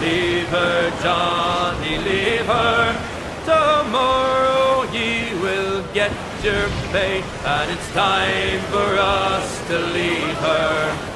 Leave 0.00 0.46
her, 0.48 1.02
Johnny, 1.02 1.98
leave 1.98 2.46
her. 2.46 3.14
Tomorrow 3.44 4.84
ye 4.92 5.34
will 5.40 5.82
get 5.92 6.12
your 6.44 6.68
pay, 6.92 7.22
and 7.44 7.70
it's 7.72 7.92
time 7.92 8.60
for 8.70 8.98
us 9.00 9.66
to 9.66 9.78
leave 9.78 10.36
her. 10.36 11.07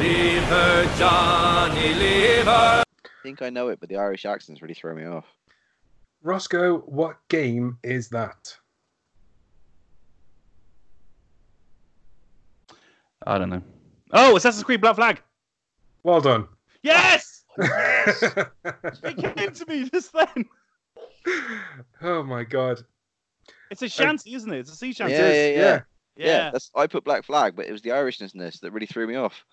Leave 0.00 0.42
her, 0.44 0.96
Johnny, 0.96 1.94
leave 1.94 2.44
her. 2.44 2.84
I 2.84 3.08
think 3.22 3.42
I 3.42 3.50
know 3.50 3.68
it, 3.68 3.80
but 3.80 3.88
the 3.88 3.96
Irish 3.96 4.24
accents 4.24 4.62
really 4.62 4.74
throw 4.74 4.94
me 4.94 5.04
off. 5.04 5.24
Rossko, 6.24 6.86
what 6.88 7.16
game 7.28 7.78
is 7.82 8.08
that? 8.10 8.56
I 13.26 13.38
don't 13.38 13.50
know. 13.50 13.62
Oh, 14.12 14.36
Assassin's 14.36 14.62
Creed 14.62 14.80
Black 14.80 14.94
Flag. 14.94 15.20
Well 16.04 16.20
done. 16.20 16.46
Yes! 16.82 17.44
Oh, 17.60 17.64
yes! 17.64 18.22
it 19.02 19.36
came 19.36 19.52
to 19.52 19.66
me 19.66 19.88
just 19.90 20.12
then. 20.12 20.44
oh 22.02 22.22
my 22.22 22.44
god. 22.44 22.84
It's 23.70 23.82
a 23.82 23.86
oh. 23.86 23.88
shanty, 23.88 24.34
isn't 24.34 24.52
it? 24.52 24.60
It's 24.60 24.72
a 24.72 24.76
sea 24.76 24.92
shanty. 24.92 25.14
Yeah, 25.14 25.32
yeah, 25.32 25.48
yeah. 25.48 25.56
yeah. 25.56 25.80
Yeah, 26.16 26.50
that's 26.50 26.70
I 26.74 26.86
put 26.86 27.04
Black 27.04 27.24
Flag, 27.24 27.54
but 27.54 27.66
it 27.66 27.72
was 27.72 27.82
the 27.82 27.90
Irishness 27.90 28.60
that 28.60 28.72
really 28.72 28.86
threw 28.86 29.06
me 29.06 29.14
off. 29.14 29.44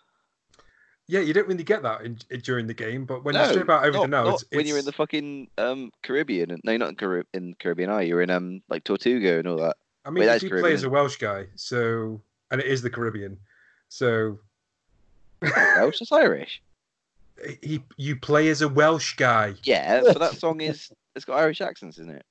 Yeah, 1.07 1.19
you 1.19 1.33
don't 1.33 1.47
really 1.47 1.63
get 1.63 1.83
that 1.83 2.01
in, 2.01 2.17
in- 2.31 2.39
during 2.39 2.67
the 2.67 2.73
game, 2.73 3.05
but 3.05 3.23
when 3.23 3.35
no, 3.35 3.43
you 3.43 3.49
strip 3.49 3.69
out 3.69 3.85
everything 3.85 4.09
not, 4.09 4.25
else, 4.25 4.43
not 4.43 4.57
when 4.57 4.65
you're 4.65 4.79
in 4.79 4.85
the 4.85 4.91
fucking 4.91 5.49
um 5.57 5.91
Caribbean. 6.01 6.49
No, 6.63 6.71
you're 6.71 6.79
not 6.79 6.89
in, 6.89 6.95
Carib- 6.95 7.27
in 7.33 7.53
Caribbean, 7.59 7.89
are 7.89 8.01
you? 8.01 8.09
You're 8.09 8.21
in 8.21 8.31
um 8.31 8.61
like 8.69 8.83
Tortuga 8.83 9.37
and 9.37 9.47
all 9.47 9.57
that. 9.57 9.77
I 10.03 10.09
mean, 10.09 10.25
Wait, 10.25 10.35
if 10.35 10.43
you 10.43 10.49
play 10.49 10.73
as 10.73 10.83
a 10.83 10.89
Welsh 10.89 11.17
guy, 11.17 11.47
so 11.55 12.21
and 12.51 12.59
it 12.59 12.67
is 12.67 12.81
the 12.81 12.89
Caribbean, 12.89 13.37
so 13.89 14.39
Welsh, 15.41 15.99
that's 15.99 16.11
Irish. 16.11 16.61
he 17.61 17.83
you 17.97 18.15
play 18.15 18.49
as 18.49 18.61
a 18.61 18.67
Welsh 18.67 19.15
guy. 19.15 19.53
Yeah, 19.63 20.01
but 20.01 20.19
that 20.19 20.35
song 20.35 20.61
is 20.61 20.91
it's 21.15 21.25
got 21.25 21.37
Irish 21.37 21.61
accents, 21.61 21.97
isn't 21.99 22.15
it? 22.15 22.25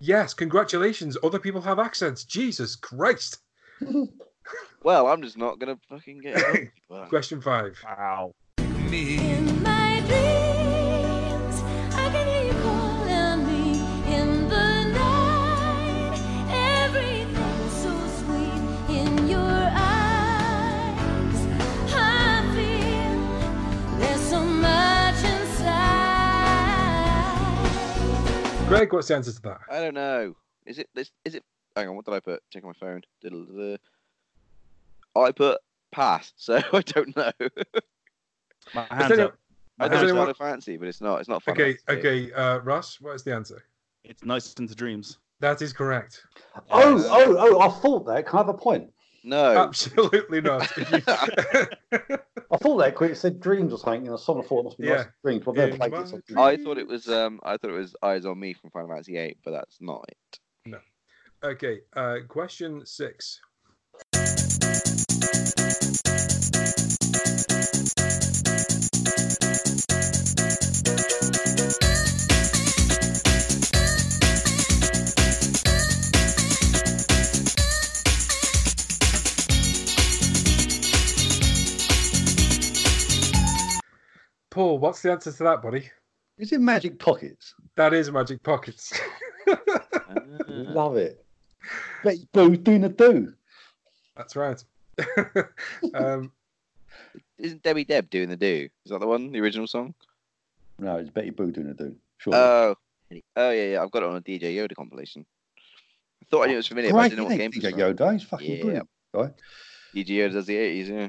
Yes, 0.00 0.34
congratulations. 0.34 1.16
Other 1.22 1.38
people 1.38 1.60
have 1.62 1.78
accents. 1.78 2.24
Jesus 2.24 2.76
Christ. 2.76 3.38
Well, 4.82 5.06
I'm 5.06 5.22
just 5.22 5.38
not 5.38 5.58
gonna 5.58 5.78
fucking 5.88 6.18
get 6.20 6.36
it. 6.36 6.70
Well, 6.88 7.06
Question 7.08 7.40
five. 7.40 7.78
Wow. 7.84 8.34
In 8.58 9.62
my 9.62 10.00
dreams, 10.06 11.62
I 11.94 12.10
can 12.12 12.26
hear 12.26 12.44
you 12.52 12.60
calling 12.62 13.46
me 13.46 13.80
in 14.14 14.48
the 14.48 14.84
night. 14.92 16.18
Everything's 16.50 17.72
so 17.72 17.92
sweet 18.20 18.94
in 18.94 19.28
your 19.28 19.40
eyes. 19.40 21.46
I 21.92 21.94
feel 22.54 23.98
there's 23.98 24.20
so 24.20 24.40
much 24.44 25.24
inside. 27.64 28.68
Greg, 28.68 28.92
what's 28.92 29.08
the 29.08 29.16
answer 29.16 29.32
to 29.32 29.42
that? 29.42 29.60
I 29.70 29.80
don't 29.80 29.94
know. 29.94 30.34
Is 30.66 30.78
it 30.78 30.88
this? 30.94 31.10
Is 31.24 31.34
it? 31.34 31.42
Hang 31.76 31.88
on, 31.88 31.96
what 31.96 32.04
did 32.04 32.14
I 32.14 32.20
put? 32.20 32.40
Check 32.52 32.62
on 32.64 32.68
my 32.68 32.74
phone. 32.86 33.02
Diddle-da-da. 33.20 33.76
I 35.16 35.32
put 35.32 35.58
pass, 35.92 36.32
so 36.36 36.56
I 36.72 36.80
don't 36.80 37.16
know. 37.16 37.30
My 38.74 38.86
hands 38.90 39.16
there 39.16 39.26
up. 39.26 39.38
I 39.80 39.84
Has 39.84 39.90
know 39.90 39.96
it's 39.96 40.02
anyone- 40.04 40.18
Final 40.26 40.34
Fantasy, 40.34 40.76
but 40.76 40.88
it's 40.88 41.00
not. 41.00 41.20
It's 41.20 41.28
not 41.28 41.42
Final 41.42 41.60
Okay, 41.62 41.76
Fantasy. 41.86 42.08
okay, 42.28 42.32
uh, 42.32 42.58
Ross, 42.58 43.00
what 43.00 43.14
is 43.14 43.24
the 43.24 43.34
answer? 43.34 43.62
It's 44.04 44.22
NiGHTS 44.22 44.60
into 44.60 44.74
dreams. 44.74 45.18
That 45.40 45.60
is 45.62 45.72
correct. 45.72 46.22
Oh, 46.70 46.96
Yes. 46.96 47.06
oh, 47.08 47.36
oh! 47.38 47.60
I 47.60 47.68
thought 47.80 48.06
that. 48.06 48.26
Can 48.26 48.36
I 48.38 48.40
have 48.42 48.48
a 48.48 48.54
point? 48.54 48.90
No. 49.24 49.56
Absolutely 49.56 50.40
not. 50.40 50.70
You- 50.76 51.02
I 52.52 52.56
thought 52.58 52.76
that 52.78 52.94
quick. 52.94 53.12
It 53.12 53.16
said 53.16 53.40
dreams 53.40 53.72
or 53.72 53.78
something. 53.78 54.06
And 54.06 54.20
someone 54.20 54.46
thought 54.46 54.60
it 54.60 54.64
must 54.64 54.78
be 54.78 54.86
Yeah. 54.86 54.96
nice 54.96 55.06
dreams. 55.24 55.42
But 55.44 55.50
I've 55.52 55.56
never 55.56 55.70
In 55.72 55.76
played 55.78 55.92
my 55.92 56.00
it. 56.02 56.08
so- 56.08 56.20
dreams. 56.26 56.38
I 56.38 56.56
thought 56.58 56.78
it 56.78 56.86
was 56.86 57.08
um 57.08 57.40
I 57.42 57.56
thought 57.56 57.70
it 57.70 57.74
was 57.78 57.96
Eyes 58.02 58.26
on 58.26 58.38
Me 58.38 58.52
from 58.52 58.70
Final 58.70 58.88
Fantasy 58.90 59.12
VIII, 59.14 59.36
but 59.44 59.50
that's 59.52 59.78
not 59.80 60.04
it. 60.08 60.38
No. 60.66 60.78
Okay, 61.42 61.80
uh, 61.96 62.18
question 62.28 62.84
six. 62.86 63.40
Paul, 84.54 84.78
what's 84.78 85.02
the 85.02 85.10
answer 85.10 85.32
to 85.32 85.42
that, 85.42 85.62
buddy? 85.62 85.90
Is 86.38 86.52
it 86.52 86.60
Magic 86.60 86.96
Pockets? 87.00 87.54
That 87.74 87.92
is 87.92 88.08
Magic 88.12 88.40
Pockets. 88.44 88.92
Ah. 89.48 89.56
Love 90.48 90.96
it. 90.96 91.24
Betty 92.04 92.28
Boo 92.32 92.56
doing 92.56 92.84
a 92.84 92.88
do. 92.88 93.32
That's 94.16 94.36
right. 94.36 94.62
um, 95.94 96.30
Isn't 97.36 97.64
Debbie 97.64 97.84
Deb 97.84 98.08
doing 98.10 98.28
the 98.28 98.36
do? 98.36 98.68
Is 98.84 98.92
that 98.92 99.00
the 99.00 99.08
one, 99.08 99.32
the 99.32 99.40
original 99.40 99.66
song? 99.66 99.92
No, 100.78 100.98
it's 100.98 101.10
Betty 101.10 101.30
Boo 101.30 101.50
doing 101.50 101.66
the 101.66 101.74
do. 101.74 101.96
Sure. 102.18 102.34
Oh, 102.36 102.76
oh 103.34 103.50
yeah, 103.50 103.72
yeah. 103.72 103.82
I've 103.82 103.90
got 103.90 104.04
it 104.04 104.08
on 104.08 104.16
a 104.16 104.20
DJ 104.20 104.54
Yoda 104.54 104.76
compilation. 104.76 105.26
I 106.22 106.26
thought 106.30 106.44
I 106.44 106.46
knew 106.46 106.54
it 106.54 106.58
was 106.58 106.68
familiar, 106.68 106.92
but 106.92 106.98
I 106.98 107.08
didn't 107.08 107.18
know 107.18 107.24
what 107.24 107.36
game 107.38 107.50
it 107.52 107.60
was 107.60 107.72
DJ. 107.72 107.76
Yoda. 107.96 108.12
He's 108.12 108.22
fucking 108.22 108.50
Yeah. 108.56 108.62
brilliant. 108.62 108.88
Right? 109.12 109.32
DJ 109.96 110.08
Yoda 110.10 110.32
does 110.34 110.46
the 110.46 110.56
eighties, 110.56 110.88
yeah. 110.90 111.08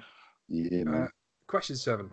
Yeah, 0.49 0.84
man. 0.84 1.03
uh, 1.03 1.07
question 1.45 1.76
seven. 1.76 2.09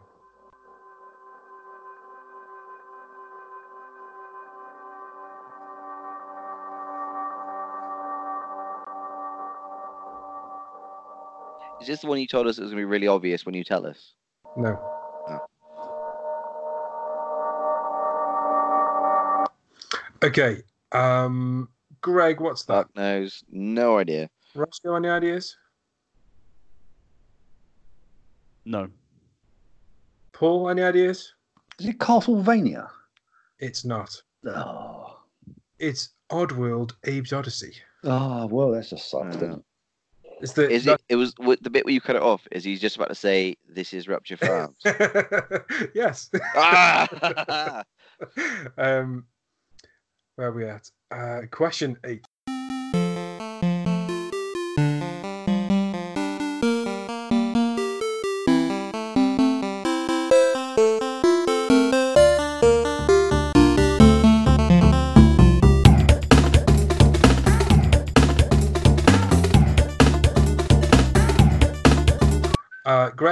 Is 11.83 11.89
this 11.89 12.01
the 12.03 12.07
one 12.07 12.21
you 12.21 12.29
told 12.29 12.47
us 12.47 12.59
it 12.59 12.63
was 12.63 12.71
gonna 12.71 12.81
be 12.81 12.85
really 12.85 13.09
obvious 13.09 13.45
when 13.45 13.55
you 13.57 13.65
tell 13.65 13.85
us? 13.87 14.15
No. 14.57 14.79
Oh. 15.29 15.39
Okay. 20.23 20.63
Um, 20.93 21.69
Greg, 22.01 22.41
what's 22.41 22.65
that? 22.67 22.87
Fuck 22.87 22.97
knows. 22.97 23.43
No 23.51 23.99
idea. 23.99 24.31
Rossko, 24.55 24.97
any 24.97 25.09
ideas? 25.09 25.57
No. 28.65 28.89
Paul, 30.33 30.69
any 30.71 30.83
ideas? 30.83 31.35
Is 31.81 31.87
it 31.87 31.99
Castlevania? 31.99 32.89
It's 33.59 33.85
not. 33.85 34.23
Oh, 34.47 35.19
It's 35.81 36.11
Oddworld 36.31 36.93
Abe's 37.07 37.33
Oddysee. 37.33 37.75
oh 38.05 38.47
well, 38.47 38.71
that's 38.71 38.91
just 38.91 39.11
sucks, 39.11 39.37
Uh, 39.37 39.41
doesn't 39.41 39.53
it? 39.59 39.65
It's 40.43 40.53
the 40.53 40.69
Is 40.69 40.87
it? 40.89 41.01
It 41.09 41.17
was 41.17 41.35
the 41.35 41.71
bit 41.71 41.85
where 41.85 41.95
you 41.95 42.01
cut 42.01 42.17
it 42.17 42.23
off. 42.23 42.47
Is 42.51 42.65
he 42.65 42.77
just 42.77 42.97
about 42.97 43.09
to 43.09 43.15
say 43.15 43.57
this 43.69 43.93
is 43.93 44.09
Rupture 44.09 44.37
Farms? 44.37 44.77
yes. 45.95 46.31
ah! 46.57 47.83
um, 48.77 49.25
where 50.35 50.49
are 50.49 50.53
we 50.53 50.67
at? 50.67 50.91
Uh, 51.13 51.43
question 51.51 51.97
eight. 52.05 52.25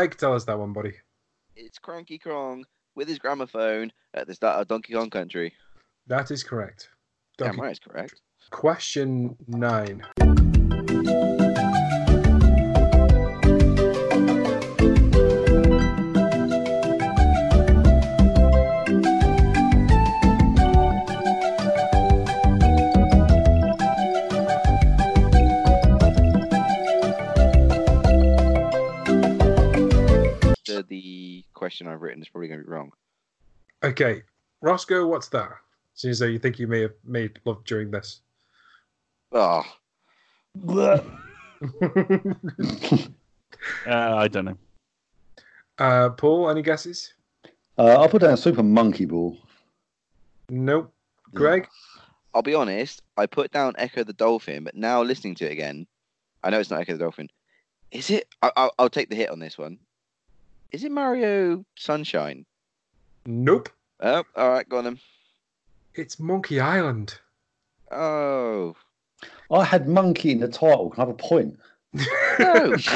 Greg, 0.01 0.17
tell 0.17 0.33
us 0.33 0.45
that 0.47 0.59
one, 0.59 0.73
buddy. 0.73 0.95
It's 1.57 1.79
Cranky 1.79 2.19
Kong 2.19 2.65
with 2.95 3.07
his 3.07 3.19
gramophone 3.19 3.93
at 4.15 4.27
the 4.27 4.35
start 4.35 4.59
of 4.59 4.67
Donkey 4.67 4.95
Kong 4.95 5.11
Country. 5.11 5.53
That 6.07 6.31
is 6.31 6.43
correct. 6.43 6.89
Damn 7.37 7.49
Donkey- 7.49 7.61
right, 7.61 7.71
it's 7.73 7.81
correct. 7.81 8.23
Question 8.51 9.37
nine. 9.47 10.07
The, 30.89 31.01
the 31.01 31.45
question 31.55 31.87
I've 31.87 32.01
written 32.03 32.23
is 32.23 32.29
probably 32.29 32.49
going 32.49 32.61
to 32.61 32.67
be 32.67 32.73
wrong. 32.73 32.93
Okay, 33.83 34.23
Rossko, 34.65 35.09
what's 35.09 35.29
that? 35.29 35.51
Seems 35.95 36.19
though 36.19 36.27
you 36.27 36.39
think 36.39 36.59
you 36.59 36.67
may 36.67 36.81
have 36.83 36.93
made 37.05 37.39
love 37.45 37.65
during 37.65 37.91
this. 37.91 38.21
Oh, 39.33 39.63
Uh, 43.87 44.17
I 44.17 44.27
don't 44.29 44.47
know. 44.47 44.57
uh, 45.79 46.09
Paul, 46.11 46.49
any 46.51 46.63
guesses? 46.63 47.13
Uh, 47.77 47.85
I'll 47.99 48.09
put 48.09 48.23
down 48.23 48.37
Super 48.39 48.63
Monkey 48.63 49.05
Ball. 49.05 49.37
Nope. 50.49 50.93
Greg? 51.35 51.69
I'll 52.35 52.43
be 52.43 52.55
honest. 52.55 53.03
I 53.19 53.27
put 53.27 53.51
down 53.53 53.75
Ecco 53.79 54.05
the 54.05 54.15
Dolphin, 54.15 54.65
but 54.65 54.75
now 54.75 55.03
listening 55.03 55.35
to 55.37 55.47
it 55.47 55.53
again, 55.53 55.87
I 56.43 56.51
know 56.51 56.59
it's 56.59 56.71
not 56.71 56.81
Ecco 56.81 56.93
the 56.95 56.99
Dolphin. 57.05 57.29
Is 57.93 58.09
it? 58.11 58.27
I, 58.43 58.51
I'll, 58.57 58.73
I'll 58.79 58.89
take 58.91 59.11
the 59.11 59.17
hit 59.17 59.31
on 59.31 59.39
this 59.41 59.59
one. 59.59 59.79
Is 60.73 60.85
it 60.85 60.93
Mario 60.93 61.65
Sunshine? 61.77 62.47
Nope. 63.27 63.69
Oh, 64.01 64.25
all 64.37 64.49
right, 64.51 64.69
go 64.69 64.79
on 64.79 64.85
then. 64.85 65.01
It's 65.95 66.21
Monkey 66.21 66.61
Island. 66.61 67.19
Oh, 67.91 68.77
I 69.51 69.65
had 69.65 69.89
Monkey 69.89 70.31
in 70.31 70.41
the 70.41 70.49
title. 70.49 70.91
Can 70.91 71.03
I 71.03 71.07
have 71.07 71.15
a 71.15 71.15
point? 71.15 71.59
no. 72.39 72.77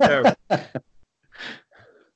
No. 0.00 0.34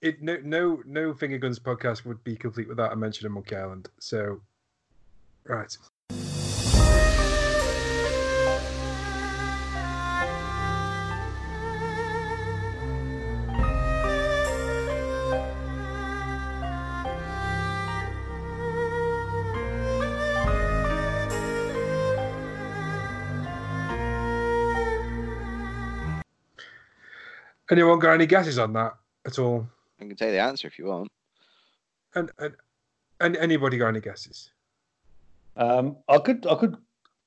It, 0.01 0.21
no, 0.21 0.39
no, 0.43 0.83
no 0.85 1.15
Finger 1.15 1.39
Guns 1.39 1.59
podcast 1.59 2.05
would 2.05 2.23
be 2.25 2.37
complete 2.37 2.69
without 2.69 2.93
a 2.93 2.97
mention 2.97 3.27
of 3.27 3.33
Monkey 3.33 3.57
Island. 3.57 3.89
So, 3.99 4.41
right. 5.45 5.75
Anyone 27.71 27.99
got 27.99 28.13
any 28.13 28.27
guesses 28.27 28.59
on 28.59 28.73
that 28.75 28.95
at 29.27 29.39
all? 29.39 29.67
I 30.01 30.05
can 30.05 30.17
tell 30.17 30.29
you 30.29 30.35
the 30.35 30.41
answer 30.41 30.67
if 30.69 30.79
you 30.79 30.87
want. 30.87 31.09
And 32.15 32.31
and, 32.39 32.55
and 33.21 33.37
anybody 33.37 33.79
got 33.79 33.89
any 33.89 34.01
guesses? 34.01 34.51
Um, 35.57 35.97
I 36.09 36.19
could 36.19 36.47
I 36.47 36.55
could 36.57 36.77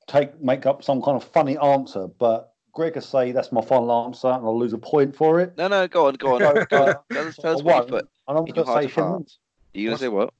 take 0.08 0.40
make 0.42 0.66
up 0.66 0.84
some 0.84 1.02
kind 1.02 1.16
of 1.18 1.24
funny 1.24 1.58
answer, 1.58 2.08
but 2.08 2.54
Greg 2.74 2.96
will 2.96 3.02
say 3.02 3.32
that's 3.32 3.52
my 3.52 3.62
final 3.62 4.06
answer, 4.06 4.28
and 4.28 4.46
I'll 4.46 4.58
lose 4.58 4.74
a 4.74 4.78
point 4.78 5.16
for 5.16 5.40
it. 5.40 5.58
No, 5.58 5.68
no, 5.68 5.88
go 5.88 6.08
on, 6.08 6.14
go 6.16 6.36
on. 6.36 6.42
So, 6.42 6.66
Tell 6.70 7.06
tell 7.12 7.28
us, 7.28 7.36
tell 7.38 7.52
I 7.52 7.54
us 7.56 7.64
what 7.64 7.72
you 7.72 7.80
won't, 7.80 7.90
put 7.90 8.10
and 8.28 8.38
I'm 8.38 8.46
in 8.46 8.54
going 8.54 8.68
to 8.68 8.74
say 8.90 9.02
Shenmue. 9.02 9.16
Are 9.16 9.80
you 9.80 9.88
going 9.88 9.98
to 9.98 10.04
say 10.04 10.08
what? 10.10 10.34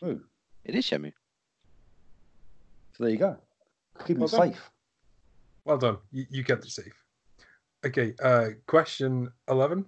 Who? 0.00 0.20
It 0.64 0.74
is 0.74 0.86
Shenmue. 0.86 1.12
So 2.96 3.04
there 3.04 3.10
you 3.12 3.18
go. 3.18 3.36
Keep 4.06 4.18
Well 4.18 4.28
it 4.28 4.30
done. 4.30 4.52
safe. 4.52 4.70
Well 5.64 5.78
done. 5.78 5.98
You, 6.12 6.24
you 6.30 6.44
kept 6.44 6.64
it 6.64 6.70
safe. 6.70 7.03
Okay. 7.84 8.14
Uh, 8.22 8.50
question 8.66 9.30
eleven. 9.48 9.84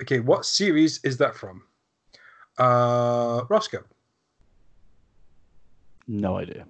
Okay, 0.00 0.20
what 0.20 0.46
series 0.46 1.04
is 1.04 1.18
that 1.18 1.36
from? 1.36 1.62
Uh, 2.56 3.42
Rossko, 3.42 3.84
No 6.06 6.38
idea. 6.38 6.64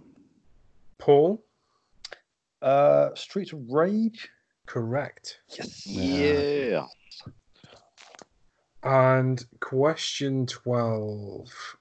Paul, 1.08 1.42
Uh, 2.60 3.14
Streets 3.14 3.54
of 3.54 3.60
Rage. 3.70 4.28
correct. 4.66 5.40
Yes. 5.48 5.86
Yeah. 5.86 6.86
And 8.82 9.42
question 9.60 10.44
12. 10.44 11.77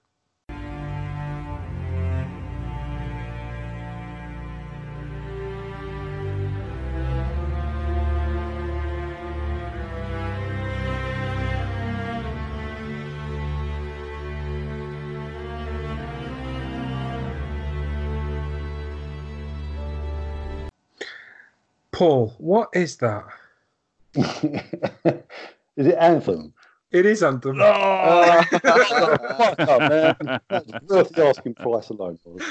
Paul, 21.97 22.35
what 22.37 22.69
is 22.73 22.97
that? 22.97 23.25
is 24.13 25.87
it 25.87 25.97
Anthem? 25.99 26.53
It 26.91 27.07
is 27.07 27.23
Anthem. 27.23 27.57
Uh, 27.59 28.43
fuck 28.43 29.59
up, 29.61 29.79
man. 29.79 30.39
That's 30.47 30.71
worth 30.87 31.09
the 31.09 31.25
asking 31.25 31.55
price 31.55 31.89
alone. 31.89 32.19
boys. 32.23 32.43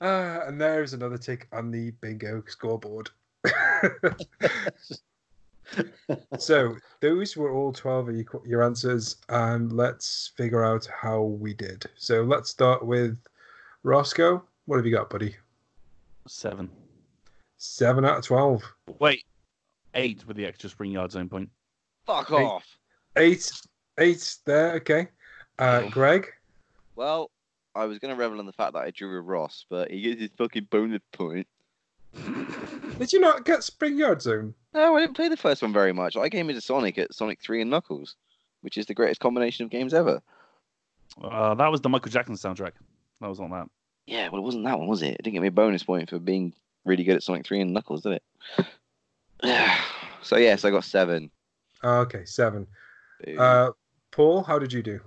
Ah, 0.00 0.40
and 0.48 0.60
there's 0.60 0.94
another 0.94 1.16
tick 1.16 1.46
on 1.52 1.70
the 1.70 1.92
bingo 2.00 2.42
scoreboard. 2.48 3.10
so 6.36 6.74
those 6.98 7.36
were 7.36 7.52
all 7.52 7.72
12 7.72 8.08
of 8.08 8.16
your, 8.16 8.42
your 8.44 8.64
answers, 8.64 9.18
and 9.28 9.72
let's 9.72 10.32
figure 10.36 10.64
out 10.64 10.86
how 10.86 11.22
we 11.22 11.54
did. 11.54 11.84
So 11.94 12.22
let's 12.22 12.50
start 12.50 12.84
with 12.84 13.16
Rossko. 13.84 14.42
What 14.66 14.74
have 14.78 14.86
you 14.86 14.92
got, 14.92 15.08
buddy? 15.08 15.36
Seven. 16.26 16.68
Seven 17.58 18.04
out 18.04 18.18
of 18.18 18.24
12. 18.24 18.62
Wait, 19.00 19.24
eight 19.94 20.26
with 20.26 20.36
the 20.36 20.46
extra 20.46 20.70
spring 20.70 20.90
yard 20.92 21.10
zone 21.12 21.28
point. 21.28 21.50
Fuck 22.06 22.28
Hey. 22.28 22.36
off. 22.36 22.64
Eight. 23.16 23.50
Eight 23.98 24.36
there, 24.46 24.74
okay. 24.74 25.08
Uh, 25.58 25.82
Oh. 25.84 25.90
Greg? 25.90 26.28
Well, 26.94 27.30
I 27.74 27.84
was 27.86 27.98
going 27.98 28.14
to 28.14 28.18
revel 28.20 28.38
in 28.40 28.46
the 28.46 28.52
fact 28.52 28.74
that 28.74 28.84
I 28.84 28.90
drew 28.92 29.16
a 29.16 29.20
Ross, 29.20 29.66
but 29.68 29.90
he 29.90 30.00
gets 30.00 30.20
his 30.20 30.30
fucking 30.38 30.68
bonus 30.70 31.02
point. 31.12 31.46
Did 32.98 33.12
you 33.12 33.20
not 33.20 33.44
get 33.44 33.62
Spring 33.64 33.96
Yard 33.96 34.22
Zone? 34.22 34.54
No, 34.72 34.96
I 34.96 35.00
didn't 35.00 35.14
play 35.16 35.28
the 35.28 35.36
first 35.36 35.62
one 35.62 35.72
very 35.72 35.92
much. 35.92 36.16
I 36.16 36.28
came 36.28 36.48
into 36.48 36.60
Sonic 36.60 36.96
at 36.98 37.14
Sonic 37.14 37.40
3 37.40 37.60
and 37.62 37.70
Knuckles, 37.70 38.16
which 38.62 38.78
is 38.78 38.86
the 38.86 38.94
greatest 38.94 39.20
combination 39.20 39.64
of 39.64 39.70
games 39.70 39.94
ever. 39.94 40.20
Uh, 41.22 41.54
that 41.54 41.68
was 41.70 41.80
the 41.80 41.88
Michael 41.88 42.10
Jackson 42.10 42.36
soundtrack. 42.36 42.72
That 43.20 43.28
was 43.28 43.40
on 43.40 43.50
that. 43.50 43.68
Yeah, 44.06 44.28
well, 44.28 44.40
it 44.40 44.44
wasn't 44.44 44.64
that 44.64 44.78
one, 44.78 44.88
was 44.88 45.02
it? 45.02 45.14
It 45.14 45.22
didn't 45.22 45.34
give 45.34 45.42
me 45.42 45.48
a 45.48 45.52
bonus 45.52 45.82
point 45.82 46.08
for 46.10 46.18
being 46.18 46.52
really 46.84 47.04
good 47.04 47.16
at 47.16 47.22
Sonic 47.22 47.46
3 47.46 47.60
and 47.60 47.72
Knuckles, 47.72 48.02
did 48.02 48.20
it? 48.20 48.22
so, 50.22 50.36
yes, 50.36 50.64
I 50.64 50.70
got 50.70 50.84
seven. 50.84 51.30
Ah, 51.82 51.98
Okay, 52.00 52.24
seven. 52.24 52.66
Uh, 53.36 53.70
Paul, 54.10 54.42
how 54.42 54.58
did 54.58 54.72
you 54.72 54.82
do? 54.82 55.00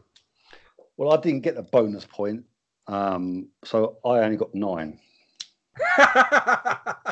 Well, 0.97 1.13
I 1.13 1.17
didn't 1.21 1.41
get 1.41 1.55
the 1.55 1.63
bonus 1.63 2.05
point, 2.05 2.43
um, 2.87 3.47
so 3.63 3.97
I 4.05 4.19
only 4.19 4.37
got 4.37 4.53
nine. 4.53 4.99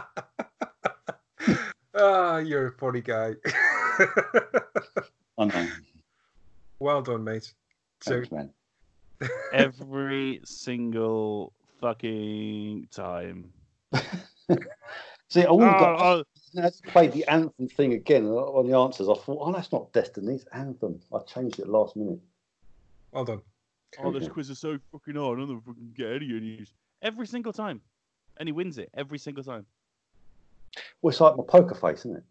Ah, 1.96 2.38
you're 2.38 2.68
a 2.68 2.72
funny 2.72 3.02
guy. 3.02 3.34
I 5.38 5.46
know. 5.46 5.68
well 6.80 7.02
done, 7.02 7.26
mate. 7.26 7.52
So 8.02 8.14
Thanks, 8.14 8.32
man. 8.32 8.52
Every 9.52 10.40
single 10.46 11.52
fucking 11.82 12.88
time. 12.92 13.52
See, 15.30 15.46
I 15.46 15.52
would 15.52 15.68
have 15.68 15.80
got. 15.80 16.02
Oh, 16.02 16.24
oh, 16.58 16.62
I 16.64 16.72
played 16.90 17.12
the 17.12 17.28
anthem 17.28 17.68
thing 17.68 17.94
again 17.94 18.26
on 18.26 18.68
the 18.68 18.76
answers. 18.76 19.08
I 19.08 19.14
thought, 19.14 19.40
oh, 19.42 19.52
that's 19.52 19.72
not 19.72 19.94
Destiny, 19.94 20.36
it's 20.36 20.46
Anthem. 20.54 21.00
I 21.14 21.20
changed 21.20 21.60
it 21.60 21.68
last 21.68 21.96
minute. 21.96 22.20
well 23.12 23.26
done. 23.26 23.42
oh, 24.00 24.12
this 24.12 24.28
quiz 24.28 24.50
is 24.50 24.58
so 24.60 24.80
fucking 24.92 25.16
hard. 25.16 25.40
I 25.40 25.46
don't 25.46 25.62
fucking 25.62 25.94
get 25.96 26.08
any 26.08 26.36
of 26.36 26.42
these. 26.42 26.74
Every 27.02 27.28
single 27.28 27.54
time. 27.54 27.82
And 28.38 28.48
he 28.48 28.54
wins 28.54 28.78
it 28.78 28.90
every 28.96 29.20
single 29.20 29.44
time. 29.44 29.66
Well, 31.02 31.10
it's 31.10 31.20
like 31.20 31.36
my 31.36 31.44
poker 31.48 31.76
face, 31.76 32.00
isn't 32.00 32.18
it? 32.18 32.24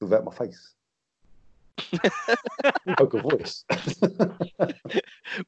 Without 0.00 0.24
my 0.24 0.32
face. 0.32 0.74
Poker 2.98 3.20
voice. 3.20 3.64
With 3.70 4.74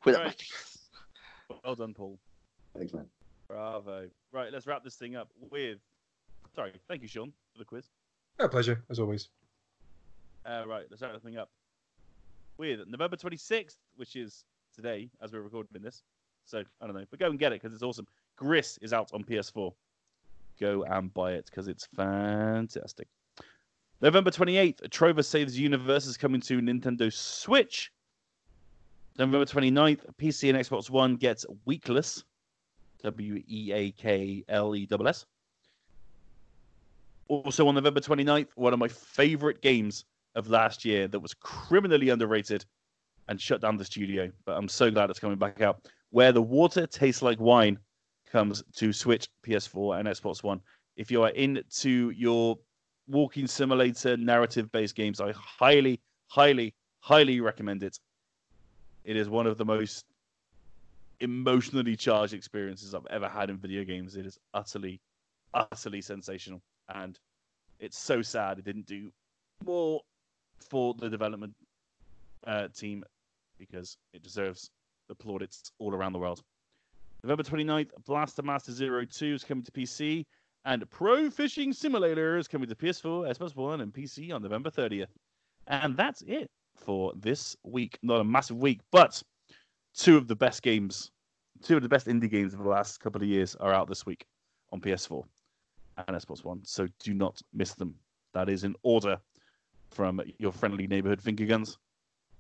Right. 0.07 0.43
Well 1.65 1.75
done, 1.75 1.95
Paul. 1.95 2.19
Thanks, 2.77 2.93
man. 2.93 3.07
Bravo. 3.53 4.09
Right, 4.33 4.51
let's 4.51 4.67
wrap 4.67 4.83
this 4.83 4.97
thing 4.97 5.15
up 5.15 5.29
with. 5.51 5.79
Sorry, 6.55 6.73
thank 6.89 7.03
you, 7.03 7.09
Sean, 7.09 7.33
for 7.53 7.59
the 7.59 7.67
quiz. 7.67 7.91
A 8.39 8.49
pleasure, 8.49 8.83
as 8.89 8.99
always. 8.99 9.29
Uh, 10.47 10.65
right, 10.67 10.85
let's 10.91 11.03
wrap 11.03 11.13
the 11.13 11.21
thing 11.21 11.37
up 11.37 11.51
with 12.57 12.81
November 12.89 13.17
26th, 13.17 13.77
which 13.97 14.17
is 14.17 14.45
today 14.75 15.11
as 15.23 15.33
we're 15.33 15.43
recording 15.43 15.83
this. 15.83 16.03
So, 16.47 16.63
I 16.81 16.87
don't 16.87 16.97
know, 16.97 17.05
but 17.11 17.21
go 17.21 17.29
and 17.29 17.39
get 17.39 17.53
it 17.53 17.61
because 17.61 17.75
it's 17.75 17.83
awesome. 17.83 18.07
Gris 18.37 18.79
is 18.81 18.95
out 18.95 19.11
on 19.13 19.23
PS4. 19.23 19.71
Go 20.59 20.85
and 20.85 21.13
buy 21.13 21.33
it 21.33 21.45
because 21.45 21.69
it's 21.69 21.87
fantastic. 21.95 23.09
November 24.01 24.31
28th, 24.31 24.91
Trover 24.91 25.23
Saves 25.23 25.59
Universe 25.59 26.07
is 26.07 26.17
coming 26.17 26.41
to 26.41 26.59
Nintendo 26.61 27.13
Switch. 27.13 27.93
November 29.19 29.45
29th, 29.45 30.07
PC 30.19 30.49
and 30.49 30.59
Xbox 30.59 30.89
One 30.89 31.17
gets 31.17 31.45
Weakless. 31.69 32.25
W 33.03 33.43
E 33.49 33.73
A 33.73 33.91
K 33.93 34.45
L 34.49 34.75
E 34.77 34.89
S 34.91 35.01
S. 35.07 35.27
Also 37.29 37.67
on 37.67 37.75
November 37.75 38.01
29th, 38.01 38.49
one 38.57 38.73
of 38.73 38.79
my 38.79 38.89
favorite 38.89 39.63
games 39.63 40.05
of 40.35 40.49
last 40.49 40.85
year 40.85 41.09
that 41.09 41.21
was 41.21 41.35
criminally 41.35 42.09
underrated 42.09 42.65
and 43.29 43.41
shut 43.41 43.61
down 43.61 43.77
the 43.77 43.85
studio, 43.85 44.31
but 44.45 44.57
I'm 44.57 44.69
so 44.69 44.91
glad 44.91 45.11
it's 45.11 45.19
coming 45.19 45.39
back 45.39 45.61
out. 45.61 45.89
Where 46.11 46.33
the 46.33 46.43
water 46.43 46.87
tastes 46.87 47.23
like 47.23 47.41
wine 47.41 47.79
comes 48.31 48.63
to 48.77 48.93
Switch, 48.93 49.29
PS4, 49.47 50.01
and 50.01 50.09
Xbox 50.09 50.43
One. 50.43 50.61
If 50.97 51.11
you 51.11 51.23
are 51.23 51.31
into 51.31 52.11
your 52.11 52.59
walking 53.09 53.47
simulator 53.47 54.17
narrative 54.17 54.71
based 54.73 54.95
games, 54.95 55.21
I 55.21 55.33
highly, 55.33 56.01
highly, 56.29 56.75
highly 57.01 57.41
recommend 57.41 57.83
it. 57.83 57.99
It 59.05 59.17
is 59.17 59.29
one 59.29 59.47
of 59.47 59.59
the 59.59 59.65
most 59.65 60.05
emotionally 61.23 61.97
charged 61.97 62.35
experiences 62.35 62.95
I've 62.95 63.07
ever 63.09 63.29
had 63.29 63.49
in 63.49 63.57
video 63.57 63.85
games. 63.85 64.17
It 64.17 64.27
is 64.27 64.39
utterly, 64.53 65.01
utterly 65.55 66.03
sensational. 66.03 66.61
And 66.95 67.19
it's 67.79 67.99
so 67.99 68.23
sad 68.23 68.59
it 68.59 68.65
didn't 68.65 68.87
do 68.87 69.11
more 69.65 70.01
for 70.59 70.95
the 70.95 71.09
development 71.09 71.55
uh, 72.47 72.69
team 72.69 73.05
because 73.59 73.97
it 74.13 74.23
deserves 74.23 74.71
the 75.09 75.15
plaudits 75.15 75.73
all 75.79 75.95
around 75.95 76.13
the 76.13 76.19
world. 76.19 76.43
November 77.23 77.45
29th, 77.45 77.91
Blaster 78.05 78.43
Master 78.43 78.73
Zero 78.73 79.05
2 79.05 79.35
is 79.35 79.45
coming 79.45 79.63
to 79.63 79.71
PC, 79.71 80.25
and 80.65 80.89
Pro 80.91 81.31
Fishing 81.31 81.73
Simulator 81.73 82.37
is 82.37 82.49
coming 82.49 82.69
to 82.69 82.75
PS4, 82.75 83.37
Xbox 83.37 83.55
One, 83.55 83.81
and 83.81 83.93
PC 83.93 84.33
on 84.35 84.43
November 84.43 84.71
30th. 84.71 85.07
And 85.69 85.97
that's 85.97 86.23
it 86.23 86.51
for 86.77 87.13
this 87.15 87.57
week. 87.63 87.97
Not 88.03 88.21
a 88.21 88.25
massive 88.25 88.57
week, 88.57 88.81
but 88.91 89.23
two 89.97 90.17
of 90.17 90.29
the 90.29 90.37
best 90.37 90.63
games, 90.63 91.11
two 91.63 91.77
of 91.77 91.83
the 91.83 91.89
best 91.89 92.07
indie 92.07 92.31
games 92.31 92.55
of 92.55 92.61
the 92.61 92.69
last 92.69 92.99
couple 93.01 93.23
of 93.23 93.29
years 93.29 93.55
are 93.57 93.73
out 93.73 93.89
this 93.89 94.07
week 94.07 94.27
on 94.73 94.81
PS4 94.81 95.25
and 96.09 96.17
Xbox 96.17 96.45
One. 96.45 96.61
So 96.65 96.89
do 96.99 97.15
not 97.15 97.41
miss 97.53 97.75
them. 97.75 97.95
That 98.35 98.49
is 98.49 98.65
in 98.65 98.75
order 98.83 99.19
from 99.91 100.21
your 100.39 100.53
friendly 100.53 100.87
neighborhood 100.87 101.21
finger 101.21 101.45
guns. 101.45 101.79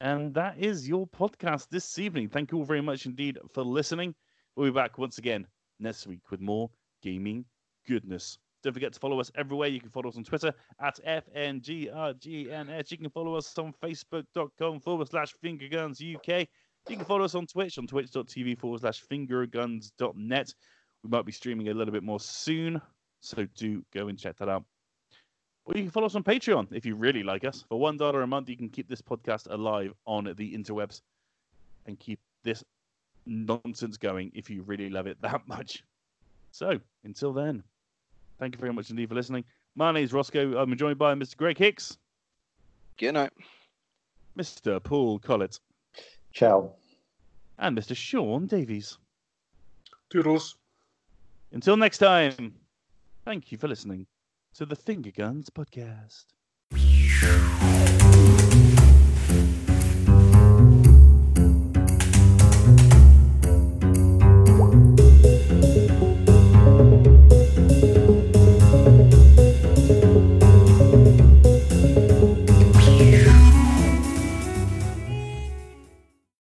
And 0.00 0.34
that 0.34 0.58
is 0.58 0.88
your 0.88 1.06
podcast 1.06 1.68
this 1.68 1.98
evening. 1.98 2.28
Thank 2.28 2.50
you 2.50 2.58
all 2.58 2.64
very 2.64 2.80
much 2.80 3.06
indeed 3.06 3.38
for 3.52 3.62
listening. 3.62 4.14
We'll 4.56 4.70
be 4.70 4.74
back 4.74 4.98
once 4.98 5.18
again 5.18 5.46
next 5.78 6.06
week 6.06 6.30
with 6.30 6.40
more 6.40 6.70
gaming 7.02 7.44
goodness. 7.86 8.38
Don't 8.62 8.72
forget 8.72 8.92
to 8.92 9.00
follow 9.00 9.20
us 9.20 9.30
everywhere. 9.34 9.68
You 9.68 9.80
can 9.80 9.90
follow 9.90 10.08
us 10.08 10.16
on 10.16 10.24
Twitter 10.24 10.52
at 10.80 10.98
FNGRGNS. 11.06 12.90
You 12.90 12.98
can 12.98 13.10
follow 13.10 13.34
us 13.34 13.58
on 13.58 13.72
Facebook.com 13.82 14.80
forward 14.80 15.08
slash 15.08 15.34
fingerguns 15.42 16.00
UK. 16.00 16.48
You 16.88 16.96
can 16.96 17.04
follow 17.04 17.24
us 17.24 17.34
on 17.34 17.46
Twitch 17.46 17.78
on 17.78 17.86
twitch.tv 17.86 18.58
forward 18.58 18.80
slash 18.80 19.04
fingerguns.net. 19.04 20.54
We 21.02 21.10
might 21.10 21.24
be 21.24 21.32
streaming 21.32 21.68
a 21.68 21.74
little 21.74 21.92
bit 21.92 22.02
more 22.02 22.20
soon, 22.20 22.80
so 23.20 23.46
do 23.56 23.84
go 23.92 24.08
and 24.08 24.18
check 24.18 24.36
that 24.38 24.48
out. 24.48 24.64
Or 25.64 25.74
you 25.76 25.82
can 25.82 25.90
follow 25.90 26.06
us 26.06 26.16
on 26.16 26.24
Patreon 26.24 26.68
if 26.72 26.84
you 26.84 26.96
really 26.96 27.22
like 27.22 27.44
us. 27.44 27.64
For 27.68 27.78
one 27.78 27.96
dollar 27.96 28.22
a 28.22 28.26
month, 28.26 28.48
you 28.48 28.56
can 28.56 28.68
keep 28.68 28.88
this 28.88 29.00
podcast 29.00 29.48
alive 29.50 29.94
on 30.06 30.24
the 30.36 30.54
interwebs 30.54 31.02
and 31.86 31.98
keep 31.98 32.18
this 32.42 32.64
nonsense 33.26 33.96
going 33.96 34.32
if 34.34 34.50
you 34.50 34.62
really 34.62 34.90
love 34.90 35.06
it 35.06 35.20
that 35.22 35.42
much. 35.46 35.84
So 36.50 36.80
until 37.04 37.32
then, 37.32 37.62
thank 38.40 38.54
you 38.54 38.60
very 38.60 38.72
much 38.72 38.90
indeed 38.90 39.08
for 39.08 39.14
listening. 39.14 39.44
My 39.76 39.92
name 39.92 40.04
is 40.04 40.12
Rossko. 40.12 40.60
I'm 40.60 40.76
joined 40.76 40.98
by 40.98 41.14
Mr. 41.14 41.36
Greg 41.36 41.56
Hicks, 41.58 41.96
Good 42.98 43.12
night. 43.12 43.32
Mr. 44.36 44.82
Paul 44.82 45.18
Collett, 45.18 45.58
Ciao. 46.32 46.72
and 47.58 47.76
Mr. 47.76 47.96
Sean 47.96 48.46
Davies. 48.46 48.98
Toodles. 50.10 50.56
Until 51.52 51.76
next 51.76 51.98
time, 51.98 52.54
thank 53.24 53.52
you 53.52 53.58
for 53.58 53.68
listening 53.68 54.06
to 54.54 54.66
the 54.66 54.76
Finger 54.76 55.10
Guns 55.10 55.50
Podcast. 55.50 56.24